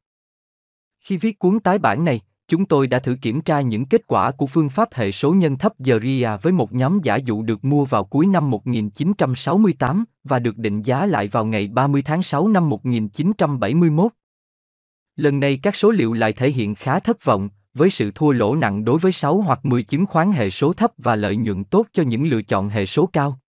Khi 1.01 1.17
viết 1.17 1.39
cuốn 1.39 1.61
tái 1.61 1.79
bản 1.79 2.05
này, 2.05 2.21
chúng 2.49 2.67
tôi 2.67 2.87
đã 2.87 2.99
thử 2.99 3.17
kiểm 3.23 3.41
tra 3.41 3.61
những 3.61 3.85
kết 3.85 4.07
quả 4.07 4.31
của 4.31 4.47
phương 4.47 4.69
pháp 4.69 4.89
hệ 4.95 5.13
số 5.13 5.35
nhân 5.35 5.59
thấp 5.59 5.73
Zeria 5.79 6.39
với 6.39 6.53
một 6.53 6.73
nhóm 6.73 7.01
giả 7.03 7.17
dụ 7.17 7.43
được 7.43 7.65
mua 7.65 7.85
vào 7.85 8.05
cuối 8.05 8.27
năm 8.27 8.51
1968 8.51 10.05
và 10.25 10.39
được 10.39 10.59
định 10.59 10.83
giá 10.83 11.07
lại 11.07 11.29
vào 11.29 11.45
ngày 11.45 11.69
30 11.69 12.03
tháng 12.03 12.23
6 12.23 12.49
năm 12.49 12.69
1971. 12.69 14.13
Lần 15.17 15.41
này 15.41 15.59
các 15.63 15.77
số 15.77 15.91
liệu 15.91 16.13
lại 16.13 16.33
thể 16.33 16.51
hiện 16.51 16.75
khá 16.75 17.01
thất 17.01 17.25
vọng, 17.25 17.49
với 17.75 17.91
sự 17.91 18.11
thua 18.15 18.33
lỗ 18.33 18.55
nặng 18.55 18.85
đối 18.85 18.99
với 18.99 19.13
6 19.13 19.41
hoặc 19.41 19.65
10 19.65 19.83
chứng 19.83 20.07
khoán 20.07 20.33
hệ 20.33 20.51
số 20.51 20.73
thấp 20.73 20.93
và 20.99 21.17
lợi 21.17 21.37
nhuận 21.37 21.65
tốt 21.65 21.87
cho 21.93 22.03
những 22.03 22.25
lựa 22.25 22.43
chọn 22.43 22.69
hệ 22.69 22.87
số 22.87 23.07
cao. 23.07 23.39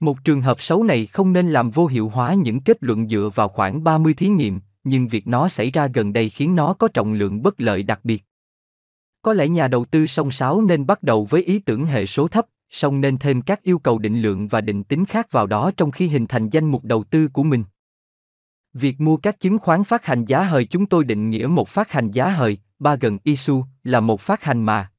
Một 0.00 0.24
trường 0.24 0.40
hợp 0.40 0.62
xấu 0.62 0.84
này 0.84 1.06
không 1.06 1.32
nên 1.32 1.50
làm 1.50 1.70
vô 1.70 1.86
hiệu 1.86 2.08
hóa 2.08 2.34
những 2.34 2.60
kết 2.60 2.76
luận 2.80 3.08
dựa 3.08 3.30
vào 3.34 3.48
khoảng 3.48 3.84
30 3.84 4.14
thí 4.14 4.28
nghiệm, 4.28 4.60
nhưng 4.84 5.08
việc 5.08 5.26
nó 5.26 5.48
xảy 5.48 5.70
ra 5.70 5.86
gần 5.86 6.12
đây 6.12 6.30
khiến 6.30 6.56
nó 6.56 6.74
có 6.74 6.88
trọng 6.88 7.12
lượng 7.12 7.42
bất 7.42 7.60
lợi 7.60 7.82
đặc 7.82 8.00
biệt. 8.04 8.24
Có 9.22 9.32
lẽ 9.32 9.48
nhà 9.48 9.68
đầu 9.68 9.84
tư 9.84 10.06
song 10.06 10.30
sáo 10.30 10.60
nên 10.60 10.86
bắt 10.86 11.02
đầu 11.02 11.24
với 11.30 11.42
ý 11.42 11.58
tưởng 11.58 11.86
hệ 11.86 12.06
số 12.06 12.28
thấp, 12.28 12.46
song 12.70 13.00
nên 13.00 13.18
thêm 13.18 13.42
các 13.42 13.62
yêu 13.62 13.78
cầu 13.78 13.98
định 13.98 14.22
lượng 14.22 14.48
và 14.48 14.60
định 14.60 14.84
tính 14.84 15.04
khác 15.04 15.32
vào 15.32 15.46
đó 15.46 15.70
trong 15.76 15.90
khi 15.90 16.08
hình 16.08 16.26
thành 16.26 16.48
danh 16.48 16.64
mục 16.64 16.84
đầu 16.84 17.04
tư 17.04 17.28
của 17.28 17.42
mình. 17.42 17.64
Việc 18.72 19.00
mua 19.00 19.16
các 19.16 19.40
chứng 19.40 19.58
khoán 19.58 19.84
phát 19.84 20.04
hành 20.04 20.24
giá 20.24 20.42
hời 20.42 20.64
chúng 20.64 20.86
tôi 20.86 21.04
định 21.04 21.30
nghĩa 21.30 21.46
một 21.46 21.68
phát 21.68 21.90
hành 21.90 22.10
giá 22.10 22.28
hời, 22.28 22.58
ba 22.78 22.96
gần 22.96 23.18
ISU, 23.24 23.64
là 23.84 24.00
một 24.00 24.20
phát 24.20 24.42
hành 24.42 24.62
mà. 24.62 24.90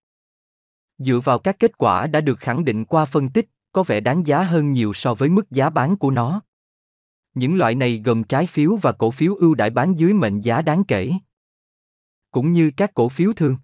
Dựa 0.97 1.19
vào 1.19 1.39
các 1.39 1.59
kết 1.59 1.77
quả 1.77 2.07
đã 2.07 2.21
được 2.21 2.39
khẳng 2.39 2.65
định 2.65 2.85
qua 2.85 3.05
phân 3.05 3.29
tích, 3.29 3.49
có 3.71 3.83
vẻ 3.83 3.99
đáng 3.99 4.27
giá 4.27 4.43
hơn 4.43 4.71
nhiều 4.71 4.93
so 4.93 5.13
với 5.13 5.29
mức 5.29 5.51
giá 5.51 5.69
bán 5.69 5.97
của 5.97 6.11
nó. 6.11 6.41
Những 7.33 7.55
loại 7.55 7.75
này 7.75 8.01
gồm 8.05 8.23
trái 8.23 8.47
phiếu 8.47 8.75
và 8.81 8.91
cổ 8.91 9.11
phiếu 9.11 9.35
ưu 9.35 9.55
đãi 9.55 9.69
bán 9.69 9.99
dưới 9.99 10.13
mệnh 10.13 10.41
giá 10.41 10.61
đáng 10.61 10.83
kể. 10.83 11.11
Cũng 12.31 12.53
như 12.53 12.71
các 12.77 12.93
cổ 12.93 13.09
phiếu 13.09 13.33
thường. 13.33 13.57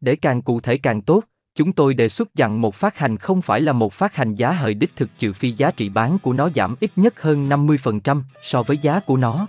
Để 0.00 0.16
càng 0.16 0.42
cụ 0.42 0.60
thể 0.60 0.78
càng 0.78 1.02
tốt, 1.02 1.24
chúng 1.54 1.72
tôi 1.72 1.94
đề 1.94 2.08
xuất 2.08 2.34
rằng 2.34 2.60
một 2.60 2.74
phát 2.74 2.98
hành 2.98 3.16
không 3.16 3.42
phải 3.42 3.60
là 3.60 3.72
một 3.72 3.92
phát 3.92 4.14
hành 4.14 4.34
giá 4.34 4.52
hời 4.52 4.74
đích 4.74 4.96
thực 4.96 5.10
trừ 5.18 5.32
phi 5.32 5.50
giá 5.50 5.70
trị 5.70 5.88
bán 5.88 6.18
của 6.18 6.32
nó 6.32 6.48
giảm 6.54 6.76
ít 6.80 6.90
nhất 6.96 7.22
hơn 7.22 7.48
50% 7.48 8.22
so 8.42 8.62
với 8.62 8.78
giá 8.78 9.00
của 9.00 9.16
nó. 9.16 9.46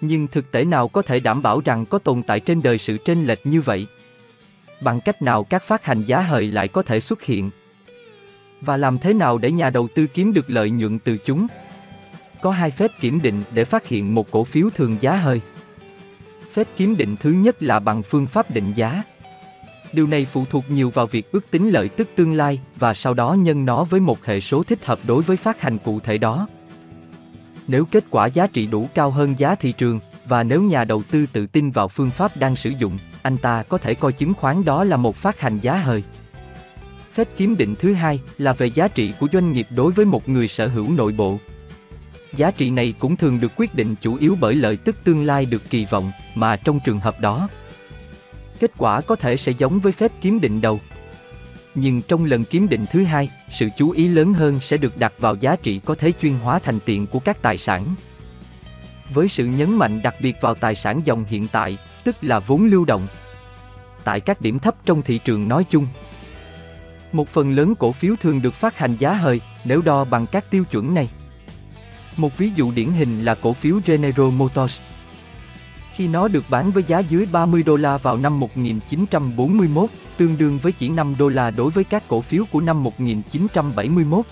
Nhưng 0.00 0.26
thực 0.26 0.52
tế 0.52 0.64
nào 0.64 0.88
có 0.88 1.02
thể 1.02 1.20
đảm 1.20 1.42
bảo 1.42 1.60
rằng 1.64 1.86
có 1.86 1.98
tồn 1.98 2.22
tại 2.22 2.40
trên 2.40 2.62
đời 2.62 2.78
sự 2.78 2.98
chênh 3.04 3.26
lệch 3.26 3.46
như 3.46 3.60
vậy? 3.60 3.86
Bằng 4.80 5.00
cách 5.00 5.22
nào 5.22 5.44
các 5.44 5.62
phát 5.62 5.84
hành 5.84 6.02
giá 6.02 6.20
hời 6.20 6.46
lại 6.46 6.68
có 6.68 6.82
thể 6.82 7.00
xuất 7.00 7.22
hiện? 7.22 7.50
Và 8.60 8.76
làm 8.76 8.98
thế 8.98 9.14
nào 9.14 9.38
để 9.38 9.50
nhà 9.50 9.70
đầu 9.70 9.88
tư 9.94 10.06
kiếm 10.06 10.32
được 10.32 10.50
lợi 10.50 10.70
nhuận 10.70 10.98
từ 10.98 11.16
chúng? 11.16 11.46
Có 12.42 12.50
hai 12.50 12.70
phép 12.70 12.90
kiểm 13.00 13.22
định 13.22 13.42
để 13.54 13.64
phát 13.64 13.86
hiện 13.86 14.14
một 14.14 14.30
cổ 14.30 14.44
phiếu 14.44 14.70
thường 14.70 14.96
giá 15.00 15.16
hơi. 15.16 15.40
Phép 16.52 16.66
kiểm 16.76 16.96
định 16.96 17.16
thứ 17.20 17.30
nhất 17.30 17.62
là 17.62 17.78
bằng 17.78 18.02
phương 18.02 18.26
pháp 18.26 18.50
định 18.50 18.72
giá. 18.74 19.02
Điều 19.92 20.06
này 20.06 20.26
phụ 20.32 20.44
thuộc 20.50 20.64
nhiều 20.70 20.90
vào 20.90 21.06
việc 21.06 21.32
ước 21.32 21.50
tính 21.50 21.70
lợi 21.70 21.88
tức 21.88 22.08
tương 22.16 22.32
lai 22.32 22.60
và 22.76 22.94
sau 22.94 23.14
đó 23.14 23.34
nhân 23.34 23.64
nó 23.64 23.84
với 23.84 24.00
một 24.00 24.24
hệ 24.24 24.40
số 24.40 24.62
thích 24.62 24.84
hợp 24.84 24.98
đối 25.06 25.22
với 25.22 25.36
phát 25.36 25.60
hành 25.60 25.78
cụ 25.78 26.00
thể 26.00 26.18
đó. 26.18 26.48
Nếu 27.68 27.84
kết 27.84 28.04
quả 28.10 28.26
giá 28.26 28.46
trị 28.46 28.66
đủ 28.66 28.88
cao 28.94 29.10
hơn 29.10 29.34
giá 29.38 29.54
thị 29.54 29.72
trường, 29.72 30.00
và 30.28 30.42
nếu 30.42 30.62
nhà 30.62 30.84
đầu 30.84 31.02
tư 31.10 31.26
tự 31.32 31.46
tin 31.46 31.70
vào 31.70 31.88
phương 31.88 32.10
pháp 32.10 32.36
đang 32.36 32.56
sử 32.56 32.70
dụng, 32.70 32.98
anh 33.22 33.36
ta 33.36 33.62
có 33.62 33.78
thể 33.78 33.94
coi 33.94 34.12
chứng 34.12 34.34
khoán 34.34 34.64
đó 34.64 34.84
là 34.84 34.96
một 34.96 35.16
phát 35.16 35.40
hành 35.40 35.58
giá 35.58 35.76
hời. 35.76 36.02
Phép 37.14 37.28
kiếm 37.36 37.56
định 37.56 37.74
thứ 37.78 37.94
hai 37.94 38.20
là 38.38 38.52
về 38.52 38.66
giá 38.66 38.88
trị 38.88 39.12
của 39.20 39.26
doanh 39.32 39.52
nghiệp 39.52 39.66
đối 39.70 39.92
với 39.92 40.04
một 40.04 40.28
người 40.28 40.48
sở 40.48 40.68
hữu 40.68 40.92
nội 40.92 41.12
bộ. 41.12 41.38
Giá 42.36 42.50
trị 42.50 42.70
này 42.70 42.94
cũng 42.98 43.16
thường 43.16 43.40
được 43.40 43.52
quyết 43.56 43.74
định 43.74 43.94
chủ 44.00 44.14
yếu 44.14 44.36
bởi 44.40 44.54
lợi 44.54 44.76
tức 44.76 44.96
tương 45.04 45.24
lai 45.24 45.46
được 45.46 45.70
kỳ 45.70 45.84
vọng, 45.90 46.10
mà 46.34 46.56
trong 46.56 46.80
trường 46.84 47.00
hợp 47.00 47.20
đó, 47.20 47.48
kết 48.60 48.70
quả 48.78 49.00
có 49.00 49.16
thể 49.16 49.36
sẽ 49.36 49.52
giống 49.52 49.80
với 49.80 49.92
phép 49.92 50.12
kiếm 50.20 50.40
định 50.40 50.60
đầu. 50.60 50.80
Nhưng 51.74 52.02
trong 52.02 52.24
lần 52.24 52.44
kiếm 52.44 52.68
định 52.68 52.86
thứ 52.92 53.04
hai, 53.04 53.30
sự 53.58 53.68
chú 53.76 53.90
ý 53.90 54.08
lớn 54.08 54.32
hơn 54.32 54.58
sẽ 54.60 54.76
được 54.76 54.98
đặt 54.98 55.12
vào 55.18 55.34
giá 55.34 55.56
trị 55.56 55.80
có 55.84 55.94
thể 55.94 56.12
chuyên 56.22 56.32
hóa 56.32 56.58
thành 56.58 56.80
tiền 56.80 57.06
của 57.06 57.18
các 57.18 57.42
tài 57.42 57.56
sản. 57.56 57.94
Với 59.14 59.28
sự 59.28 59.44
nhấn 59.46 59.70
mạnh 59.70 60.02
đặc 60.02 60.14
biệt 60.20 60.36
vào 60.40 60.54
tài 60.54 60.74
sản 60.74 61.00
dòng 61.04 61.24
hiện 61.28 61.48
tại, 61.52 61.78
tức 62.04 62.16
là 62.20 62.38
vốn 62.38 62.66
lưu 62.66 62.84
động. 62.84 63.06
Tại 64.04 64.20
các 64.20 64.40
điểm 64.40 64.58
thấp 64.58 64.74
trong 64.84 65.02
thị 65.02 65.18
trường 65.18 65.48
nói 65.48 65.64
chung, 65.70 65.86
một 67.12 67.28
phần 67.28 67.52
lớn 67.52 67.74
cổ 67.74 67.92
phiếu 67.92 68.14
thường 68.16 68.42
được 68.42 68.54
phát 68.54 68.78
hành 68.78 68.96
giá 68.96 69.12
hời 69.12 69.40
nếu 69.64 69.82
đo 69.82 70.04
bằng 70.04 70.26
các 70.26 70.50
tiêu 70.50 70.64
chuẩn 70.64 70.94
này. 70.94 71.08
Một 72.20 72.38
ví 72.38 72.50
dụ 72.54 72.72
điển 72.72 72.92
hình 72.92 73.24
là 73.24 73.34
cổ 73.34 73.52
phiếu 73.52 73.80
General 73.86 74.30
Motors. 74.36 74.78
Khi 75.94 76.08
nó 76.08 76.28
được 76.28 76.44
bán 76.50 76.70
với 76.70 76.82
giá 76.82 76.98
dưới 76.98 77.26
30 77.32 77.62
đô 77.62 77.76
la 77.76 77.96
vào 77.96 78.16
năm 78.16 78.40
1941, 78.40 79.90
tương 80.16 80.38
đương 80.38 80.58
với 80.62 80.72
chỉ 80.72 80.88
5 80.88 81.14
đô 81.18 81.28
la 81.28 81.50
đối 81.50 81.70
với 81.70 81.84
các 81.84 82.02
cổ 82.08 82.20
phiếu 82.20 82.44
của 82.52 82.60
năm 82.60 82.82
1971. 82.82 84.26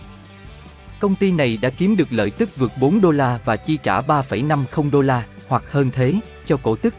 Công 1.00 1.14
ty 1.14 1.32
này 1.32 1.58
đã 1.62 1.70
kiếm 1.70 1.96
được 1.96 2.12
lợi 2.12 2.30
tức 2.30 2.56
vượt 2.56 2.72
4 2.80 3.00
đô 3.00 3.10
la 3.10 3.38
và 3.44 3.56
chi 3.56 3.78
trả 3.82 4.00
3,50 4.00 4.90
đô 4.90 5.00
la, 5.00 5.26
hoặc 5.48 5.62
hơn 5.70 5.90
thế, 5.94 6.14
cho 6.46 6.56
cổ 6.62 6.76
tức. 6.76 6.94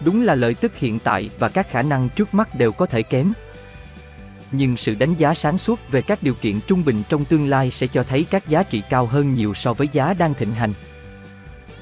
Đúng 0.00 0.22
là 0.22 0.34
lợi 0.34 0.54
tức 0.54 0.76
hiện 0.76 0.98
tại 0.98 1.30
và 1.38 1.48
các 1.48 1.70
khả 1.70 1.82
năng 1.82 2.08
trước 2.08 2.34
mắt 2.34 2.58
đều 2.58 2.72
có 2.72 2.86
thể 2.86 3.02
kém, 3.02 3.32
nhưng 4.56 4.76
sự 4.76 4.94
đánh 4.94 5.14
giá 5.14 5.34
sáng 5.34 5.58
suốt 5.58 5.80
về 5.90 6.02
các 6.02 6.22
điều 6.22 6.34
kiện 6.34 6.60
trung 6.66 6.84
bình 6.84 7.02
trong 7.08 7.24
tương 7.24 7.48
lai 7.48 7.70
sẽ 7.70 7.86
cho 7.86 8.02
thấy 8.02 8.26
các 8.30 8.48
giá 8.48 8.62
trị 8.62 8.82
cao 8.90 9.06
hơn 9.06 9.34
nhiều 9.34 9.54
so 9.54 9.72
với 9.72 9.88
giá 9.92 10.14
đang 10.14 10.34
thịnh 10.34 10.52
hành. 10.52 10.72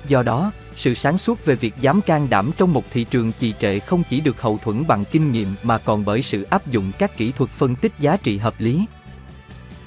Do 0.09 0.23
đó, 0.23 0.53
sự 0.77 0.95
sáng 0.95 1.19
suốt 1.19 1.45
về 1.45 1.55
việc 1.55 1.75
dám 1.81 2.01
can 2.01 2.31
đảm 2.31 2.51
trong 2.57 2.73
một 2.73 2.85
thị 2.91 3.05
trường 3.11 3.33
trì 3.33 3.55
trệ 3.61 3.79
không 3.79 4.03
chỉ 4.11 4.21
được 4.21 4.41
hậu 4.41 4.59
thuẫn 4.59 4.87
bằng 4.87 5.05
kinh 5.05 5.33
nghiệm 5.33 5.49
mà 5.63 5.79
còn 5.79 6.05
bởi 6.05 6.23
sự 6.23 6.43
áp 6.43 6.71
dụng 6.71 6.93
các 6.99 7.17
kỹ 7.17 7.33
thuật 7.33 7.51
phân 7.51 7.75
tích 7.75 7.93
giá 7.99 8.17
trị 8.17 8.39
hợp 8.39 8.55
lý. 8.59 8.87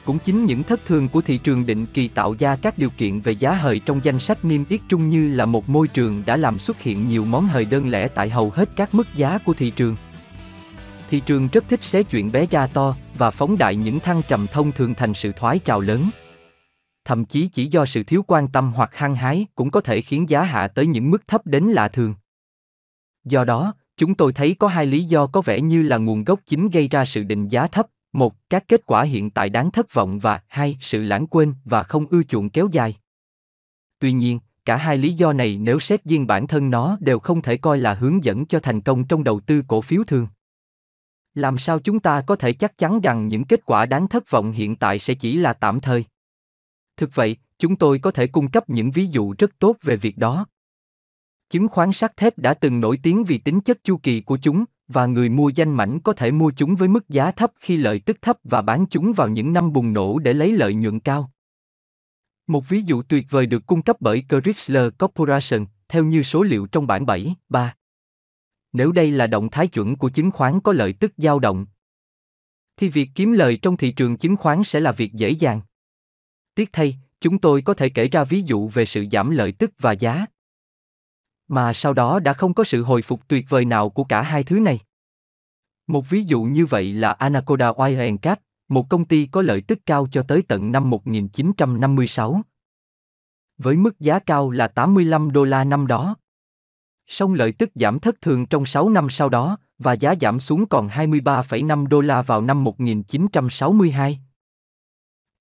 Cũng 0.06 0.20
chính 0.20 0.46
những 0.46 0.64
thất 0.64 0.86
thường 0.86 1.08
của 1.08 1.22
thị 1.22 1.38
trường 1.38 1.66
định 1.66 1.86
kỳ 1.86 2.08
tạo 2.08 2.36
ra 2.40 2.56
các 2.56 2.78
điều 2.78 2.90
kiện 2.90 3.20
về 3.20 3.32
giá 3.32 3.54
hời 3.54 3.82
trong 3.86 4.00
danh 4.04 4.20
sách 4.20 4.46
niêm 4.46 4.62
yết 4.70 4.82
chung 4.90 5.10
như 5.10 5.36
là 5.36 5.46
một 5.46 5.70
môi 5.70 5.88
trường 5.88 6.24
đã 6.26 6.38
làm 6.38 6.60
xuất 6.60 6.82
hiện 6.82 7.10
nhiều 7.10 7.26
món 7.26 7.48
hời 7.48 7.66
đơn 7.66 7.90
lẻ 7.90 8.08
tại 8.08 8.30
hầu 8.30 8.50
hết 8.50 8.70
các 8.76 8.94
mức 8.96 9.08
giá 9.16 9.38
của 9.38 9.54
thị 9.54 9.72
trường 9.72 9.96
thị 11.10 11.22
trường 11.26 11.48
rất 11.52 11.64
thích 11.70 11.84
xé 11.84 12.04
chuyện 12.04 12.32
bé 12.32 12.46
ra 12.46 12.68
to 12.68 12.96
và 13.18 13.32
phóng 13.32 13.58
đại 13.58 13.76
những 13.76 14.00
thăng 14.00 14.22
trầm 14.28 14.48
thông 14.52 14.72
thường 14.72 14.94
thành 14.94 15.14
sự 15.14 15.32
thoái 15.32 15.60
trào 15.60 15.80
lớn. 15.80 16.10
Thậm 17.06 17.26
chí 17.26 17.48
chỉ 17.48 17.66
do 17.66 17.86
sự 17.86 18.04
thiếu 18.04 18.24
quan 18.28 18.48
tâm 18.48 18.74
hoặc 18.76 18.96
hăng 18.96 19.16
hái 19.16 19.46
cũng 19.56 19.72
có 19.72 19.82
thể 19.82 20.02
khiến 20.02 20.30
giá 20.30 20.44
hạ 20.44 20.68
tới 20.68 20.88
những 20.88 21.12
mức 21.12 21.28
thấp 21.28 21.42
đến 21.46 21.64
lạ 21.64 21.88
thường. 21.88 22.16
Do 23.24 23.44
đó, 23.44 23.74
chúng 23.98 24.16
tôi 24.16 24.34
thấy 24.34 24.56
có 24.60 24.68
hai 24.68 24.86
lý 24.86 25.04
do 25.04 25.28
có 25.28 25.42
vẻ 25.42 25.62
như 25.62 25.84
là 25.84 25.98
nguồn 25.98 26.24
gốc 26.24 26.40
chính 26.46 26.70
gây 26.70 26.88
ra 26.88 27.06
sự 27.06 27.24
định 27.24 27.48
giá 27.48 27.68
thấp. 27.68 27.88
Một, 28.14 28.36
các 28.50 28.64
kết 28.68 28.86
quả 28.86 29.04
hiện 29.04 29.30
tại 29.30 29.50
đáng 29.50 29.72
thất 29.72 29.94
vọng 29.94 30.20
và 30.20 30.42
hai, 30.48 30.78
sự 30.82 31.02
lãng 31.02 31.28
quên 31.28 31.54
và 31.66 31.84
không 31.84 32.06
ưa 32.10 32.24
chuộng 32.24 32.50
kéo 32.50 32.68
dài. 32.72 32.96
Tuy 34.00 34.12
nhiên, 34.12 34.40
cả 34.66 34.78
hai 34.78 34.98
lý 34.98 35.14
do 35.14 35.34
này 35.34 35.58
nếu 35.58 35.80
xét 35.80 36.04
riêng 36.04 36.28
bản 36.28 36.48
thân 36.48 36.70
nó 36.70 36.98
đều 37.00 37.20
không 37.20 37.42
thể 37.42 37.58
coi 37.58 37.78
là 37.78 37.94
hướng 37.94 38.24
dẫn 38.24 38.46
cho 38.46 38.60
thành 38.60 38.82
công 38.82 39.04
trong 39.04 39.24
đầu 39.24 39.40
tư 39.40 39.62
cổ 39.68 39.82
phiếu 39.82 40.04
thường. 40.04 40.28
Làm 41.36 41.58
sao 41.58 41.80
chúng 41.80 42.00
ta 42.00 42.22
có 42.22 42.36
thể 42.36 42.54
chắc 42.54 42.78
chắn 42.78 43.02
rằng 43.02 43.28
những 43.28 43.46
kết 43.46 43.66
quả 43.66 43.86
đáng 43.86 44.08
thất 44.08 44.32
vọng 44.32 44.52
hiện 44.52 44.76
tại 44.76 45.00
sẽ 45.00 45.14
chỉ 45.14 45.38
là 45.38 45.54
tạm 45.54 45.80
thời? 45.80 46.06
Thực 46.98 47.10
vậy, 47.16 47.38
chúng 47.60 47.76
tôi 47.76 48.00
có 48.00 48.12
thể 48.12 48.28
cung 48.28 48.52
cấp 48.52 48.70
những 48.70 48.92
ví 48.92 49.06
dụ 49.06 49.36
rất 49.38 49.52
tốt 49.60 49.76
về 49.82 49.96
việc 49.96 50.18
đó. 50.18 50.46
Chứng 51.50 51.68
khoán 51.68 51.94
sắt 51.94 52.18
thép 52.18 52.38
đã 52.38 52.54
từng 52.54 52.80
nổi 52.80 53.00
tiếng 53.04 53.24
vì 53.24 53.38
tính 53.38 53.62
chất 53.62 53.84
chu 53.84 53.98
kỳ 53.98 54.22
của 54.22 54.38
chúng, 54.42 54.66
và 54.88 55.06
người 55.06 55.30
mua 55.30 55.50
danh 55.50 55.74
mảnh 55.74 56.00
có 56.00 56.14
thể 56.14 56.32
mua 56.32 56.52
chúng 56.58 56.76
với 56.76 56.88
mức 56.88 57.10
giá 57.10 57.32
thấp 57.32 57.52
khi 57.60 57.78
lợi 57.78 58.00
tức 58.00 58.18
thấp 58.22 58.38
và 58.44 58.62
bán 58.62 58.86
chúng 58.90 59.14
vào 59.14 59.28
những 59.28 59.54
năm 59.54 59.74
bùng 59.74 59.94
nổ 59.94 60.20
để 60.20 60.34
lấy 60.34 60.52
lợi 60.52 60.74
nhuận 60.74 61.00
cao. 61.00 61.32
Một 62.48 62.70
ví 62.70 62.82
dụ 62.82 63.02
tuyệt 63.02 63.26
vời 63.30 63.46
được 63.46 63.66
cung 63.66 63.82
cấp 63.82 63.98
bởi 64.00 64.24
Chrysler 64.30 64.94
Corporation, 65.00 65.66
theo 65.88 66.04
như 66.04 66.24
số 66.24 66.44
liệu 66.44 66.68
trong 66.68 66.88
bản 66.88 67.06
7, 67.06 67.36
3. 67.50 67.76
Nếu 68.76 68.92
đây 68.92 69.12
là 69.12 69.28
động 69.28 69.50
thái 69.50 69.68
chuẩn 69.68 69.96
của 69.96 70.10
chứng 70.10 70.32
khoán 70.32 70.60
có 70.60 70.74
lợi 70.74 70.94
tức 70.94 71.14
dao 71.18 71.40
động, 71.40 71.66
thì 72.78 72.90
việc 72.90 73.10
kiếm 73.16 73.32
lời 73.32 73.60
trong 73.62 73.78
thị 73.78 73.92
trường 73.92 74.18
chứng 74.18 74.36
khoán 74.36 74.64
sẽ 74.64 74.80
là 74.80 74.92
việc 74.92 75.14
dễ 75.14 75.30
dàng. 75.30 75.62
Tiếc 76.56 76.70
thay, 76.74 76.98
chúng 77.22 77.38
tôi 77.38 77.62
có 77.62 77.74
thể 77.74 77.90
kể 77.90 78.08
ra 78.08 78.24
ví 78.24 78.42
dụ 78.42 78.70
về 78.70 78.86
sự 78.86 79.06
giảm 79.12 79.32
lợi 79.32 79.52
tức 79.52 79.72
và 79.80 79.92
giá. 79.92 80.26
Mà 81.48 81.74
sau 81.74 81.94
đó 81.94 82.20
đã 82.20 82.34
không 82.34 82.54
có 82.54 82.64
sự 82.64 82.84
hồi 82.84 83.02
phục 83.02 83.28
tuyệt 83.28 83.46
vời 83.50 83.66
nào 83.66 83.90
của 83.90 84.04
cả 84.04 84.22
hai 84.22 84.44
thứ 84.44 84.60
này. 84.60 84.80
Một 85.88 86.10
ví 86.10 86.24
dụ 86.24 86.44
như 86.44 86.66
vậy 86.66 86.94
là 86.94 87.12
Anaconda 87.12 87.68
Oil 87.68 88.16
Cap, 88.22 88.22
Gas, 88.22 88.38
một 88.68 88.90
công 88.90 89.06
ty 89.06 89.28
có 89.32 89.42
lợi 89.42 89.62
tức 89.62 89.80
cao 89.86 90.08
cho 90.12 90.24
tới 90.28 90.42
tận 90.48 90.72
năm 90.72 90.90
1956. 90.90 92.42
Với 93.58 93.78
mức 93.78 94.00
giá 94.00 94.20
cao 94.20 94.52
là 94.52 94.68
85 94.68 95.32
đô 95.32 95.44
la 95.44 95.64
năm 95.64 95.88
đó. 95.88 96.16
Song 97.08 97.34
lợi 97.34 97.52
tức 97.52 97.70
giảm 97.76 98.00
thất 98.00 98.22
thường 98.22 98.46
trong 98.46 98.66
6 98.66 98.90
năm 98.90 99.08
sau 99.10 99.30
đó, 99.30 99.58
và 99.80 99.94
giá 99.94 100.16
giảm 100.22 100.40
xuống 100.40 100.66
còn 100.66 100.88
23,5 100.88 101.88
đô 101.88 102.02
la 102.02 102.22
vào 102.22 102.42
năm 102.42 102.64
1962. 102.64 104.20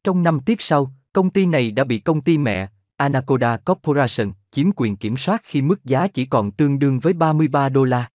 Trong 0.04 0.22
năm 0.22 0.40
tiếp 0.40 0.56
sau, 0.60 0.92
công 1.12 1.30
ty 1.30 1.46
này 1.46 1.70
đã 1.70 1.84
bị 1.84 1.98
công 1.98 2.20
ty 2.20 2.38
mẹ, 2.38 2.68
Anacoda 2.96 3.56
Corporation, 3.56 4.32
chiếm 4.50 4.70
quyền 4.76 4.96
kiểm 4.96 5.16
soát 5.16 5.42
khi 5.44 5.62
mức 5.62 5.84
giá 5.84 6.08
chỉ 6.08 6.26
còn 6.26 6.50
tương 6.50 6.78
đương 6.78 7.00
với 7.00 7.12
33 7.12 7.68
đô 7.68 7.84
la. 7.84 8.10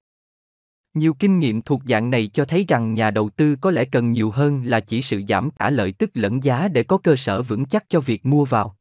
Nhiều 0.94 1.14
kinh 1.14 1.40
nghiệm 1.40 1.62
thuộc 1.62 1.82
dạng 1.86 2.10
này 2.10 2.30
cho 2.34 2.46
thấy 2.46 2.66
rằng 2.68 2.94
nhà 2.94 3.12
đầu 3.12 3.30
tư 3.30 3.56
có 3.62 3.72
lẽ 3.72 3.86
cần 3.86 4.12
nhiều 4.12 4.32
hơn 4.32 4.64
là 4.66 4.80
chỉ 4.80 5.02
sự 5.02 5.22
giảm 5.28 5.50
cả 5.52 5.70
lợi 5.70 5.92
tức 5.92 6.10
lẫn 6.14 6.44
giá 6.44 6.68
để 6.68 6.84
có 6.84 6.98
cơ 6.98 7.16
sở 7.16 7.42
vững 7.42 7.66
chắc 7.66 7.86
cho 7.90 8.00
việc 8.00 8.26
mua 8.26 8.46
vào. 8.46 8.79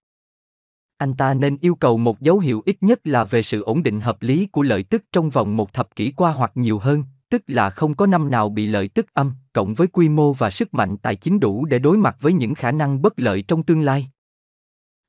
Anh 0.98 1.14
ta 1.14 1.34
nên 1.34 1.56
yêu 1.60 1.74
cầu 1.74 1.98
một 1.98 2.20
dấu 2.20 2.38
hiệu 2.38 2.62
ít 2.66 2.76
nhất 2.80 3.00
là 3.04 3.24
về 3.24 3.42
sự 3.42 3.62
ổn 3.62 3.82
định 3.82 4.00
hợp 4.00 4.22
lý 4.22 4.46
của 4.46 4.62
lợi 4.62 4.82
tức 4.82 5.04
trong 5.12 5.30
vòng 5.30 5.56
một 5.56 5.72
thập 5.72 5.96
kỷ 5.96 6.10
qua 6.10 6.32
hoặc 6.32 6.52
nhiều 6.54 6.78
hơn, 6.78 7.04
tức 7.30 7.42
là 7.46 7.70
không 7.70 7.94
có 7.94 8.06
năm 8.06 8.30
nào 8.30 8.48
bị 8.48 8.66
lợi 8.66 8.88
tức 8.88 9.06
âm, 9.14 9.32
cộng 9.52 9.74
với 9.74 9.86
quy 9.86 10.08
mô 10.08 10.32
và 10.32 10.50
sức 10.50 10.74
mạnh 10.74 10.96
tài 10.96 11.16
chính 11.16 11.40
đủ 11.40 11.64
để 11.64 11.78
đối 11.78 11.96
mặt 11.96 12.16
với 12.20 12.32
những 12.32 12.54
khả 12.54 12.72
năng 12.72 13.02
bất 13.02 13.12
lợi 13.16 13.42
trong 13.42 13.62
tương 13.62 13.80
lai. 13.80 14.10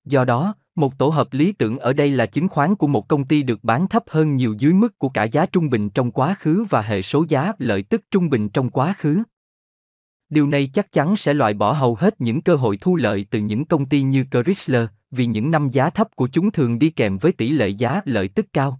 Do 0.05 0.25
đó, 0.25 0.55
một 0.75 0.97
tổ 0.97 1.09
hợp 1.09 1.33
lý 1.33 1.51
tưởng 1.51 1.79
ở 1.79 1.93
đây 1.93 2.11
là 2.11 2.25
chứng 2.25 2.47
khoán 2.47 2.75
của 2.75 2.87
một 2.87 3.07
công 3.07 3.25
ty 3.25 3.43
được 3.43 3.63
bán 3.63 3.87
thấp 3.87 4.03
hơn 4.07 4.35
nhiều 4.35 4.55
dưới 4.59 4.73
mức 4.73 4.99
của 4.99 5.09
cả 5.09 5.23
giá 5.23 5.45
trung 5.45 5.69
bình 5.69 5.89
trong 5.89 6.11
quá 6.11 6.35
khứ 6.39 6.65
và 6.69 6.81
hệ 6.81 7.01
số 7.01 7.25
giá 7.29 7.53
lợi 7.59 7.83
tức 7.83 8.01
trung 8.11 8.29
bình 8.29 8.49
trong 8.49 8.69
quá 8.69 8.93
khứ. 8.97 9.23
Điều 10.29 10.47
này 10.47 10.69
chắc 10.73 10.91
chắn 10.91 11.17
sẽ 11.17 11.33
loại 11.33 11.53
bỏ 11.53 11.71
hầu 11.71 11.95
hết 11.95 12.21
những 12.21 12.41
cơ 12.41 12.55
hội 12.55 12.77
thu 12.77 12.95
lợi 12.95 13.25
từ 13.29 13.39
những 13.39 13.65
công 13.65 13.85
ty 13.85 14.01
như 14.01 14.25
Chrysler, 14.31 14.87
vì 15.11 15.25
những 15.25 15.51
năm 15.51 15.69
giá 15.69 15.89
thấp 15.89 16.15
của 16.15 16.27
chúng 16.27 16.51
thường 16.51 16.79
đi 16.79 16.89
kèm 16.89 17.17
với 17.17 17.31
tỷ 17.31 17.49
lệ 17.49 17.67
giá 17.69 18.01
lợi 18.05 18.27
tức 18.27 18.45
cao. 18.53 18.79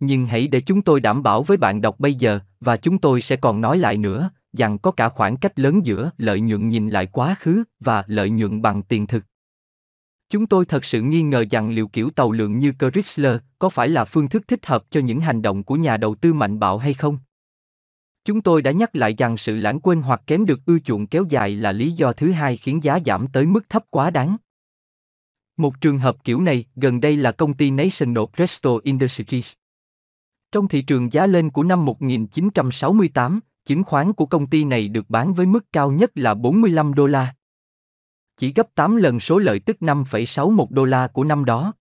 Nhưng 0.00 0.26
hãy 0.26 0.48
để 0.48 0.60
chúng 0.60 0.82
tôi 0.82 1.00
đảm 1.00 1.22
bảo 1.22 1.42
với 1.42 1.56
bạn 1.56 1.80
đọc 1.80 2.00
bây 2.00 2.14
giờ, 2.14 2.40
và 2.60 2.76
chúng 2.76 2.98
tôi 2.98 3.22
sẽ 3.22 3.36
còn 3.36 3.60
nói 3.60 3.78
lại 3.78 3.96
nữa, 3.96 4.30
rằng 4.52 4.78
có 4.78 4.90
cả 4.90 5.08
khoảng 5.08 5.36
cách 5.36 5.58
lớn 5.58 5.86
giữa 5.86 6.10
lợi 6.18 6.40
nhuận 6.40 6.68
nhìn 6.68 6.88
lại 6.88 7.06
quá 7.06 7.36
khứ 7.40 7.64
và 7.80 8.04
lợi 8.06 8.30
nhuận 8.30 8.62
bằng 8.62 8.82
tiền 8.82 9.06
thực. 9.06 9.24
Chúng 10.30 10.46
tôi 10.46 10.64
thật 10.64 10.84
sự 10.84 11.02
nghi 11.02 11.22
ngờ 11.22 11.44
rằng 11.50 11.70
liệu 11.70 11.88
kiểu 11.88 12.10
tàu 12.10 12.32
lượng 12.32 12.58
như 12.58 12.72
Chrysler 12.78 13.36
có 13.58 13.68
phải 13.68 13.88
là 13.88 14.04
phương 14.04 14.28
thức 14.28 14.48
thích 14.48 14.66
hợp 14.66 14.84
cho 14.90 15.00
những 15.00 15.20
hành 15.20 15.42
động 15.42 15.64
của 15.64 15.74
nhà 15.74 15.96
đầu 15.96 16.14
tư 16.14 16.32
mạnh 16.32 16.58
bạo 16.58 16.78
hay 16.78 16.94
không. 16.94 17.18
Chúng 18.28 18.40
tôi 18.40 18.62
đã 18.62 18.72
nhắc 18.72 18.96
lại 18.96 19.14
rằng 19.18 19.36
sự 19.36 19.56
lãng 19.56 19.80
quên 19.80 20.02
hoặc 20.02 20.22
kém 20.26 20.46
được 20.46 20.60
ưa 20.66 20.78
chuộng 20.78 21.06
kéo 21.06 21.24
dài 21.28 21.50
là 21.50 21.72
lý 21.72 21.92
do 21.92 22.12
thứ 22.12 22.32
hai 22.32 22.56
khiến 22.56 22.84
giá 22.84 22.98
giảm 23.06 23.26
tới 23.32 23.46
mức 23.46 23.68
thấp 23.68 23.84
quá 23.90 24.10
đáng. 24.10 24.36
Một 25.56 25.80
trường 25.80 25.98
hợp 25.98 26.24
kiểu 26.24 26.40
này 26.40 26.64
gần 26.76 27.00
đây 27.00 27.16
là 27.16 27.32
công 27.32 27.54
ty 27.54 27.70
National 27.70 28.24
Presto 28.36 28.70
Industries. 28.82 29.52
Trong 30.52 30.68
thị 30.68 30.82
trường 30.82 31.12
giá 31.12 31.26
lên 31.26 31.50
của 31.50 31.62
năm 31.62 31.84
1968, 31.84 33.40
chứng 33.66 33.84
khoán 33.84 34.12
của 34.12 34.26
công 34.26 34.46
ty 34.46 34.64
này 34.64 34.88
được 34.88 35.10
bán 35.10 35.34
với 35.34 35.46
mức 35.46 35.72
cao 35.72 35.90
nhất 35.90 36.10
là 36.14 36.34
45 36.34 36.94
đô 36.94 37.06
la. 37.06 37.34
Chỉ 38.36 38.52
gấp 38.52 38.74
8 38.74 38.96
lần 38.96 39.20
số 39.20 39.38
lợi 39.38 39.60
tức 39.60 39.76
5,61 39.80 40.66
đô 40.70 40.84
la 40.84 41.06
của 41.06 41.24
năm 41.24 41.44
đó. 41.44 41.72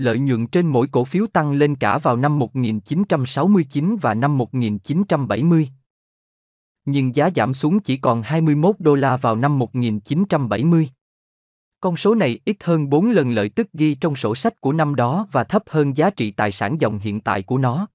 Lợi 0.00 0.18
nhuận 0.18 0.46
trên 0.46 0.66
mỗi 0.66 0.86
cổ 0.86 1.04
phiếu 1.04 1.26
tăng 1.26 1.52
lên 1.52 1.74
cả 1.76 1.98
vào 1.98 2.16
năm 2.16 2.38
1969 2.38 3.96
và 4.02 4.14
năm 4.14 4.38
1970. 4.38 5.68
Nhưng 6.84 7.14
giá 7.14 7.30
giảm 7.36 7.54
xuống 7.54 7.80
chỉ 7.80 7.96
còn 7.96 8.22
21 8.22 8.76
đô 8.78 8.94
la 8.94 9.16
vào 9.16 9.36
năm 9.36 9.58
1970. 9.58 10.90
Con 11.80 11.96
số 11.96 12.14
này 12.14 12.40
ít 12.44 12.56
hơn 12.60 12.90
4 12.90 13.10
lần 13.10 13.30
lợi 13.30 13.48
tức 13.48 13.72
ghi 13.72 13.94
trong 13.94 14.16
sổ 14.16 14.34
sách 14.34 14.60
của 14.60 14.72
năm 14.72 14.94
đó 14.94 15.26
và 15.32 15.44
thấp 15.44 15.62
hơn 15.66 15.96
giá 15.96 16.10
trị 16.10 16.30
tài 16.30 16.52
sản 16.52 16.80
dòng 16.80 16.98
hiện 16.98 17.20
tại 17.20 17.42
của 17.42 17.58
nó. 17.58 17.86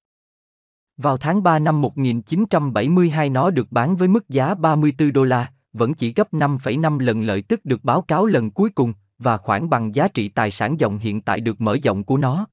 Vào 0.96 1.16
tháng 1.16 1.42
3 1.42 1.58
năm 1.58 1.80
1972 1.80 3.30
nó 3.30 3.50
được 3.50 3.66
bán 3.72 3.96
với 3.96 4.08
mức 4.08 4.28
giá 4.28 4.54
34 4.54 5.12
đô 5.12 5.24
la, 5.24 5.52
vẫn 5.72 5.94
chỉ 5.94 6.12
gấp 6.12 6.32
5,5 6.32 6.98
lần 6.98 7.22
lợi 7.22 7.42
tức 7.42 7.64
được 7.64 7.84
báo 7.84 8.02
cáo 8.02 8.26
lần 8.26 8.50
cuối 8.50 8.70
cùng, 8.70 8.92
và 9.18 9.36
khoảng 9.36 9.70
bằng 9.70 9.94
giá 9.94 10.08
trị 10.08 10.28
tài 10.28 10.50
sản 10.50 10.80
dòng 10.80 10.98
hiện 10.98 11.20
tại 11.20 11.40
được 11.40 11.60
mở 11.60 11.76
rộng 11.82 12.04
của 12.04 12.16
nó. 12.16 12.46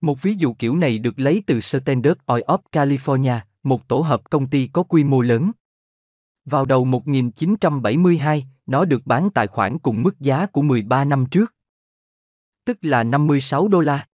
Một 0.00 0.22
ví 0.22 0.34
dụ 0.34 0.54
kiểu 0.54 0.76
này 0.76 0.98
được 0.98 1.18
lấy 1.18 1.42
từ 1.46 1.60
Standard 1.60 2.20
Oil 2.26 2.42
of 2.42 2.58
California, 2.72 3.40
một 3.62 3.88
tổ 3.88 4.00
hợp 4.00 4.30
công 4.30 4.46
ty 4.46 4.66
có 4.66 4.82
quy 4.82 5.04
mô 5.04 5.20
lớn. 5.20 5.50
Vào 6.44 6.64
đầu 6.64 6.84
1972, 6.84 8.46
nó 8.66 8.84
được 8.84 9.02
bán 9.04 9.30
tài 9.30 9.46
khoản 9.46 9.78
cùng 9.78 10.02
mức 10.02 10.20
giá 10.20 10.46
của 10.46 10.62
13 10.62 11.04
năm 11.04 11.26
trước. 11.30 11.54
Tức 12.64 12.78
là 12.80 13.04
56 13.04 13.68
đô 13.68 13.80
la. 13.80 14.06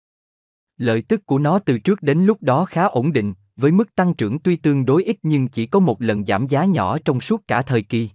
Lợi 0.77 1.01
tức 1.01 1.25
của 1.25 1.39
nó 1.39 1.59
từ 1.59 1.79
trước 1.79 2.01
đến 2.01 2.25
lúc 2.25 2.43
đó 2.43 2.65
khá 2.65 2.83
ổn 2.86 3.13
định, 3.13 3.33
với 3.55 3.71
mức 3.71 3.95
tăng 3.95 4.13
trưởng 4.13 4.39
tuy 4.39 4.55
tương 4.55 4.86
đối 4.86 5.03
ít 5.03 5.17
nhưng 5.23 5.47
chỉ 5.47 5.65
có 5.65 5.79
một 5.79 6.01
lần 6.01 6.25
giảm 6.25 6.47
giá 6.47 6.65
nhỏ 6.65 6.97
trong 7.05 7.21
suốt 7.21 7.47
cả 7.47 7.61
thời 7.61 7.81
kỳ. 7.81 8.09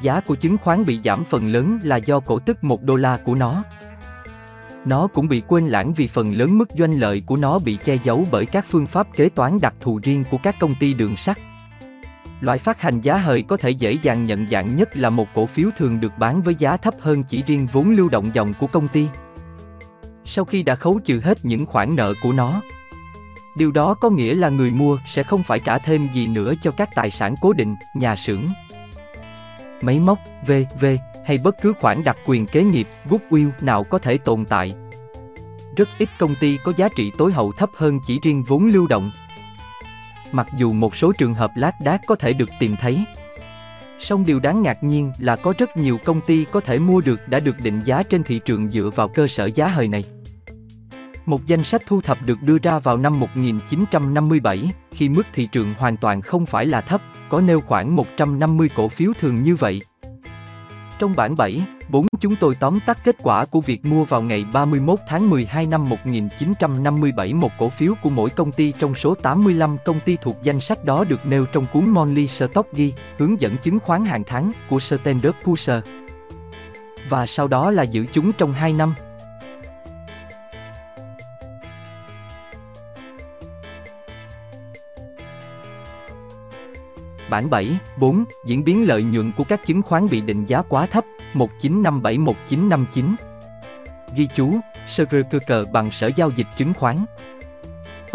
Giá 0.02 0.20
của 0.20 0.36
chứng 0.36 0.58
khoán 0.58 0.86
bị 0.86 1.00
giảm 1.04 1.24
phần 1.30 1.48
lớn 1.48 1.80
là 1.84 1.98
do 1.98 2.20
cổ 2.20 2.40
tức 2.40 2.64
1 2.64 2.84
đô 2.84 2.96
la 2.96 3.20
của 3.26 3.36
nó. 3.36 3.64
Nó 4.86 5.08
cũng 5.08 5.28
bị 5.28 5.42
quên 5.48 5.68
lãng 5.68 5.94
vì 5.94 6.08
phần 6.08 6.34
lớn 6.34 6.58
mức 6.58 6.70
doanh 6.78 7.00
lợi 7.00 7.24
của 7.26 7.36
nó 7.36 7.60
bị 7.60 7.78
che 7.86 7.98
giấu 8.04 8.24
bởi 8.32 8.46
các 8.46 8.66
phương 8.70 8.88
pháp 8.88 9.08
kế 9.16 9.30
toán 9.30 9.58
đặc 9.62 9.74
thù 9.80 10.00
riêng 10.04 10.24
của 10.32 10.38
các 10.44 10.56
công 10.60 10.76
ty 10.76 10.94
đường 10.94 11.16
sắt. 11.16 11.38
Loại 12.42 12.58
phát 12.58 12.82
hành 12.82 13.02
giá 13.02 13.18
hời 13.18 13.42
có 13.42 13.58
thể 13.58 13.70
dễ 13.70 13.92
dàng 14.02 14.24
nhận 14.24 14.48
dạng 14.48 14.76
nhất 14.76 14.98
là 14.98 15.10
một 15.10 15.28
cổ 15.36 15.46
phiếu 15.46 15.70
thường 15.78 16.00
được 16.00 16.18
bán 16.18 16.42
với 16.42 16.56
giá 16.56 16.78
thấp 16.78 16.94
hơn 17.00 17.24
chỉ 17.24 17.44
riêng 17.44 17.68
vốn 17.72 17.90
lưu 17.90 18.10
động 18.10 18.26
dòng 18.34 18.54
của 18.60 18.68
công 18.68 18.88
ty. 18.88 19.08
Sau 20.26 20.46
khi 20.46 20.64
đã 20.64 20.76
khấu 20.76 21.00
trừ 21.00 21.22
hết 21.24 21.38
những 21.44 21.66
khoản 21.66 21.96
nợ 21.96 22.14
của 22.22 22.32
nó, 22.32 22.62
điều 23.58 23.72
đó 23.72 23.94
có 23.94 24.10
nghĩa 24.10 24.36
là 24.36 24.50
người 24.50 24.72
mua 24.72 24.98
sẽ 25.14 25.24
không 25.24 25.44
phải 25.44 25.60
trả 25.60 25.78
thêm 25.78 26.08
gì 26.14 26.28
nữa 26.28 26.54
cho 26.62 26.72
các 26.72 26.90
tài 26.96 27.12
sản 27.12 27.36
cố 27.42 27.54
định, 27.54 27.76
nhà 27.94 28.16
xưởng, 28.16 28.46
máy 29.82 30.00
móc, 30.00 30.20
v.v 30.48 30.86
hay 31.30 31.38
bất 31.44 31.62
cứ 31.62 31.74
khoản 31.80 32.02
đặc 32.06 32.18
quyền 32.26 32.46
kế 32.46 32.64
nghiệp, 32.64 32.88
goodwill 33.10 33.50
nào 33.62 33.84
có 33.84 34.00
thể 34.00 34.18
tồn 34.18 34.46
tại. 34.46 34.74
Rất 35.76 35.90
ít 35.98 36.10
công 36.20 36.36
ty 36.36 36.58
có 36.64 36.74
giá 36.78 36.90
trị 36.96 37.12
tối 37.18 37.32
hậu 37.34 37.52
thấp 37.52 37.70
hơn 37.76 38.00
chỉ 38.08 38.20
riêng 38.24 38.44
vốn 38.48 38.66
lưu 38.66 38.88
động, 38.88 39.12
mặc 40.32 40.48
dù 40.58 40.74
một 40.74 40.96
số 40.96 41.12
trường 41.18 41.34
hợp 41.34 41.52
lác 41.56 41.76
đác 41.84 42.02
có 42.08 42.16
thể 42.16 42.34
được 42.34 42.50
tìm 42.60 42.76
thấy. 42.82 43.06
Song 44.00 44.26
điều 44.26 44.40
đáng 44.40 44.62
ngạc 44.62 44.84
nhiên 44.84 45.12
là 45.20 45.36
có 45.36 45.54
rất 45.58 45.78
nhiều 45.78 45.98
công 46.06 46.22
ty 46.22 46.46
có 46.46 46.60
thể 46.60 46.80
mua 46.80 47.02
được 47.02 47.28
đã 47.28 47.40
được 47.40 47.56
định 47.64 47.80
giá 47.80 48.04
trên 48.04 48.24
thị 48.24 48.40
trường 48.46 48.70
dựa 48.70 48.90
vào 48.96 49.08
cơ 49.08 49.28
sở 49.28 49.46
giá 49.56 49.68
hời 49.68 49.88
này. 49.88 50.04
Một 51.26 51.46
danh 51.46 51.64
sách 51.64 51.82
thu 51.86 52.02
thập 52.02 52.18
được 52.26 52.42
đưa 52.42 52.58
ra 52.58 52.80
vào 52.80 52.98
năm 52.98 53.20
1957, 53.20 54.70
khi 54.92 55.10
mức 55.10 55.26
thị 55.34 55.48
trường 55.52 55.74
hoàn 55.74 55.98
toàn 55.98 56.22
không 56.22 56.46
phải 56.46 56.66
là 56.66 56.82
thấp, 56.82 57.02
có 57.30 57.42
nêu 57.42 57.60
khoảng 57.60 57.96
150 57.96 58.70
cổ 58.76 58.88
phiếu 58.88 59.14
thường 59.20 59.44
như 59.44 59.56
vậy. 59.56 59.82
Trong 61.00 61.14
bản 61.16 61.36
7, 61.36 61.62
4 61.90 62.06
chúng 62.20 62.36
tôi 62.36 62.56
tóm 62.60 62.80
tắt 62.86 62.98
kết 63.04 63.16
quả 63.24 63.46
của 63.46 63.62
việc 63.62 63.86
mua 63.86 64.04
vào 64.04 64.22
ngày 64.22 64.46
31 64.54 65.00
tháng 65.08 65.30
12 65.30 65.66
năm 65.66 65.90
1957 65.90 67.34
một 67.34 67.52
cổ 67.60 67.70
phiếu 67.70 67.94
của 68.04 68.10
mỗi 68.10 68.30
công 68.30 68.52
ty 68.52 68.74
trong 68.80 68.96
số 68.96 69.16
85 69.16 69.78
công 69.86 70.00
ty 70.06 70.18
thuộc 70.22 70.38
danh 70.44 70.60
sách 70.60 70.86
đó 70.86 71.04
được 71.04 71.26
nêu 71.26 71.46
trong 71.46 71.66
cuốn 71.74 71.90
Monthly 71.90 72.28
Stock 72.28 72.74
Guide 72.74 72.96
hướng 73.18 73.42
dẫn 73.42 73.58
chứng 73.58 73.80
khoán 73.80 74.06
hàng 74.06 74.24
tháng 74.28 74.52
của 74.70 74.80
Standard 74.80 75.38
Poor's. 75.44 75.82
Và 77.10 77.26
sau 77.28 77.48
đó 77.48 77.72
là 77.72 77.84
giữ 77.84 78.06
chúng 78.14 78.32
trong 78.32 78.54
2 78.54 78.74
năm. 78.74 78.94
Bản 87.30 87.50
7, 87.50 87.80
4, 87.98 88.24
diễn 88.46 88.64
biến 88.64 88.88
lợi 88.88 89.04
nhuận 89.04 89.32
của 89.38 89.44
các 89.44 89.66
chứng 89.66 89.82
khoán 89.82 90.08
bị 90.12 90.22
định 90.22 90.46
giá 90.46 90.62
quá 90.62 90.86
thấp, 90.86 91.04
1957-1959. 91.34 93.16
Ghi 94.16 94.28
chú, 94.36 94.52
sơ 94.90 95.06
cơ 95.06 95.40
cờ 95.48 95.64
bằng 95.74 95.92
sở 95.92 96.10
giao 96.16 96.30
dịch 96.36 96.48
chứng 96.58 96.74
khoán. 96.74 96.96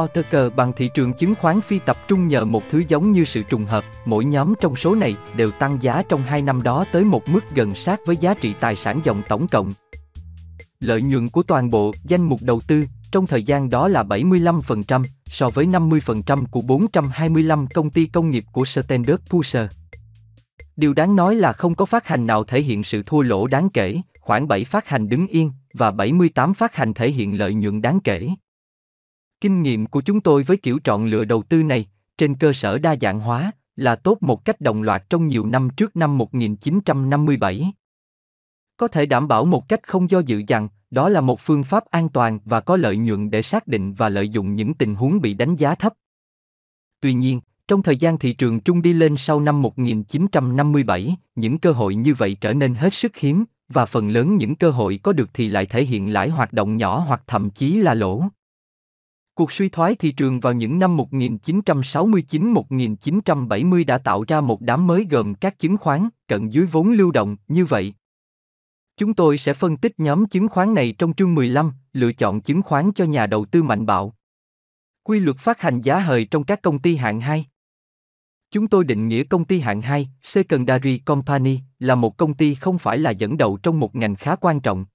Otker 0.02 0.52
bằng 0.56 0.72
thị 0.76 0.90
trường 0.94 1.12
chứng 1.12 1.34
khoán 1.34 1.60
phi 1.60 1.78
tập 1.86 1.96
trung 2.08 2.28
nhờ 2.28 2.44
một 2.44 2.62
thứ 2.70 2.82
giống 2.88 3.12
như 3.12 3.24
sự 3.24 3.42
trùng 3.42 3.64
hợp, 3.64 3.84
mỗi 4.04 4.24
nhóm 4.24 4.54
trong 4.60 4.76
số 4.76 4.94
này 4.94 5.16
đều 5.36 5.50
tăng 5.50 5.78
giá 5.82 6.02
trong 6.08 6.22
hai 6.22 6.42
năm 6.42 6.62
đó 6.62 6.84
tới 6.92 7.04
một 7.04 7.28
mức 7.28 7.40
gần 7.54 7.74
sát 7.74 8.00
với 8.06 8.16
giá 8.16 8.34
trị 8.34 8.54
tài 8.60 8.76
sản 8.76 9.00
dòng 9.04 9.22
tổng 9.28 9.48
cộng. 9.48 9.72
lợi 10.80 11.02
nhuận 11.02 11.28
của 11.28 11.42
toàn 11.42 11.70
bộ 11.70 11.92
danh 12.04 12.22
mục 12.22 12.40
đầu 12.42 12.60
tư 12.66 12.84
trong 13.14 13.26
thời 13.26 13.42
gian 13.42 13.70
đó 13.70 13.88
là 13.88 14.02
75% 14.02 15.04
so 15.26 15.48
với 15.48 15.66
50% 15.66 16.44
của 16.50 16.60
425 16.60 17.66
công 17.66 17.90
ty 17.90 18.06
công 18.06 18.30
nghiệp 18.30 18.44
của 18.52 18.64
Standard 18.64 19.22
Poor's. 19.30 19.68
Điều 20.76 20.94
đáng 20.94 21.16
nói 21.16 21.34
là 21.34 21.52
không 21.52 21.74
có 21.74 21.84
phát 21.84 22.06
hành 22.06 22.26
nào 22.26 22.44
thể 22.44 22.62
hiện 22.62 22.84
sự 22.84 23.02
thua 23.06 23.22
lỗ 23.22 23.46
đáng 23.46 23.68
kể, 23.70 24.00
khoảng 24.20 24.48
7 24.48 24.64
phát 24.64 24.88
hành 24.88 25.08
đứng 25.08 25.26
yên 25.26 25.52
và 25.72 25.90
78 25.90 26.54
phát 26.54 26.74
hành 26.74 26.94
thể 26.94 27.10
hiện 27.10 27.38
lợi 27.38 27.54
nhuận 27.54 27.82
đáng 27.82 28.00
kể. 28.00 28.28
Kinh 29.40 29.62
nghiệm 29.62 29.86
của 29.86 30.00
chúng 30.00 30.20
tôi 30.20 30.42
với 30.42 30.56
kiểu 30.56 30.78
chọn 30.84 31.06
lựa 31.06 31.24
đầu 31.24 31.42
tư 31.42 31.62
này, 31.62 31.86
trên 32.18 32.34
cơ 32.34 32.52
sở 32.52 32.78
đa 32.78 32.96
dạng 33.00 33.20
hóa, 33.20 33.52
là 33.76 33.96
tốt 33.96 34.18
một 34.20 34.44
cách 34.44 34.60
đồng 34.60 34.82
loạt 34.82 35.10
trong 35.10 35.28
nhiều 35.28 35.46
năm 35.46 35.70
trước 35.76 35.96
năm 35.96 36.18
1957. 36.18 37.72
Có 38.76 38.88
thể 38.88 39.06
đảm 39.06 39.28
bảo 39.28 39.44
một 39.44 39.68
cách 39.68 39.80
không 39.88 40.10
do 40.10 40.18
dự 40.18 40.42
rằng, 40.48 40.68
đó 40.94 41.08
là 41.08 41.20
một 41.20 41.40
phương 41.40 41.64
pháp 41.64 41.84
an 41.84 42.08
toàn 42.08 42.38
và 42.44 42.60
có 42.60 42.76
lợi 42.76 42.96
nhuận 42.96 43.30
để 43.30 43.42
xác 43.42 43.66
định 43.66 43.94
và 43.94 44.08
lợi 44.08 44.28
dụng 44.28 44.54
những 44.54 44.74
tình 44.74 44.94
huống 44.94 45.20
bị 45.20 45.34
đánh 45.34 45.56
giá 45.56 45.74
thấp. 45.74 45.94
Tuy 47.00 47.12
nhiên, 47.12 47.40
trong 47.68 47.82
thời 47.82 47.96
gian 47.96 48.18
thị 48.18 48.32
trường 48.32 48.60
trung 48.60 48.82
đi 48.82 48.92
lên 48.92 49.14
sau 49.18 49.40
năm 49.40 49.62
1957, 49.62 51.16
những 51.34 51.58
cơ 51.58 51.72
hội 51.72 51.94
như 51.94 52.14
vậy 52.14 52.36
trở 52.40 52.52
nên 52.52 52.74
hết 52.74 52.94
sức 52.94 53.16
hiếm, 53.16 53.44
và 53.68 53.86
phần 53.86 54.08
lớn 54.08 54.36
những 54.36 54.54
cơ 54.54 54.70
hội 54.70 55.00
có 55.02 55.12
được 55.12 55.30
thì 55.34 55.48
lại 55.48 55.66
thể 55.66 55.84
hiện 55.84 56.12
lãi 56.12 56.28
hoạt 56.28 56.52
động 56.52 56.76
nhỏ 56.76 57.04
hoặc 57.08 57.22
thậm 57.26 57.50
chí 57.50 57.76
là 57.76 57.94
lỗ. 57.94 58.22
Cuộc 59.34 59.52
suy 59.52 59.68
thoái 59.68 59.94
thị 59.94 60.12
trường 60.12 60.40
vào 60.40 60.52
những 60.52 60.78
năm 60.78 60.96
1969-1970 60.96 63.86
đã 63.86 63.98
tạo 63.98 64.24
ra 64.28 64.40
một 64.40 64.60
đám 64.60 64.86
mới 64.86 65.06
gồm 65.10 65.34
các 65.34 65.58
chứng 65.58 65.76
khoán, 65.76 66.08
cận 66.28 66.50
dưới 66.50 66.66
vốn 66.66 66.92
lưu 66.92 67.10
động, 67.10 67.36
như 67.48 67.64
vậy. 67.64 67.94
Chúng 68.96 69.14
tôi 69.14 69.38
sẽ 69.38 69.54
phân 69.54 69.76
tích 69.76 70.00
nhóm 70.00 70.26
chứng 70.26 70.48
khoán 70.48 70.74
này 70.74 70.94
trong 70.98 71.14
chương 71.14 71.34
15, 71.34 71.72
lựa 71.92 72.12
chọn 72.12 72.40
chứng 72.40 72.62
khoán 72.62 72.92
cho 72.92 73.04
nhà 73.04 73.26
đầu 73.26 73.44
tư 73.44 73.62
mạnh 73.62 73.86
bạo. 73.86 74.14
Quy 75.02 75.20
luật 75.20 75.36
phát 75.38 75.60
hành 75.60 75.80
giá 75.80 75.98
hời 75.98 76.24
trong 76.24 76.44
các 76.44 76.62
công 76.62 76.78
ty 76.78 76.96
hạng 76.96 77.20
2. 77.20 77.46
Chúng 78.50 78.68
tôi 78.68 78.84
định 78.84 79.08
nghĩa 79.08 79.24
công 79.24 79.44
ty 79.44 79.60
hạng 79.60 79.82
2, 79.82 80.08
Secondary 80.22 80.98
Company, 80.98 81.60
là 81.78 81.94
một 81.94 82.16
công 82.16 82.34
ty 82.34 82.54
không 82.54 82.78
phải 82.78 82.98
là 82.98 83.10
dẫn 83.10 83.36
đầu 83.36 83.58
trong 83.62 83.80
một 83.80 83.94
ngành 83.94 84.14
khá 84.14 84.36
quan 84.36 84.60
trọng. 84.60 84.86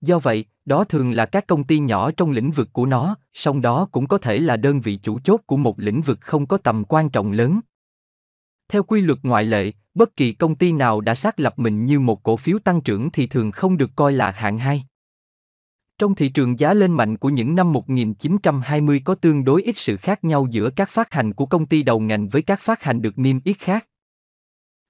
Do 0.00 0.18
vậy, 0.18 0.44
đó 0.64 0.84
thường 0.84 1.10
là 1.10 1.26
các 1.26 1.46
công 1.46 1.64
ty 1.64 1.78
nhỏ 1.78 2.10
trong 2.10 2.30
lĩnh 2.30 2.50
vực 2.50 2.68
của 2.72 2.86
nó, 2.86 3.16
song 3.32 3.62
đó 3.62 3.88
cũng 3.92 4.06
có 4.06 4.18
thể 4.18 4.38
là 4.38 4.56
đơn 4.56 4.80
vị 4.80 4.96
chủ 5.02 5.18
chốt 5.24 5.40
của 5.46 5.56
một 5.56 5.80
lĩnh 5.80 6.00
vực 6.00 6.18
không 6.20 6.46
có 6.46 6.58
tầm 6.58 6.84
quan 6.84 7.10
trọng 7.10 7.32
lớn. 7.32 7.60
Theo 8.72 8.82
quy 8.82 9.00
luật 9.00 9.18
ngoại 9.22 9.44
lệ, 9.44 9.72
bất 9.94 10.16
kỳ 10.16 10.32
công 10.32 10.54
ty 10.54 10.72
nào 10.72 11.00
đã 11.00 11.14
xác 11.14 11.40
lập 11.40 11.58
mình 11.58 11.86
như 11.86 12.00
một 12.00 12.22
cổ 12.22 12.36
phiếu 12.36 12.58
tăng 12.58 12.80
trưởng 12.80 13.10
thì 13.10 13.26
thường 13.26 13.50
không 13.50 13.76
được 13.76 13.90
coi 13.96 14.12
là 14.12 14.30
hạng 14.30 14.58
hai. 14.58 14.84
Trong 15.98 16.14
thị 16.14 16.28
trường 16.28 16.58
giá 16.58 16.74
lên 16.74 16.92
mạnh 16.92 17.16
của 17.16 17.28
những 17.28 17.54
năm 17.54 17.72
1920 17.72 19.02
có 19.04 19.14
tương 19.14 19.44
đối 19.44 19.62
ít 19.62 19.78
sự 19.78 19.96
khác 19.96 20.24
nhau 20.24 20.46
giữa 20.50 20.70
các 20.70 20.90
phát 20.90 21.12
hành 21.12 21.32
của 21.32 21.46
công 21.46 21.66
ty 21.66 21.82
đầu 21.82 22.00
ngành 22.00 22.28
với 22.28 22.42
các 22.42 22.60
phát 22.60 22.82
hành 22.82 23.02
được 23.02 23.18
niêm 23.18 23.36
yết 23.44 23.58
khác. 23.58 23.86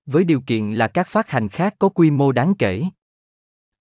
Với 0.06 0.24
điều 0.24 0.40
kiện 0.40 0.72
là 0.72 0.88
các 0.88 1.08
phát 1.08 1.30
hành 1.30 1.48
khác 1.48 1.74
có 1.78 1.88
quy 1.88 2.10
mô 2.10 2.32
đáng 2.32 2.54
kể. 2.54 2.84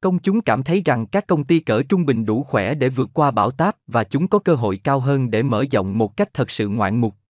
Công 0.01 0.19
chúng 0.19 0.41
cảm 0.41 0.63
thấy 0.63 0.81
rằng 0.85 1.05
các 1.05 1.27
công 1.27 1.43
ty 1.43 1.59
cỡ 1.59 1.83
trung 1.89 2.05
bình 2.05 2.25
đủ 2.25 2.43
khỏe 2.43 2.73
để 2.73 2.89
vượt 2.89 3.09
qua 3.13 3.31
bão 3.31 3.51
táp 3.51 3.75
và 3.87 4.03
chúng 4.03 4.27
có 4.27 4.39
cơ 4.39 4.55
hội 4.55 4.77
cao 4.83 4.99
hơn 4.99 5.31
để 5.31 5.43
mở 5.43 5.65
rộng 5.71 5.97
một 5.97 6.17
cách 6.17 6.33
thật 6.33 6.51
sự 6.51 6.67
ngoạn 6.67 7.01
mục. 7.01 7.20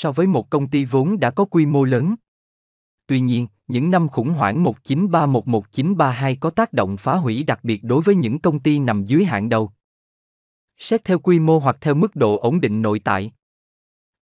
So 0.00 0.12
với 0.12 0.26
một 0.26 0.50
công 0.50 0.68
ty 0.68 0.84
vốn 0.84 1.20
đã 1.20 1.30
có 1.30 1.44
quy 1.44 1.66
mô 1.66 1.84
lớn. 1.84 2.14
Tuy 3.06 3.20
nhiên, 3.20 3.46
những 3.68 3.90
năm 3.90 4.08
khủng 4.08 4.28
hoảng 4.28 4.64
1931-1932 4.64 6.36
có 6.40 6.50
tác 6.50 6.72
động 6.72 6.96
phá 6.96 7.14
hủy 7.14 7.42
đặc 7.42 7.60
biệt 7.62 7.84
đối 7.84 8.02
với 8.02 8.14
những 8.14 8.38
công 8.38 8.60
ty 8.60 8.78
nằm 8.78 9.04
dưới 9.04 9.24
hạng 9.24 9.48
đầu. 9.48 9.70
Xét 10.78 11.04
theo 11.04 11.18
quy 11.18 11.40
mô 11.40 11.58
hoặc 11.58 11.76
theo 11.80 11.94
mức 11.94 12.16
độ 12.16 12.36
ổn 12.36 12.60
định 12.60 12.82
nội 12.82 13.00
tại. 13.04 13.32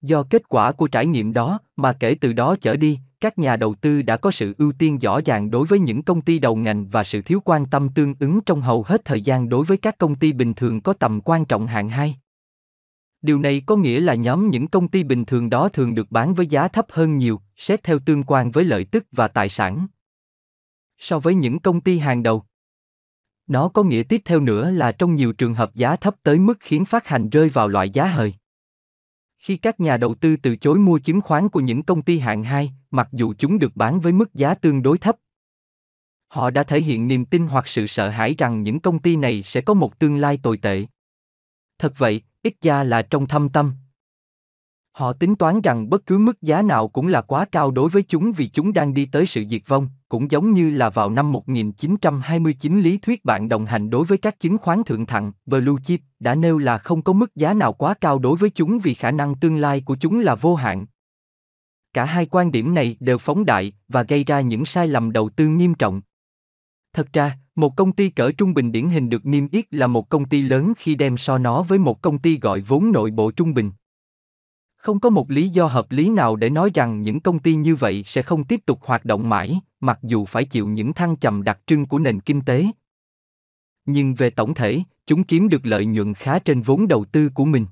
Do 0.03 0.23
kết 0.23 0.49
quả 0.49 0.73
của 0.73 0.89
trải 0.89 1.07
nghiệm 1.07 1.33
đó 1.33 1.59
mà 1.77 1.93
kể 1.93 2.17
từ 2.21 2.33
đó 2.33 2.57
trở 2.61 2.77
đi, 2.77 2.99
các 3.21 3.39
nhà 3.39 3.57
đầu 3.57 3.75
tư 3.75 4.03
đã 4.03 4.17
có 4.17 4.31
sự 4.31 4.55
ưu 4.59 4.73
tiên 4.73 4.99
rõ 4.99 5.21
ràng 5.21 5.51
đối 5.51 5.67
với 5.67 5.79
những 5.79 6.03
công 6.03 6.21
ty 6.21 6.39
đầu 6.39 6.57
ngành 6.57 6.89
và 6.89 7.05
sự 7.05 7.23
thiếu 7.23 7.41
quan 7.45 7.67
tâm 7.67 7.89
tương 7.89 8.15
ứng 8.21 8.41
trong 8.41 8.61
hầu 8.61 8.83
hết 8.83 9.05
thời 9.05 9.21
gian 9.21 9.49
đối 9.49 9.65
với 9.65 9.77
các 9.77 9.99
công 9.99 10.15
ty 10.15 10.33
bình 10.33 10.55
thường 10.55 10.81
có 10.81 10.93
tầm 10.93 11.21
quan 11.25 11.45
trọng 11.45 11.67
hạng 11.67 11.89
2. 11.89 12.17
Điều 13.23 13.39
này 13.39 13.63
có 13.67 13.77
nghĩa 13.77 14.01
là 14.01 14.15
nhóm 14.15 14.51
những 14.51 14.69
công 14.69 14.89
ty 14.89 15.03
bình 15.03 15.25
thường 15.25 15.51
đó 15.51 15.69
thường 15.69 15.95
được 15.95 16.11
bán 16.11 16.35
với 16.35 16.47
giá 16.47 16.69
thấp 16.69 16.87
hơn 16.89 17.19
nhiều, 17.19 17.41
xét 17.57 17.83
theo 17.83 17.99
tương 17.99 18.23
quan 18.23 18.51
với 18.51 18.65
lợi 18.65 18.85
tức 18.85 19.07
và 19.13 19.29
tài 19.29 19.49
sản. 19.49 19.87
So 20.99 21.19
với 21.19 21.35
những 21.35 21.59
công 21.59 21.81
ty 21.81 21.99
hàng 21.99 22.23
đầu. 22.23 22.45
Nó 23.47 23.69
có 23.69 23.83
nghĩa 23.83 24.03
tiếp 24.03 24.23
theo 24.25 24.41
nữa 24.41 24.71
là 24.71 24.93
trong 24.93 25.15
nhiều 25.15 25.33
trường 25.33 25.55
hợp 25.55 25.75
giá 25.75 25.97
thấp 25.97 26.17
tới 26.23 26.39
mức 26.39 26.59
khiến 26.61 26.85
phát 26.85 27.07
hành 27.07 27.31
rơi 27.31 27.49
vào 27.49 27.69
loại 27.69 27.91
giá 27.91 28.07
hời. 28.07 28.35
Khi 29.39 29.57
các 29.57 29.81
nhà 29.81 29.97
đầu 29.97 30.15
tư 30.15 30.37
từ 30.37 30.57
chối 30.57 30.79
mua 30.79 30.99
chứng 30.99 31.21
khoán 31.21 31.49
của 31.49 31.61
những 31.61 31.83
công 31.83 32.03
ty 32.03 32.19
hạng 32.19 32.45
2, 32.45 32.73
mặc 32.91 33.09
dù 33.13 33.35
chúng 33.39 33.59
được 33.59 33.77
bán 33.77 34.01
với 34.01 34.13
mức 34.13 34.35
giá 34.35 34.55
tương 34.55 34.83
đối 34.83 34.99
thấp, 34.99 35.17
họ 36.29 36.51
đã 36.51 36.63
thể 36.63 36.81
hiện 36.81 37.09
niềm 37.09 37.25
tin 37.25 37.47
hoặc 37.47 37.69
sự 37.69 37.87
sợ 37.87 38.09
hãi 38.09 38.35
rằng 38.39 38.63
những 38.63 38.81
công 38.81 38.99
ty 38.99 39.17
này 39.17 39.43
sẽ 39.43 39.61
có 39.61 39.75
một 39.75 39.99
tương 39.99 40.17
lai 40.17 40.39
tồi 40.43 40.57
tệ. 40.57 40.87
Thật 41.79 41.93
vậy, 41.99 42.23
ít 42.47 42.55
ra 42.63 42.85
là 42.85 43.03
trong 43.03 43.27
thâm 43.27 43.49
tâm. 43.49 43.75
Họ 44.93 45.13
tính 45.13 45.37
toán 45.37 45.61
rằng 45.61 45.91
bất 45.91 46.07
cứ 46.07 46.19
mức 46.19 46.43
giá 46.43 46.63
nào 46.63 46.89
cũng 46.89 47.09
là 47.09 47.21
quá 47.21 47.47
cao 47.53 47.71
đối 47.71 47.89
với 47.89 48.03
chúng 48.03 48.33
vì 48.33 48.49
chúng 48.49 48.73
đang 48.73 48.95
đi 48.95 49.07
tới 49.07 49.27
sự 49.27 49.45
diệt 49.51 49.63
vong, 49.67 49.89
cũng 50.09 50.31
giống 50.31 50.53
như 50.53 50.71
là 50.71 50.91
vào 50.91 51.11
năm 51.11 51.33
1929 51.33 52.81
lý 52.81 52.99
thuyết 52.99 53.25
bạn 53.25 53.49
đồng 53.49 53.67
hành 53.67 53.91
đối 53.91 54.05
với 54.05 54.19
các 54.19 54.41
chứng 54.41 54.59
khoán 54.59 54.85
thượng 54.85 55.07
thặng, 55.07 55.33
Blue 55.47 55.83
Chip, 55.85 56.01
đã 56.21 56.35
nêu 56.35 56.59
là 56.59 56.79
không 56.79 57.03
có 57.03 57.13
mức 57.13 57.35
giá 57.35 57.55
nào 57.55 57.73
quá 57.73 57.95
cao 57.95 58.19
đối 58.19 58.37
với 58.37 58.51
chúng 58.51 58.79
vì 58.79 58.95
khả 58.95 59.11
năng 59.11 59.35
tương 59.35 59.57
lai 59.57 59.83
của 59.87 59.97
chúng 60.01 60.21
là 60.21 60.35
vô 60.35 60.55
hạn. 60.55 60.87
Cả 61.93 62.05
hai 62.05 62.27
quan 62.27 62.53
điểm 62.53 62.75
này 62.75 62.97
đều 63.01 63.19
phóng 63.19 63.45
đại 63.45 63.73
và 63.89 64.03
gây 64.03 64.25
ra 64.25 64.41
những 64.41 64.67
sai 64.67 64.89
lầm 64.89 65.13
đầu 65.13 65.29
tư 65.29 65.47
nghiêm 65.47 65.75
trọng. 65.75 66.03
Thật 66.97 67.13
ra, 67.13 67.39
một 67.57 67.77
công 67.77 67.93
ty 67.93 68.11
cỡ 68.11 68.33
trung 68.39 68.55
bình 68.55 68.73
điển 68.73 68.89
hình 68.89 69.09
được 69.09 69.27
niêm 69.27 69.49
yết 69.49 69.75
là 69.75 69.87
một 69.87 70.09
công 70.09 70.25
ty 70.25 70.43
lớn 70.43 70.73
khi 70.79 70.95
đem 70.95 71.17
so 71.17 71.39
nó 71.39 71.63
với 71.63 71.79
một 71.79 72.03
công 72.03 72.19
ty 72.19 72.39
gọi 72.39 72.61
vốn 72.61 72.93
nội 72.93 73.11
bộ 73.11 73.31
trung 73.31 73.55
bình. 73.55 73.71
Không 74.77 75.01
có 75.01 75.11
một 75.11 75.31
lý 75.31 75.49
do 75.49 75.67
hợp 75.67 75.91
lý 75.91 76.09
nào 76.09 76.37
để 76.37 76.51
nói 76.51 76.71
rằng 76.75 77.03
những 77.03 77.21
công 77.21 77.39
ty 77.39 77.55
như 77.55 77.77
vậy 77.77 78.03
sẽ 78.07 78.23
không 78.23 78.45
tiếp 78.45 78.61
tục 78.67 78.79
hoạt 78.83 79.05
động 79.05 79.29
mãi, 79.29 79.61
mặc 79.81 79.99
dù 80.03 80.25
phải 80.25 80.45
chịu 80.45 80.69
những 80.69 80.93
thăng 80.93 81.17
trầm 81.17 81.43
đặc 81.45 81.61
trưng 81.67 81.87
của 81.87 81.99
nền 81.99 82.21
kinh 82.21 82.41
tế. 82.41 82.67
Nhưng 83.85 84.15
về 84.15 84.31
tổng 84.31 84.55
thể, 84.55 84.81
chúng 85.07 85.25
kiếm 85.25 85.49
được 85.49 85.67
lợi 85.67 85.87
nhuận 85.87 86.15
khá 86.15 86.39
trên 86.39 86.63
vốn 86.63 86.89
đầu 86.89 87.05
tư 87.05 87.29
của 87.35 87.45
mình. 87.45 87.67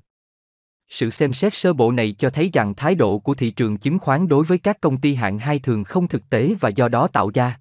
Sự 0.89 1.11
xem 1.11 1.33
xét 1.33 1.55
sơ 1.55 1.73
bộ 1.73 1.93
này 1.93 2.15
cho 2.19 2.31
thấy 2.31 2.51
rằng 2.53 2.75
thái 2.75 2.95
độ 2.95 3.19
của 3.19 3.35
thị 3.35 3.51
trường 3.51 3.77
chứng 3.77 3.99
khoán 3.99 4.29
đối 4.29 4.45
với 4.45 4.59
các 4.59 4.81
công 4.81 5.01
ty 5.01 5.15
hạng 5.15 5.39
hai 5.39 5.59
thường 5.59 5.85
không 5.85 6.09
thực 6.09 6.31
tế 6.31 6.55
và 6.61 6.69
do 6.69 6.89
đó 6.89 7.09
tạo 7.09 7.31
ra 7.35 7.57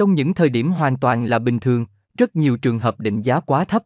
trong 0.00 0.14
những 0.14 0.34
thời 0.34 0.48
điểm 0.48 0.70
hoàn 0.70 0.96
toàn 0.96 1.24
là 1.24 1.38
bình 1.38 1.60
thường, 1.60 1.86
rất 2.18 2.36
nhiều 2.36 2.56
trường 2.56 2.78
hợp 2.78 3.00
định 3.00 3.22
giá 3.22 3.40
quá 3.40 3.64
thấp. 3.64 3.84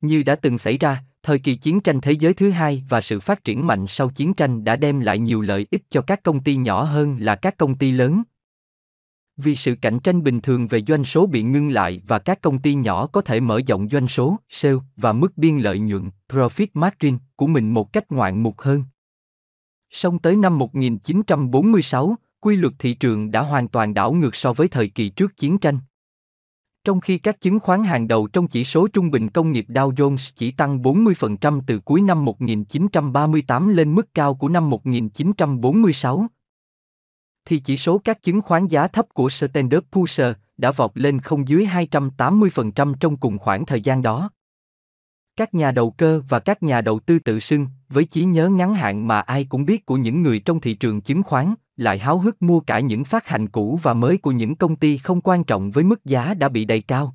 Như 0.00 0.22
đã 0.22 0.36
từng 0.36 0.58
xảy 0.58 0.78
ra, 0.78 1.04
thời 1.22 1.38
kỳ 1.38 1.56
chiến 1.56 1.80
tranh 1.80 2.00
thế 2.00 2.12
giới 2.12 2.34
thứ 2.34 2.50
hai 2.50 2.84
và 2.88 3.00
sự 3.00 3.20
phát 3.20 3.44
triển 3.44 3.66
mạnh 3.66 3.86
sau 3.88 4.08
chiến 4.08 4.34
tranh 4.34 4.64
đã 4.64 4.76
đem 4.76 5.00
lại 5.00 5.18
nhiều 5.18 5.40
lợi 5.40 5.66
ích 5.70 5.82
cho 5.90 6.00
các 6.02 6.22
công 6.22 6.42
ty 6.42 6.56
nhỏ 6.56 6.82
hơn 6.82 7.16
là 7.20 7.36
các 7.36 7.56
công 7.56 7.74
ty 7.74 7.90
lớn. 7.90 8.22
Vì 9.36 9.56
sự 9.56 9.74
cạnh 9.82 10.00
tranh 10.00 10.22
bình 10.22 10.40
thường 10.40 10.66
về 10.66 10.82
doanh 10.88 11.04
số 11.04 11.26
bị 11.26 11.42
ngưng 11.42 11.68
lại 11.68 12.02
và 12.06 12.18
các 12.18 12.40
công 12.40 12.58
ty 12.58 12.74
nhỏ 12.74 13.06
có 13.06 13.20
thể 13.20 13.40
mở 13.40 13.60
rộng 13.66 13.88
doanh 13.88 14.08
số, 14.08 14.36
sale 14.48 14.78
và 14.96 15.12
mức 15.12 15.38
biên 15.38 15.58
lợi 15.58 15.78
nhuận, 15.78 16.10
profit 16.28 16.66
margin 16.74 17.18
của 17.36 17.46
mình 17.46 17.74
một 17.74 17.92
cách 17.92 18.12
ngoạn 18.12 18.42
mục 18.42 18.60
hơn. 18.60 18.84
Song 19.90 20.18
tới 20.18 20.36
năm 20.36 20.58
1946, 20.58 22.16
quy 22.40 22.56
luật 22.56 22.74
thị 22.78 22.94
trường 22.94 23.30
đã 23.30 23.40
hoàn 23.40 23.68
toàn 23.68 23.94
đảo 23.94 24.12
ngược 24.12 24.36
so 24.36 24.52
với 24.52 24.68
thời 24.68 24.88
kỳ 24.88 25.08
trước 25.08 25.36
chiến 25.36 25.58
tranh. 25.58 25.78
Trong 26.84 27.00
khi 27.00 27.18
các 27.18 27.40
chứng 27.40 27.60
khoán 27.60 27.84
hàng 27.84 28.08
đầu 28.08 28.26
trong 28.26 28.48
chỉ 28.48 28.64
số 28.64 28.88
trung 28.88 29.10
bình 29.10 29.28
công 29.28 29.52
nghiệp 29.52 29.66
Dow 29.68 29.94
Jones 29.94 30.30
chỉ 30.36 30.50
tăng 30.50 30.82
40% 30.82 31.60
từ 31.66 31.80
cuối 31.80 32.00
năm 32.00 32.24
1938 32.24 33.68
lên 33.68 33.94
mức 33.94 34.14
cao 34.14 34.34
của 34.34 34.48
năm 34.48 34.70
1946, 34.70 36.26
thì 37.44 37.58
chỉ 37.58 37.76
số 37.76 37.98
các 37.98 38.22
chứng 38.22 38.42
khoán 38.42 38.66
giá 38.66 38.88
thấp 38.88 39.06
của 39.14 39.30
Standard 39.30 39.86
Poor's 39.92 40.34
đã 40.56 40.70
vọt 40.72 40.90
lên 40.94 41.20
không 41.20 41.48
dưới 41.48 41.66
280% 41.66 42.94
trong 43.00 43.16
cùng 43.16 43.38
khoảng 43.38 43.66
thời 43.66 43.80
gian 43.80 44.02
đó. 44.02 44.30
Các 45.36 45.54
nhà 45.54 45.70
đầu 45.70 45.90
cơ 45.90 46.22
và 46.28 46.38
các 46.38 46.62
nhà 46.62 46.80
đầu 46.80 46.98
tư 46.98 47.18
tự 47.18 47.40
xưng, 47.40 47.66
với 47.88 48.04
trí 48.04 48.24
nhớ 48.24 48.48
ngắn 48.48 48.74
hạn 48.74 49.06
mà 49.06 49.20
ai 49.20 49.44
cũng 49.44 49.64
biết 49.64 49.86
của 49.86 49.96
những 49.96 50.22
người 50.22 50.38
trong 50.38 50.60
thị 50.60 50.74
trường 50.74 51.00
chứng 51.00 51.22
khoán, 51.22 51.54
lại 51.76 51.98
háo 51.98 52.18
hức 52.18 52.42
mua 52.42 52.60
cả 52.60 52.80
những 52.80 53.04
phát 53.04 53.26
hành 53.26 53.48
cũ 53.48 53.80
và 53.82 53.94
mới 53.94 54.18
của 54.18 54.30
những 54.30 54.56
công 54.56 54.76
ty 54.76 54.98
không 54.98 55.20
quan 55.20 55.44
trọng 55.44 55.70
với 55.70 55.84
mức 55.84 56.04
giá 56.04 56.34
đã 56.34 56.48
bị 56.48 56.64
đầy 56.64 56.80
cao. 56.80 57.14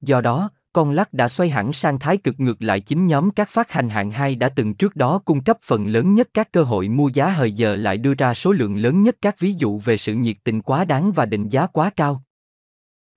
Do 0.00 0.20
đó, 0.20 0.50
con 0.72 0.90
lắc 0.90 1.12
đã 1.12 1.28
xoay 1.28 1.50
hẳn 1.50 1.72
sang 1.72 1.98
thái 1.98 2.16
cực 2.16 2.40
ngược 2.40 2.62
lại 2.62 2.80
chính 2.80 3.06
nhóm 3.06 3.30
các 3.30 3.48
phát 3.52 3.70
hành 3.70 3.88
hạng 3.88 4.10
2 4.10 4.34
đã 4.34 4.48
từng 4.48 4.74
trước 4.74 4.96
đó 4.96 5.20
cung 5.24 5.40
cấp 5.40 5.58
phần 5.62 5.86
lớn 5.86 6.14
nhất 6.14 6.28
các 6.34 6.52
cơ 6.52 6.62
hội 6.62 6.88
mua 6.88 7.08
giá 7.08 7.30
hời 7.30 7.52
giờ 7.52 7.76
lại 7.76 7.96
đưa 7.96 8.14
ra 8.14 8.34
số 8.34 8.52
lượng 8.52 8.76
lớn 8.76 9.02
nhất 9.02 9.16
các 9.22 9.38
ví 9.38 9.52
dụ 9.52 9.78
về 9.78 9.96
sự 9.96 10.14
nhiệt 10.14 10.36
tình 10.44 10.62
quá 10.62 10.84
đáng 10.84 11.12
và 11.12 11.26
định 11.26 11.48
giá 11.48 11.66
quá 11.66 11.90
cao. 11.96 12.22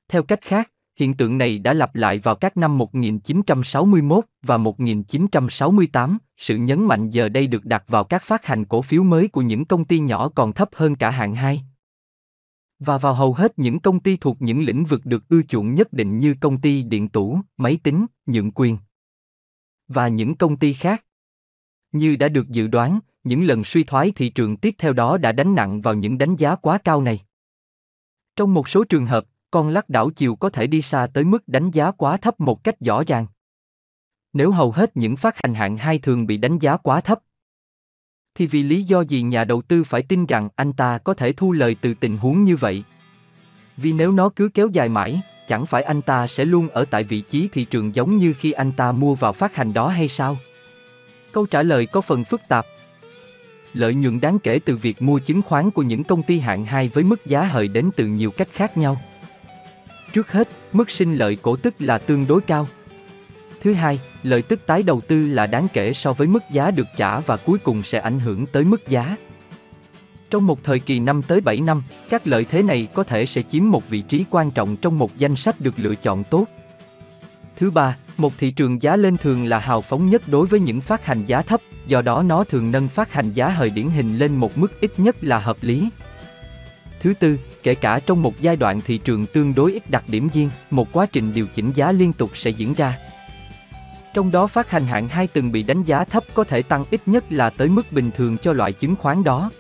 Theo 0.07 0.23
cách 0.23 0.41
khác, 0.41 0.71
Hiện 1.01 1.13
tượng 1.13 1.37
này 1.37 1.59
đã 1.59 1.73
lặp 1.73 1.95
lại 1.95 2.19
vào 2.19 2.35
các 2.35 2.57
năm 2.57 2.77
1961 2.77 4.25
và 4.41 4.57
1968, 4.57 6.17
sự 6.37 6.57
nhấn 6.57 6.83
mạnh 6.85 7.09
giờ 7.09 7.29
đây 7.29 7.47
được 7.47 7.65
đặt 7.65 7.83
vào 7.87 8.03
các 8.03 8.23
phát 8.23 8.45
hành 8.45 8.65
cổ 8.65 8.81
phiếu 8.81 9.03
mới 9.03 9.27
của 9.27 9.41
những 9.41 9.65
công 9.65 9.85
ty 9.85 9.99
nhỏ 9.99 10.29
còn 10.29 10.53
thấp 10.53 10.69
hơn 10.73 10.95
cả 10.95 11.09
hạng 11.09 11.35
2. 11.35 11.63
Và 12.79 12.97
vào 12.97 13.13
hầu 13.13 13.33
hết 13.33 13.59
những 13.59 13.79
công 13.79 13.99
ty 13.99 14.17
thuộc 14.17 14.41
những 14.41 14.61
lĩnh 14.61 14.85
vực 14.85 15.01
được 15.05 15.29
ưa 15.29 15.41
chuộng 15.41 15.75
nhất 15.75 15.93
định 15.93 16.19
như 16.19 16.35
công 16.41 16.61
ty 16.61 16.83
điện 16.83 17.09
tử, 17.09 17.33
máy 17.57 17.79
tính, 17.83 18.05
nhượng 18.25 18.51
quyền. 18.51 18.77
Và 19.87 20.07
những 20.07 20.35
công 20.35 20.57
ty 20.57 20.73
khác. 20.73 21.05
Như 21.91 22.15
đã 22.15 22.29
được 22.29 22.49
dự 22.49 22.67
đoán, 22.67 22.99
những 23.23 23.43
lần 23.43 23.63
suy 23.63 23.83
thoái 23.83 24.11
thị 24.11 24.29
trường 24.29 24.57
tiếp 24.57 24.75
theo 24.77 24.93
đó 24.93 25.17
đã 25.17 25.31
đánh 25.31 25.55
nặng 25.55 25.81
vào 25.81 25.93
những 25.93 26.17
đánh 26.17 26.35
giá 26.35 26.55
quá 26.55 26.77
cao 26.77 27.01
này. 27.01 27.19
Trong 28.35 28.53
một 28.53 28.69
số 28.69 28.83
trường 28.83 29.05
hợp, 29.05 29.25
con 29.51 29.69
lắc 29.69 29.89
đảo 29.89 30.09
chiều 30.09 30.35
có 30.35 30.49
thể 30.49 30.67
đi 30.67 30.81
xa 30.81 31.07
tới 31.13 31.23
mức 31.23 31.47
đánh 31.47 31.71
giá 31.71 31.91
quá 31.91 32.17
thấp 32.17 32.39
một 32.39 32.63
cách 32.63 32.79
rõ 32.79 33.03
ràng. 33.07 33.25
Nếu 34.33 34.51
hầu 34.51 34.71
hết 34.71 34.97
những 34.97 35.15
phát 35.15 35.35
hành 35.43 35.53
hạng 35.53 35.77
hai 35.77 35.99
thường 35.99 36.27
bị 36.27 36.37
đánh 36.37 36.59
giá 36.59 36.77
quá 36.77 37.01
thấp, 37.01 37.19
thì 38.35 38.47
vì 38.47 38.63
lý 38.63 38.83
do 38.83 39.01
gì 39.01 39.21
nhà 39.21 39.43
đầu 39.43 39.61
tư 39.61 39.83
phải 39.83 40.01
tin 40.01 40.25
rằng 40.25 40.49
anh 40.55 40.73
ta 40.73 40.97
có 40.97 41.13
thể 41.13 41.33
thu 41.33 41.51
lời 41.51 41.75
từ 41.81 41.93
tình 41.93 42.17
huống 42.17 42.43
như 42.43 42.55
vậy? 42.55 42.83
Vì 43.77 43.93
nếu 43.93 44.11
nó 44.11 44.29
cứ 44.29 44.49
kéo 44.53 44.67
dài 44.67 44.89
mãi, 44.89 45.21
chẳng 45.47 45.65
phải 45.65 45.83
anh 45.83 46.01
ta 46.01 46.27
sẽ 46.27 46.45
luôn 46.45 46.69
ở 46.69 46.85
tại 46.85 47.03
vị 47.03 47.21
trí 47.21 47.49
thị 47.51 47.65
trường 47.65 47.95
giống 47.95 48.17
như 48.17 48.33
khi 48.39 48.51
anh 48.51 48.71
ta 48.71 48.91
mua 48.91 49.15
vào 49.15 49.33
phát 49.33 49.55
hành 49.55 49.73
đó 49.73 49.87
hay 49.87 50.07
sao? 50.07 50.37
Câu 51.31 51.45
trả 51.45 51.63
lời 51.63 51.85
có 51.85 52.01
phần 52.01 52.23
phức 52.23 52.41
tạp. 52.47 52.65
Lợi 53.73 53.93
nhuận 53.93 54.19
đáng 54.19 54.39
kể 54.39 54.59
từ 54.65 54.77
việc 54.77 55.01
mua 55.01 55.19
chứng 55.19 55.41
khoán 55.41 55.71
của 55.71 55.81
những 55.81 56.03
công 56.03 56.23
ty 56.23 56.39
hạng 56.39 56.65
2 56.65 56.89
với 56.93 57.03
mức 57.03 57.25
giá 57.25 57.43
hời 57.43 57.67
đến 57.67 57.89
từ 57.95 58.05
nhiều 58.05 58.31
cách 58.31 58.49
khác 58.51 58.77
nhau. 58.77 59.01
Trước 60.13 60.31
hết, 60.31 60.49
mức 60.73 60.91
sinh 60.91 61.15
lợi 61.15 61.37
cổ 61.41 61.55
tức 61.55 61.73
là 61.79 61.97
tương 61.97 62.27
đối 62.27 62.41
cao. 62.41 62.67
Thứ 63.63 63.73
hai, 63.73 63.99
lợi 64.23 64.41
tức 64.41 64.59
tái 64.65 64.83
đầu 64.83 65.01
tư 65.01 65.27
là 65.27 65.47
đáng 65.47 65.67
kể 65.73 65.93
so 65.93 66.13
với 66.13 66.27
mức 66.27 66.43
giá 66.51 66.71
được 66.71 66.87
trả 66.97 67.19
và 67.19 67.37
cuối 67.37 67.59
cùng 67.59 67.83
sẽ 67.83 67.99
ảnh 67.99 68.19
hưởng 68.19 68.45
tới 68.45 68.63
mức 68.63 68.87
giá. 68.87 69.15
Trong 70.29 70.47
một 70.47 70.63
thời 70.63 70.79
kỳ 70.79 70.99
5 70.99 71.21
tới 71.21 71.41
7 71.41 71.61
năm, 71.61 71.83
các 72.09 72.27
lợi 72.27 72.45
thế 72.45 72.63
này 72.63 72.87
có 72.93 73.03
thể 73.03 73.25
sẽ 73.25 73.43
chiếm 73.51 73.69
một 73.69 73.89
vị 73.89 74.01
trí 74.01 74.25
quan 74.29 74.51
trọng 74.51 74.75
trong 74.75 74.99
một 74.99 75.17
danh 75.17 75.35
sách 75.35 75.55
được 75.59 75.73
lựa 75.77 75.95
chọn 75.95 76.23
tốt. 76.23 76.45
Thứ 77.59 77.71
ba, 77.71 77.97
một 78.17 78.33
thị 78.37 78.51
trường 78.51 78.81
giá 78.81 78.95
lên 78.95 79.17
thường 79.17 79.45
là 79.45 79.59
hào 79.59 79.81
phóng 79.81 80.09
nhất 80.09 80.21
đối 80.27 80.47
với 80.47 80.59
những 80.59 80.81
phát 80.81 81.05
hành 81.05 81.25
giá 81.25 81.41
thấp, 81.41 81.61
do 81.87 82.01
đó 82.01 82.23
nó 82.23 82.43
thường 82.43 82.71
nâng 82.71 82.87
phát 82.87 83.13
hành 83.13 83.33
giá 83.33 83.49
hời 83.49 83.69
điển 83.69 83.89
hình 83.89 84.17
lên 84.17 84.35
một 84.35 84.57
mức 84.57 84.81
ít 84.81 84.91
nhất 84.97 85.15
là 85.21 85.39
hợp 85.39 85.57
lý. 85.61 85.89
Thứ 87.01 87.13
tư, 87.13 87.37
kể 87.63 87.75
cả 87.75 87.99
trong 87.99 88.21
một 88.21 88.41
giai 88.41 88.55
đoạn 88.55 88.81
thị 88.81 88.97
trường 88.97 89.25
tương 89.25 89.55
đối 89.55 89.73
ít 89.73 89.89
đặc 89.89 90.03
điểm 90.07 90.29
riêng, 90.33 90.49
một 90.69 90.87
quá 90.91 91.05
trình 91.05 91.33
điều 91.33 91.47
chỉnh 91.55 91.71
giá 91.75 91.91
liên 91.91 92.13
tục 92.13 92.31
sẽ 92.35 92.49
diễn 92.49 92.73
ra. 92.73 92.97
Trong 94.13 94.31
đó 94.31 94.47
phát 94.47 94.69
hành 94.69 94.85
hạng 94.85 95.07
2 95.07 95.27
từng 95.27 95.51
bị 95.51 95.63
đánh 95.63 95.83
giá 95.83 96.05
thấp 96.05 96.23
có 96.33 96.43
thể 96.43 96.61
tăng 96.61 96.85
ít 96.91 97.01
nhất 97.05 97.31
là 97.31 97.49
tới 97.49 97.67
mức 97.67 97.91
bình 97.91 98.11
thường 98.17 98.37
cho 98.37 98.53
loại 98.53 98.73
chứng 98.73 98.95
khoán 98.95 99.23
đó. 99.23 99.51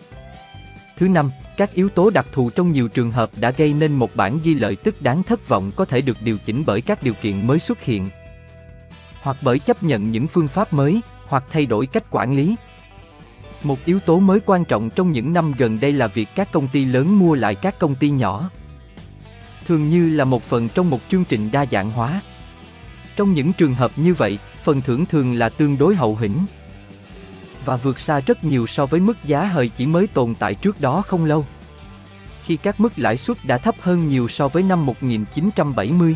Thứ 0.97 1.07
năm, 1.07 1.31
các 1.57 1.73
yếu 1.73 1.89
tố 1.89 2.09
đặc 2.09 2.25
thù 2.31 2.49
trong 2.49 2.71
nhiều 2.71 2.87
trường 2.87 3.11
hợp 3.11 3.29
đã 3.39 3.51
gây 3.51 3.73
nên 3.73 3.93
một 3.93 4.15
bản 4.15 4.39
ghi 4.43 4.53
lợi 4.53 4.75
tức 4.75 5.01
đáng 5.01 5.23
thất 5.23 5.47
vọng 5.47 5.71
có 5.75 5.85
thể 5.85 6.01
được 6.01 6.17
điều 6.21 6.37
chỉnh 6.45 6.63
bởi 6.65 6.81
các 6.81 7.03
điều 7.03 7.13
kiện 7.13 7.47
mới 7.47 7.59
xuất 7.59 7.81
hiện. 7.81 8.07
Hoặc 9.21 9.37
bởi 9.41 9.59
chấp 9.59 9.83
nhận 9.83 10.11
những 10.11 10.27
phương 10.27 10.47
pháp 10.47 10.73
mới, 10.73 11.01
hoặc 11.25 11.43
thay 11.51 11.65
đổi 11.65 11.85
cách 11.85 12.03
quản 12.11 12.35
lý, 12.35 12.55
một 13.63 13.85
yếu 13.85 13.99
tố 13.99 14.19
mới 14.19 14.39
quan 14.45 14.65
trọng 14.65 14.89
trong 14.89 15.11
những 15.11 15.33
năm 15.33 15.53
gần 15.57 15.77
đây 15.81 15.93
là 15.93 16.07
việc 16.07 16.29
các 16.35 16.51
công 16.51 16.67
ty 16.67 16.85
lớn 16.85 17.19
mua 17.19 17.35
lại 17.35 17.55
các 17.55 17.79
công 17.79 17.95
ty 17.95 18.09
nhỏ. 18.09 18.49
Thường 19.67 19.89
như 19.89 20.09
là 20.09 20.25
một 20.25 20.43
phần 20.43 20.69
trong 20.69 20.89
một 20.89 20.99
chương 21.11 21.25
trình 21.25 21.51
đa 21.51 21.65
dạng 21.71 21.91
hóa. 21.91 22.21
Trong 23.15 23.33
những 23.33 23.53
trường 23.53 23.73
hợp 23.73 23.91
như 23.95 24.13
vậy, 24.13 24.39
phần 24.63 24.81
thưởng 24.81 25.05
thường 25.05 25.33
là 25.33 25.49
tương 25.49 25.77
đối 25.77 25.95
hậu 25.95 26.15
hĩnh 26.15 26.37
và 27.65 27.75
vượt 27.75 27.99
xa 27.99 28.19
rất 28.19 28.43
nhiều 28.43 28.67
so 28.67 28.85
với 28.85 28.99
mức 28.99 29.17
giá 29.23 29.45
hời 29.45 29.71
chỉ 29.77 29.85
mới 29.85 30.07
tồn 30.07 30.35
tại 30.35 30.55
trước 30.55 30.81
đó 30.81 31.03
không 31.07 31.25
lâu. 31.25 31.45
Khi 32.43 32.57
các 32.57 32.79
mức 32.79 32.93
lãi 32.99 33.17
suất 33.17 33.37
đã 33.43 33.57
thấp 33.57 33.75
hơn 33.79 34.07
nhiều 34.07 34.27
so 34.27 34.47
với 34.47 34.63
năm 34.63 34.85
1970 34.85 36.15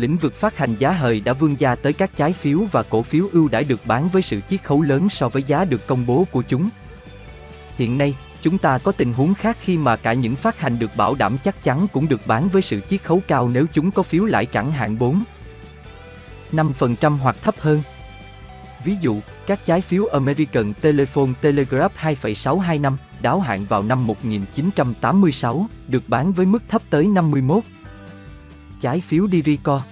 lĩnh 0.00 0.16
vực 0.16 0.34
phát 0.34 0.56
hành 0.56 0.76
giá 0.78 0.90
hời 0.90 1.20
đã 1.20 1.32
vươn 1.32 1.56
ra 1.58 1.74
tới 1.74 1.92
các 1.92 2.10
trái 2.16 2.32
phiếu 2.32 2.58
và 2.72 2.82
cổ 2.82 3.02
phiếu 3.02 3.28
ưu 3.32 3.48
đãi 3.48 3.64
được 3.64 3.80
bán 3.86 4.08
với 4.08 4.22
sự 4.22 4.40
chiết 4.50 4.64
khấu 4.64 4.82
lớn 4.82 5.08
so 5.10 5.28
với 5.28 5.42
giá 5.42 5.64
được 5.64 5.86
công 5.86 6.06
bố 6.06 6.26
của 6.32 6.42
chúng. 6.42 6.68
Hiện 7.76 7.98
nay, 7.98 8.16
chúng 8.42 8.58
ta 8.58 8.78
có 8.78 8.92
tình 8.92 9.12
huống 9.12 9.34
khác 9.34 9.56
khi 9.60 9.78
mà 9.78 9.96
cả 9.96 10.12
những 10.12 10.36
phát 10.36 10.58
hành 10.58 10.78
được 10.78 10.90
bảo 10.96 11.14
đảm 11.14 11.36
chắc 11.44 11.62
chắn 11.62 11.86
cũng 11.92 12.08
được 12.08 12.20
bán 12.26 12.48
với 12.48 12.62
sự 12.62 12.80
chiết 12.90 13.02
khấu 13.04 13.22
cao 13.28 13.50
nếu 13.54 13.66
chúng 13.72 13.90
có 13.90 14.02
phiếu 14.02 14.24
lãi 14.24 14.46
chẳng 14.46 14.72
hạn 14.72 14.98
4 14.98 15.22
5% 16.52 17.16
hoặc 17.16 17.36
thấp 17.42 17.54
hơn. 17.58 17.82
Ví 18.84 18.96
dụ, 19.00 19.20
các 19.46 19.66
trái 19.66 19.80
phiếu 19.80 20.06
American 20.06 20.72
Telephone 20.80 21.32
Telegraph 21.40 21.92
2,625 21.96 22.96
đáo 23.22 23.40
hạn 23.40 23.64
vào 23.68 23.82
năm 23.82 24.06
1986 24.06 25.66
được 25.88 26.02
bán 26.08 26.32
với 26.32 26.46
mức 26.46 26.62
thấp 26.68 26.82
tới 26.90 27.06
51 27.06 27.64
trái 28.80 29.00
phiếu 29.00 29.28
Dirico. 29.32 29.82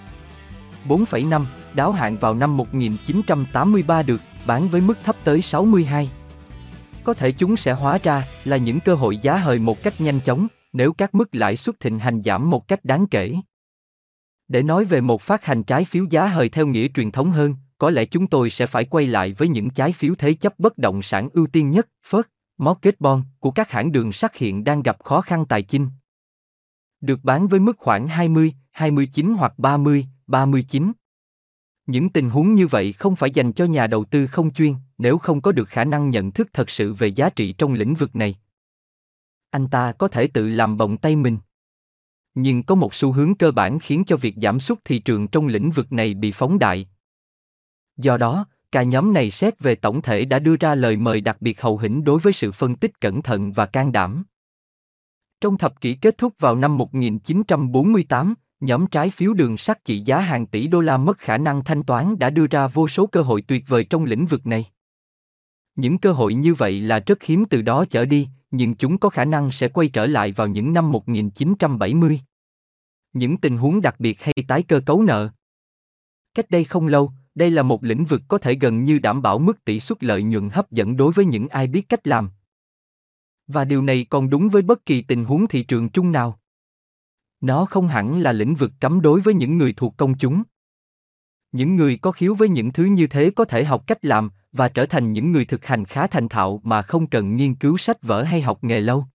4,5, 0.88 1.44
đáo 1.74 1.92
hạn 1.92 2.16
vào 2.16 2.34
năm 2.34 2.56
1983 2.56 4.02
được 4.02 4.20
bán 4.46 4.68
với 4.68 4.80
mức 4.80 4.98
thấp 5.04 5.16
tới 5.24 5.42
62. 5.42 6.10
Có 7.04 7.14
thể 7.14 7.32
chúng 7.32 7.56
sẽ 7.56 7.72
hóa 7.72 7.98
ra 8.02 8.24
là 8.44 8.56
những 8.56 8.80
cơ 8.80 8.94
hội 8.94 9.18
giá 9.18 9.36
hời 9.36 9.58
một 9.58 9.82
cách 9.82 10.00
nhanh 10.00 10.20
chóng 10.20 10.46
nếu 10.72 10.92
các 10.92 11.14
mức 11.14 11.34
lãi 11.34 11.56
suất 11.56 11.80
thịnh 11.80 11.98
hành 11.98 12.22
giảm 12.24 12.50
một 12.50 12.68
cách 12.68 12.84
đáng 12.84 13.06
kể. 13.06 13.34
Để 14.48 14.62
nói 14.62 14.84
về 14.84 15.00
một 15.00 15.22
phát 15.22 15.44
hành 15.44 15.62
trái 15.62 15.84
phiếu 15.84 16.04
giá 16.10 16.26
hời 16.26 16.48
theo 16.48 16.66
nghĩa 16.66 16.88
truyền 16.88 17.10
thống 17.10 17.30
hơn, 17.30 17.54
có 17.78 17.90
lẽ 17.90 18.04
chúng 18.04 18.26
tôi 18.26 18.50
sẽ 18.50 18.66
phải 18.66 18.84
quay 18.84 19.06
lại 19.06 19.34
với 19.38 19.48
những 19.48 19.70
trái 19.70 19.92
phiếu 19.92 20.14
thế 20.14 20.34
chấp 20.34 20.58
bất 20.58 20.78
động 20.78 21.02
sản 21.02 21.28
ưu 21.32 21.46
tiên 21.46 21.70
nhất, 21.70 21.88
First, 22.10 22.22
Mortgage 22.58 22.96
Bond, 23.00 23.24
của 23.40 23.50
các 23.50 23.70
hãng 23.70 23.92
đường 23.92 24.12
sắt 24.12 24.36
hiện 24.36 24.64
đang 24.64 24.82
gặp 24.82 25.04
khó 25.04 25.20
khăn 25.20 25.46
tài 25.46 25.62
chính. 25.62 25.88
Được 27.00 27.20
bán 27.22 27.48
với 27.48 27.60
mức 27.60 27.78
khoảng 27.78 28.08
20, 28.08 28.54
29 28.70 29.34
hoặc 29.34 29.58
30, 29.58 30.06
39. 30.26 30.92
Những 31.86 32.10
tình 32.10 32.30
huống 32.30 32.54
như 32.54 32.66
vậy 32.66 32.92
không 32.92 33.16
phải 33.16 33.30
dành 33.30 33.52
cho 33.52 33.64
nhà 33.64 33.86
đầu 33.86 34.04
tư 34.04 34.26
không 34.26 34.52
chuyên, 34.52 34.74
nếu 34.98 35.18
không 35.18 35.40
có 35.40 35.52
được 35.52 35.68
khả 35.68 35.84
năng 35.84 36.10
nhận 36.10 36.32
thức 36.32 36.48
thật 36.52 36.70
sự 36.70 36.94
về 36.94 37.08
giá 37.08 37.30
trị 37.30 37.52
trong 37.52 37.74
lĩnh 37.74 37.94
vực 37.94 38.16
này. 38.16 38.38
Anh 39.50 39.68
ta 39.68 39.92
có 39.92 40.08
thể 40.08 40.26
tự 40.26 40.48
làm 40.48 40.76
bồng 40.76 40.96
tay 40.96 41.16
mình. 41.16 41.38
Nhưng 42.34 42.62
có 42.62 42.74
một 42.74 42.94
xu 42.94 43.12
hướng 43.12 43.34
cơ 43.34 43.50
bản 43.50 43.78
khiến 43.78 44.04
cho 44.06 44.16
việc 44.16 44.34
giảm 44.42 44.60
sút 44.60 44.78
thị 44.84 44.98
trường 44.98 45.28
trong 45.28 45.46
lĩnh 45.46 45.70
vực 45.70 45.92
này 45.92 46.14
bị 46.14 46.32
phóng 46.32 46.58
đại. 46.58 46.88
Do 47.96 48.16
đó, 48.16 48.46
cả 48.72 48.82
nhóm 48.82 49.12
này 49.12 49.30
xét 49.30 49.60
về 49.60 49.74
tổng 49.74 50.02
thể 50.02 50.24
đã 50.24 50.38
đưa 50.38 50.56
ra 50.56 50.74
lời 50.74 50.96
mời 50.96 51.20
đặc 51.20 51.36
biệt 51.40 51.60
hậu 51.60 51.78
hĩnh 51.78 52.04
đối 52.04 52.20
với 52.20 52.32
sự 52.32 52.52
phân 52.52 52.76
tích 52.76 53.00
cẩn 53.00 53.22
thận 53.22 53.52
và 53.52 53.66
can 53.66 53.92
đảm. 53.92 54.24
Trong 55.40 55.58
thập 55.58 55.80
kỷ 55.80 55.94
kết 55.94 56.18
thúc 56.18 56.34
vào 56.38 56.56
năm 56.56 56.78
1948, 56.78 58.34
Nhóm 58.60 58.86
trái 58.86 59.10
phiếu 59.10 59.34
đường 59.34 59.56
sắt 59.56 59.84
trị 59.84 60.00
giá 60.00 60.20
hàng 60.20 60.46
tỷ 60.46 60.66
đô 60.66 60.80
la 60.80 60.96
mất 60.96 61.18
khả 61.18 61.38
năng 61.38 61.64
thanh 61.64 61.82
toán 61.82 62.18
đã 62.18 62.30
đưa 62.30 62.46
ra 62.46 62.66
vô 62.66 62.88
số 62.88 63.06
cơ 63.06 63.22
hội 63.22 63.42
tuyệt 63.42 63.64
vời 63.68 63.84
trong 63.84 64.04
lĩnh 64.04 64.26
vực 64.26 64.46
này. 64.46 64.64
Những 65.76 65.98
cơ 65.98 66.12
hội 66.12 66.34
như 66.34 66.54
vậy 66.54 66.80
là 66.80 66.98
rất 67.06 67.22
hiếm 67.22 67.44
từ 67.50 67.62
đó 67.62 67.84
trở 67.90 68.04
đi, 68.04 68.28
nhưng 68.50 68.74
chúng 68.74 68.98
có 68.98 69.08
khả 69.08 69.24
năng 69.24 69.52
sẽ 69.52 69.68
quay 69.68 69.88
trở 69.88 70.06
lại 70.06 70.32
vào 70.32 70.46
những 70.46 70.72
năm 70.72 70.92
1970. 70.92 72.20
Những 73.12 73.36
tình 73.36 73.56
huống 73.56 73.80
đặc 73.80 73.94
biệt 73.98 74.22
hay 74.22 74.34
tái 74.48 74.62
cơ 74.62 74.80
cấu 74.86 75.02
nợ. 75.02 75.28
Cách 76.34 76.50
đây 76.50 76.64
không 76.64 76.86
lâu, 76.86 77.12
đây 77.34 77.50
là 77.50 77.62
một 77.62 77.84
lĩnh 77.84 78.04
vực 78.04 78.22
có 78.28 78.38
thể 78.38 78.54
gần 78.54 78.84
như 78.84 78.98
đảm 78.98 79.22
bảo 79.22 79.38
mức 79.38 79.64
tỷ 79.64 79.80
suất 79.80 80.04
lợi 80.04 80.22
nhuận 80.22 80.50
hấp 80.50 80.70
dẫn 80.70 80.96
đối 80.96 81.12
với 81.12 81.24
những 81.24 81.48
ai 81.48 81.66
biết 81.66 81.88
cách 81.88 82.06
làm. 82.06 82.30
Và 83.48 83.64
điều 83.64 83.82
này 83.82 84.06
còn 84.10 84.30
đúng 84.30 84.48
với 84.48 84.62
bất 84.62 84.86
kỳ 84.86 85.02
tình 85.02 85.24
huống 85.24 85.46
thị 85.46 85.62
trường 85.62 85.88
chung 85.88 86.12
nào. 86.12 86.40
Nó 87.40 87.64
không 87.64 87.88
hẳn 87.88 88.20
là 88.20 88.32
lĩnh 88.32 88.54
vực 88.54 88.72
cấm 88.80 89.00
đối 89.00 89.20
với 89.20 89.34
những 89.34 89.58
người 89.58 89.72
thuộc 89.72 89.96
công 89.96 90.18
chúng. 90.18 90.42
Những 91.52 91.76
người 91.76 91.96
có 91.96 92.12
khiếu 92.12 92.34
với 92.34 92.48
những 92.48 92.72
thứ 92.72 92.84
như 92.84 93.06
thế 93.06 93.30
có 93.36 93.44
thể 93.44 93.64
học 93.64 93.86
cách 93.86 94.04
làm 94.04 94.30
và 94.52 94.68
trở 94.68 94.86
thành 94.86 95.12
những 95.12 95.32
người 95.32 95.44
thực 95.44 95.64
hành 95.64 95.84
khá 95.84 96.06
thành 96.06 96.28
thạo 96.28 96.60
mà 96.64 96.82
không 96.82 97.06
cần 97.06 97.36
nghiên 97.36 97.54
cứu 97.54 97.78
sách 97.78 98.02
vở 98.02 98.22
hay 98.22 98.40
học 98.40 98.64
nghề 98.64 98.80
lâu. 98.80 99.06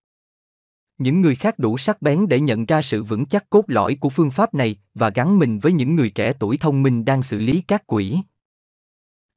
Những 0.98 1.20
người 1.20 1.36
khác 1.36 1.58
đủ 1.58 1.78
sắc 1.78 2.02
bén 2.02 2.28
để 2.28 2.40
nhận 2.40 2.66
ra 2.66 2.82
sự 2.82 3.02
vững 3.02 3.26
chắc 3.26 3.50
cốt 3.50 3.64
lõi 3.66 3.94
của 4.00 4.08
phương 4.08 4.30
pháp 4.30 4.54
này 4.54 4.76
và 4.94 5.10
gắn 5.10 5.38
mình 5.38 5.58
với 5.58 5.72
những 5.72 5.94
người 5.94 6.10
trẻ 6.10 6.32
tuổi 6.38 6.56
thông 6.56 6.82
minh 6.82 7.04
đang 7.04 7.22
xử 7.22 7.38
lý 7.38 7.60
các 7.60 7.86
quỹ. 7.86 8.18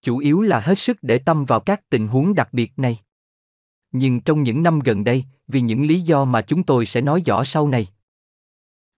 Chủ 0.02 0.18
yếu 0.18 0.42
là 0.42 0.60
hết 0.60 0.80
sức 0.80 0.98
để 1.02 1.18
tâm 1.18 1.46
vào 1.46 1.60
các 1.60 1.90
tình 1.90 2.08
huống 2.08 2.36
đặc 2.36 2.50
biệt 2.52 2.72
này. 2.78 3.00
Nhưng 3.92 4.22
trong 4.22 4.44
những 4.44 4.64
năm 4.64 4.80
gần 4.80 5.04
đây, 5.04 5.26
vì 5.48 5.62
những 5.62 5.88
lý 5.88 6.02
do 6.02 6.26
mà 6.26 6.42
chúng 6.42 6.64
tôi 6.64 6.86
sẽ 6.86 7.02
nói 7.02 7.22
rõ 7.26 7.44
sau 7.44 7.68
này, 7.68 7.88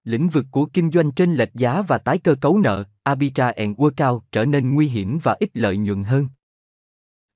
lĩnh 0.04 0.30
vực 0.30 0.46
của 0.52 0.66
kinh 0.66 0.92
doanh 0.92 1.12
trên 1.12 1.36
lệch 1.36 1.54
giá 1.54 1.82
và 1.82 1.98
tái 1.98 2.18
cơ 2.18 2.36
cấu 2.36 2.58
nợ, 2.58 2.84
arbitrage 3.04 3.64
and 3.64 3.78
workout 3.78 4.20
trở 4.32 4.46
nên 4.46 4.74
nguy 4.74 4.88
hiểm 4.88 5.20
và 5.24 5.36
ít 5.40 5.50
lợi 5.54 5.78
nhuận 5.78 6.04
hơn. 6.04 6.28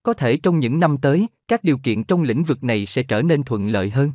Có 0.04 0.14
thể 0.14 0.38
trong 0.38 0.60
những 0.60 0.80
năm 0.80 0.98
tới, 0.98 1.28
các 1.48 1.64
điều 1.64 1.78
kiện 1.78 2.04
trong 2.04 2.24
lĩnh 2.24 2.44
vực 2.44 2.64
này 2.64 2.86
sẽ 2.86 3.04
trở 3.04 3.22
nên 3.22 3.44
thuận 3.44 3.68
lợi 3.68 3.90
hơn. 3.90 4.12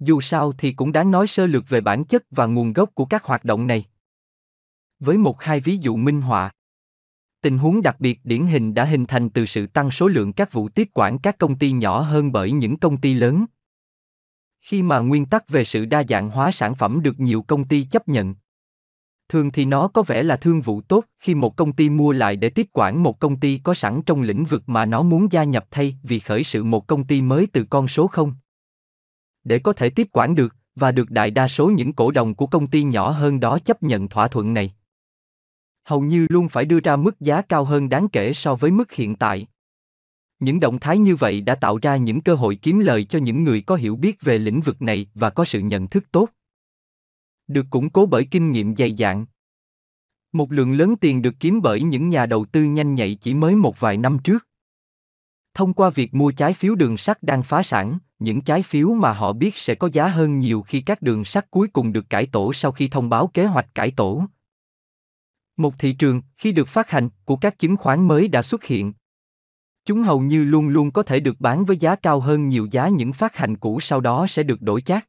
Dù 0.00 0.20
sao 0.20 0.52
thì 0.52 0.72
cũng 0.72 0.92
đáng 0.92 1.10
nói 1.10 1.26
sơ 1.26 1.46
lược 1.46 1.68
về 1.68 1.80
bản 1.80 2.04
chất 2.04 2.24
và 2.30 2.46
nguồn 2.46 2.72
gốc 2.72 2.90
của 2.94 3.04
các 3.04 3.24
hoạt 3.24 3.44
động 3.44 3.66
này. 3.66 3.84
Với 5.00 5.18
một 5.18 5.42
hai 5.42 5.60
ví 5.60 5.76
dụ 5.76 5.96
minh 5.96 6.20
họa. 6.20 6.50
Tình 7.46 7.58
huống 7.58 7.82
đặc 7.82 7.96
biệt 7.98 8.20
điển 8.24 8.46
hình 8.46 8.74
đã 8.74 8.84
hình 8.84 9.06
thành 9.06 9.30
từ 9.30 9.46
sự 9.46 9.66
tăng 9.66 9.90
số 9.90 10.08
lượng 10.08 10.32
các 10.32 10.52
vụ 10.52 10.68
tiếp 10.68 10.88
quản 10.94 11.18
các 11.18 11.38
công 11.38 11.56
ty 11.56 11.72
nhỏ 11.72 12.00
hơn 12.00 12.32
bởi 12.32 12.52
những 12.52 12.76
công 12.76 12.96
ty 12.96 13.14
lớn. 13.14 13.46
Khi 14.60 14.82
mà 14.82 14.98
nguyên 14.98 15.26
tắc 15.26 15.48
về 15.48 15.64
sự 15.64 15.84
đa 15.84 16.02
dạng 16.08 16.30
hóa 16.30 16.52
sản 16.52 16.74
phẩm 16.74 17.02
được 17.02 17.20
nhiều 17.20 17.42
công 17.42 17.64
ty 17.64 17.86
chấp 17.90 18.08
nhận. 18.08 18.34
Thường 19.28 19.50
thì 19.50 19.64
nó 19.64 19.88
có 19.88 20.02
vẻ 20.02 20.22
là 20.22 20.36
thương 20.36 20.60
vụ 20.60 20.80
tốt 20.80 21.04
khi 21.18 21.34
một 21.34 21.56
công 21.56 21.72
ty 21.72 21.90
mua 21.90 22.12
lại 22.12 22.36
để 22.36 22.50
tiếp 22.50 22.66
quản 22.72 23.02
một 23.02 23.18
công 23.20 23.40
ty 23.40 23.60
có 23.62 23.74
sẵn 23.74 24.02
trong 24.02 24.22
lĩnh 24.22 24.44
vực 24.44 24.62
mà 24.66 24.86
nó 24.86 25.02
muốn 25.02 25.32
gia 25.32 25.44
nhập 25.44 25.66
thay 25.70 25.96
vì 26.02 26.20
khởi 26.20 26.44
sự 26.44 26.64
một 26.64 26.86
công 26.86 27.04
ty 27.04 27.22
mới 27.22 27.46
từ 27.52 27.64
con 27.64 27.88
số 27.88 28.06
không. 28.06 28.34
Để 29.44 29.58
có 29.58 29.72
thể 29.72 29.90
tiếp 29.90 30.08
quản 30.12 30.34
được, 30.34 30.54
và 30.74 30.92
được 30.92 31.10
đại 31.10 31.30
đa 31.30 31.48
số 31.48 31.70
những 31.70 31.92
cổ 31.92 32.10
đông 32.10 32.34
của 32.34 32.46
công 32.46 32.66
ty 32.66 32.82
nhỏ 32.82 33.10
hơn 33.10 33.40
đó 33.40 33.58
chấp 33.58 33.82
nhận 33.82 34.08
thỏa 34.08 34.28
thuận 34.28 34.54
này. 34.54 34.74
Hầu 35.86 36.00
như 36.00 36.26
luôn 36.30 36.48
phải 36.48 36.64
đưa 36.64 36.80
ra 36.80 36.96
mức 36.96 37.20
giá 37.20 37.42
cao 37.42 37.64
hơn 37.64 37.88
đáng 37.88 38.08
kể 38.08 38.32
so 38.34 38.54
với 38.54 38.70
mức 38.70 38.92
hiện 38.92 39.16
tại. 39.16 39.46
Những 40.38 40.60
động 40.60 40.80
thái 40.80 40.98
như 40.98 41.16
vậy 41.16 41.40
đã 41.40 41.54
tạo 41.54 41.78
ra 41.82 41.96
những 41.96 42.20
cơ 42.20 42.34
hội 42.34 42.58
kiếm 42.62 42.78
lời 42.78 43.04
cho 43.04 43.18
những 43.18 43.44
người 43.44 43.60
có 43.60 43.74
hiểu 43.74 43.96
biết 43.96 44.22
về 44.22 44.38
lĩnh 44.38 44.60
vực 44.60 44.82
này 44.82 45.06
và 45.14 45.30
có 45.30 45.44
sự 45.44 45.60
nhận 45.60 45.88
thức 45.88 46.04
tốt. 46.12 46.28
Được 47.48 47.66
củng 47.70 47.90
cố 47.90 48.06
bởi 48.06 48.28
kinh 48.30 48.52
nghiệm 48.52 48.76
dày 48.76 48.94
dạn. 48.98 49.26
Một 50.32 50.52
lượng 50.52 50.72
lớn 50.72 50.96
tiền 50.96 51.22
được 51.22 51.34
kiếm 51.40 51.62
bởi 51.62 51.82
những 51.82 52.08
nhà 52.08 52.26
đầu 52.26 52.44
tư 52.44 52.62
nhanh 52.64 52.94
nhạy 52.94 53.18
chỉ 53.20 53.34
mới 53.34 53.54
một 53.54 53.80
vài 53.80 53.96
năm 53.96 54.18
trước. 54.24 54.46
Thông 55.54 55.72
qua 55.72 55.90
việc 55.90 56.14
mua 56.14 56.30
trái 56.30 56.54
phiếu 56.54 56.74
đường 56.74 56.96
sắt 56.96 57.22
đang 57.22 57.42
phá 57.42 57.62
sản, 57.62 57.98
những 58.18 58.40
trái 58.40 58.62
phiếu 58.62 58.88
mà 58.88 59.12
họ 59.12 59.32
biết 59.32 59.56
sẽ 59.56 59.74
có 59.74 59.88
giá 59.92 60.08
hơn 60.08 60.38
nhiều 60.38 60.62
khi 60.62 60.80
các 60.80 61.02
đường 61.02 61.24
sắt 61.24 61.50
cuối 61.50 61.68
cùng 61.68 61.92
được 61.92 62.10
cải 62.10 62.26
tổ 62.26 62.52
sau 62.52 62.72
khi 62.72 62.88
thông 62.88 63.08
báo 63.08 63.26
kế 63.26 63.44
hoạch 63.44 63.74
cải 63.74 63.90
tổ. 63.90 64.24
Một 65.56 65.78
thị 65.78 65.92
trường, 65.92 66.22
khi 66.36 66.52
được 66.52 66.68
phát 66.68 66.90
hành, 66.90 67.08
của 67.24 67.36
các 67.36 67.58
chứng 67.58 67.76
khoán 67.76 68.08
mới 68.08 68.28
đã 68.28 68.42
xuất 68.42 68.64
hiện. 68.64 68.92
Chúng 69.84 70.02
hầu 70.02 70.20
như 70.20 70.44
luôn 70.44 70.68
luôn 70.68 70.90
có 70.90 71.02
thể 71.02 71.20
được 71.20 71.40
bán 71.40 71.64
với 71.64 71.76
giá 71.76 71.96
cao 71.96 72.20
hơn 72.20 72.48
nhiều 72.48 72.68
giá 72.70 72.88
những 72.88 73.12
phát 73.12 73.36
hành 73.36 73.56
cũ 73.56 73.80
sau 73.80 74.00
đó 74.00 74.26
sẽ 74.28 74.42
được 74.42 74.62
đổi 74.62 74.80
chác. 74.80 75.08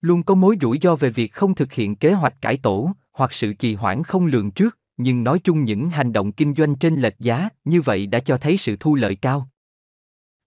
Luôn 0.00 0.22
có 0.22 0.34
mối 0.34 0.56
rủi 0.60 0.78
ro 0.82 0.96
về 0.96 1.10
việc 1.10 1.32
không 1.32 1.54
thực 1.54 1.72
hiện 1.72 1.96
kế 1.96 2.12
hoạch 2.12 2.40
cải 2.40 2.56
tổ, 2.56 2.92
hoặc 3.12 3.32
sự 3.32 3.52
trì 3.52 3.74
hoãn 3.74 4.02
không 4.02 4.26
lường 4.26 4.50
trước, 4.50 4.78
nhưng 4.96 5.24
nói 5.24 5.38
chung 5.44 5.64
những 5.64 5.90
hành 5.90 6.12
động 6.12 6.32
kinh 6.32 6.54
doanh 6.54 6.76
trên 6.76 6.94
lệch 6.94 7.18
giá 7.18 7.48
như 7.64 7.80
vậy 7.82 8.06
đã 8.06 8.20
cho 8.20 8.36
thấy 8.36 8.58
sự 8.58 8.76
thu 8.80 8.94
lợi 8.94 9.16
cao. 9.16 9.48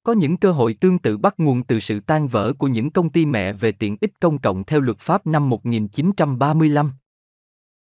Có 0.04 0.14
những 0.14 0.38
cơ 0.38 0.52
hội 0.52 0.74
tương 0.74 1.00
tự 1.00 1.18
bắt 1.18 1.36
nguồn 1.38 1.64
từ 1.64 1.80
sự 1.80 2.00
tan 2.00 2.28
vỡ 2.28 2.54
của 2.54 2.68
những 2.68 2.92
công 2.92 3.10
ty 3.10 3.26
mẹ 3.26 3.54
về 3.54 3.72
tiện 3.72 3.98
ích 4.02 4.20
công 4.20 4.40
cộng 4.40 4.64
theo 4.64 4.80
luật 4.80 5.00
pháp 5.00 5.28
năm 5.28 5.50
1935. 5.50 6.92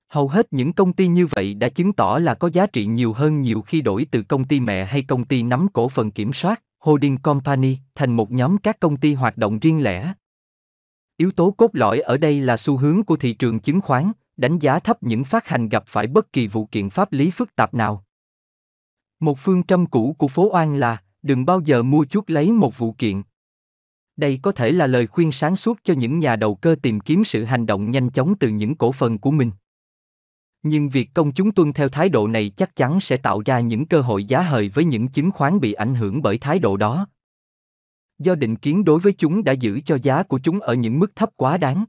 Hầu 0.09 0.27
hết 0.27 0.47
những 0.51 0.73
công 0.73 0.93
ty 0.93 1.07
như 1.07 1.27
vậy 1.31 1.53
đã 1.53 1.69
chứng 1.69 1.93
tỏ 1.93 2.19
là 2.19 2.33
có 2.33 2.49
giá 2.53 2.67
trị 2.67 2.85
nhiều 2.85 3.13
hơn 3.13 3.41
nhiều 3.41 3.61
khi 3.61 3.81
đổi 3.81 4.07
từ 4.11 4.23
công 4.23 4.43
ty 4.43 4.59
mẹ 4.59 4.85
hay 4.85 5.03
công 5.03 5.25
ty 5.25 5.43
nắm 5.43 5.67
cổ 5.73 5.89
phần 5.89 6.11
kiểm 6.11 6.33
soát, 6.33 6.63
holding 6.79 7.17
company, 7.17 7.77
thành 7.95 8.15
một 8.15 8.31
nhóm 8.31 8.57
các 8.57 8.79
công 8.79 8.97
ty 8.97 9.13
hoạt 9.13 9.37
động 9.37 9.59
riêng 9.59 9.83
lẻ. 9.83 10.13
Yếu 11.17 11.31
tố 11.31 11.51
cốt 11.51 11.69
lõi 11.73 11.99
ở 11.99 12.17
đây 12.17 12.41
là 12.41 12.57
xu 12.57 12.77
hướng 12.77 13.03
của 13.03 13.15
thị 13.15 13.33
trường 13.33 13.59
chứng 13.59 13.81
khoán, 13.81 14.11
đánh 14.37 14.59
giá 14.59 14.79
thấp 14.79 15.03
những 15.03 15.23
phát 15.23 15.47
hành 15.47 15.69
gặp 15.69 15.83
phải 15.87 16.07
bất 16.07 16.33
kỳ 16.33 16.47
vụ 16.47 16.65
kiện 16.65 16.89
pháp 16.89 17.11
lý 17.13 17.31
phức 17.31 17.55
tạp 17.55 17.73
nào. 17.73 18.05
Một 19.19 19.37
phương 19.39 19.63
châm 19.63 19.85
cũ 19.85 20.15
của 20.17 20.27
phố 20.27 20.49
Oan 20.53 20.79
là, 20.79 21.03
đừng 21.21 21.45
bao 21.45 21.59
giờ 21.59 21.83
mua 21.83 22.05
chuốt 22.05 22.31
lấy 22.31 22.51
một 22.51 22.77
vụ 22.77 22.91
kiện. 22.91 23.21
Đây 24.15 24.39
có 24.41 24.51
thể 24.51 24.71
là 24.71 24.87
lời 24.87 25.07
khuyên 25.07 25.31
sáng 25.31 25.55
suốt 25.55 25.79
cho 25.83 25.93
những 25.93 26.19
nhà 26.19 26.35
đầu 26.35 26.55
cơ 26.55 26.75
tìm 26.81 26.99
kiếm 26.99 27.23
sự 27.23 27.43
hành 27.43 27.65
động 27.65 27.91
nhanh 27.91 28.09
chóng 28.09 28.35
từ 28.39 28.49
những 28.49 28.75
cổ 28.75 28.91
phần 28.91 29.17
của 29.17 29.31
mình. 29.31 29.51
Nhưng 30.63 30.89
việc 30.89 31.09
công 31.13 31.31
chúng 31.31 31.51
tuân 31.51 31.73
theo 31.73 31.89
thái 31.89 32.09
độ 32.09 32.27
này 32.27 32.49
chắc 32.49 32.75
chắn 32.75 32.99
sẽ 33.01 33.17
tạo 33.17 33.41
ra 33.45 33.59
những 33.59 33.85
cơ 33.85 34.01
hội 34.01 34.23
giá 34.23 34.41
hời 34.41 34.69
với 34.69 34.85
những 34.85 35.07
chứng 35.07 35.31
khoán 35.31 35.59
bị 35.59 35.73
ảnh 35.73 35.95
hưởng 35.95 36.21
bởi 36.21 36.37
thái 36.37 36.59
độ 36.59 36.77
đó. 36.77 37.07
Do 38.19 38.35
định 38.35 38.55
kiến 38.55 38.85
đối 38.85 38.99
với 38.99 39.13
chúng 39.17 39.43
đã 39.43 39.51
giữ 39.51 39.79
cho 39.85 39.97
giá 40.03 40.23
của 40.23 40.39
chúng 40.43 40.59
ở 40.59 40.73
những 40.73 40.99
mức 40.99 41.15
thấp 41.15 41.29
quá 41.35 41.57
đáng. 41.57 41.85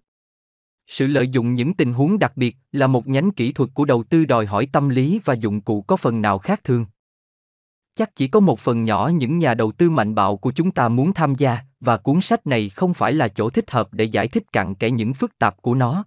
Sự 0.86 1.06
lợi 1.06 1.28
dụng 1.28 1.54
những 1.54 1.74
tình 1.74 1.92
huống 1.92 2.18
đặc 2.18 2.32
biệt 2.36 2.56
là 2.72 2.86
một 2.86 3.08
nhánh 3.08 3.30
kỹ 3.30 3.52
thuật 3.52 3.70
của 3.74 3.84
đầu 3.84 4.02
tư 4.02 4.24
đòi 4.24 4.46
hỏi 4.46 4.68
tâm 4.72 4.88
lý 4.88 5.20
và 5.24 5.34
dụng 5.34 5.60
cụ 5.60 5.82
có 5.82 5.96
phần 5.96 6.22
nào 6.22 6.38
khác 6.38 6.64
thường. 6.64 6.86
Chắc 7.94 8.16
chỉ 8.16 8.28
có 8.28 8.40
một 8.40 8.60
phần 8.60 8.84
nhỏ 8.84 9.10
những 9.14 9.38
nhà 9.38 9.54
đầu 9.54 9.72
tư 9.72 9.90
mạnh 9.90 10.14
bạo 10.14 10.36
của 10.36 10.52
chúng 10.52 10.70
ta 10.70 10.88
muốn 10.88 11.12
tham 11.12 11.34
gia, 11.34 11.58
và 11.80 11.96
cuốn 11.96 12.20
sách 12.20 12.46
này 12.46 12.68
không 12.68 12.94
phải 12.94 13.12
là 13.12 13.28
chỗ 13.28 13.50
thích 13.50 13.70
hợp 13.70 13.88
để 13.92 14.04
giải 14.04 14.28
thích 14.28 14.52
cặn 14.52 14.74
kẽ 14.74 14.90
những 14.90 15.14
phức 15.14 15.38
tạp 15.38 15.62
của 15.62 15.74
nó. 15.74 16.04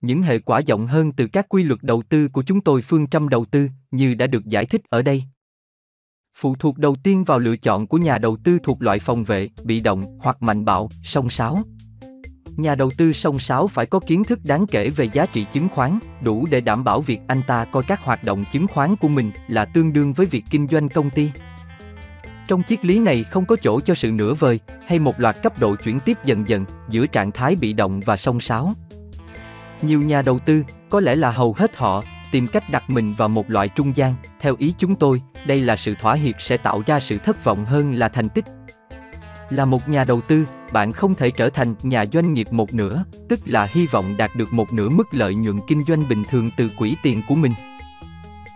Những 0.00 0.22
hệ 0.22 0.38
quả 0.38 0.60
rộng 0.66 0.86
hơn 0.86 1.12
từ 1.12 1.26
các 1.26 1.48
quy 1.48 1.62
luật 1.62 1.82
đầu 1.82 2.02
tư 2.08 2.28
của 2.28 2.42
chúng 2.42 2.60
tôi 2.60 2.82
phương 2.82 3.06
trăm 3.06 3.28
đầu 3.28 3.44
tư, 3.44 3.68
như 3.90 4.14
đã 4.14 4.26
được 4.26 4.46
giải 4.46 4.66
thích 4.66 4.82
ở 4.88 5.02
đây. 5.02 5.24
Phụ 6.38 6.54
thuộc 6.58 6.78
đầu 6.78 6.96
tiên 7.02 7.24
vào 7.24 7.38
lựa 7.38 7.56
chọn 7.56 7.86
của 7.86 7.98
nhà 7.98 8.18
đầu 8.18 8.36
tư 8.44 8.58
thuộc 8.62 8.82
loại 8.82 8.98
phòng 8.98 9.24
vệ, 9.24 9.48
bị 9.64 9.80
động 9.80 10.02
hoặc 10.20 10.42
mạnh 10.42 10.64
bạo, 10.64 10.88
song 11.04 11.30
sáo. 11.30 11.58
Nhà 12.56 12.74
đầu 12.74 12.90
tư 12.98 13.12
song 13.12 13.38
sáo 13.38 13.68
phải 13.68 13.86
có 13.86 14.00
kiến 14.00 14.24
thức 14.24 14.38
đáng 14.44 14.66
kể 14.66 14.90
về 14.90 15.08
giá 15.12 15.26
trị 15.26 15.46
chứng 15.52 15.68
khoán, 15.68 15.98
đủ 16.24 16.46
để 16.50 16.60
đảm 16.60 16.84
bảo 16.84 17.00
việc 17.00 17.20
anh 17.26 17.40
ta 17.46 17.64
coi 17.64 17.82
các 17.82 18.02
hoạt 18.02 18.24
động 18.24 18.44
chứng 18.52 18.66
khoán 18.66 18.96
của 18.96 19.08
mình 19.08 19.30
là 19.48 19.64
tương 19.64 19.92
đương 19.92 20.12
với 20.12 20.26
việc 20.26 20.44
kinh 20.50 20.66
doanh 20.66 20.88
công 20.88 21.10
ty. 21.10 21.30
Trong 22.48 22.62
triết 22.68 22.84
lý 22.84 22.98
này 22.98 23.24
không 23.24 23.46
có 23.46 23.56
chỗ 23.56 23.80
cho 23.80 23.94
sự 23.94 24.10
nửa 24.10 24.34
vời, 24.34 24.60
hay 24.86 24.98
một 24.98 25.20
loạt 25.20 25.42
cấp 25.42 25.60
độ 25.60 25.76
chuyển 25.76 26.00
tiếp 26.00 26.18
dần 26.24 26.48
dần 26.48 26.64
giữa 26.88 27.06
trạng 27.06 27.32
thái 27.32 27.56
bị 27.60 27.72
động 27.72 28.00
và 28.00 28.16
song 28.16 28.40
sáo. 28.40 28.74
Nhiều 29.82 30.02
nhà 30.02 30.22
đầu 30.22 30.38
tư, 30.38 30.62
có 30.90 31.00
lẽ 31.00 31.16
là 31.16 31.30
hầu 31.30 31.54
hết 31.58 31.76
họ, 31.76 32.02
tìm 32.32 32.46
cách 32.46 32.64
đặt 32.70 32.90
mình 32.90 33.12
vào 33.12 33.28
một 33.28 33.50
loại 33.50 33.68
trung 33.68 33.96
gian, 33.96 34.14
theo 34.40 34.54
ý 34.58 34.74
chúng 34.78 34.94
tôi, 34.94 35.22
đây 35.46 35.58
là 35.60 35.76
sự 35.76 35.94
thỏa 36.00 36.14
hiệp 36.14 36.34
sẽ 36.38 36.56
tạo 36.56 36.82
ra 36.86 37.00
sự 37.00 37.18
thất 37.18 37.44
vọng 37.44 37.64
hơn 37.64 37.94
là 37.94 38.08
thành 38.08 38.28
tích. 38.28 38.44
Là 39.50 39.64
một 39.64 39.88
nhà 39.88 40.04
đầu 40.04 40.20
tư, 40.20 40.44
bạn 40.72 40.92
không 40.92 41.14
thể 41.14 41.30
trở 41.30 41.50
thành 41.50 41.74
nhà 41.82 42.04
doanh 42.12 42.34
nghiệp 42.34 42.46
một 42.50 42.74
nửa, 42.74 43.04
tức 43.28 43.40
là 43.44 43.68
hy 43.70 43.86
vọng 43.86 44.16
đạt 44.16 44.30
được 44.36 44.52
một 44.52 44.72
nửa 44.72 44.88
mức 44.88 45.06
lợi 45.10 45.34
nhuận 45.34 45.56
kinh 45.68 45.82
doanh 45.88 46.08
bình 46.08 46.24
thường 46.30 46.48
từ 46.56 46.68
quỹ 46.76 46.96
tiền 47.02 47.22
của 47.28 47.34
mình. 47.34 47.52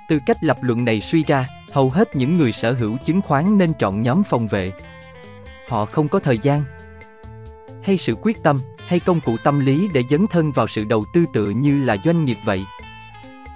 Từ 0.09 0.18
cách 0.26 0.44
lập 0.44 0.56
luận 0.60 0.84
này 0.84 1.01
suy 1.01 1.22
ra, 1.22 1.46
hầu 1.72 1.90
hết 1.90 2.16
những 2.16 2.34
người 2.34 2.52
sở 2.52 2.72
hữu 2.72 2.96
chứng 2.96 3.20
khoán 3.22 3.59
nên 3.59 3.72
chọn 3.78 4.02
nhóm 4.02 4.22
phòng 4.24 4.48
vệ. 4.48 4.72
Họ 5.68 5.84
không 5.84 6.09
có 6.09 6.18
thời 6.18 6.38
gian, 6.38 6.62
hay 7.82 7.98
sự 7.98 8.14
quyết 8.22 8.42
tâm, 8.42 8.56
hay 8.94 9.00
công 9.00 9.20
cụ 9.20 9.36
tâm 9.44 9.60
lý 9.60 9.88
để 9.92 10.02
dấn 10.10 10.26
thân 10.26 10.52
vào 10.52 10.68
sự 10.68 10.84
đầu 10.84 11.04
tư 11.12 11.24
tự 11.32 11.50
như 11.50 11.84
là 11.84 11.96
doanh 12.04 12.24
nghiệp 12.24 12.36
vậy. 12.44 12.64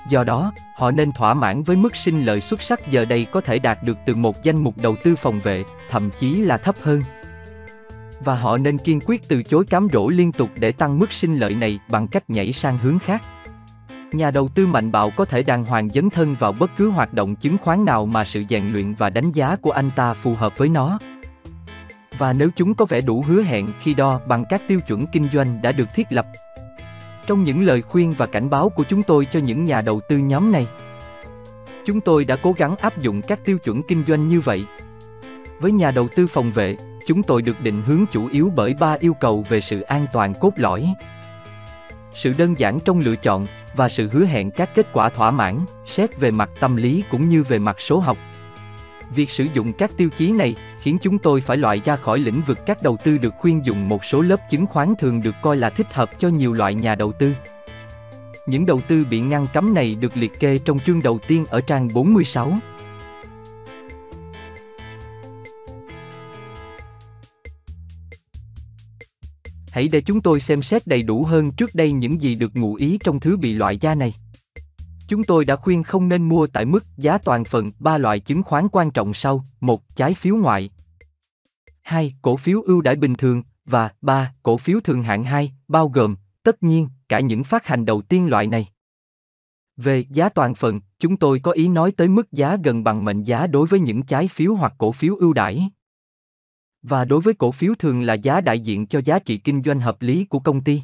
Do 0.08 0.24
đó, 0.24 0.52
họ 0.76 0.90
nên 0.90 1.12
thỏa 1.12 1.34
mãn 1.34 1.62
với 1.62 1.76
mức 1.76 1.96
sinh 1.96 2.24
lợi 2.24 2.40
xuất 2.40 2.62
sắc 2.62 2.90
giờ 2.90 3.04
đây 3.04 3.26
có 3.32 3.40
thể 3.40 3.58
đạt 3.58 3.82
được 3.82 3.98
từ 4.06 4.14
một 4.14 4.42
danh 4.42 4.64
mục 4.64 4.74
đầu 4.82 4.96
tư 5.04 5.14
phòng 5.22 5.40
vệ, 5.40 5.64
thậm 5.90 6.10
chí 6.18 6.34
là 6.34 6.56
thấp 6.56 6.76
hơn 6.82 7.00
và 8.20 8.34
họ 8.34 8.56
nên 8.56 8.78
kiên 8.78 9.00
quyết 9.06 9.28
từ 9.28 9.42
chối 9.42 9.64
cám 9.64 9.88
dỗ 9.92 10.08
liên 10.08 10.32
tục 10.32 10.50
để 10.60 10.72
tăng 10.72 10.98
mức 10.98 11.12
sinh 11.12 11.36
lợi 11.36 11.54
này 11.54 11.80
bằng 11.90 12.08
cách 12.08 12.30
nhảy 12.30 12.52
sang 12.52 12.78
hướng 12.78 12.98
khác. 12.98 13.22
Nhà 14.12 14.30
đầu 14.30 14.48
tư 14.48 14.66
mạnh 14.66 14.92
bạo 14.92 15.10
có 15.16 15.24
thể 15.24 15.42
đàng 15.42 15.64
hoàng 15.64 15.88
dấn 15.88 16.10
thân 16.10 16.34
vào 16.34 16.54
bất 16.60 16.70
cứ 16.76 16.90
hoạt 16.90 17.14
động 17.14 17.36
chứng 17.36 17.56
khoán 17.58 17.84
nào 17.84 18.06
mà 18.06 18.24
sự 18.24 18.44
rèn 18.48 18.72
luyện 18.72 18.94
và 18.94 19.10
đánh 19.10 19.32
giá 19.32 19.56
của 19.56 19.70
anh 19.70 19.90
ta 19.90 20.12
phù 20.12 20.34
hợp 20.34 20.58
với 20.58 20.68
nó. 20.68 20.98
Và 22.18 22.32
nếu 22.32 22.50
chúng 22.56 22.74
có 22.74 22.84
vẻ 22.84 23.00
đủ 23.00 23.24
hứa 23.26 23.42
hẹn 23.42 23.66
khi 23.80 23.94
đo 23.94 24.20
bằng 24.26 24.44
các 24.48 24.62
tiêu 24.68 24.80
chuẩn 24.80 25.06
kinh 25.06 25.28
doanh 25.32 25.62
đã 25.62 25.72
được 25.72 25.94
thiết 25.94 26.06
lập. 26.10 26.26
Trong 27.26 27.44
những 27.44 27.66
lời 27.66 27.82
khuyên 27.82 28.12
và 28.12 28.26
cảnh 28.26 28.50
báo 28.50 28.68
của 28.68 28.84
chúng 28.88 29.02
tôi 29.02 29.26
cho 29.32 29.40
những 29.40 29.64
nhà 29.64 29.80
đầu 29.80 30.00
tư 30.08 30.18
nhóm 30.18 30.52
này, 30.52 30.66
chúng 31.86 32.00
tôi 32.00 32.24
đã 32.24 32.36
cố 32.36 32.52
gắng 32.52 32.76
áp 32.76 32.98
dụng 32.98 33.22
các 33.22 33.44
tiêu 33.44 33.58
chuẩn 33.58 33.82
kinh 33.82 34.04
doanh 34.08 34.28
như 34.28 34.40
vậy. 34.40 34.66
Với 35.60 35.72
nhà 35.72 35.90
đầu 35.90 36.08
tư 36.08 36.26
phòng 36.26 36.52
vệ, 36.52 36.76
chúng 37.06 37.22
tôi 37.22 37.42
được 37.42 37.60
định 37.60 37.82
hướng 37.86 38.04
chủ 38.12 38.28
yếu 38.32 38.52
bởi 38.56 38.74
ba 38.80 38.96
yêu 39.00 39.14
cầu 39.14 39.44
về 39.48 39.60
sự 39.60 39.80
an 39.80 40.06
toàn 40.12 40.34
cốt 40.34 40.52
lõi. 40.56 40.94
Sự 42.14 42.32
đơn 42.38 42.58
giản 42.58 42.78
trong 42.84 42.98
lựa 42.98 43.16
chọn 43.16 43.46
và 43.76 43.88
sự 43.88 44.08
hứa 44.12 44.24
hẹn 44.24 44.50
các 44.50 44.74
kết 44.74 44.86
quả 44.92 45.08
thỏa 45.08 45.30
mãn, 45.30 45.58
xét 45.86 46.16
về 46.20 46.30
mặt 46.30 46.50
tâm 46.60 46.76
lý 46.76 47.04
cũng 47.10 47.28
như 47.28 47.42
về 47.42 47.58
mặt 47.58 47.76
số 47.80 47.98
học. 47.98 48.16
Việc 49.14 49.30
sử 49.30 49.46
dụng 49.54 49.72
các 49.72 49.90
tiêu 49.96 50.08
chí 50.18 50.32
này 50.32 50.54
khiến 50.80 50.98
chúng 51.02 51.18
tôi 51.18 51.40
phải 51.40 51.56
loại 51.56 51.80
ra 51.84 51.96
khỏi 51.96 52.18
lĩnh 52.18 52.42
vực 52.46 52.58
các 52.66 52.82
đầu 52.82 52.96
tư 53.04 53.18
được 53.18 53.34
khuyên 53.38 53.60
dùng 53.64 53.88
một 53.88 54.04
số 54.04 54.20
lớp 54.20 54.50
chứng 54.50 54.66
khoán 54.66 54.94
thường 54.98 55.22
được 55.22 55.34
coi 55.42 55.56
là 55.56 55.70
thích 55.70 55.92
hợp 55.92 56.10
cho 56.18 56.28
nhiều 56.28 56.52
loại 56.52 56.74
nhà 56.74 56.94
đầu 56.94 57.12
tư. 57.12 57.32
Những 58.46 58.66
đầu 58.66 58.80
tư 58.88 59.06
bị 59.10 59.20
ngăn 59.20 59.46
cấm 59.52 59.74
này 59.74 59.94
được 59.94 60.16
liệt 60.16 60.40
kê 60.40 60.58
trong 60.64 60.78
chương 60.78 61.02
đầu 61.02 61.18
tiên 61.28 61.44
ở 61.48 61.60
trang 61.60 61.88
46. 61.94 62.52
Hãy 69.70 69.88
để 69.92 70.00
chúng 70.00 70.20
tôi 70.20 70.40
xem 70.40 70.62
xét 70.62 70.86
đầy 70.86 71.02
đủ 71.02 71.22
hơn 71.22 71.50
trước 71.52 71.74
đây 71.74 71.92
những 71.92 72.22
gì 72.22 72.34
được 72.34 72.56
ngụ 72.56 72.74
ý 72.74 72.98
trong 73.04 73.20
thứ 73.20 73.36
bị 73.36 73.52
loại 73.52 73.78
ra 73.80 73.94
này. 73.94 74.12
Chúng 75.08 75.24
tôi 75.24 75.44
đã 75.44 75.56
khuyên 75.56 75.82
không 75.82 76.08
nên 76.08 76.28
mua 76.28 76.46
tại 76.46 76.64
mức 76.64 76.84
giá 76.96 77.18
toàn 77.18 77.44
phần 77.44 77.70
ba 77.78 77.98
loại 77.98 78.20
chứng 78.20 78.42
khoán 78.42 78.68
quan 78.68 78.90
trọng 78.90 79.14
sau, 79.14 79.44
một 79.60 79.96
trái 79.96 80.14
phiếu 80.14 80.36
ngoại, 80.36 80.70
hai 81.88 82.14
cổ 82.22 82.36
phiếu 82.36 82.62
ưu 82.62 82.80
đãi 82.80 82.96
bình 82.96 83.14
thường 83.14 83.42
và 83.64 83.90
ba 84.00 84.34
cổ 84.42 84.56
phiếu 84.56 84.80
thường 84.80 85.02
hạn 85.02 85.24
2, 85.24 85.52
bao 85.68 85.88
gồm 85.88 86.16
tất 86.42 86.62
nhiên 86.62 86.88
cả 87.08 87.20
những 87.20 87.44
phát 87.44 87.66
hành 87.66 87.84
đầu 87.84 88.02
tiên 88.02 88.30
loại 88.30 88.46
này. 88.46 88.68
Về 89.76 90.04
giá 90.10 90.28
toàn 90.28 90.54
phần, 90.54 90.80
chúng 90.98 91.16
tôi 91.16 91.40
có 91.42 91.52
ý 91.52 91.68
nói 91.68 91.92
tới 91.92 92.08
mức 92.08 92.32
giá 92.32 92.56
gần 92.64 92.84
bằng 92.84 93.04
mệnh 93.04 93.22
giá 93.22 93.46
đối 93.46 93.66
với 93.66 93.80
những 93.80 94.02
trái 94.02 94.28
phiếu 94.28 94.54
hoặc 94.54 94.74
cổ 94.78 94.92
phiếu 94.92 95.16
ưu 95.16 95.32
đãi. 95.32 95.70
Và 96.82 97.04
đối 97.04 97.20
với 97.20 97.34
cổ 97.34 97.52
phiếu 97.52 97.74
thường 97.74 98.00
là 98.00 98.14
giá 98.14 98.40
đại 98.40 98.60
diện 98.60 98.86
cho 98.86 99.00
giá 99.04 99.18
trị 99.18 99.38
kinh 99.38 99.62
doanh 99.62 99.80
hợp 99.80 100.02
lý 100.02 100.24
của 100.24 100.38
công 100.38 100.64
ty. 100.64 100.82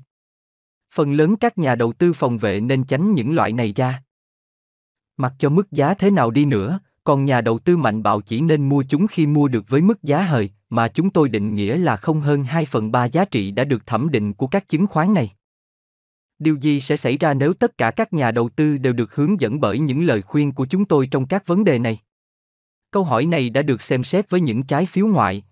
Phần 0.94 1.12
lớn 1.12 1.36
các 1.36 1.58
nhà 1.58 1.74
đầu 1.74 1.92
tư 1.92 2.12
phòng 2.12 2.38
vệ 2.38 2.60
nên 2.60 2.84
tránh 2.84 3.14
những 3.14 3.34
loại 3.34 3.52
này 3.52 3.72
ra. 3.76 4.02
Mặc 5.16 5.32
cho 5.38 5.48
mức 5.48 5.72
giá 5.72 5.94
thế 5.94 6.10
nào 6.10 6.30
đi 6.30 6.44
nữa, 6.44 6.80
còn 7.04 7.24
nhà 7.24 7.40
đầu 7.40 7.58
tư 7.58 7.76
mạnh 7.76 8.02
bạo 8.02 8.20
chỉ 8.20 8.40
nên 8.40 8.68
mua 8.68 8.84
chúng 8.88 9.06
khi 9.06 9.26
mua 9.26 9.48
được 9.48 9.64
với 9.68 9.80
mức 9.80 10.02
giá 10.02 10.22
hời, 10.22 10.50
mà 10.70 10.88
chúng 10.88 11.10
tôi 11.10 11.28
định 11.28 11.54
nghĩa 11.54 11.76
là 11.76 11.96
không 11.96 12.20
hơn 12.20 12.44
2 12.44 12.66
phần 12.66 12.92
3 12.92 13.04
giá 13.04 13.24
trị 13.24 13.50
đã 13.50 13.64
được 13.64 13.86
thẩm 13.86 14.10
định 14.10 14.32
của 14.32 14.46
các 14.46 14.68
chứng 14.68 14.86
khoán 14.86 15.14
này. 15.14 15.30
Điều 16.38 16.56
gì 16.56 16.80
sẽ 16.80 16.96
xảy 16.96 17.18
ra 17.18 17.34
nếu 17.34 17.54
tất 17.54 17.78
cả 17.78 17.90
các 17.90 18.12
nhà 18.12 18.30
đầu 18.30 18.48
tư 18.48 18.78
đều 18.78 18.92
được 18.92 19.14
hướng 19.14 19.40
dẫn 19.40 19.60
bởi 19.60 19.78
những 19.78 20.06
lời 20.06 20.22
khuyên 20.22 20.52
của 20.52 20.66
chúng 20.66 20.84
tôi 20.84 21.08
trong 21.10 21.26
các 21.26 21.46
vấn 21.46 21.64
đề 21.64 21.78
này? 21.78 21.98
Câu 22.90 23.04
hỏi 23.04 23.26
này 23.26 23.50
đã 23.50 23.62
được 23.62 23.82
xem 23.82 24.04
xét 24.04 24.30
với 24.30 24.40
những 24.40 24.62
trái 24.62 24.86
phiếu 24.86 25.06
ngoại. 25.06 25.44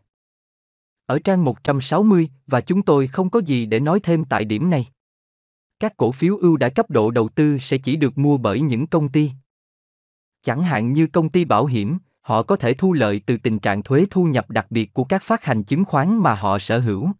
Ở 1.07 1.19
trang 1.19 1.45
160, 1.45 2.31
và 2.47 2.61
chúng 2.61 2.83
tôi 2.83 3.07
không 3.07 3.31
có 3.31 3.41
gì 3.41 3.67
để 3.67 3.81
nói 3.81 4.01
thêm 4.01 4.25
tại 4.25 4.45
điểm 4.45 4.71
này. 4.71 4.87
Các 5.81 5.97
cổ 5.97 6.13
phiếu 6.13 6.37
ưu 6.37 6.57
đãi 6.57 6.71
cấp 6.71 6.91
độ 6.91 7.11
đầu 7.11 7.29
tư 7.29 7.59
sẽ 7.59 7.79
chỉ 7.79 7.97
được 7.97 8.19
mua 8.19 8.39
bởi 8.39 8.61
những 8.61 8.87
công 8.87 9.09
ty. 9.09 9.31
Chẳng 10.43 10.63
hạn 10.63 10.93
như 10.93 11.07
công 11.07 11.29
ty 11.29 11.45
bảo 11.45 11.67
hiểm, 11.67 11.99
họ 12.21 12.43
có 12.43 12.57
thể 12.57 12.75
thu 12.75 12.93
lợi 12.93 13.21
từ 13.27 13.37
tình 13.37 13.59
trạng 13.59 13.83
thuế 13.83 14.07
thu 14.11 14.25
nhập 14.25 14.51
đặc 14.51 14.67
biệt 14.71 14.95
của 14.95 15.05
các 15.05 15.23
phát 15.23 15.45
hành 15.45 15.65
chứng 15.65 15.85
khoán 15.85 16.19
mà 16.19 16.35
họ 16.35 16.59
sở 16.59 16.79
hữu. 16.79 17.11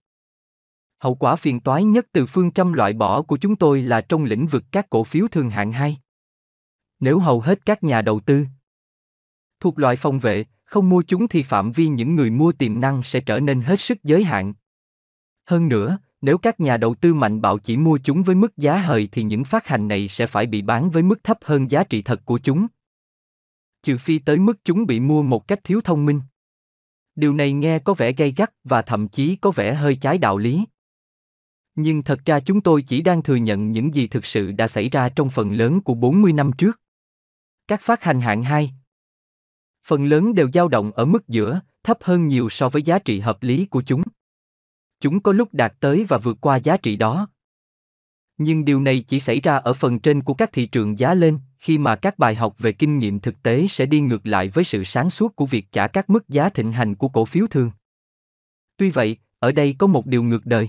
Hậu 0.99 1.15
quả 1.15 1.37
phiền 1.37 1.61
toái 1.61 1.85
nhất 1.85 2.07
từ 2.13 2.27
phương 2.27 2.53
châm 2.53 2.73
loại 2.73 2.93
bỏ 2.93 3.23
của 3.23 3.37
chúng 3.37 3.57
tôi 3.57 3.83
là 3.83 4.01
trong 4.01 4.25
lĩnh 4.25 4.47
vực 4.47 4.65
các 4.73 4.91
cổ 4.91 5.05
phiếu 5.05 5.29
thường 5.29 5.51
hạng 5.51 5.73
2. 5.73 5.99
Nếu 7.01 7.19
hầu 7.19 7.41
hết 7.41 7.67
các 7.67 7.85
nhà 7.85 8.03
đầu 8.03 8.21
tư 8.21 8.47
thuộc 9.63 9.79
loại 9.79 9.97
phòng 9.97 10.19
vệ, 10.19 10.45
không 10.65 10.89
mua 10.89 11.03
chúng 11.03 11.29
thì 11.29 11.43
phạm 11.43 11.73
vi 11.73 11.87
những 11.87 12.15
người 12.15 12.31
mua 12.31 12.53
tiềm 12.53 12.81
năng 12.81 13.03
sẽ 13.03 13.21
trở 13.21 13.41
nên 13.41 13.61
hết 13.61 13.81
sức 13.81 14.05
giới 14.05 14.25
hạn. 14.25 14.55
Hơn 15.47 15.69
nữa, 15.69 15.99
nếu 16.21 16.39
các 16.39 16.61
nhà 16.61 16.77
đầu 16.77 16.95
tư 16.95 17.15
mạnh 17.15 17.41
bạo 17.41 17.59
chỉ 17.59 17.77
mua 17.77 17.99
chúng 18.05 18.23
với 18.23 18.35
mức 18.35 18.57
giá 18.57 18.77
hời 18.77 19.09
thì 19.13 19.23
những 19.23 19.45
phát 19.45 19.67
hành 19.67 19.89
này 19.89 20.09
sẽ 20.09 20.27
phải 20.27 20.47
bị 20.47 20.63
bán 20.63 20.91
với 20.91 21.03
mức 21.03 21.25
thấp 21.25 21.39
hơn 21.45 21.71
giá 21.71 21.85
trị 21.85 22.03
thật 22.03 22.25
của 22.25 22.39
chúng. 22.39 22.67
Trừ 23.83 23.99
phi 23.99 24.19
tới 24.19 24.37
mức 24.39 24.65
chúng 24.65 24.87
bị 24.87 25.01
mua 25.01 25.23
một 25.23 25.49
cách 25.49 25.61
thiếu 25.65 25.81
thông 25.81 26.07
minh. 26.07 26.21
Điều 27.15 27.35
này 27.35 27.53
nghe 27.53 27.79
có 27.79 27.95
vẻ 27.95 28.13
gay 28.13 28.33
gắt 28.37 28.51
và 28.65 28.83
thậm 28.83 29.09
chí 29.09 29.37
có 29.37 29.51
vẻ 29.51 29.75
hơi 29.75 29.99
trái 30.01 30.19
đạo 30.19 30.39
lý. 30.39 30.65
Nhưng 31.75 32.03
thật 32.03 32.21
ra 32.25 32.41
chúng 32.41 32.61
tôi 32.61 32.83
chỉ 32.83 33.03
đang 33.03 33.23
thừa 33.23 33.37
nhận 33.37 33.73
những 33.73 33.95
gì 33.95 34.09
thực 34.09 34.27
sự 34.27 34.53
đã 34.53 34.69
xảy 34.69 34.89
ra 34.89 35.09
trong 35.09 35.31
phần 35.31 35.53
lớn 35.53 35.81
của 35.81 35.95
40 35.95 36.33
năm 36.33 36.51
trước. 36.59 36.81
Các 37.69 37.81
phát 37.83 38.03
hành 38.03 38.21
hạng 38.21 38.43
2 38.43 38.73
Phần 39.87 40.05
lớn 40.05 40.35
đều 40.35 40.51
dao 40.55 40.69
động 40.69 40.93
ở 40.93 41.05
mức 41.05 41.29
giữa, 41.29 41.61
thấp 41.83 41.99
hơn 42.01 42.29
nhiều 42.29 42.51
so 42.51 42.69
với 42.69 42.83
giá 42.83 42.99
trị 42.99 43.21
hợp 43.21 43.43
lý 43.43 43.67
của 43.67 43.83
chúng. 43.87 44.03
Chúng 45.01 45.21
có 45.21 45.33
lúc 45.33 45.49
đạt 45.53 45.75
tới 45.81 46.05
và 46.09 46.19
vượt 46.19 46.39
qua 46.41 46.57
giá 46.57 46.77
trị 46.77 46.97
đó. 46.97 47.29
Nhưng 48.39 48.65
điều 48.65 48.81
này 48.81 49.05
chỉ 49.09 49.21
xảy 49.21 49.41
ra 49.41 49.57
ở 49.57 49.75
phần 49.75 50.01
trên 50.01 50.23
của 50.23 50.35
các 50.35 50.51
thị 50.53 50.67
trường 50.67 50.99
giá 50.99 51.15
lên, 51.15 51.39
khi 51.63 51.79
mà 51.79 51.97
các 51.97 52.19
bài 52.19 52.35
học 52.35 52.55
về 52.59 52.73
kinh 52.73 52.99
nghiệm 52.99 53.21
thực 53.21 53.43
tế 53.43 53.67
sẽ 53.71 53.87
đi 53.87 54.01
ngược 54.01 54.27
lại 54.27 54.49
với 54.49 54.65
sự 54.65 54.85
sáng 54.85 55.11
suốt 55.11 55.37
của 55.37 55.47
việc 55.47 55.67
trả 55.73 55.87
các 55.87 56.11
mức 56.11 56.29
giá 56.29 56.49
thịnh 56.49 56.73
hành 56.73 56.95
của 56.95 57.09
cổ 57.09 57.25
phiếu 57.25 57.47
thường. 57.47 57.71
Tuy 58.77 58.91
vậy, 58.91 59.17
ở 59.39 59.53
đây 59.53 59.75
có 59.79 59.87
một 59.87 60.07
điều 60.07 60.23
ngược 60.23 60.47
đời. 60.47 60.69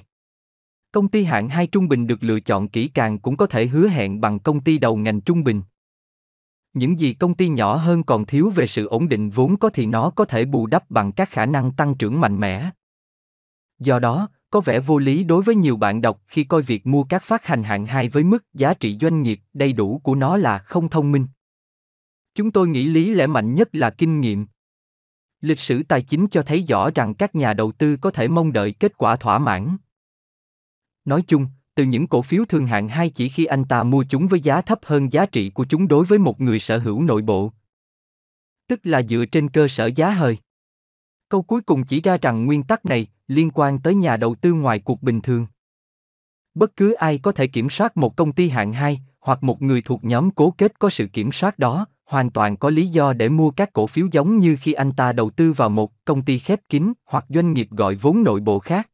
Công 0.92 1.08
ty 1.08 1.24
hạng 1.24 1.50
2 1.50 1.68
trung 1.68 1.88
bình 1.88 2.08
được 2.08 2.24
lựa 2.24 2.40
chọn 2.40 2.68
kỹ 2.68 2.88
càng 2.88 3.20
cũng 3.20 3.38
có 3.38 3.46
thể 3.46 3.68
hứa 3.68 3.88
hẹn 3.88 4.22
bằng 4.22 4.40
công 4.40 4.62
ty 4.62 4.78
đầu 4.78 4.96
ngành 4.96 5.22
trung 5.22 5.44
bình. 5.44 5.62
Những 6.74 7.00
gì 7.00 7.14
công 7.14 7.36
ty 7.36 7.48
nhỏ 7.48 7.76
hơn 7.76 8.04
còn 8.04 8.26
thiếu 8.26 8.50
về 8.50 8.68
sự 8.68 8.88
ổn 8.88 9.10
định 9.10 9.30
vốn 9.30 9.58
có 9.58 9.70
thì 9.70 9.86
nó 9.86 10.10
có 10.10 10.26
thể 10.26 10.46
bù 10.46 10.68
đắp 10.68 10.90
bằng 10.90 11.12
các 11.12 11.30
khả 11.30 11.46
năng 11.46 11.72
tăng 11.72 11.96
trưởng 11.96 12.22
mạnh 12.22 12.40
mẽ. 12.40 12.70
Do 13.80 14.00
đó, 14.00 14.28
có 14.54 14.62
vẻ 14.62 14.80
vô 14.80 14.98
lý 14.98 15.24
đối 15.24 15.44
với 15.44 15.56
nhiều 15.56 15.78
bạn 15.78 16.02
đọc 16.02 16.22
khi 16.28 16.44
coi 16.44 16.62
việc 16.62 16.88
mua 16.88 17.04
các 17.04 17.24
phát 17.24 17.46
hành 17.46 17.64
hạng 17.64 17.86
2 17.86 18.10
với 18.10 18.24
mức 18.24 18.54
giá 18.54 18.74
trị 18.74 18.98
doanh 19.02 19.22
nghiệp 19.22 19.40
đầy 19.54 19.74
đủ 19.74 20.02
của 20.04 20.16
nó 20.16 20.38
là 20.38 20.60
không 20.60 20.90
thông 20.90 21.12
minh. 21.12 21.28
Chúng 22.36 22.52
tôi 22.52 22.68
nghĩ 22.68 22.88
lý 22.88 23.14
lẽ 23.14 23.28
mạnh 23.28 23.56
nhất 23.56 23.70
là 23.72 23.90
kinh 23.90 24.22
nghiệm. 24.22 24.48
Lịch 25.42 25.60
sử 25.60 25.84
tài 25.84 26.02
chính 26.02 26.28
cho 26.28 26.44
thấy 26.44 26.66
rõ 26.68 26.90
rằng 26.96 27.14
các 27.14 27.36
nhà 27.36 27.54
đầu 27.54 27.72
tư 27.72 27.98
có 27.98 28.12
thể 28.12 28.28
mong 28.28 28.54
đợi 28.54 28.72
kết 28.72 28.98
quả 28.98 29.16
thỏa 29.16 29.40
mãn. 29.40 29.78
Nói 31.06 31.24
chung, 31.28 31.48
từ 31.76 31.84
những 31.84 32.08
cổ 32.08 32.22
phiếu 32.22 32.46
thường 32.46 32.66
hạng 32.66 32.90
2 32.90 33.10
chỉ 33.10 33.30
khi 33.30 33.46
anh 33.46 33.66
ta 33.66 33.84
mua 33.84 34.06
chúng 34.10 34.28
với 34.28 34.40
giá 34.40 34.62
thấp 34.62 34.80
hơn 34.84 35.12
giá 35.14 35.26
trị 35.26 35.50
của 35.50 35.66
chúng 35.66 35.88
đối 35.88 36.06
với 36.06 36.20
một 36.20 36.42
người 36.42 36.60
sở 36.60 36.78
hữu 36.78 37.04
nội 37.04 37.22
bộ. 37.22 37.52
Tức 38.68 38.80
là 38.84 39.02
dựa 39.02 39.26
trên 39.32 39.50
cơ 39.50 39.68
sở 39.68 39.86
giá 39.86 40.10
hời. 40.10 40.38
Câu 41.30 41.42
cuối 41.42 41.62
cùng 41.62 41.84
chỉ 41.84 42.02
ra 42.02 42.18
rằng 42.18 42.46
nguyên 42.46 42.64
tắc 42.64 42.86
này 42.86 43.08
liên 43.28 43.52
quan 43.54 43.80
tới 43.80 43.96
nhà 43.96 44.18
đầu 44.18 44.36
tư 44.36 44.54
ngoài 44.54 44.80
cuộc 44.80 45.04
bình 45.04 45.22
thường. 45.22 45.48
Bất 46.56 46.76
cứ 46.76 46.94
ai 46.94 47.18
có 47.18 47.32
thể 47.32 47.48
kiểm 47.48 47.70
soát 47.70 47.98
một 47.98 48.16
công 48.16 48.32
ty 48.32 48.50
hạng 48.50 48.74
2 48.74 49.02
hoặc 49.20 49.44
một 49.44 49.62
người 49.62 49.82
thuộc 49.82 50.04
nhóm 50.04 50.32
cố 50.32 50.54
kết 50.58 50.80
có 50.80 50.90
sự 50.90 51.08
kiểm 51.08 51.32
soát 51.32 51.60
đó, 51.60 51.86
hoàn 52.06 52.30
toàn 52.30 52.58
có 52.58 52.70
lý 52.70 52.88
do 52.88 53.14
để 53.14 53.30
mua 53.30 53.52
các 53.52 53.74
cổ 53.74 53.88
phiếu 53.88 54.08
giống 54.12 54.40
như 54.40 54.58
khi 54.62 54.74
anh 54.74 54.92
ta 54.92 55.12
đầu 55.12 55.30
tư 55.30 55.54
vào 55.54 55.70
một 55.70 56.06
công 56.06 56.22
ty 56.22 56.40
khép 56.40 56.60
kín 56.70 56.94
hoặc 57.06 57.26
doanh 57.30 57.54
nghiệp 57.54 57.68
gọi 57.72 57.96
vốn 57.96 58.24
nội 58.24 58.40
bộ 58.40 58.60
khác. 58.60 58.90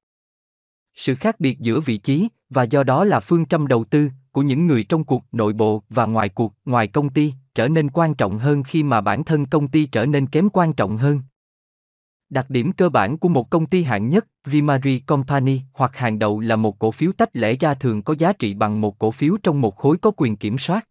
Sự 0.95 1.15
khác 1.15 1.39
biệt 1.39 1.59
giữa 1.59 1.79
vị 1.79 1.97
trí, 1.97 2.27
và 2.49 2.63
do 2.63 2.83
đó 2.83 3.03
là 3.03 3.19
phương 3.19 3.45
châm 3.45 3.67
đầu 3.67 3.83
tư, 3.83 4.09
của 4.31 4.41
những 4.41 4.67
người 4.67 4.83
trong 4.83 5.03
cuộc 5.03 5.23
nội 5.31 5.53
bộ 5.53 5.83
và 5.89 6.05
ngoài 6.05 6.29
cuộc, 6.29 6.53
ngoài 6.65 6.87
công 6.87 7.09
ty, 7.09 7.33
trở 7.55 7.67
nên 7.67 7.89
quan 7.89 8.15
trọng 8.15 8.39
hơn 8.39 8.63
khi 8.63 8.83
mà 8.83 9.01
bản 9.01 9.23
thân 9.23 9.45
công 9.45 9.67
ty 9.67 9.85
trở 9.85 10.05
nên 10.05 10.27
kém 10.27 10.49
quan 10.49 10.73
trọng 10.73 10.97
hơn. 10.97 11.21
Đặc 12.29 12.49
điểm 12.49 12.71
cơ 12.71 12.89
bản 12.89 13.17
của 13.17 13.29
một 13.29 13.49
công 13.49 13.65
ty 13.65 13.83
hạng 13.83 14.09
nhất, 14.09 14.27
Vimari 14.45 14.99
Company 14.99 15.61
hoặc 15.73 15.95
hàng 15.95 16.19
đầu 16.19 16.39
là 16.39 16.55
một 16.55 16.79
cổ 16.79 16.91
phiếu 16.91 17.11
tách 17.11 17.35
lẻ 17.35 17.55
ra 17.55 17.73
thường 17.73 18.01
có 18.01 18.15
giá 18.17 18.33
trị 18.33 18.53
bằng 18.53 18.81
một 18.81 18.99
cổ 18.99 19.11
phiếu 19.11 19.37
trong 19.43 19.61
một 19.61 19.77
khối 19.77 19.97
có 19.97 20.11
quyền 20.17 20.35
kiểm 20.35 20.57
soát. 20.57 20.87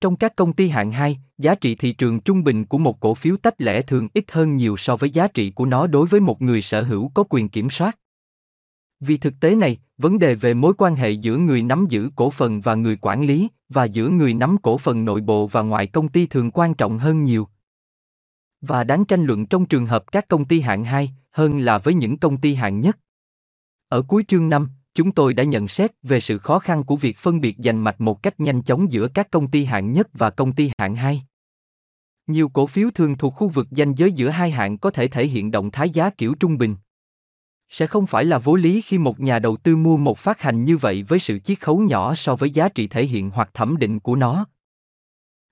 Trong 0.00 0.16
các 0.16 0.36
công 0.36 0.52
ty 0.52 0.68
hạng 0.68 0.92
2, 0.92 1.18
giá 1.38 1.54
trị 1.54 1.74
thị 1.74 1.92
trường 1.92 2.20
trung 2.20 2.44
bình 2.44 2.64
của 2.64 2.78
một 2.78 3.00
cổ 3.00 3.14
phiếu 3.14 3.36
tách 3.36 3.60
lẻ 3.60 3.82
thường 3.82 4.08
ít 4.14 4.24
hơn 4.30 4.56
nhiều 4.56 4.76
so 4.76 4.96
với 4.96 5.10
giá 5.10 5.28
trị 5.28 5.50
của 5.50 5.66
nó 5.66 5.86
đối 5.86 6.06
với 6.06 6.20
một 6.20 6.42
người 6.42 6.62
sở 6.62 6.82
hữu 6.82 7.10
có 7.14 7.24
quyền 7.28 7.48
kiểm 7.48 7.70
soát. 7.70 7.98
Vì 9.00 9.16
thực 9.16 9.34
tế 9.40 9.54
này, 9.54 9.78
vấn 9.98 10.18
đề 10.18 10.34
về 10.34 10.54
mối 10.54 10.74
quan 10.78 10.94
hệ 10.94 11.10
giữa 11.10 11.36
người 11.36 11.62
nắm 11.62 11.86
giữ 11.88 12.10
cổ 12.16 12.30
phần 12.30 12.60
và 12.60 12.74
người 12.74 12.98
quản 13.00 13.26
lý, 13.26 13.48
và 13.68 13.84
giữa 13.84 14.08
người 14.08 14.34
nắm 14.34 14.56
cổ 14.62 14.78
phần 14.78 15.04
nội 15.04 15.20
bộ 15.20 15.46
và 15.46 15.62
ngoài 15.62 15.86
công 15.86 16.08
ty 16.08 16.26
thường 16.26 16.50
quan 16.50 16.74
trọng 16.74 16.98
hơn 16.98 17.24
nhiều. 17.24 17.48
Và 18.66 18.84
đáng 18.84 19.04
tranh 19.04 19.24
luận 19.24 19.46
trong 19.46 19.66
trường 19.66 19.86
hợp 19.86 20.12
các 20.12 20.28
công 20.28 20.44
ty 20.44 20.60
hạng 20.60 20.84
2, 20.84 21.12
hơn 21.30 21.58
là 21.58 21.78
với 21.78 21.94
những 21.94 22.18
công 22.18 22.36
ty 22.36 22.54
hạng 22.54 22.80
nhất. 22.80 22.98
Ở 23.88 24.02
cuối 24.02 24.24
chương 24.28 24.48
5, 24.48 24.68
chúng 24.94 25.12
tôi 25.12 25.34
đã 25.34 25.44
nhận 25.44 25.68
xét 25.68 25.90
về 26.02 26.20
sự 26.20 26.38
khó 26.38 26.58
khăn 26.58 26.84
của 26.84 26.96
việc 26.96 27.18
phân 27.18 27.40
biệt 27.40 27.56
giành 27.58 27.84
mạch 27.84 28.00
một 28.00 28.22
cách 28.22 28.40
nhanh 28.40 28.62
chóng 28.62 28.92
giữa 28.92 29.08
các 29.08 29.30
công 29.30 29.50
ty 29.50 29.64
hạng 29.64 29.92
nhất 29.92 30.08
và 30.12 30.30
công 30.30 30.52
ty 30.52 30.70
hạng 30.78 30.96
2. 30.96 31.22
Nhiều 32.26 32.48
cổ 32.48 32.66
phiếu 32.66 32.90
thường 32.90 33.16
thuộc 33.16 33.34
khu 33.34 33.48
vực 33.48 33.66
danh 33.70 33.94
giới 33.94 34.12
giữa 34.12 34.28
hai 34.28 34.50
hạng 34.50 34.78
có 34.78 34.90
thể 34.90 35.08
thể 35.08 35.26
hiện 35.26 35.50
động 35.50 35.70
thái 35.70 35.90
giá 35.90 36.10
kiểu 36.10 36.34
trung 36.34 36.58
bình. 36.58 36.76
Sẽ 37.68 37.86
không 37.86 38.06
phải 38.06 38.24
là 38.24 38.38
vô 38.38 38.56
lý 38.56 38.80
khi 38.80 38.98
một 38.98 39.20
nhà 39.20 39.38
đầu 39.38 39.56
tư 39.56 39.76
mua 39.76 39.96
một 39.96 40.18
phát 40.18 40.40
hành 40.40 40.64
như 40.64 40.76
vậy 40.76 41.02
với 41.02 41.18
sự 41.18 41.38
chiết 41.38 41.60
khấu 41.60 41.78
nhỏ 41.78 42.14
so 42.14 42.36
với 42.36 42.50
giá 42.50 42.68
trị 42.68 42.86
thể 42.86 43.06
hiện 43.06 43.30
hoặc 43.30 43.50
thẩm 43.54 43.76
định 43.76 44.00
của 44.00 44.16
nó. 44.16 44.46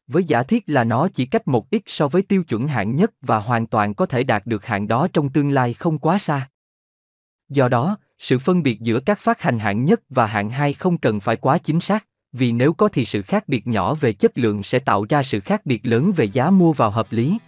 Với 0.07 0.25
giả 0.25 0.43
thiết 0.43 0.65
là 0.67 0.85
nó 0.85 1.09
chỉ 1.09 1.27
cách 1.27 1.49
một 1.49 1.71
ít 1.71 1.83
so 1.87 2.09
với 2.09 2.23
tiêu 2.23 2.45
chuẩn 2.45 2.69
hạng 2.69 2.97
nhất 2.97 3.11
và 3.21 3.39
hoàn 3.39 3.67
toàn 3.67 3.95
có 3.95 4.07
thể 4.07 4.25
đạt 4.25 4.47
được 4.47 4.65
hạng 4.65 4.89
đó 4.89 5.09
trong 5.13 5.29
tương 5.29 5.51
lai 5.51 5.75
không 5.75 5.99
quá 5.99 6.19
xa. 6.19 6.49
Do 7.49 7.69
đó, 7.69 7.97
sự 8.19 8.39
phân 8.39 8.63
biệt 8.63 8.81
giữa 8.81 9.01
các 9.01 9.19
phát 9.19 9.41
hành 9.41 9.59
hạng 9.59 9.85
nhất 9.85 10.01
và 10.09 10.27
hạng 10.27 10.51
hai 10.51 10.75
không 10.75 10.99
cần 10.99 11.21
phải 11.21 11.37
quá 11.37 11.59
chính 11.59 11.81
xác, 11.81 12.07
vì 12.33 12.53
nếu 12.53 12.73
có 12.73 12.89
thì 12.89 13.05
sự 13.05 13.23
khác 13.23 13.49
biệt 13.49 13.67
nhỏ 13.67 13.95
về 13.95 14.13
chất 14.13 14.39
lượng 14.39 14.63
sẽ 14.63 14.79
tạo 14.79 15.07
ra 15.09 15.23
sự 15.23 15.41
khác 15.41 15.67
biệt 15.67 15.87
lớn 15.87 16.13
về 16.17 16.25
giá 16.25 16.51
mua 16.51 16.73
vào 16.73 16.91
hợp 16.91 17.07
lý. 17.11 17.39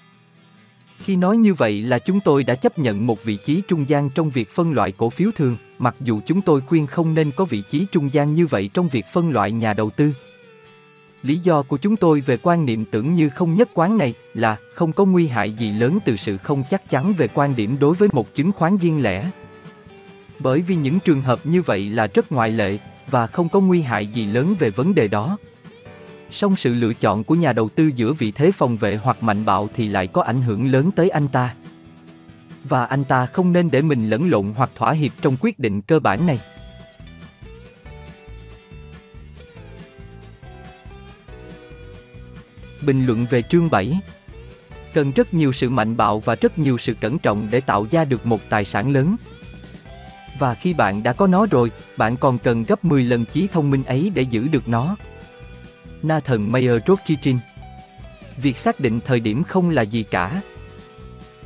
Khi 0.99 1.17
nói 1.17 1.37
như 1.37 1.55
vậy 1.55 1.83
là 1.83 1.99
chúng 1.99 2.21
tôi 2.21 2.45
đã 2.45 2.55
chấp 2.55 2.79
nhận 2.79 3.07
một 3.07 3.25
vị 3.25 3.39
trí 3.47 3.63
trung 3.69 3.89
gian 3.89 4.11
trong 4.11 4.31
việc 4.31 4.49
phân 4.55 4.73
loại 4.73 4.93
cổ 4.93 5.11
phiếu 5.11 5.31
thường, 5.37 5.57
mặc 5.79 5.97
dù 6.01 6.21
chúng 6.27 6.41
tôi 6.41 6.61
khuyên 6.61 6.87
không 6.87 7.15
nên 7.15 7.31
có 7.31 7.45
vị 7.45 7.63
trí 7.71 7.87
trung 7.93 8.13
gian 8.13 8.35
như 8.35 8.47
vậy 8.47 8.71
trong 8.75 8.89
việc 8.89 9.07
phân 9.13 9.31
loại 9.31 9.53
nhà 9.53 9.75
đầu 9.75 9.91
tư. 9.91 10.13
Lý 11.25 11.39
do 11.39 11.63
của 11.63 11.77
chúng 11.77 11.97
tôi 11.97 12.21
về 12.21 12.37
quan 12.43 12.67
niệm 12.67 12.85
tưởng 12.85 13.15
như 13.15 13.29
không 13.29 13.55
nhất 13.55 13.69
quán 13.75 13.99
này 13.99 14.15
là 14.35 14.57
không 14.75 14.93
có 14.93 15.05
nguy 15.05 15.27
hại 15.27 15.53
gì 15.53 15.73
lớn 15.73 15.99
từ 16.05 16.17
sự 16.17 16.37
không 16.37 16.65
chắc 16.71 16.91
chắn 16.91 17.13
về 17.13 17.29
quan 17.35 17.57
điểm 17.57 17.77
đối 17.81 17.95
với 17.95 18.09
một 18.13 18.35
chứng 18.35 18.53
khoán 18.53 18.77
riêng 18.77 19.03
lẻ. 19.03 19.31
Bởi 20.39 20.61
vì 20.61 20.77
những 20.77 21.01
trường 21.01 21.23
hợp 21.23 21.39
như 21.45 21.63
vậy 21.63 21.91
là 21.91 22.07
rất 22.07 22.33
ngoại 22.33 22.51
lệ 22.51 22.79
và 23.11 23.27
không 23.27 23.49
có 23.49 23.61
nguy 23.61 23.83
hại 23.83 24.07
gì 24.07 24.27
lớn 24.27 24.55
về 24.59 24.71
vấn 24.71 24.95
đề 24.95 25.09
đó 25.09 25.39
song 26.35 26.57
sự 26.57 26.75
lựa 26.75 26.93
chọn 26.93 27.25
của 27.25 27.35
nhà 27.35 27.53
đầu 27.53 27.69
tư 27.69 27.91
giữa 27.97 28.13
vị 28.13 28.33
thế 28.33 28.53
phòng 28.53 28.77
vệ 28.77 28.97
hoặc 28.97 29.23
mạnh 29.23 29.45
bạo 29.45 29.69
thì 29.77 29.89
lại 29.89 30.07
có 30.07 30.23
ảnh 30.23 30.43
hưởng 30.43 30.73
lớn 30.73 30.91
tới 30.91 31.09
anh 31.09 31.29
ta. 31.29 31.55
Và 32.65 32.85
anh 32.85 33.05
ta 33.05 33.27
không 33.27 33.53
nên 33.53 33.71
để 33.71 33.83
mình 33.83 34.11
lẫn 34.11 34.31
lộn 34.31 34.53
hoặc 34.57 34.71
thỏa 34.75 34.93
hiệp 34.93 35.13
trong 35.23 35.37
quyết 35.41 35.59
định 35.59 35.81
cơ 35.81 35.99
bản 35.99 36.27
này. 36.27 36.39
Bình 42.87 43.07
luận 43.07 43.27
về 43.31 43.43
chương 43.43 43.71
7 43.71 44.01
Cần 44.95 45.13
rất 45.13 45.35
nhiều 45.35 45.53
sự 45.53 45.71
mạnh 45.71 45.97
bạo 45.97 46.21
và 46.21 46.35
rất 46.35 46.59
nhiều 46.59 46.79
sự 46.79 46.95
cẩn 47.01 47.19
trọng 47.19 47.49
để 47.51 47.61
tạo 47.61 47.87
ra 47.91 48.05
được 48.05 48.27
một 48.27 48.41
tài 48.49 48.65
sản 48.65 48.93
lớn. 48.93 49.17
Và 50.39 50.55
khi 50.55 50.75
bạn 50.75 51.03
đã 51.03 51.13
có 51.13 51.27
nó 51.27 51.47
rồi, 51.51 51.71
bạn 51.97 52.17
còn 52.17 52.39
cần 52.39 52.63
gấp 52.63 52.85
10 52.85 53.05
lần 53.05 53.25
trí 53.25 53.47
thông 53.53 53.71
minh 53.71 53.85
ấy 53.85 54.11
để 54.15 54.23
giữ 54.23 54.49
được 54.49 54.69
nó. 54.69 54.97
Nathan 56.03 56.53
Mayer 56.53 56.83
Rothschild 56.87 57.39
Việc 58.37 58.59
xác 58.59 58.81
định 58.81 59.01
thời 59.07 59.21
điểm 59.21 59.45
không 59.45 59.71
là 59.71 59.83
gì 59.83 60.03
cả. 60.03 60.41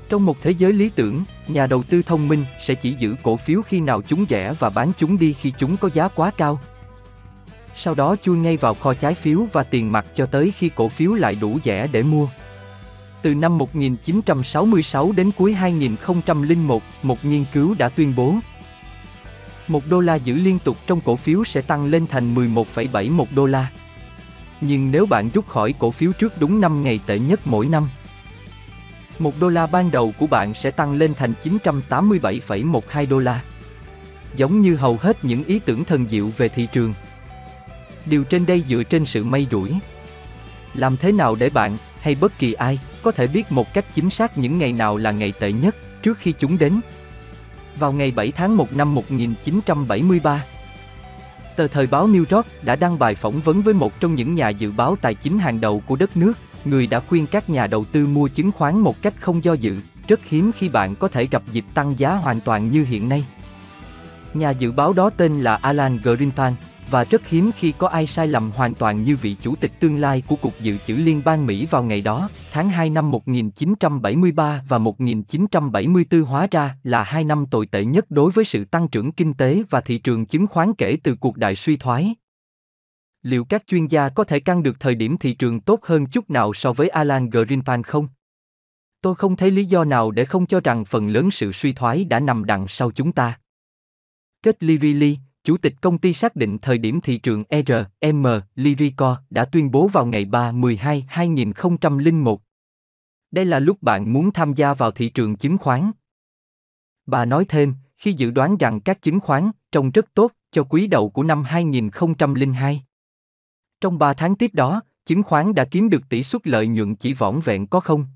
Trong 0.08 0.26
một 0.26 0.36
thế 0.42 0.50
giới 0.50 0.72
lý 0.72 0.90
tưởng, 0.94 1.24
nhà 1.48 1.66
đầu 1.66 1.82
tư 1.82 2.02
thông 2.02 2.28
minh 2.28 2.44
sẽ 2.66 2.74
chỉ 2.74 2.94
giữ 2.98 3.14
cổ 3.22 3.36
phiếu 3.36 3.62
khi 3.62 3.80
nào 3.80 4.02
chúng 4.02 4.26
rẻ 4.30 4.54
và 4.58 4.70
bán 4.70 4.92
chúng 4.98 5.18
đi 5.18 5.32
khi 5.32 5.52
chúng 5.58 5.76
có 5.76 5.90
giá 5.94 6.08
quá 6.08 6.30
cao. 6.36 6.60
Sau 7.78 7.94
đó 7.94 8.16
chui 8.22 8.38
ngay 8.38 8.56
vào 8.56 8.74
kho 8.74 8.94
trái 8.94 9.14
phiếu 9.14 9.46
và 9.52 9.62
tiền 9.62 9.92
mặt 9.92 10.06
cho 10.14 10.26
tới 10.26 10.52
khi 10.58 10.70
cổ 10.74 10.88
phiếu 10.88 11.12
lại 11.12 11.36
đủ 11.40 11.58
rẻ 11.64 11.86
để 11.86 12.02
mua. 12.02 12.28
Từ 13.22 13.34
năm 13.34 13.58
1966 13.58 15.12
đến 15.12 15.30
cuối 15.36 15.54
2001, 15.54 16.82
một 17.02 17.24
nghiên 17.24 17.44
cứu 17.52 17.74
đã 17.78 17.88
tuyên 17.88 18.12
bố 18.16 18.34
một 19.68 19.86
đô 19.88 20.00
la 20.00 20.14
giữ 20.14 20.34
liên 20.34 20.58
tục 20.58 20.76
trong 20.86 21.00
cổ 21.00 21.16
phiếu 21.16 21.44
sẽ 21.44 21.62
tăng 21.62 21.86
lên 21.86 22.06
thành 22.06 22.34
11,71 22.34 23.24
đô 23.34 23.46
la. 23.46 23.70
Nhưng 24.60 24.90
nếu 24.90 25.06
bạn 25.06 25.30
rút 25.34 25.48
khỏi 25.48 25.74
cổ 25.78 25.90
phiếu 25.90 26.12
trước 26.12 26.32
đúng 26.40 26.60
5 26.60 26.82
ngày 26.82 27.00
tệ 27.06 27.18
nhất 27.18 27.40
mỗi 27.44 27.68
năm, 27.68 27.88
một 29.18 29.34
đô 29.40 29.48
la 29.48 29.66
ban 29.66 29.90
đầu 29.90 30.12
của 30.18 30.26
bạn 30.26 30.54
sẽ 30.54 30.70
tăng 30.70 30.94
lên 30.94 31.14
thành 31.14 31.32
987,12 31.44 33.08
đô 33.08 33.18
la. 33.18 33.42
Giống 34.36 34.60
như 34.60 34.76
hầu 34.76 34.98
hết 35.00 35.24
những 35.24 35.44
ý 35.44 35.58
tưởng 35.58 35.84
thần 35.84 36.08
diệu 36.08 36.30
về 36.36 36.48
thị 36.48 36.68
trường. 36.72 36.94
Điều 38.08 38.24
trên 38.24 38.46
đây 38.46 38.64
dựa 38.68 38.82
trên 38.82 39.06
sự 39.06 39.24
may 39.24 39.46
rủi. 39.50 39.70
Làm 40.74 40.96
thế 40.96 41.12
nào 41.12 41.34
để 41.34 41.50
bạn, 41.50 41.76
hay 42.00 42.14
bất 42.14 42.38
kỳ 42.38 42.52
ai, 42.52 42.78
có 43.02 43.10
thể 43.10 43.26
biết 43.26 43.52
một 43.52 43.74
cách 43.74 43.84
chính 43.94 44.10
xác 44.10 44.38
những 44.38 44.58
ngày 44.58 44.72
nào 44.72 44.96
là 44.96 45.10
ngày 45.10 45.32
tệ 45.40 45.52
nhất 45.52 45.76
trước 46.02 46.18
khi 46.18 46.32
chúng 46.38 46.58
đến? 46.58 46.80
Vào 47.78 47.92
ngày 47.92 48.10
7 48.10 48.32
tháng 48.32 48.56
1 48.56 48.76
năm 48.76 48.94
1973, 48.94 50.44
tờ 51.56 51.68
thời 51.68 51.86
báo 51.86 52.08
New 52.08 52.24
York 52.30 52.46
đã 52.62 52.76
đăng 52.76 52.98
bài 52.98 53.14
phỏng 53.14 53.40
vấn 53.40 53.62
với 53.62 53.74
một 53.74 54.00
trong 54.00 54.14
những 54.14 54.34
nhà 54.34 54.48
dự 54.48 54.72
báo 54.72 54.96
tài 54.96 55.14
chính 55.14 55.38
hàng 55.38 55.60
đầu 55.60 55.82
của 55.86 55.96
đất 55.96 56.16
nước, 56.16 56.32
người 56.64 56.86
đã 56.86 57.00
khuyên 57.00 57.26
các 57.26 57.50
nhà 57.50 57.66
đầu 57.66 57.84
tư 57.84 58.06
mua 58.06 58.28
chứng 58.28 58.52
khoán 58.52 58.80
một 58.80 59.02
cách 59.02 59.14
không 59.20 59.44
do 59.44 59.52
dự, 59.52 59.76
rất 60.08 60.24
hiếm 60.24 60.50
khi 60.58 60.68
bạn 60.68 60.94
có 60.94 61.08
thể 61.08 61.26
gặp 61.26 61.42
dịp 61.52 61.64
tăng 61.74 61.98
giá 61.98 62.14
hoàn 62.14 62.40
toàn 62.40 62.70
như 62.70 62.84
hiện 62.84 63.08
nay. 63.08 63.24
Nhà 64.34 64.50
dự 64.50 64.72
báo 64.72 64.92
đó 64.92 65.10
tên 65.10 65.40
là 65.40 65.54
Alan 65.56 65.98
Greenspan, 66.02 66.54
và 66.90 67.04
rất 67.04 67.26
hiếm 67.26 67.50
khi 67.56 67.72
có 67.78 67.88
ai 67.88 68.06
sai 68.06 68.28
lầm 68.28 68.50
hoàn 68.50 68.74
toàn 68.74 69.04
như 69.04 69.16
vị 69.16 69.36
chủ 69.42 69.56
tịch 69.56 69.72
tương 69.80 69.96
lai 69.96 70.22
của 70.26 70.36
Cục 70.36 70.60
Dự 70.60 70.76
trữ 70.86 70.94
Liên 70.94 71.22
bang 71.24 71.46
Mỹ 71.46 71.66
vào 71.70 71.84
ngày 71.84 72.00
đó, 72.00 72.28
tháng 72.52 72.70
2 72.70 72.90
năm 72.90 73.10
1973 73.10 74.62
và 74.68 74.78
1974 74.78 76.22
hóa 76.22 76.46
ra 76.50 76.76
là 76.82 77.02
hai 77.02 77.24
năm 77.24 77.46
tồi 77.50 77.66
tệ 77.66 77.84
nhất 77.84 78.04
đối 78.10 78.32
với 78.32 78.44
sự 78.44 78.64
tăng 78.64 78.88
trưởng 78.88 79.12
kinh 79.12 79.34
tế 79.34 79.62
và 79.70 79.80
thị 79.80 79.98
trường 79.98 80.26
chứng 80.26 80.46
khoán 80.46 80.74
kể 80.74 80.96
từ 81.04 81.14
cuộc 81.14 81.36
đại 81.36 81.54
suy 81.54 81.76
thoái. 81.76 82.14
Liệu 83.22 83.44
các 83.44 83.62
chuyên 83.66 83.86
gia 83.86 84.08
có 84.08 84.24
thể 84.24 84.40
căn 84.40 84.62
được 84.62 84.80
thời 84.80 84.94
điểm 84.94 85.18
thị 85.18 85.34
trường 85.34 85.60
tốt 85.60 85.80
hơn 85.82 86.06
chút 86.06 86.30
nào 86.30 86.54
so 86.54 86.72
với 86.72 86.88
Alan 86.88 87.30
Greenspan 87.30 87.82
không? 87.82 88.08
Tôi 89.00 89.14
không 89.14 89.36
thấy 89.36 89.50
lý 89.50 89.64
do 89.64 89.84
nào 89.84 90.10
để 90.10 90.24
không 90.24 90.46
cho 90.46 90.60
rằng 90.60 90.84
phần 90.84 91.08
lớn 91.08 91.30
sự 91.30 91.52
suy 91.52 91.72
thoái 91.72 92.04
đã 92.04 92.20
nằm 92.20 92.44
đằng 92.44 92.68
sau 92.68 92.90
chúng 92.90 93.12
ta. 93.12 93.38
Kết 94.42 94.62
Livili, 94.62 95.18
Chủ 95.44 95.56
tịch 95.56 95.74
công 95.80 95.98
ty 95.98 96.14
xác 96.14 96.36
định 96.36 96.58
thời 96.58 96.78
điểm 96.78 97.00
thị 97.00 97.18
trường 97.18 97.44
RM, 98.00 98.26
Lyrico 98.54 99.22
đã 99.30 99.44
tuyên 99.44 99.70
bố 99.70 99.88
vào 99.88 100.06
ngày 100.06 100.24
3-12-2001. 100.24 102.36
Đây 103.30 103.44
là 103.44 103.58
lúc 103.58 103.82
bạn 103.82 104.12
muốn 104.12 104.32
tham 104.32 104.54
gia 104.54 104.74
vào 104.74 104.90
thị 104.90 105.08
trường 105.08 105.36
chứng 105.36 105.58
khoán. 105.58 105.90
Bà 107.06 107.24
nói 107.24 107.44
thêm, 107.48 107.74
khi 107.96 108.12
dự 108.12 108.30
đoán 108.30 108.56
rằng 108.56 108.80
các 108.80 109.02
chứng 109.02 109.20
khoán 109.20 109.50
trông 109.72 109.90
rất 109.90 110.14
tốt 110.14 110.32
cho 110.50 110.64
quý 110.64 110.86
đầu 110.86 111.10
của 111.10 111.22
năm 111.22 111.44
2002. 111.44 112.84
Trong 113.80 113.98
3 113.98 114.14
tháng 114.14 114.36
tiếp 114.36 114.50
đó, 114.54 114.82
chứng 115.06 115.22
khoán 115.22 115.54
đã 115.54 115.64
kiếm 115.64 115.90
được 115.90 116.02
tỷ 116.08 116.24
suất 116.24 116.46
lợi 116.46 116.66
nhuận 116.66 116.96
chỉ 116.96 117.14
vỏn 117.14 117.40
vẹn 117.44 117.66
có 117.66 117.80
không. 117.80 118.06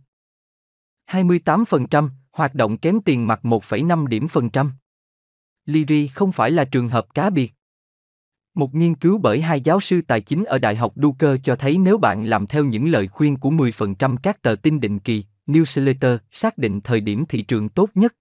28%, 1.07 2.09
hoạt 2.33 2.55
động 2.55 2.79
kém 2.79 3.01
tiền 3.01 3.27
mặt 3.27 3.41
1,5 3.43 4.07
điểm 4.07 4.29
phần 4.29 4.51
trăm. 4.51 4.73
Liri 5.67 6.09
không 6.09 6.33
phải 6.33 6.51
là 6.51 6.65
trường 6.65 6.89
hợp 6.89 7.15
cá 7.15 7.31
biệt. 7.31 7.53
Một 8.55 8.75
nghiên 8.75 8.95
cứu 8.95 9.19
bởi 9.19 9.41
hai 9.41 9.61
giáo 9.61 9.81
sư 9.81 10.01
tài 10.07 10.21
chính 10.21 10.45
ở 10.45 10.59
Đại 10.59 10.77
học 10.77 10.93
Duke 10.97 11.37
cho 11.45 11.57
thấy 11.57 11.79
nếu 11.79 11.99
bạn 11.99 12.25
làm 12.25 12.47
theo 12.47 12.65
những 12.65 12.91
lời 12.91 13.09
khuyên 13.09 13.37
của 13.37 13.51
10% 13.51 14.17
các 14.23 14.43
tờ 14.43 14.55
tin 14.55 14.81
định 14.81 14.99
kỳ, 14.99 15.25
newsletter, 15.47 16.19
xác 16.31 16.59
định 16.59 16.81
thời 16.81 17.01
điểm 17.01 17.25
thị 17.29 17.43
trường 17.43 17.69
tốt 17.69 17.91
nhất. 17.95 18.15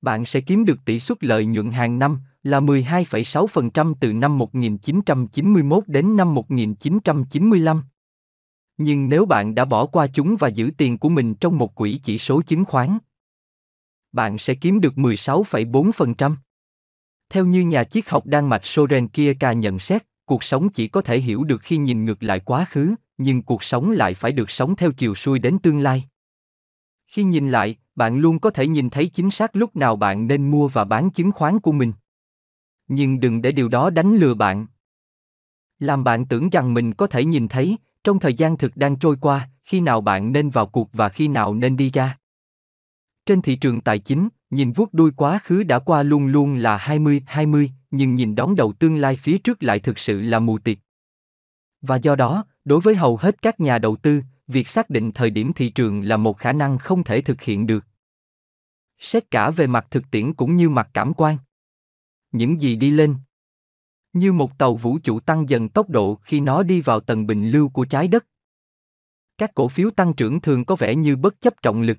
Bạn 0.00 0.24
sẽ 0.24 0.40
kiếm 0.40 0.64
được 0.64 0.84
tỷ 0.84 1.00
suất 1.00 1.24
lợi 1.24 1.44
nhuận 1.44 1.70
hàng 1.70 1.98
năm 1.98 2.18
là 2.42 2.60
12,6% 2.60 3.94
từ 4.00 4.12
năm 4.12 4.38
1991 4.38 5.84
đến 5.86 6.16
năm 6.16 6.34
1995. 6.34 7.82
Nhưng 8.76 9.08
nếu 9.08 9.26
bạn 9.26 9.54
đã 9.54 9.64
bỏ 9.64 9.86
qua 9.86 10.06
chúng 10.06 10.36
và 10.36 10.48
giữ 10.48 10.70
tiền 10.76 10.98
của 10.98 11.08
mình 11.08 11.34
trong 11.34 11.58
một 11.58 11.74
quỹ 11.74 12.00
chỉ 12.04 12.18
số 12.18 12.42
chứng 12.42 12.64
khoán, 12.64 12.98
bạn 14.12 14.38
sẽ 14.38 14.54
kiếm 14.54 14.80
được 14.80 14.94
16,4%. 14.94 16.36
Theo 17.30 17.46
như 17.46 17.60
nhà 17.60 17.84
triết 17.84 18.08
học 18.08 18.26
Đan 18.26 18.48
Mạch 18.48 18.64
Soren 18.64 19.08
Kierkegaard 19.08 19.58
nhận 19.58 19.78
xét, 19.78 20.02
cuộc 20.24 20.44
sống 20.44 20.68
chỉ 20.68 20.88
có 20.88 21.00
thể 21.00 21.20
hiểu 21.20 21.44
được 21.44 21.62
khi 21.62 21.76
nhìn 21.76 22.04
ngược 22.04 22.22
lại 22.22 22.40
quá 22.40 22.66
khứ, 22.70 22.94
nhưng 23.18 23.42
cuộc 23.42 23.64
sống 23.64 23.90
lại 23.90 24.14
phải 24.14 24.32
được 24.32 24.50
sống 24.50 24.76
theo 24.76 24.92
chiều 24.92 25.14
xuôi 25.14 25.38
đến 25.38 25.58
tương 25.58 25.78
lai. 25.78 26.04
Khi 27.06 27.22
nhìn 27.22 27.50
lại, 27.50 27.76
bạn 27.94 28.18
luôn 28.18 28.38
có 28.38 28.50
thể 28.50 28.66
nhìn 28.66 28.90
thấy 28.90 29.06
chính 29.06 29.30
xác 29.30 29.56
lúc 29.56 29.76
nào 29.76 29.96
bạn 29.96 30.26
nên 30.26 30.50
mua 30.50 30.68
và 30.68 30.84
bán 30.84 31.10
chứng 31.10 31.32
khoán 31.32 31.60
của 31.60 31.72
mình. 31.72 31.92
Nhưng 32.88 33.20
đừng 33.20 33.42
để 33.42 33.52
điều 33.52 33.68
đó 33.68 33.90
đánh 33.90 34.16
lừa 34.16 34.34
bạn. 34.34 34.66
Làm 35.78 36.04
bạn 36.04 36.26
tưởng 36.26 36.50
rằng 36.50 36.74
mình 36.74 36.94
có 36.94 37.06
thể 37.06 37.24
nhìn 37.24 37.48
thấy, 37.48 37.76
trong 38.04 38.18
thời 38.18 38.34
gian 38.34 38.56
thực 38.56 38.76
đang 38.76 38.96
trôi 38.96 39.16
qua, 39.20 39.48
khi 39.64 39.80
nào 39.80 40.00
bạn 40.00 40.32
nên 40.32 40.50
vào 40.50 40.66
cuộc 40.66 40.88
và 40.92 41.08
khi 41.08 41.28
nào 41.28 41.54
nên 41.54 41.76
đi 41.76 41.90
ra. 41.90 42.18
Trên 43.28 43.42
thị 43.42 43.56
trường 43.56 43.80
tài 43.80 43.98
chính, 43.98 44.28
nhìn 44.50 44.72
vuốt 44.72 44.94
đuôi 44.94 45.10
quá 45.16 45.40
khứ 45.44 45.62
đã 45.62 45.78
qua 45.78 46.02
luôn 46.02 46.26
luôn 46.26 46.54
là 46.54 46.78
20-20, 46.78 47.68
nhưng 47.90 48.14
nhìn 48.14 48.34
đón 48.34 48.56
đầu 48.56 48.72
tương 48.72 48.96
lai 48.96 49.16
phía 49.16 49.38
trước 49.38 49.62
lại 49.62 49.80
thực 49.80 49.98
sự 49.98 50.20
là 50.20 50.38
mù 50.38 50.58
tịt. 50.58 50.78
Và 51.80 51.96
do 51.96 52.16
đó, 52.16 52.44
đối 52.64 52.80
với 52.80 52.94
hầu 52.94 53.16
hết 53.16 53.42
các 53.42 53.60
nhà 53.60 53.78
đầu 53.78 53.96
tư, 53.96 54.22
việc 54.46 54.68
xác 54.68 54.90
định 54.90 55.12
thời 55.12 55.30
điểm 55.30 55.52
thị 55.52 55.70
trường 55.70 56.02
là 56.02 56.16
một 56.16 56.38
khả 56.38 56.52
năng 56.52 56.78
không 56.78 57.04
thể 57.04 57.20
thực 57.20 57.42
hiện 57.42 57.66
được. 57.66 57.84
Xét 58.98 59.30
cả 59.30 59.50
về 59.50 59.66
mặt 59.66 59.86
thực 59.90 60.10
tiễn 60.10 60.34
cũng 60.34 60.56
như 60.56 60.68
mặt 60.68 60.90
cảm 60.94 61.14
quan. 61.14 61.38
Những 62.32 62.60
gì 62.60 62.76
đi 62.76 62.90
lên. 62.90 63.16
Như 64.12 64.32
một 64.32 64.58
tàu 64.58 64.76
vũ 64.76 64.98
trụ 64.98 65.20
tăng 65.20 65.48
dần 65.48 65.68
tốc 65.68 65.90
độ 65.90 66.14
khi 66.14 66.40
nó 66.40 66.62
đi 66.62 66.80
vào 66.80 67.00
tầng 67.00 67.26
bình 67.26 67.50
lưu 67.50 67.68
của 67.68 67.84
trái 67.84 68.08
đất. 68.08 68.26
Các 69.38 69.54
cổ 69.54 69.68
phiếu 69.68 69.90
tăng 69.90 70.14
trưởng 70.14 70.40
thường 70.40 70.64
có 70.64 70.76
vẻ 70.76 70.94
như 70.94 71.16
bất 71.16 71.40
chấp 71.40 71.62
trọng 71.62 71.82
lực. 71.82 71.98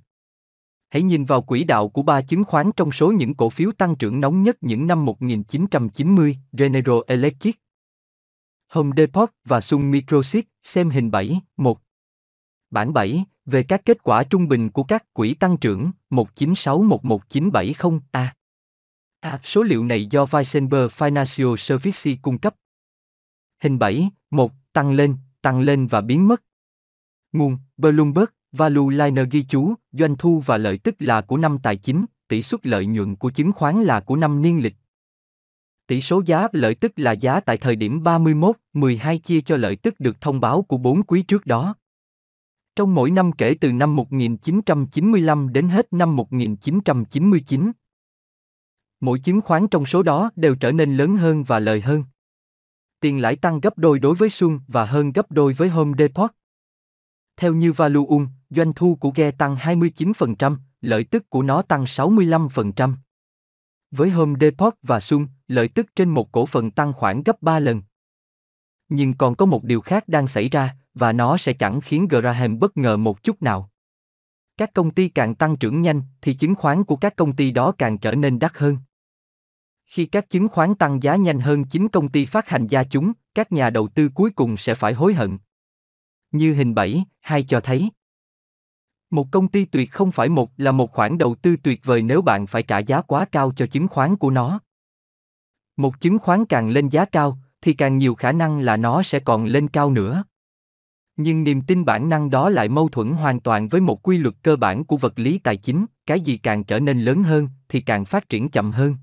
Hãy 0.90 1.02
nhìn 1.02 1.26
vào 1.26 1.42
quỹ 1.42 1.64
đạo 1.64 1.90
của 1.90 2.02
ba 2.02 2.22
chứng 2.22 2.44
khoán 2.44 2.72
trong 2.76 2.92
số 2.92 3.12
những 3.12 3.34
cổ 3.34 3.50
phiếu 3.50 3.72
tăng 3.72 3.96
trưởng 3.96 4.22
nóng 4.22 4.44
nhất 4.44 4.58
những 4.62 4.88
năm 4.88 5.06
1990, 5.06 6.38
General 6.52 6.98
Electric, 7.08 7.60
Home 8.70 8.92
Depot 8.98 9.30
và 9.46 9.62
Sun 9.62 9.92
Microchip, 9.92 10.46
xem 10.64 10.90
hình 10.90 11.12
7, 11.12 11.42
1. 11.58 11.80
Bản 12.72 12.94
7, 12.94 13.26
về 13.46 13.64
các 13.64 13.82
kết 13.86 14.04
quả 14.04 14.24
trung 14.24 14.48
bình 14.48 14.70
của 14.70 14.84
các 14.84 15.14
quỹ 15.14 15.34
tăng 15.34 15.58
trưởng 15.58 15.92
196-11970A. 16.10 18.28
À, 19.20 19.40
số 19.44 19.64
liệu 19.64 19.86
này 19.86 20.06
do 20.06 20.26
Weisenberg 20.26 20.88
Financial 20.88 21.56
Services 21.56 22.18
cung 22.22 22.38
cấp. 22.38 22.56
Hình 23.64 23.80
7, 23.80 24.10
1, 24.32 24.52
tăng 24.74 24.92
lên, 24.92 25.16
tăng 25.42 25.60
lên 25.60 25.88
và 25.88 26.02
biến 26.02 26.28
mất. 26.28 26.44
Nguồn, 27.32 27.58
Bloomberg, 27.78 28.30
Value 28.52 28.96
Liner 28.96 29.28
ghi 29.32 29.46
chú, 29.50 29.74
doanh 29.92 30.16
thu 30.16 30.44
và 30.46 30.58
lợi 30.58 30.78
tức 30.78 30.96
là 31.00 31.22
của 31.22 31.38
năm 31.38 31.58
tài 31.64 31.78
chính, 31.78 32.06
tỷ 32.28 32.44
suất 32.44 32.66
lợi 32.66 32.86
nhuận 32.86 33.16
của 33.16 33.30
chứng 33.30 33.52
khoán 33.52 33.84
là 33.84 34.00
của 34.00 34.16
năm 34.16 34.42
niên 34.42 34.64
lịch. 34.64 34.76
Tỷ 35.88 36.02
số 36.02 36.22
giá 36.26 36.48
lợi 36.52 36.76
tức 36.76 36.92
là 36.96 37.12
giá 37.12 37.40
tại 37.40 37.58
thời 37.58 37.76
điểm 37.76 38.04
31, 38.04 38.58
12 38.74 39.18
chia 39.18 39.42
cho 39.42 39.58
lợi 39.58 39.76
tức 39.76 40.00
được 40.00 40.22
thông 40.22 40.40
báo 40.40 40.62
của 40.62 40.78
4 40.78 41.04
quý 41.04 41.22
trước 41.22 41.46
đó. 41.46 41.76
Trong 42.76 42.96
mỗi 42.96 43.12
năm 43.12 43.32
kể 43.32 43.56
từ 43.62 43.72
năm 43.72 43.96
1995 43.96 45.54
đến 45.54 45.70
hết 45.70 45.94
năm 45.94 46.16
1999, 46.16 47.72
mỗi 49.00 49.20
chứng 49.20 49.42
khoán 49.42 49.68
trong 49.68 49.86
số 49.86 50.04
đó 50.04 50.32
đều 50.36 50.56
trở 50.56 50.72
nên 50.72 50.98
lớn 50.98 51.18
hơn 51.18 51.44
và 51.44 51.60
lời 51.60 51.82
hơn. 51.82 52.04
Tiền 53.00 53.22
lãi 53.22 53.36
tăng 53.36 53.60
gấp 53.60 53.78
đôi 53.78 54.00
đối 54.00 54.16
với 54.16 54.30
Sun 54.30 54.60
và 54.68 54.86
hơn 54.86 55.12
gấp 55.12 55.32
đôi 55.32 55.54
với 55.54 55.70
Home 55.70 55.94
Depot. 55.98 56.32
Theo 57.40 57.54
như 57.54 57.74
Valuum, 57.74 58.28
doanh 58.50 58.74
thu 58.74 58.96
của 58.96 59.12
Ge 59.16 59.32
tăng 59.32 59.56
29%, 59.56 60.58
lợi 60.82 61.04
tức 61.04 61.30
của 61.30 61.44
nó 61.44 61.62
tăng 61.62 61.84
65%. 61.84 62.94
Với 63.92 64.10
Home 64.10 64.36
Depot 64.40 64.74
và 64.82 65.00
Sun, 65.00 65.28
lợi 65.48 65.68
tức 65.68 65.88
trên 65.96 66.10
một 66.10 66.32
cổ 66.32 66.46
phần 66.46 66.72
tăng 66.72 66.94
khoảng 66.94 67.24
gấp 67.24 67.42
3 67.42 67.60
lần. 67.60 67.82
Nhưng 68.90 69.14
còn 69.14 69.36
có 69.36 69.46
một 69.46 69.64
điều 69.64 69.82
khác 69.82 70.08
đang 70.08 70.28
xảy 70.28 70.50
ra, 70.50 70.76
và 70.94 71.12
nó 71.12 71.38
sẽ 71.38 71.54
chẳng 71.54 71.82
khiến 71.82 72.08
Graham 72.08 72.60
bất 72.60 72.78
ngờ 72.78 72.98
một 72.98 73.24
chút 73.24 73.42
nào. 73.42 73.70
Các 74.58 74.74
công 74.74 74.92
ty 74.92 75.10
càng 75.10 75.36
tăng 75.36 75.58
trưởng 75.58 75.82
nhanh 75.82 76.02
thì 76.22 76.34
chứng 76.34 76.56
khoán 76.56 76.84
của 76.84 76.96
các 76.96 77.16
công 77.16 77.36
ty 77.36 77.52
đó 77.52 77.72
càng 77.78 77.98
trở 77.98 78.16
nên 78.16 78.40
đắt 78.40 78.58
hơn. 78.58 78.78
Khi 79.86 80.06
các 80.06 80.30
chứng 80.30 80.48
khoán 80.48 80.76
tăng 80.76 81.04
giá 81.04 81.16
nhanh 81.16 81.40
hơn 81.40 81.66
chính 81.66 81.90
công 81.90 82.10
ty 82.10 82.26
phát 82.26 82.50
hành 82.50 82.68
ra 82.68 82.84
chúng, 82.84 83.14
các 83.36 83.52
nhà 83.52 83.70
đầu 83.70 83.88
tư 83.88 84.10
cuối 84.14 84.32
cùng 84.32 84.58
sẽ 84.58 84.76
phải 84.76 84.94
hối 84.94 85.14
hận. 85.14 85.38
Như 86.32 86.54
hình 86.54 86.76
7, 86.76 87.06
2 87.20 87.44
cho 87.44 87.60
thấy. 87.60 87.90
Một 89.10 89.28
công 89.32 89.48
ty 89.48 89.66
tuyệt 89.66 89.92
không 89.92 90.12
phải 90.12 90.30
một 90.30 90.52
là 90.58 90.72
một 90.72 90.92
khoản 90.92 91.18
đầu 91.18 91.36
tư 91.36 91.56
tuyệt 91.64 91.80
vời 91.84 92.02
nếu 92.02 92.22
bạn 92.22 92.48
phải 92.48 92.64
trả 92.64 92.80
giá 92.80 93.02
quá 93.02 93.26
cao 93.32 93.52
cho 93.56 93.66
chứng 93.66 93.88
khoán 93.88 94.16
của 94.16 94.30
nó. 94.30 94.60
Một 95.78 96.02
chứng 96.02 96.20
khoán 96.20 96.46
càng 96.46 96.70
lên 96.70 96.90
giá 96.90 97.06
cao, 97.06 97.38
thì 97.62 97.74
càng 97.74 97.98
nhiều 97.98 98.16
khả 98.16 98.32
năng 98.32 98.60
là 98.60 98.78
nó 98.78 99.04
sẽ 99.04 99.20
còn 99.20 99.46
lên 99.46 99.68
cao 99.68 99.92
nữa. 99.92 100.24
Nhưng 101.16 101.44
niềm 101.44 101.62
tin 101.62 101.86
bản 101.86 102.10
năng 102.10 102.30
đó 102.30 102.50
lại 102.50 102.70
mâu 102.70 102.90
thuẫn 102.90 103.12
hoàn 103.12 103.40
toàn 103.40 103.68
với 103.68 103.82
một 103.82 104.04
quy 104.04 104.18
luật 104.18 104.36
cơ 104.44 104.56
bản 104.56 104.86
của 104.86 104.98
vật 104.98 105.20
lý 105.20 105.38
tài 105.38 105.58
chính, 105.58 105.86
cái 106.06 106.22
gì 106.22 106.38
càng 106.38 106.64
trở 106.64 106.80
nên 106.80 107.02
lớn 107.02 107.24
hơn, 107.24 107.50
thì 107.70 107.82
càng 107.82 108.06
phát 108.06 108.30
triển 108.30 108.50
chậm 108.50 108.72
hơn. 108.72 108.96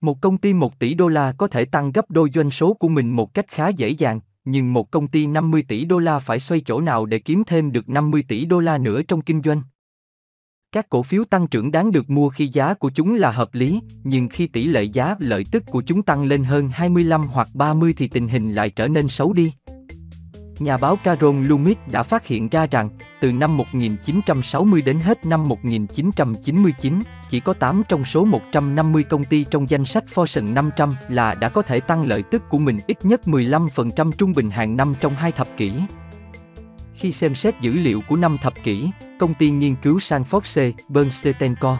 Một 0.00 0.20
công 0.20 0.38
ty 0.38 0.52
1 0.52 0.78
tỷ 0.78 0.94
đô 0.94 1.08
la 1.08 1.34
có 1.38 1.46
thể 1.46 1.64
tăng 1.64 1.92
gấp 1.92 2.10
đôi 2.10 2.30
doanh 2.34 2.50
số 2.50 2.74
của 2.74 2.88
mình 2.88 3.10
một 3.10 3.34
cách 3.34 3.48
khá 3.48 3.68
dễ 3.68 3.88
dàng, 3.88 4.20
nhưng 4.44 4.72
một 4.72 4.90
công 4.90 5.08
ty 5.08 5.26
50 5.26 5.64
tỷ 5.68 5.84
đô 5.84 5.98
la 5.98 6.18
phải 6.18 6.40
xoay 6.40 6.60
chỗ 6.60 6.80
nào 6.80 7.06
để 7.06 7.18
kiếm 7.18 7.42
thêm 7.46 7.72
được 7.72 7.88
50 7.88 8.24
tỷ 8.28 8.44
đô 8.44 8.60
la 8.60 8.78
nữa 8.78 9.02
trong 9.02 9.20
kinh 9.20 9.42
doanh. 9.42 9.62
Các 10.72 10.88
cổ 10.88 11.02
phiếu 11.02 11.24
tăng 11.24 11.46
trưởng 11.46 11.70
đáng 11.70 11.92
được 11.92 12.10
mua 12.10 12.28
khi 12.28 12.48
giá 12.48 12.74
của 12.74 12.90
chúng 12.94 13.14
là 13.14 13.30
hợp 13.30 13.54
lý, 13.54 13.80
nhưng 14.04 14.28
khi 14.28 14.46
tỷ 14.46 14.64
lệ 14.64 14.82
giá 14.82 15.16
lợi 15.18 15.44
tức 15.52 15.62
của 15.66 15.82
chúng 15.82 16.02
tăng 16.02 16.24
lên 16.24 16.44
hơn 16.44 16.68
25 16.72 17.22
hoặc 17.22 17.48
30 17.54 17.94
thì 17.96 18.08
tình 18.08 18.28
hình 18.28 18.52
lại 18.52 18.70
trở 18.70 18.88
nên 18.88 19.08
xấu 19.08 19.32
đi. 19.32 19.52
Nhà 20.58 20.76
báo 20.76 20.96
Carol 20.96 21.46
Loomis 21.46 21.76
đã 21.92 22.02
phát 22.02 22.26
hiện 22.26 22.48
ra 22.48 22.66
rằng, 22.66 22.88
từ 23.20 23.32
năm 23.32 23.56
1960 23.56 24.82
đến 24.82 25.00
hết 25.00 25.26
năm 25.26 25.48
1999, 25.48 27.00
chỉ 27.30 27.40
có 27.40 27.52
8 27.52 27.82
trong 27.88 28.04
số 28.04 28.24
150 28.24 29.02
công 29.02 29.24
ty 29.24 29.44
trong 29.50 29.68
danh 29.68 29.84
sách 29.84 30.04
Fortune 30.14 30.52
500 30.52 30.96
là 31.08 31.34
đã 31.34 31.48
có 31.48 31.62
thể 31.62 31.80
tăng 31.80 32.04
lợi 32.06 32.22
tức 32.30 32.42
của 32.48 32.58
mình 32.58 32.78
ít 32.86 32.98
nhất 33.02 33.20
15% 33.24 34.12
trung 34.12 34.32
bình 34.36 34.50
hàng 34.50 34.76
năm 34.76 34.94
trong 35.00 35.14
hai 35.14 35.32
thập 35.32 35.48
kỷ. 35.56 35.72
Khi 36.94 37.12
xem 37.12 37.34
xét 37.34 37.60
dữ 37.60 37.72
liệu 37.72 38.02
của 38.08 38.16
năm 38.16 38.36
thập 38.42 38.54
kỷ, 38.62 38.90
công 39.18 39.34
ty 39.34 39.50
nghiên 39.50 39.74
cứu 39.82 39.98
Sanford 39.98 40.72
C. 40.72 40.90
Bernstein 40.90 41.54
Co. 41.60 41.78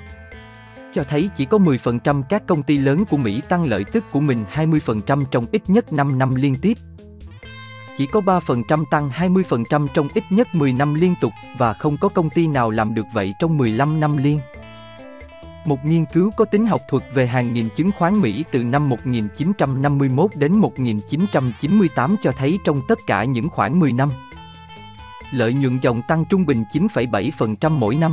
cho 0.94 1.04
thấy 1.04 1.30
chỉ 1.36 1.44
có 1.44 1.58
10% 1.58 2.22
các 2.22 2.46
công 2.46 2.62
ty 2.62 2.78
lớn 2.78 3.04
của 3.10 3.16
Mỹ 3.16 3.42
tăng 3.48 3.64
lợi 3.64 3.84
tức 3.92 4.04
của 4.12 4.20
mình 4.20 4.44
20% 4.54 5.22
trong 5.30 5.44
ít 5.52 5.62
nhất 5.66 5.92
5 5.92 6.18
năm 6.18 6.34
liên 6.34 6.54
tiếp. 6.54 6.78
Chỉ 7.98 8.06
có 8.06 8.20
3% 8.20 8.84
tăng 8.84 9.10
20% 9.10 9.86
trong 9.94 10.08
ít 10.14 10.24
nhất 10.30 10.54
10 10.54 10.72
năm 10.72 10.94
liên 10.94 11.14
tục 11.20 11.32
và 11.58 11.72
không 11.72 11.96
có 11.96 12.08
công 12.08 12.30
ty 12.30 12.46
nào 12.46 12.70
làm 12.70 12.94
được 12.94 13.06
vậy 13.12 13.34
trong 13.38 13.58
15 13.58 14.00
năm 14.00 14.16
liên. 14.16 14.40
Một 15.66 15.84
nghiên 15.84 16.04
cứu 16.04 16.30
có 16.36 16.44
tính 16.44 16.66
học 16.66 16.80
thuật 16.88 17.02
về 17.14 17.26
hàng 17.26 17.52
nghìn 17.52 17.68
chứng 17.76 17.90
khoán 17.98 18.20
Mỹ 18.20 18.44
từ 18.52 18.64
năm 18.64 18.88
1951 18.88 20.30
đến 20.34 20.52
1998 20.52 22.16
cho 22.22 22.32
thấy 22.32 22.58
trong 22.64 22.80
tất 22.88 22.98
cả 23.06 23.24
những 23.24 23.48
khoảng 23.48 23.80
10 23.80 23.92
năm, 23.92 24.08
lợi 25.32 25.52
nhuận 25.52 25.78
dòng 25.82 26.02
tăng 26.08 26.24
trung 26.24 26.46
bình 26.46 26.64
9,7% 26.72 27.70
mỗi 27.70 27.94
năm. 27.94 28.12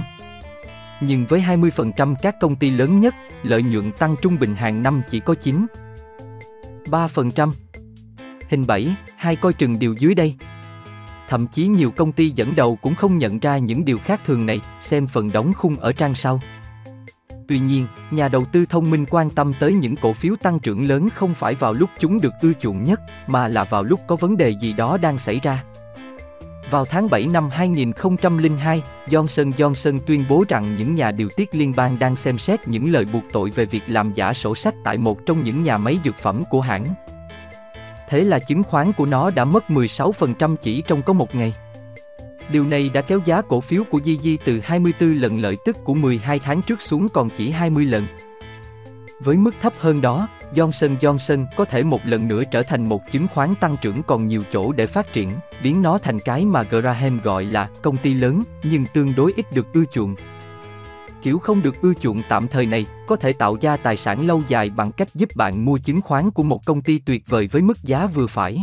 Nhưng 1.02 1.26
với 1.26 1.42
20% 1.42 2.16
các 2.22 2.36
công 2.40 2.56
ty 2.56 2.70
lớn 2.70 3.00
nhất, 3.00 3.16
lợi 3.44 3.64
nhuận 3.64 3.92
tăng 3.92 4.16
trung 4.22 4.40
bình 4.40 4.56
hàng 4.56 4.84
năm 4.84 5.02
chỉ 5.10 5.20
có 5.20 5.36
9. 5.36 5.66
3%. 6.86 7.52
Hình 8.52 8.68
7, 8.68 8.96
hai 9.16 9.36
coi 9.36 9.54
chừng 9.54 9.80
điều 9.80 9.94
dưới 9.94 10.16
đây. 10.16 10.36
Thậm 11.30 11.48
chí 11.48 11.68
nhiều 11.68 11.92
công 11.92 12.12
ty 12.12 12.30
dẫn 12.30 12.56
đầu 12.56 12.76
cũng 12.82 12.96
không 12.96 13.18
nhận 13.18 13.40
ra 13.40 13.58
những 13.58 13.86
điều 13.86 13.98
khác 13.98 14.22
thường 14.26 14.46
này, 14.46 14.60
xem 14.82 15.08
phần 15.08 15.30
đóng 15.34 15.54
khung 15.54 15.76
ở 15.76 15.94
trang 15.94 16.16
sau. 16.16 16.40
Tuy 17.48 17.60
nhiên, 17.60 17.88
nhà 18.12 18.28
đầu 18.28 18.44
tư 18.52 18.66
thông 18.66 18.90
minh 18.90 19.06
quan 19.10 19.30
tâm 19.30 19.54
tới 19.60 19.74
những 19.74 19.96
cổ 19.96 20.14
phiếu 20.14 20.36
tăng 20.36 20.60
trưởng 20.60 20.88
lớn 20.88 21.10
không 21.16 21.30
phải 21.30 21.54
vào 21.54 21.74
lúc 21.74 21.90
chúng 22.00 22.22
được 22.22 22.34
ưa 22.42 22.52
chuộng 22.62 22.84
nhất, 22.84 23.00
mà 23.28 23.48
là 23.48 23.64
vào 23.64 23.84
lúc 23.84 24.00
có 24.08 24.16
vấn 24.16 24.38
đề 24.38 24.50
gì 24.62 24.74
đó 24.74 24.98
đang 24.98 25.20
xảy 25.20 25.40
ra. 25.40 25.64
Vào 26.72 26.86
tháng 26.86 27.08
7 27.10 27.28
năm 27.28 27.50
2002, 27.52 28.84
Johnson 29.08 29.52
Johnson 29.52 29.98
tuyên 30.06 30.24
bố 30.30 30.44
rằng 30.48 30.78
những 30.78 30.96
nhà 30.96 31.12
điều 31.12 31.30
tiết 31.36 31.56
liên 31.56 31.74
bang 31.76 31.98
đang 32.00 32.16
xem 32.16 32.40
xét 32.40 32.68
những 32.68 32.92
lời 32.92 33.06
buộc 33.14 33.24
tội 33.32 33.50
về 33.50 33.66
việc 33.66 33.84
làm 33.88 34.14
giả 34.14 34.34
sổ 34.34 34.56
sách 34.56 34.76
tại 34.84 34.98
một 34.98 35.26
trong 35.26 35.44
những 35.44 35.64
nhà 35.64 35.78
máy 35.78 36.00
dược 36.04 36.16
phẩm 36.20 36.44
của 36.50 36.62
hãng. 36.62 36.86
Thế 38.12 38.24
là 38.24 38.40
chứng 38.40 38.64
khoán 38.64 38.94
của 38.94 39.06
nó 39.06 39.30
đã 39.30 39.46
mất 39.46 39.64
16% 39.70 40.56
chỉ 40.56 40.82
trong 40.88 41.02
có 41.02 41.14
một 41.14 41.36
ngày. 41.36 41.54
Điều 42.52 42.64
này 42.64 42.90
đã 42.94 43.02
kéo 43.02 43.20
giá 43.26 43.42
cổ 43.42 43.62
phiếu 43.62 43.84
của 43.84 44.00
Gigi 44.00 44.40
từ 44.46 44.60
24 44.64 45.16
lần 45.16 45.42
lợi 45.42 45.58
tức 45.66 45.78
của 45.84 45.94
12 45.94 46.40
tháng 46.40 46.62
trước 46.62 46.82
xuống 46.82 47.08
còn 47.10 47.30
chỉ 47.30 47.52
20 47.52 47.86
lần. 47.86 48.08
Với 49.20 49.36
mức 49.36 49.56
thấp 49.62 49.74
hơn 49.80 50.02
đó, 50.02 50.28
Johnson 50.54 50.98
Johnson 50.98 51.46
có 51.58 51.66
thể 51.66 51.84
một 51.84 52.02
lần 52.06 52.28
nữa 52.28 52.42
trở 52.52 52.64
thành 52.64 52.90
một 52.90 53.02
chứng 53.12 53.28
khoán 53.28 53.56
tăng 53.56 53.76
trưởng 53.82 54.04
còn 54.04 54.28
nhiều 54.28 54.44
chỗ 54.52 54.72
để 54.72 54.86
phát 54.86 55.14
triển, 55.14 55.32
biến 55.64 55.82
nó 55.82 55.98
thành 55.98 56.20
cái 56.20 56.46
mà 56.46 56.64
Graham 56.64 57.20
gọi 57.24 57.46
là 57.46 57.70
công 57.82 57.98
ty 57.98 58.14
lớn, 58.14 58.44
nhưng 58.64 58.86
tương 58.86 59.16
đối 59.16 59.34
ít 59.36 59.46
được 59.54 59.74
ưa 59.74 59.84
chuộng. 59.92 60.16
Kiểu 61.22 61.40
không 61.40 61.62
được 61.62 61.82
ưa 61.82 61.94
chuộng 61.94 62.22
tạm 62.30 62.48
thời 62.48 62.66
này 62.66 62.86
có 63.08 63.16
thể 63.16 63.34
tạo 63.34 63.58
ra 63.62 63.78
tài 63.78 63.98
sản 63.98 64.28
lâu 64.28 64.42
dài 64.48 64.70
bằng 64.70 64.92
cách 64.92 65.16
giúp 65.16 65.30
bạn 65.36 65.66
mua 65.66 65.78
chứng 65.78 66.02
khoán 66.02 66.32
của 66.32 66.44
một 66.44 66.66
công 66.66 66.82
ty 66.82 67.00
tuyệt 67.00 67.24
vời 67.28 67.50
với 67.52 67.62
mức 67.62 67.78
giá 67.84 68.08
vừa 68.08 68.28
phải. 68.28 68.62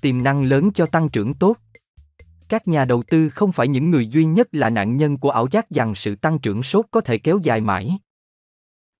Tiềm 0.00 0.22
năng 0.22 0.44
lớn 0.44 0.70
cho 0.74 0.86
tăng 0.86 1.08
trưởng 1.08 1.34
tốt 1.34 1.56
các 2.48 2.68
nhà 2.68 2.84
đầu 2.84 3.02
tư 3.02 3.28
không 3.28 3.52
phải 3.52 3.68
những 3.68 3.90
người 3.90 4.06
duy 4.06 4.24
nhất 4.24 4.48
là 4.52 4.70
nạn 4.70 4.96
nhân 4.96 5.16
của 5.16 5.30
ảo 5.30 5.46
giác 5.50 5.70
rằng 5.70 5.94
sự 5.94 6.16
tăng 6.16 6.38
trưởng 6.38 6.62
sốt 6.62 6.86
có 6.90 7.00
thể 7.00 7.18
kéo 7.18 7.38
dài 7.42 7.60
mãi. 7.60 7.98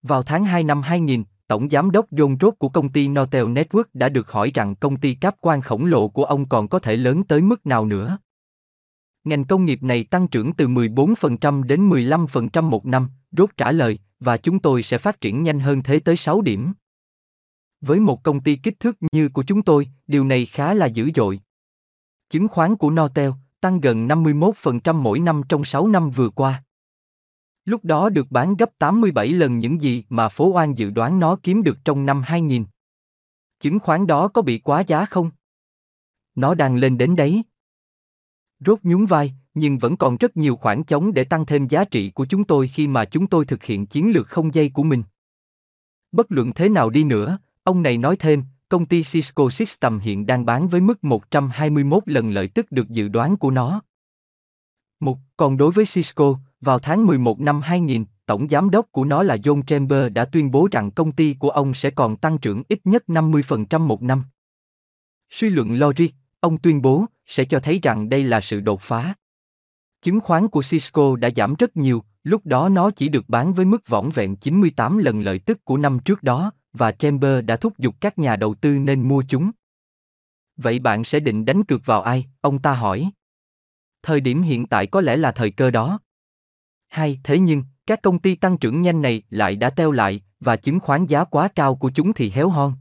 Vào 0.03 0.23
tháng 0.23 0.45
2 0.45 0.65
năm 0.65 0.83
2000, 0.83 1.25
Tổng 1.47 1.69
Giám 1.71 1.91
đốc 1.91 2.13
John 2.13 2.37
Roth 2.41 2.59
của 2.59 2.69
công 2.69 2.89
ty 2.89 3.09
Nortel 3.09 3.45
Network 3.45 3.85
đã 3.93 4.09
được 4.09 4.31
hỏi 4.31 4.51
rằng 4.55 4.75
công 4.75 4.97
ty 4.97 5.15
cáp 5.15 5.35
quan 5.41 5.61
khổng 5.61 5.87
lồ 5.87 6.09
của 6.09 6.25
ông 6.25 6.49
còn 6.49 6.69
có 6.69 6.79
thể 6.79 6.97
lớn 6.97 7.25
tới 7.25 7.41
mức 7.41 7.67
nào 7.67 7.87
nữa. 7.87 8.19
Ngành 9.25 9.45
công 9.45 9.65
nghiệp 9.65 9.83
này 9.83 10.05
tăng 10.05 10.29
trưởng 10.29 10.53
từ 10.53 10.69
14% 10.69 11.63
đến 11.63 11.91
15% 11.91 12.63
một 12.63 12.87
năm, 12.87 13.09
Roth 13.33 13.57
trả 13.57 13.73
lời, 13.73 13.99
và 14.21 14.37
chúng 14.37 14.59
tôi 14.59 14.83
sẽ 14.83 14.99
phát 14.99 15.21
triển 15.21 15.43
nhanh 15.43 15.61
hơn 15.61 15.83
thế 15.83 16.01
tới 16.01 16.17
6 16.17 16.41
điểm. 16.41 16.73
Với 17.81 18.01
một 18.01 18.23
công 18.23 18.41
ty 18.41 18.57
kích 18.57 18.81
thước 18.81 18.97
như 19.13 19.29
của 19.29 19.43
chúng 19.43 19.63
tôi, 19.63 19.89
điều 20.07 20.25
này 20.25 20.47
khá 20.47 20.75
là 20.75 20.87
dữ 20.87 21.11
dội. 21.15 21.41
Chứng 22.31 22.49
khoán 22.49 22.77
của 22.77 22.91
Nortel 22.91 23.31
tăng 23.61 23.81
gần 23.81 24.09
51% 24.09 24.95
mỗi 24.95 25.19
năm 25.21 25.43
trong 25.49 25.65
6 25.65 25.87
năm 25.87 26.11
vừa 26.11 26.31
qua. 26.31 26.64
Lúc 27.65 27.85
đó 27.85 28.09
được 28.09 28.27
bán 28.31 28.57
gấp 28.57 28.79
87 28.79 29.29
lần 29.29 29.59
những 29.59 29.81
gì 29.81 30.05
mà 30.09 30.29
phố 30.29 30.53
oan 30.53 30.79
dự 30.79 30.91
đoán 30.91 31.21
nó 31.21 31.37
kiếm 31.43 31.63
được 31.63 31.79
trong 31.85 32.07
năm 32.07 32.23
2000. 32.23 32.65
Chứng 33.61 33.79
khoán 33.79 34.07
đó 34.07 34.29
có 34.29 34.43
bị 34.43 34.59
quá 34.59 34.81
giá 34.81 35.07
không? 35.07 35.31
Nó 36.35 36.55
đang 36.55 36.77
lên 36.77 36.99
đến 36.99 37.17
đấy. 37.17 37.43
Rốt 38.61 38.79
nhún 38.83 39.07
vai, 39.07 39.35
nhưng 39.55 39.79
vẫn 39.79 39.97
còn 39.97 40.17
rất 40.17 40.37
nhiều 40.37 40.57
khoảng 40.57 40.85
trống 40.85 41.15
để 41.15 41.25
tăng 41.25 41.47
thêm 41.47 41.69
giá 41.69 41.85
trị 41.85 42.11
của 42.11 42.27
chúng 42.27 42.45
tôi 42.45 42.69
khi 42.69 42.89
mà 42.89 43.05
chúng 43.05 43.27
tôi 43.27 43.45
thực 43.45 43.63
hiện 43.63 43.87
chiến 43.87 44.13
lược 44.13 44.29
không 44.29 44.55
dây 44.55 44.71
của 44.75 44.83
mình. 44.83 45.03
Bất 46.13 46.33
luận 46.33 46.53
thế 46.55 46.69
nào 46.69 46.91
đi 46.91 47.05
nữa, 47.05 47.39
ông 47.63 47.83
này 47.83 47.99
nói 47.99 48.17
thêm, 48.17 48.43
công 48.69 48.87
ty 48.87 49.03
Cisco 49.13 49.51
Systems 49.51 50.05
hiện 50.05 50.27
đang 50.27 50.45
bán 50.45 50.69
với 50.69 50.81
mức 50.81 51.05
121 51.05 52.03
lần 52.07 52.31
lợi 52.31 52.49
tức 52.49 52.73
được 52.73 52.89
dự 52.89 53.09
đoán 53.09 53.37
của 53.37 53.51
nó. 53.51 53.83
Một, 55.01 55.19
còn 55.37 55.57
đối 55.57 55.73
với 55.73 55.85
Cisco, 55.87 56.39
vào 56.65 56.79
tháng 56.79 57.07
11 57.07 57.41
năm 57.41 57.61
2000, 57.61 58.05
tổng 58.27 58.49
giám 58.49 58.71
đốc 58.71 58.93
của 58.93 59.05
nó 59.05 59.23
là 59.23 59.37
John 59.37 59.63
Chamber 59.63 60.13
đã 60.13 60.25
tuyên 60.25 60.51
bố 60.51 60.69
rằng 60.71 60.91
công 60.91 61.13
ty 61.13 61.35
của 61.35 61.51
ông 61.51 61.75
sẽ 61.75 61.91
còn 61.91 62.17
tăng 62.17 62.39
trưởng 62.39 62.63
ít 62.69 62.81
nhất 62.85 63.05
50% 63.07 63.81
một 63.81 64.03
năm. 64.03 64.25
Suy 65.31 65.51
luận 65.51 65.79
logic, 65.79 66.09
ông 66.41 66.59
tuyên 66.59 66.83
bố, 66.83 67.05
sẽ 67.27 67.45
cho 67.45 67.61
thấy 67.61 67.81
rằng 67.83 68.09
đây 68.09 68.25
là 68.25 68.41
sự 68.41 68.61
đột 68.61 68.81
phá. 68.83 69.15
Chứng 70.03 70.21
khoán 70.21 70.49
của 70.49 70.63
Cisco 70.71 71.17
đã 71.17 71.31
giảm 71.37 71.55
rất 71.55 71.77
nhiều, 71.77 72.05
lúc 72.25 72.47
đó 72.47 72.69
nó 72.69 72.91
chỉ 72.91 73.09
được 73.09 73.25
bán 73.29 73.55
với 73.55 73.65
mức 73.65 73.89
vỏn 73.89 74.11
vẹn 74.15 74.37
98 74.37 74.99
lần 74.99 75.21
lợi 75.21 75.39
tức 75.39 75.65
của 75.65 75.77
năm 75.77 75.99
trước 75.99 76.23
đó, 76.23 76.53
và 76.73 76.93
Chamber 76.93 77.45
đã 77.45 77.57
thúc 77.57 77.79
giục 77.79 77.95
các 78.01 78.19
nhà 78.19 78.37
đầu 78.37 78.55
tư 78.55 78.79
nên 78.79 79.09
mua 79.09 79.23
chúng. 79.29 79.51
Vậy 80.57 80.79
bạn 80.79 81.05
sẽ 81.05 81.21
định 81.21 81.45
đánh 81.45 81.65
cược 81.65 81.87
vào 81.87 82.03
ai? 82.03 82.27
Ông 82.41 82.59
ta 82.59 82.75
hỏi. 82.75 83.11
Thời 84.03 84.21
điểm 84.21 84.43
hiện 84.43 84.67
tại 84.67 84.87
có 84.87 85.01
lẽ 85.01 85.17
là 85.17 85.33
thời 85.33 85.51
cơ 85.51 85.71
đó. 85.71 85.99
Hai, 86.95 87.21
thế 87.25 87.39
nhưng, 87.39 87.63
các 87.87 88.03
công 88.03 88.19
ty 88.19 88.35
tăng 88.35 88.59
trưởng 88.59 88.83
nhanh 88.83 89.03
này 89.03 89.23
lại 89.31 89.57
đã 89.57 89.71
teo 89.71 89.91
lại, 89.91 90.23
và 90.41 90.57
chứng 90.57 90.81
khoán 90.81 91.07
giá 91.07 91.25
quá 91.25 91.49
cao 91.55 91.75
của 91.75 91.91
chúng 91.95 92.13
thì 92.13 92.31
héo 92.31 92.49
hon. 92.49 92.73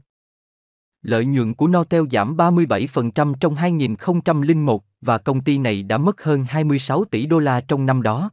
Lợi 1.02 1.24
nhuận 1.24 1.54
của 1.54 1.68
Nortel 1.68 2.04
giảm 2.12 2.36
37% 2.36 3.34
trong 3.34 3.54
2001 3.54 4.84
và 5.00 5.18
công 5.18 5.40
ty 5.40 5.58
này 5.58 5.82
đã 5.82 5.98
mất 5.98 6.22
hơn 6.22 6.44
26 6.48 7.04
tỷ 7.04 7.26
đô 7.26 7.38
la 7.38 7.60
trong 7.60 7.86
năm 7.86 8.02
đó. 8.02 8.30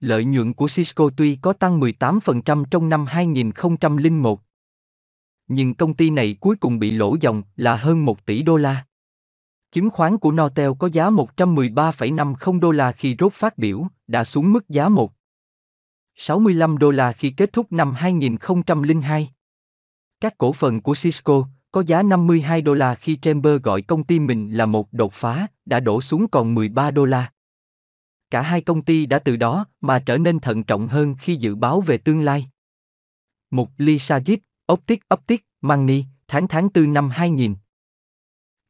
Lợi 0.00 0.24
nhuận 0.24 0.54
của 0.54 0.68
Cisco 0.68 1.10
tuy 1.16 1.38
có 1.42 1.52
tăng 1.52 1.80
18% 1.80 2.64
trong 2.64 2.88
năm 2.88 3.06
2001, 3.06 4.40
nhưng 5.48 5.74
công 5.74 5.94
ty 5.94 6.10
này 6.10 6.36
cuối 6.40 6.56
cùng 6.56 6.78
bị 6.78 6.90
lỗ 6.90 7.16
dòng 7.20 7.42
là 7.56 7.76
hơn 7.76 8.04
1 8.04 8.26
tỷ 8.26 8.42
đô 8.42 8.56
la. 8.56 8.84
Chứng 9.72 9.90
khoán 9.90 10.18
của 10.18 10.32
Nortel 10.32 10.70
có 10.78 10.88
giá 10.92 11.10
113,50 11.10 12.60
đô 12.60 12.70
la 12.70 12.92
khi 12.92 13.16
rốt 13.18 13.32
phát 13.32 13.58
biểu, 13.58 13.86
đã 14.06 14.24
xuống 14.24 14.52
mức 14.52 14.68
giá 14.68 14.88
1. 14.88 15.12
65 16.16 16.78
đô 16.78 16.90
la 16.90 17.12
khi 17.12 17.30
kết 17.30 17.52
thúc 17.52 17.72
năm 17.72 17.92
2002. 17.94 19.30
Các 20.20 20.38
cổ 20.38 20.52
phần 20.52 20.80
của 20.80 20.94
Cisco 21.02 21.48
có 21.72 21.82
giá 21.86 22.02
52 22.02 22.62
đô 22.62 22.74
la 22.74 22.94
khi 22.94 23.18
Chamber 23.22 23.62
gọi 23.62 23.82
công 23.82 24.04
ty 24.04 24.18
mình 24.18 24.50
là 24.50 24.66
một 24.66 24.92
đột 24.92 25.12
phá, 25.12 25.46
đã 25.64 25.80
đổ 25.80 26.00
xuống 26.00 26.28
còn 26.28 26.54
13 26.54 26.90
đô 26.90 27.04
la. 27.04 27.32
Cả 28.30 28.42
hai 28.42 28.60
công 28.60 28.82
ty 28.82 29.06
đã 29.06 29.18
từ 29.18 29.36
đó 29.36 29.66
mà 29.80 30.02
trở 30.06 30.18
nên 30.18 30.40
thận 30.40 30.64
trọng 30.64 30.88
hơn 30.88 31.14
khi 31.20 31.36
dự 31.36 31.54
báo 31.54 31.80
về 31.80 31.98
tương 31.98 32.20
lai. 32.20 32.50
Mục 33.50 33.70
Lisa 33.78 34.20
Gibb, 34.26 34.42
Optic 34.72 35.02
Optic, 35.14 35.46
Money, 35.60 36.04
tháng 36.28 36.48
tháng 36.48 36.68
4 36.74 36.92
năm 36.92 37.10
2000. 37.10 37.54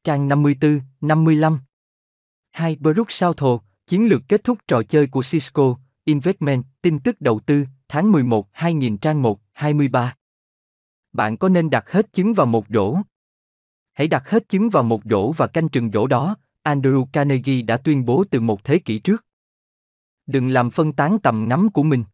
Trang 0.04 0.28
54, 0.28 0.80
55. 1.00 1.60
2. 2.50 2.76
Brook 2.80 3.08
thồ 3.36 3.60
chiến 3.86 4.08
lược 4.08 4.22
kết 4.28 4.44
thúc 4.44 4.58
trò 4.68 4.82
chơi 4.88 5.06
của 5.06 5.22
Cisco, 5.30 5.76
Investment, 6.04 6.64
tin 6.82 6.98
tức 6.98 7.20
đầu 7.20 7.40
tư, 7.46 7.66
tháng 7.88 8.12
11, 8.12 8.48
2000 8.52 8.98
trang 8.98 9.22
1, 9.22 9.40
23. 9.52 10.16
Bạn 11.12 11.36
có 11.36 11.48
nên 11.48 11.70
đặt 11.70 11.90
hết 11.90 12.12
trứng 12.12 12.34
vào 12.34 12.46
một 12.46 12.66
rổ? 12.68 12.96
Hãy 13.92 14.08
đặt 14.08 14.28
hết 14.28 14.48
trứng 14.48 14.70
vào 14.70 14.82
một 14.82 15.02
rổ 15.04 15.32
và 15.32 15.46
canh 15.46 15.68
chừng 15.68 15.90
rổ 15.90 16.06
đó, 16.06 16.36
Andrew 16.64 17.06
Carnegie 17.12 17.62
đã 17.62 17.76
tuyên 17.76 18.04
bố 18.04 18.24
từ 18.30 18.40
một 18.40 18.64
thế 18.64 18.78
kỷ 18.78 18.98
trước. 18.98 19.24
Đừng 20.26 20.48
làm 20.48 20.70
phân 20.70 20.92
tán 20.92 21.18
tầm 21.22 21.46
ngắm 21.48 21.68
của 21.70 21.82
mình. 21.82 22.04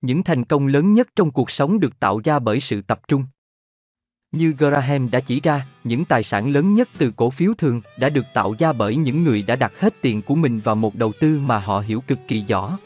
Những 0.00 0.22
thành 0.22 0.44
công 0.44 0.66
lớn 0.66 0.94
nhất 0.94 1.08
trong 1.16 1.30
cuộc 1.30 1.50
sống 1.50 1.80
được 1.80 2.00
tạo 2.00 2.20
ra 2.24 2.38
bởi 2.38 2.60
sự 2.60 2.82
tập 2.82 3.00
trung. 3.08 3.24
Như 4.36 4.54
Graham 4.58 5.10
đã 5.10 5.20
chỉ 5.20 5.40
ra, 5.40 5.66
những 5.84 6.04
tài 6.04 6.22
sản 6.22 6.52
lớn 6.52 6.74
nhất 6.74 6.88
từ 6.98 7.12
cổ 7.16 7.30
phiếu 7.30 7.54
thường 7.58 7.80
đã 7.98 8.08
được 8.08 8.24
tạo 8.34 8.54
ra 8.58 8.72
bởi 8.72 8.96
những 8.96 9.24
người 9.24 9.42
đã 9.42 9.56
đặt 9.56 9.80
hết 9.80 9.94
tiền 10.00 10.22
của 10.22 10.34
mình 10.34 10.60
vào 10.64 10.74
một 10.74 10.94
đầu 10.94 11.12
tư 11.20 11.40
mà 11.46 11.58
họ 11.58 11.80
hiểu 11.80 12.00
cực 12.00 12.18
kỳ 12.28 12.44
rõ. 12.48 12.78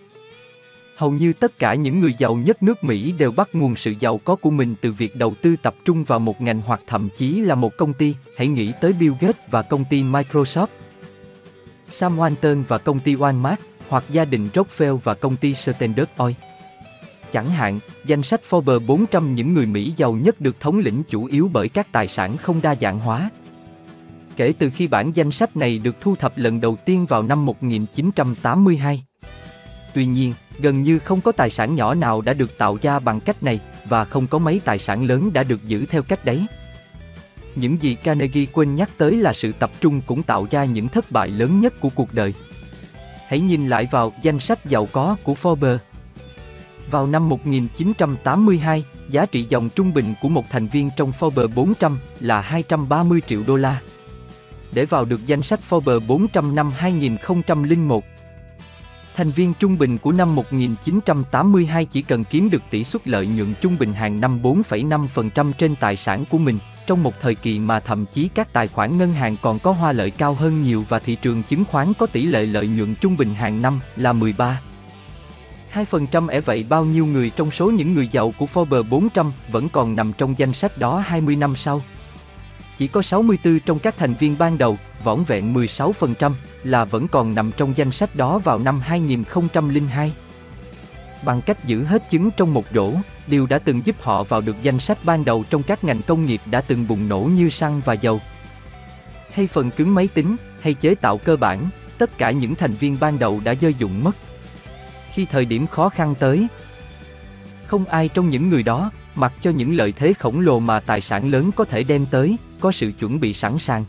Hầu 0.97 1.11
như 1.11 1.33
tất 1.33 1.59
cả 1.59 1.75
những 1.75 2.01
người 2.01 2.15
giàu 2.19 2.35
nhất 2.35 2.63
nước 2.63 2.85
Mỹ 2.85 3.13
đều 3.13 3.33
bắt 3.33 3.49
nguồn 3.53 3.77
sự 3.77 3.95
giàu 4.01 4.19
có 4.25 4.37
của 4.37 4.51
mình 4.51 4.75
từ 4.81 4.93
việc 4.93 5.17
đầu 5.17 5.35
tư 5.43 5.57
tập 5.63 5.75
trung 5.85 6.05
vào 6.05 6.19
một 6.19 6.41
ngành 6.41 6.61
hoặc 6.61 6.81
thậm 6.87 7.09
chí 7.17 7.41
là 7.41 7.55
một 7.55 7.77
công 7.77 7.93
ty, 7.93 8.15
hãy 8.37 8.49
nghĩ 8.49 8.73
tới 8.81 8.93
Bill 8.93 9.15
Gates 9.21 9.51
và 9.51 9.63
công 9.63 9.85
ty 9.85 10.03
Microsoft. 10.03 10.67
Sam 11.93 12.19
Walton 12.19 12.63
và 12.69 12.79
công 12.79 13.01
ty 13.01 13.15
Walmart, 13.15 13.57
hoặc 13.89 14.05
gia 14.11 14.25
đình 14.25 14.49
Rockefeller 14.55 14.97
và 14.97 15.15
công 15.15 15.37
ty 15.37 15.55
Standard 15.55 16.11
Oil. 16.17 16.35
Chẳng 17.33 17.51
hạn, 17.51 17.81
danh 18.05 18.23
sách 18.23 18.41
Forbes 18.51 18.87
400 18.87 19.35
những 19.35 19.55
người 19.55 19.67
Mỹ 19.67 19.95
giàu 19.97 20.13
nhất 20.13 20.41
được 20.41 20.61
thống 20.61 20.79
lĩnh 20.79 21.03
chủ 21.09 21.25
yếu 21.25 21.51
bởi 21.53 21.69
các 21.69 21.93
tài 21.93 22.09
sản 22.09 22.37
không 22.37 22.61
đa 22.63 22.75
dạng 22.81 22.99
hóa. 22.99 23.31
Kể 24.37 24.53
từ 24.59 24.71
khi 24.71 24.87
bản 24.87 25.13
danh 25.15 25.31
sách 25.31 25.57
này 25.57 25.79
được 25.79 25.97
thu 26.01 26.17
thập 26.17 26.39
lần 26.39 26.61
đầu 26.61 26.77
tiên 26.85 27.07
vào 27.07 27.23
năm 27.23 27.47
1982. 27.47 29.05
Tuy 29.95 30.07
nhiên, 30.07 30.33
gần 30.59 30.83
như 30.83 30.99
không 30.99 31.21
có 31.21 31.33
tài 31.33 31.51
sản 31.51 31.75
nhỏ 31.75 31.95
nào 31.95 32.21
đã 32.21 32.33
được 32.33 32.59
tạo 32.59 32.79
ra 32.83 32.99
bằng 32.99 33.21
cách 33.21 33.43
này, 33.43 33.61
và 33.85 34.05
không 34.05 34.27
có 34.27 34.39
mấy 34.39 34.61
tài 34.65 34.79
sản 34.79 35.05
lớn 35.05 35.33
đã 35.33 35.45
được 35.45 35.65
giữ 35.65 35.87
theo 35.87 36.03
cách 36.03 36.25
đấy. 36.25 36.47
Những 37.55 37.83
gì 37.83 37.95
Carnegie 37.95 38.47
quên 38.53 38.75
nhắc 38.75 38.91
tới 38.99 39.17
là 39.17 39.33
sự 39.33 39.53
tập 39.53 39.71
trung 39.81 40.01
cũng 40.07 40.23
tạo 40.23 40.47
ra 40.51 40.65
những 40.65 40.89
thất 40.89 41.11
bại 41.11 41.29
lớn 41.29 41.61
nhất 41.61 41.81
của 41.81 41.91
cuộc 41.95 42.15
đời. 42.15 42.35
Hãy 43.27 43.41
nhìn 43.41 43.69
lại 43.69 43.89
vào 43.91 44.13
danh 44.23 44.41
sách 44.41 44.67
giàu 44.67 44.89
có 44.93 45.17
của 45.25 45.35
Forbes. 45.43 45.79
Vào 46.91 47.07
năm 47.07 47.29
1982, 47.29 48.85
giá 49.11 49.27
trị 49.27 49.47
dòng 49.49 49.69
trung 49.69 49.95
bình 49.95 50.15
của 50.23 50.29
một 50.29 50.45
thành 50.51 50.69
viên 50.69 50.91
trong 50.97 51.13
Forbes 51.21 51.49
400 51.55 51.99
là 52.21 52.41
230 52.41 53.21
triệu 53.29 53.43
đô 53.47 53.57
la. 53.57 53.81
Để 54.73 54.85
vào 54.85 55.05
được 55.05 55.27
danh 55.27 55.43
sách 55.43 55.61
Forbes 55.71 56.01
400 56.07 56.55
năm 56.55 56.73
2001, 56.77 58.05
thành 59.17 59.31
viên 59.31 59.55
trung 59.55 59.79
bình 59.79 59.99
của 59.99 60.13
năm 60.13 60.35
1982 60.35 61.85
chỉ 61.85 62.03
cần 62.03 62.25
kiếm 62.25 62.51
được 62.51 62.63
tỷ 62.71 62.85
suất 62.85 63.09
lợi 63.09 63.27
nhuận 63.27 63.55
trung 63.61 63.77
bình 63.79 63.93
hàng 63.93 64.21
năm 64.21 64.43
4,5% 64.43 65.53
trên 65.53 65.77
tài 65.77 65.97
sản 65.97 66.25
của 66.31 66.39
mình, 66.39 66.59
trong 66.87 67.03
một 67.03 67.15
thời 67.21 67.35
kỳ 67.35 67.59
mà 67.59 67.81
thậm 67.81 68.07
chí 68.13 68.29
các 68.35 68.53
tài 68.53 68.69
khoản 68.69 68.99
ngân 68.99 69.15
hàng 69.15 69.37
còn 69.43 69.59
có 69.59 69.73
hoa 69.73 69.93
lợi 69.93 70.11
cao 70.11 70.35
hơn 70.35 70.63
nhiều 70.63 70.85
và 70.89 70.99
thị 70.99 71.17
trường 71.23 71.43
chứng 71.43 71.65
khoán 71.65 71.93
có 71.99 72.07
tỷ 72.07 72.27
lệ 72.27 72.47
lợi 72.47 72.69
nhuận 72.69 72.95
trung 72.95 73.17
bình 73.17 73.35
hàng 73.35 73.63
năm 73.63 73.81
là 73.97 74.13
13. 74.13 74.61
2% 75.75 76.29
ẻ 76.29 76.41
vậy 76.41 76.67
bao 76.69 76.85
nhiêu 76.85 77.07
người 77.07 77.31
trong 77.31 77.51
số 77.51 77.71
những 77.71 77.95
người 77.95 78.09
giàu 78.13 78.33
của 78.39 78.47
Forbes 78.55 78.83
400 78.91 79.33
vẫn 79.49 79.69
còn 79.69 79.97
nằm 79.97 80.13
trong 80.19 80.35
danh 80.39 80.53
sách 80.53 80.79
đó 80.79 80.99
20 80.99 81.37
năm 81.37 81.57
sau? 81.57 81.83
Chỉ 82.79 82.89
có 82.89 83.03
64 83.03 83.61
trong 83.61 83.79
các 83.79 83.95
thành 83.99 84.15
viên 84.15 84.37
ban 84.39 84.59
đầu, 84.59 84.79
võng 85.05 85.25
vẹn 85.25 85.55
16% 85.55 86.33
là 86.65 86.85
vẫn 86.85 87.09
còn 87.09 87.35
nằm 87.35 87.53
trong 87.57 87.77
danh 87.77 87.93
sách 87.93 88.17
đó 88.17 88.39
vào 88.39 88.59
năm 88.59 88.81
2002. 88.81 90.13
Bằng 91.25 91.43
cách 91.43 91.65
giữ 91.65 91.85
hết 91.85 92.03
trứng 92.11 92.31
trong 92.31 92.55
một 92.55 92.65
rổ, 92.75 92.93
điều 93.27 93.47
đã 93.47 93.59
từng 93.59 93.87
giúp 93.87 93.97
họ 94.01 94.23
vào 94.23 94.41
được 94.41 94.57
danh 94.63 94.81
sách 94.81 94.99
ban 95.05 95.25
đầu 95.25 95.45
trong 95.51 95.63
các 95.63 95.85
ngành 95.85 96.03
công 96.03 96.27
nghiệp 96.27 96.41
đã 96.47 96.61
từng 96.61 96.89
bùng 96.89 97.09
nổ 97.09 97.21
như 97.21 97.51
xăng 97.51 97.81
và 97.85 97.93
dầu. 97.93 98.21
Hay 99.33 99.47
phần 99.47 99.71
cứng 99.71 99.95
máy 99.95 100.09
tính, 100.15 100.37
hay 100.61 100.75
chế 100.75 100.95
tạo 100.95 101.19
cơ 101.19 101.37
bản, 101.37 101.69
tất 101.99 102.19
cả 102.19 102.31
những 102.31 102.55
thành 102.55 102.73
viên 102.73 102.97
ban 103.01 103.19
đầu 103.19 103.41
đã 103.45 103.55
dơ 103.55 103.69
dụng 103.79 104.05
mất. 104.05 104.17
Khi 105.19 105.27
thời 105.27 105.45
điểm 105.45 105.67
khó 105.67 105.89
khăn 105.89 106.15
tới, 106.19 106.47
không 107.67 107.85
ai 107.85 108.09
trong 108.09 108.29
những 108.29 108.49
người 108.49 108.63
đó, 108.63 108.91
mặc 109.15 109.33
cho 109.43 109.51
những 109.51 109.77
lợi 109.77 109.93
thế 109.93 110.13
khổng 110.13 110.41
lồ 110.41 110.59
mà 110.59 110.81
tài 110.81 111.01
sản 111.01 111.31
lớn 111.31 111.51
có 111.57 111.65
thể 111.65 111.83
đem 111.83 112.07
tới, 112.07 112.37
có 112.61 112.73
sự 112.73 112.93
chuẩn 112.99 113.21
bị 113.21 113.35
sẵn 113.35 113.59
sàng. 113.59 113.85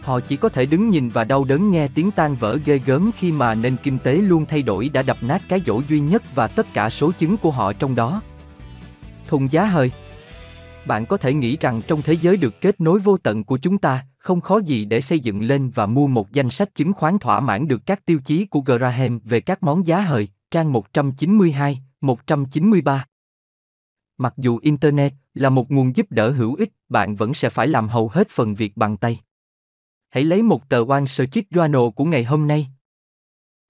Họ 0.00 0.20
chỉ 0.20 0.36
có 0.36 0.48
thể 0.48 0.66
đứng 0.66 0.88
nhìn 0.88 1.08
và 1.08 1.24
đau 1.24 1.44
đớn 1.44 1.70
nghe 1.70 1.88
tiếng 1.94 2.10
tan 2.10 2.36
vỡ 2.36 2.58
ghê 2.64 2.80
gớm 2.86 3.10
khi 3.18 3.32
mà 3.32 3.54
nền 3.54 3.76
kinh 3.82 3.98
tế 3.98 4.14
luôn 4.16 4.46
thay 4.46 4.62
đổi 4.62 4.88
đã 4.88 5.02
đập 5.02 5.16
nát 5.20 5.42
cái 5.48 5.60
dỗ 5.66 5.82
duy 5.88 6.00
nhất 6.00 6.34
và 6.34 6.46
tất 6.46 6.66
cả 6.74 6.90
số 6.90 7.12
chứng 7.18 7.36
của 7.36 7.50
họ 7.50 7.72
trong 7.72 7.94
đó. 7.94 8.22
Thùng 9.28 9.52
giá 9.52 9.64
hơi 9.64 9.90
bạn 10.86 11.06
có 11.06 11.16
thể 11.16 11.34
nghĩ 11.34 11.56
rằng 11.56 11.80
trong 11.86 12.02
thế 12.02 12.12
giới 12.12 12.36
được 12.36 12.60
kết 12.60 12.80
nối 12.80 12.98
vô 12.98 13.16
tận 13.16 13.44
của 13.44 13.58
chúng 13.58 13.78
ta, 13.78 14.06
không 14.18 14.40
khó 14.40 14.58
gì 14.58 14.84
để 14.84 15.00
xây 15.00 15.20
dựng 15.20 15.42
lên 15.42 15.70
và 15.70 15.86
mua 15.86 16.06
một 16.06 16.32
danh 16.32 16.50
sách 16.50 16.74
chứng 16.74 16.92
khoán 16.92 17.18
thỏa 17.18 17.40
mãn 17.40 17.68
được 17.68 17.86
các 17.86 18.06
tiêu 18.06 18.18
chí 18.24 18.46
của 18.46 18.60
Graham 18.60 19.18
về 19.24 19.40
các 19.40 19.62
món 19.62 19.86
giá 19.86 20.00
hời, 20.00 20.28
trang 20.50 20.72
192, 20.72 21.82
193. 22.00 23.06
Mặc 24.18 24.34
dù 24.36 24.58
Internet 24.62 25.12
là 25.34 25.50
một 25.50 25.70
nguồn 25.70 25.96
giúp 25.96 26.06
đỡ 26.10 26.30
hữu 26.30 26.54
ích, 26.54 26.72
bạn 26.88 27.16
vẫn 27.16 27.34
sẽ 27.34 27.50
phải 27.50 27.68
làm 27.68 27.88
hầu 27.88 28.08
hết 28.08 28.28
phần 28.30 28.54
việc 28.54 28.76
bằng 28.76 28.96
tay. 28.96 29.20
Hãy 30.08 30.24
lấy 30.24 30.42
một 30.42 30.68
tờ 30.68 30.84
Wall 30.84 31.06
Street 31.06 31.46
Journal 31.50 31.90
của 31.90 32.04
ngày 32.04 32.24
hôm 32.24 32.46
nay. 32.46 32.66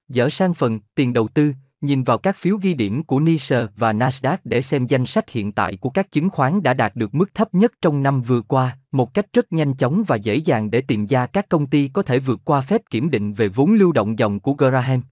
Dở 0.09 0.31
sang 0.31 0.55
phần 0.55 0.81
tiền 0.95 1.13
đầu 1.13 1.29
tư, 1.29 1.53
nhìn 1.81 2.03
vào 2.03 2.19
các 2.19 2.37
phiếu 2.37 2.57
ghi 2.57 2.75
điểm 2.75 3.03
của 3.03 3.21
NYSE 3.21 3.67
và 3.77 3.93
Nasdaq 3.93 4.37
để 4.45 4.63
xem 4.63 4.87
danh 4.87 5.07
sách 5.07 5.31
hiện 5.31 5.53
tại 5.53 5.77
của 5.77 5.91
các 5.91 6.13
chứng 6.13 6.31
khoán 6.31 6.63
đã 6.63 6.75
đạt 6.75 6.97
được 6.97 7.15
mức 7.15 7.35
thấp 7.35 7.55
nhất 7.55 7.73
trong 7.83 8.03
năm 8.03 8.23
vừa 8.23 8.41
qua, 8.43 8.79
một 8.93 9.15
cách 9.15 9.27
rất 9.33 9.53
nhanh 9.53 9.75
chóng 9.75 10.05
và 10.07 10.17
dễ 10.17 10.35
dàng 10.35 10.71
để 10.71 10.81
tìm 10.81 11.07
ra 11.07 11.27
các 11.27 11.49
công 11.49 11.67
ty 11.67 11.89
có 11.89 12.03
thể 12.03 12.19
vượt 12.19 12.41
qua 12.45 12.61
phép 12.61 12.81
kiểm 12.91 13.11
định 13.11 13.35
về 13.35 13.49
vốn 13.49 13.73
lưu 13.73 13.93
động 13.93 14.19
dòng 14.19 14.41
của 14.41 14.53
Graham. 14.53 15.03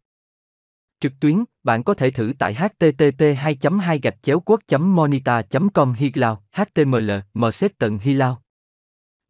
Trực 1.01 1.12
tuyến, 1.20 1.45
bạn 1.62 1.82
có 1.82 1.95
thể 1.95 2.11
thử 2.11 2.32
tại 2.39 2.55
http 2.55 3.20
2 3.36 3.59
2 3.82 3.99
gạch 3.99 4.23
chéo 4.23 4.41
quốc 4.41 4.61
monita 4.81 5.43
com 5.74 5.93
Hilao, 5.93 6.43
HTML, 6.53 7.11
mset 7.35 7.78
tận 7.78 7.99
Hilao. 7.99 8.44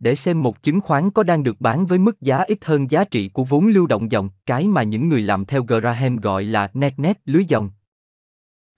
Để 0.05 0.17
xem 0.17 0.43
một 0.43 0.63
chứng 0.63 0.81
khoán 0.81 1.11
có 1.11 1.23
đang 1.23 1.43
được 1.43 1.61
bán 1.61 1.87
với 1.87 1.99
mức 1.99 2.21
giá 2.21 2.39
ít 2.39 2.65
hơn 2.65 2.91
giá 2.91 3.05
trị 3.05 3.29
của 3.29 3.45
vốn 3.45 3.67
lưu 3.67 3.87
động 3.87 4.13
dòng, 4.13 4.29
cái 4.47 4.69
mà 4.69 4.83
những 4.83 5.09
người 5.09 5.23
làm 5.23 5.45
theo 5.45 5.63
Graham 5.63 6.17
gọi 6.17 6.45
là 6.45 6.71
net 6.75 6.99
net 6.99 7.21
lưới 7.25 7.45
dòng. 7.45 7.71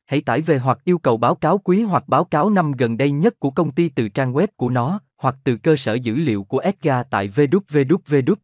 Hãy 0.04 0.20
tải 0.20 0.40
về 0.40 0.58
hoặc 0.58 0.78
yêu 0.84 0.98
cầu 0.98 1.16
báo 1.16 1.34
cáo 1.34 1.58
quý 1.58 1.82
hoặc 1.82 2.08
báo 2.08 2.24
cáo 2.24 2.50
năm 2.50 2.72
gần 2.72 2.96
đây 2.96 3.10
nhất 3.10 3.40
của 3.40 3.50
công 3.50 3.72
ty 3.72 3.88
từ 3.88 4.08
trang 4.08 4.32
web 4.32 4.46
của 4.56 4.70
nó, 4.70 5.00
hoặc 5.16 5.36
từ 5.44 5.56
cơ 5.56 5.76
sở 5.76 5.94
dữ 5.94 6.14
liệu 6.14 6.44
của 6.44 6.58
Edgar 6.58 7.06
tại 7.10 7.28
www. 7.28 8.34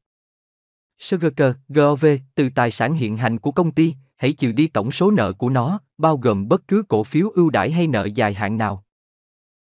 Sugarcare, 0.98 1.59
Gov, 1.68 2.04
từ 2.34 2.48
tài 2.54 2.70
sản 2.70 2.94
hiện 2.94 3.16
hành 3.16 3.38
của 3.38 3.52
công 3.52 3.70
ty, 3.70 3.94
hãy 4.16 4.32
trừ 4.32 4.52
đi 4.52 4.66
tổng 4.66 4.92
số 4.92 5.10
nợ 5.10 5.32
của 5.32 5.48
nó, 5.48 5.80
bao 5.98 6.16
gồm 6.16 6.48
bất 6.48 6.68
cứ 6.68 6.82
cổ 6.88 7.04
phiếu 7.04 7.30
ưu 7.34 7.50
đãi 7.50 7.70
hay 7.70 7.86
nợ 7.86 8.09
dài 8.14 8.34
hạn 8.34 8.56
nào. 8.59 8.84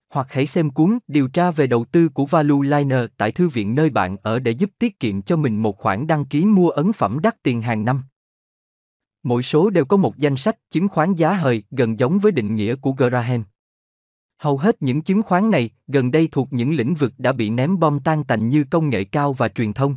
Hoặc 0.09 0.27
hãy 0.29 0.47
xem 0.47 0.69
cuốn 0.69 0.97
Điều 1.07 1.27
tra 1.27 1.51
về 1.51 1.67
đầu 1.67 1.85
tư 1.85 2.09
của 2.09 2.25
Value 2.25 2.67
Liner 2.77 3.05
tại 3.17 3.31
thư 3.31 3.49
viện 3.49 3.75
nơi 3.75 3.89
bạn 3.89 4.17
ở 4.23 4.39
để 4.39 4.51
giúp 4.51 4.71
tiết 4.79 4.99
kiệm 4.99 5.21
cho 5.21 5.35
mình 5.35 5.61
một 5.61 5.77
khoản 5.77 6.07
đăng 6.07 6.25
ký 6.25 6.45
mua 6.45 6.69
ấn 6.69 6.93
phẩm 6.93 7.19
đắt 7.23 7.43
tiền 7.43 7.61
hàng 7.61 7.85
năm. 7.85 8.03
Mỗi 9.23 9.43
số 9.43 9.69
đều 9.69 9.85
có 9.85 9.97
một 9.97 10.17
danh 10.17 10.37
sách 10.37 10.57
chứng 10.71 10.87
khoán 10.87 11.13
giá 11.13 11.33
hời 11.33 11.63
gần 11.71 11.99
giống 11.99 12.19
với 12.19 12.31
định 12.31 12.55
nghĩa 12.55 12.75
của 12.75 12.91
Graham. 12.91 13.43
Hầu 14.37 14.57
hết 14.57 14.81
những 14.81 15.01
chứng 15.01 15.23
khoán 15.23 15.51
này 15.51 15.69
gần 15.87 16.11
đây 16.11 16.27
thuộc 16.31 16.47
những 16.51 16.75
lĩnh 16.75 16.93
vực 16.95 17.13
đã 17.17 17.31
bị 17.31 17.49
ném 17.49 17.79
bom 17.79 17.99
tan 17.99 18.23
tành 18.23 18.49
như 18.49 18.63
công 18.69 18.89
nghệ 18.89 19.03
cao 19.03 19.33
và 19.33 19.47
truyền 19.47 19.73
thông. 19.73 19.95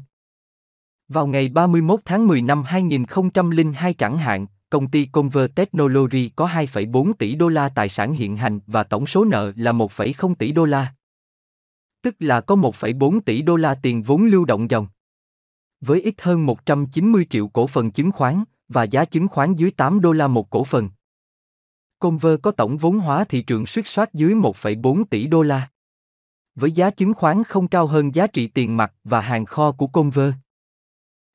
Vào 1.09 1.27
ngày 1.27 1.49
31 1.49 2.01
tháng 2.05 2.27
10 2.27 2.43
năm 2.43 2.63
2002 2.63 3.95
chẳng 3.95 4.19
hạn, 4.19 4.47
công 4.71 4.91
ty 4.91 5.07
Conver 5.13 5.51
Technology 5.55 6.29
có 6.37 6.47
2,4 6.47 7.13
tỷ 7.13 7.35
đô 7.35 7.49
la 7.49 7.69
tài 7.69 7.89
sản 7.89 8.13
hiện 8.13 8.37
hành 8.37 8.61
và 8.67 8.83
tổng 8.83 9.07
số 9.07 9.25
nợ 9.25 9.53
là 9.57 9.73
1,0 9.73 10.35
tỷ 10.35 10.53
đô 10.53 10.65
la. 10.65 10.95
Tức 12.03 12.15
là 12.19 12.41
có 12.41 12.55
1,4 12.55 13.21
tỷ 13.21 13.43
đô 13.43 13.57
la 13.57 13.75
tiền 13.83 14.03
vốn 14.03 14.25
lưu 14.25 14.45
động 14.45 14.71
dòng. 14.71 14.89
Với 15.81 16.01
ít 16.03 16.15
hơn 16.19 16.47
190 16.47 17.27
triệu 17.31 17.49
cổ 17.49 17.67
phần 17.67 17.91
chứng 17.91 18.13
khoán 18.13 18.45
và 18.69 18.85
giá 18.85 19.05
chứng 19.05 19.29
khoán 19.29 19.55
dưới 19.55 19.71
8 19.71 20.01
đô 20.01 20.13
la 20.13 20.27
một 20.27 20.51
cổ 20.51 20.65
phần. 20.65 20.91
Conver 21.99 22.35
có 22.43 22.51
tổng 22.51 22.77
vốn 22.77 22.99
hóa 22.99 23.25
thị 23.25 23.43
trường 23.43 23.67
suýt 23.67 23.87
soát 23.87 24.15
dưới 24.15 24.35
1,4 24.35 25.05
tỷ 25.05 25.27
đô 25.27 25.43
la. 25.43 25.71
Với 26.55 26.73
giá 26.73 26.91
chứng 26.91 27.15
khoán 27.15 27.45
không 27.45 27.69
cao 27.69 27.87
hơn 27.87 28.15
giá 28.15 28.27
trị 28.27 28.47
tiền 28.47 28.77
mặt 28.77 28.95
và 29.05 29.21
hàng 29.21 29.45
kho 29.45 29.73
của 29.73 29.87
Conver. 29.87 30.33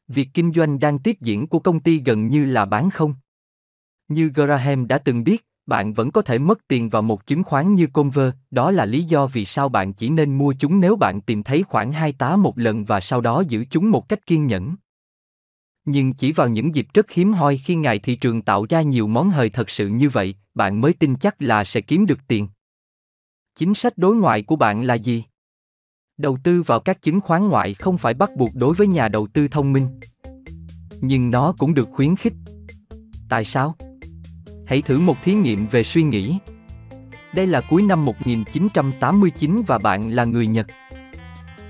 Việc 0.07 0.29
kinh 0.33 0.53
doanh 0.53 0.79
đang 0.79 0.99
tiếp 0.99 1.17
diễn 1.21 1.47
của 1.47 1.59
công 1.59 1.79
ty 1.79 2.01
gần 2.05 2.27
như 2.27 2.45
là 2.45 2.65
bán 2.65 2.89
không. 2.89 3.13
Như 4.07 4.31
Graham 4.35 4.87
đã 4.87 4.97
từng 4.97 5.23
biết, 5.23 5.45
bạn 5.65 5.93
vẫn 5.93 6.11
có 6.11 6.21
thể 6.21 6.39
mất 6.39 6.67
tiền 6.67 6.89
vào 6.89 7.01
một 7.01 7.27
chứng 7.27 7.43
khoán 7.43 7.73
như 7.73 7.87
Conver, 7.87 8.33
đó 8.51 8.71
là 8.71 8.85
lý 8.85 9.03
do 9.03 9.27
vì 9.27 9.45
sao 9.45 9.69
bạn 9.69 9.93
chỉ 9.93 10.09
nên 10.09 10.37
mua 10.37 10.53
chúng 10.59 10.79
nếu 10.79 10.95
bạn 10.95 11.21
tìm 11.21 11.43
thấy 11.43 11.63
khoảng 11.63 11.91
hai 11.91 12.11
tá 12.11 12.35
một 12.35 12.57
lần 12.57 12.85
và 12.85 12.99
sau 12.99 13.21
đó 13.21 13.43
giữ 13.47 13.65
chúng 13.69 13.91
một 13.91 14.09
cách 14.09 14.25
kiên 14.25 14.47
nhẫn. 14.47 14.75
Nhưng 15.85 16.13
chỉ 16.13 16.31
vào 16.31 16.47
những 16.47 16.75
dịp 16.75 16.87
rất 16.93 17.11
hiếm 17.11 17.33
hoi 17.33 17.57
khi 17.57 17.75
ngài 17.75 17.99
thị 17.99 18.15
trường 18.15 18.41
tạo 18.41 18.65
ra 18.69 18.81
nhiều 18.81 19.07
món 19.07 19.29
hời 19.29 19.49
thật 19.49 19.69
sự 19.69 19.87
như 19.87 20.09
vậy, 20.09 20.35
bạn 20.53 20.81
mới 20.81 20.93
tin 20.93 21.15
chắc 21.15 21.41
là 21.41 21.63
sẽ 21.63 21.81
kiếm 21.81 22.05
được 22.05 22.19
tiền. 22.27 22.47
Chính 23.55 23.73
sách 23.73 23.97
đối 23.97 24.15
ngoại 24.15 24.41
của 24.41 24.55
bạn 24.55 24.83
là 24.83 24.93
gì? 24.93 25.23
Đầu 26.17 26.37
tư 26.43 26.61
vào 26.61 26.79
các 26.79 27.01
chứng 27.01 27.21
khoán 27.21 27.47
ngoại 27.49 27.73
không 27.73 27.97
phải 27.97 28.13
bắt 28.13 28.29
buộc 28.37 28.49
đối 28.53 28.75
với 28.75 28.87
nhà 28.87 29.07
đầu 29.07 29.27
tư 29.27 29.47
thông 29.47 29.73
minh. 29.73 29.87
Nhưng 31.01 31.31
nó 31.31 31.53
cũng 31.57 31.73
được 31.73 31.87
khuyến 31.91 32.15
khích. 32.15 32.33
Tại 33.29 33.45
sao? 33.45 33.75
Hãy 34.67 34.81
thử 34.81 34.99
một 34.99 35.23
thí 35.23 35.33
nghiệm 35.33 35.67
về 35.67 35.83
suy 35.83 36.03
nghĩ. 36.03 36.39
Đây 37.33 37.47
là 37.47 37.61
cuối 37.61 37.81
năm 37.81 38.05
1989 38.05 39.61
và 39.67 39.77
bạn 39.77 40.09
là 40.09 40.25
người 40.25 40.47
Nhật. 40.47 40.67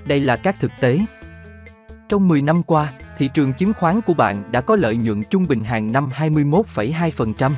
Đây 0.04 0.20
là 0.20 0.36
các 0.36 0.60
thực 0.60 0.72
tế. 0.80 1.00
Trong 2.08 2.28
10 2.28 2.42
năm 2.42 2.62
qua, 2.62 2.92
thị 3.18 3.30
trường 3.34 3.52
chứng 3.52 3.72
khoán 3.72 4.00
của 4.00 4.14
bạn 4.14 4.52
đã 4.52 4.60
có 4.60 4.76
lợi 4.76 4.96
nhuận 4.96 5.22
trung 5.30 5.44
bình 5.48 5.60
hàng 5.60 5.92
năm 5.92 6.08
21,2%. 6.16 7.52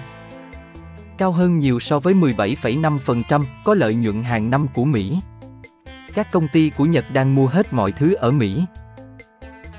Cao 1.18 1.32
hơn 1.32 1.58
nhiều 1.58 1.80
so 1.80 2.00
với 2.00 2.14
17,5% 2.14 3.42
có 3.64 3.74
lợi 3.74 3.94
nhuận 3.94 4.22
hàng 4.22 4.50
năm 4.50 4.66
của 4.74 4.84
Mỹ. 4.84 5.18
Các 6.14 6.32
công 6.32 6.48
ty 6.52 6.70
của 6.70 6.84
Nhật 6.84 7.04
đang 7.12 7.34
mua 7.34 7.46
hết 7.46 7.72
mọi 7.72 7.92
thứ 7.92 8.14
ở 8.14 8.30
Mỹ. 8.30 8.64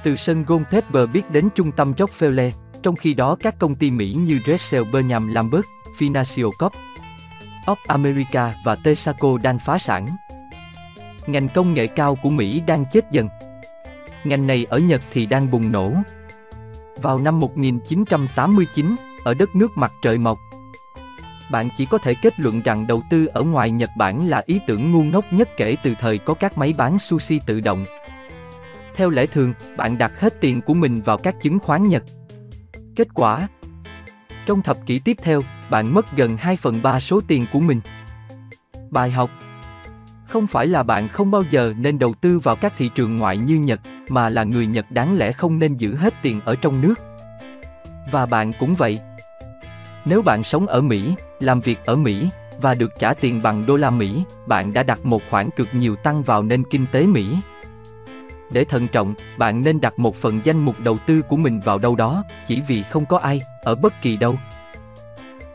Từ 0.03 0.15
sân 0.15 0.43
Goldpepper 0.47 1.09
biết 1.13 1.31
đến 1.31 1.49
trung 1.55 1.71
tâm 1.71 1.93
Rockefeller, 1.97 2.51
trong 2.83 2.95
khi 2.95 3.13
đó 3.13 3.35
các 3.39 3.55
công 3.59 3.75
ty 3.75 3.91
Mỹ 3.91 4.13
như 4.13 4.39
Drexel 4.45 4.83
Bernham 4.83 5.27
Lambert, 5.27 5.65
Financial 5.97 6.51
Corp, 6.59 6.73
Op 7.71 7.77
America 7.87 8.53
và 8.65 8.75
Texaco 8.75 9.37
đang 9.43 9.59
phá 9.59 9.77
sản. 9.77 10.07
Ngành 11.27 11.49
công 11.49 11.73
nghệ 11.73 11.87
cao 11.87 12.15
của 12.15 12.29
Mỹ 12.29 12.61
đang 12.67 12.85
chết 12.91 13.11
dần. 13.11 13.29
Ngành 14.23 14.47
này 14.47 14.65
ở 14.69 14.79
Nhật 14.79 15.01
thì 15.11 15.25
đang 15.25 15.51
bùng 15.51 15.71
nổ. 15.71 15.93
Vào 17.01 17.19
năm 17.19 17.39
1989, 17.39 18.95
ở 19.23 19.33
đất 19.33 19.55
nước 19.55 19.77
mặt 19.77 19.91
trời 20.01 20.17
mọc, 20.17 20.37
bạn 21.51 21.69
chỉ 21.77 21.85
có 21.85 21.97
thể 21.97 22.13
kết 22.13 22.39
luận 22.39 22.61
rằng 22.61 22.87
đầu 22.87 23.01
tư 23.09 23.25
ở 23.25 23.41
ngoài 23.43 23.71
Nhật 23.71 23.89
Bản 23.97 24.27
là 24.27 24.43
ý 24.45 24.59
tưởng 24.67 24.91
ngu 24.91 25.03
ngốc 25.03 25.33
nhất 25.33 25.49
kể 25.57 25.75
từ 25.83 25.93
thời 25.99 26.17
có 26.17 26.33
các 26.33 26.57
máy 26.57 26.73
bán 26.77 26.99
sushi 26.99 27.39
tự 27.45 27.59
động. 27.59 27.85
Theo 28.95 29.09
lẽ 29.09 29.25
thường, 29.25 29.53
bạn 29.77 29.97
đặt 29.97 30.19
hết 30.19 30.41
tiền 30.41 30.61
của 30.61 30.73
mình 30.73 31.01
vào 31.05 31.17
các 31.17 31.35
chứng 31.41 31.59
khoán 31.59 31.83
Nhật. 31.83 32.03
Kết 32.99 33.07
quả 33.13 33.47
Trong 34.45 34.61
thập 34.61 34.77
kỷ 34.85 34.99
tiếp 34.99 35.17
theo, 35.21 35.41
bạn 35.69 35.93
mất 35.93 36.05
gần 36.17 36.37
2 36.37 36.57
phần 36.61 36.81
3 36.83 36.99
số 36.99 37.19
tiền 37.27 37.45
của 37.53 37.59
mình. 37.59 37.81
Bài 38.89 39.11
học 39.11 39.29
Không 40.27 40.47
phải 40.47 40.67
là 40.67 40.83
bạn 40.83 41.07
không 41.07 41.31
bao 41.31 41.43
giờ 41.51 41.73
nên 41.77 41.99
đầu 41.99 42.13
tư 42.21 42.39
vào 42.39 42.55
các 42.55 42.73
thị 42.77 42.89
trường 42.95 43.17
ngoại 43.17 43.37
như 43.37 43.55
Nhật, 43.55 43.79
mà 44.09 44.29
là 44.29 44.43
người 44.43 44.67
Nhật 44.67 44.91
đáng 44.91 45.17
lẽ 45.17 45.31
không 45.31 45.59
nên 45.59 45.77
giữ 45.77 45.95
hết 45.95 46.13
tiền 46.21 46.41
ở 46.45 46.55
trong 46.55 46.81
nước. 46.81 46.93
Và 48.11 48.25
bạn 48.25 48.51
cũng 48.59 48.73
vậy. 48.73 48.99
Nếu 50.05 50.21
bạn 50.21 50.43
sống 50.43 50.67
ở 50.67 50.81
Mỹ, 50.81 51.13
làm 51.39 51.61
việc 51.61 51.85
ở 51.85 51.95
Mỹ 51.95 52.29
và 52.61 52.73
được 52.73 52.91
trả 52.99 53.13
tiền 53.13 53.39
bằng 53.43 53.63
đô 53.67 53.75
la 53.75 53.89
Mỹ, 53.89 54.23
bạn 54.47 54.73
đã 54.73 54.83
đặt 54.83 55.05
một 55.05 55.21
khoản 55.29 55.49
cực 55.55 55.67
nhiều 55.73 55.95
tăng 55.95 56.23
vào 56.23 56.43
nền 56.43 56.63
kinh 56.69 56.85
tế 56.91 57.05
Mỹ. 57.05 57.37
Để 58.51 58.63
thận 58.63 58.87
trọng, 58.87 59.13
bạn 59.37 59.61
nên 59.61 59.81
đặt 59.81 59.99
một 59.99 60.15
phần 60.15 60.41
danh 60.43 60.57
mục 60.57 60.75
đầu 60.79 60.97
tư 60.97 61.21
của 61.21 61.37
mình 61.37 61.59
vào 61.59 61.77
đâu 61.77 61.95
đó, 61.95 62.23
chỉ 62.47 62.61
vì 62.67 62.83
không 62.83 63.05
có 63.05 63.17
ai, 63.17 63.41
ở 63.63 63.75
bất 63.75 64.01
kỳ 64.01 64.17
đâu. 64.17 64.35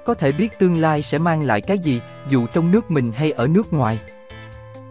Có 0.04 0.14
thể 0.14 0.32
biết 0.32 0.58
tương 0.58 0.80
lai 0.80 1.02
sẽ 1.02 1.18
mang 1.18 1.42
lại 1.42 1.60
cái 1.60 1.78
gì, 1.78 2.00
dù 2.28 2.46
trong 2.46 2.70
nước 2.70 2.90
mình 2.90 3.12
hay 3.12 3.32
ở 3.32 3.46
nước 3.46 3.72
ngoài. 3.72 3.98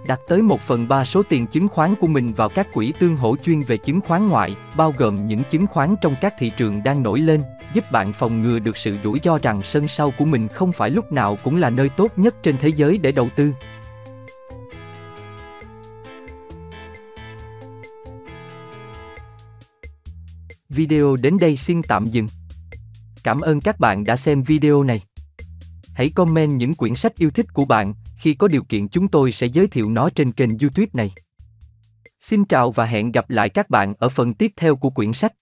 Đặt 0.08 0.20
tới 0.28 0.42
một 0.42 0.62
phần 0.68 0.88
ba 0.88 1.06
số 1.06 1.24
tiền 1.30 1.48
chứng 1.48 1.68
khoán 1.68 1.96
của 1.96 2.08
mình 2.08 2.34
vào 2.34 2.50
các 2.50 2.68
quỹ 2.74 2.94
tương 3.00 3.16
hỗ 3.16 3.36
chuyên 3.38 3.62
về 3.62 3.78
chứng 3.78 4.02
khoán 4.02 4.28
ngoại, 4.28 4.56
bao 4.78 4.94
gồm 4.98 5.28
những 5.28 5.42
chứng 5.52 5.68
khoán 5.68 5.96
trong 6.02 6.16
các 6.22 6.34
thị 6.40 6.52
trường 6.58 6.84
đang 6.84 7.04
nổi 7.04 7.20
lên, 7.20 7.42
giúp 7.74 7.92
bạn 7.92 8.14
phòng 8.14 8.42
ngừa 8.42 8.60
được 8.60 8.78
sự 8.78 8.96
rủi 9.04 9.20
ro 9.24 9.38
rằng 9.38 9.62
sân 9.62 9.88
sau 9.88 10.14
của 10.18 10.26
mình 10.26 10.48
không 10.48 10.72
phải 10.72 10.90
lúc 10.90 11.12
nào 11.12 11.38
cũng 11.44 11.58
là 11.58 11.70
nơi 11.70 11.90
tốt 11.90 12.12
nhất 12.16 12.36
trên 12.44 12.56
thế 12.58 12.70
giới 12.70 13.00
để 13.02 13.12
đầu 13.12 13.30
tư. 13.36 13.54
Video 20.76 21.16
đến 21.16 21.38
đây 21.38 21.58
xin 21.58 21.82
tạm 21.88 22.06
dừng. 22.06 22.26
Cảm 23.24 23.42
ơn 23.42 23.62
các 23.62 23.80
bạn 23.80 24.04
đã 24.04 24.18
xem 24.18 24.44
video 24.44 24.84
này. 24.84 25.02
Hãy 25.94 26.10
comment 26.10 26.52
những 26.52 26.74
quyển 26.74 26.96
sách 26.96 27.16
yêu 27.16 27.32
thích 27.32 27.46
của 27.54 27.66
bạn, 27.66 27.94
khi 28.18 28.34
có 28.34 28.48
điều 28.48 28.64
kiện 28.64 28.88
chúng 28.88 29.08
tôi 29.08 29.32
sẽ 29.32 29.48
giới 29.48 29.68
thiệu 29.68 29.90
nó 29.90 30.10
trên 30.16 30.32
kênh 30.32 30.58
YouTube 30.58 30.88
này. 30.94 31.12
Xin 32.22 32.46
chào 32.46 32.72
và 32.72 32.86
hẹn 32.86 33.12
gặp 33.12 33.30
lại 33.30 33.50
các 33.50 33.70
bạn 33.70 33.94
ở 34.00 34.10
phần 34.10 34.34
tiếp 34.34 34.52
theo 34.56 34.76
của 34.76 34.90
quyển 34.90 35.14
sách. 35.14 35.34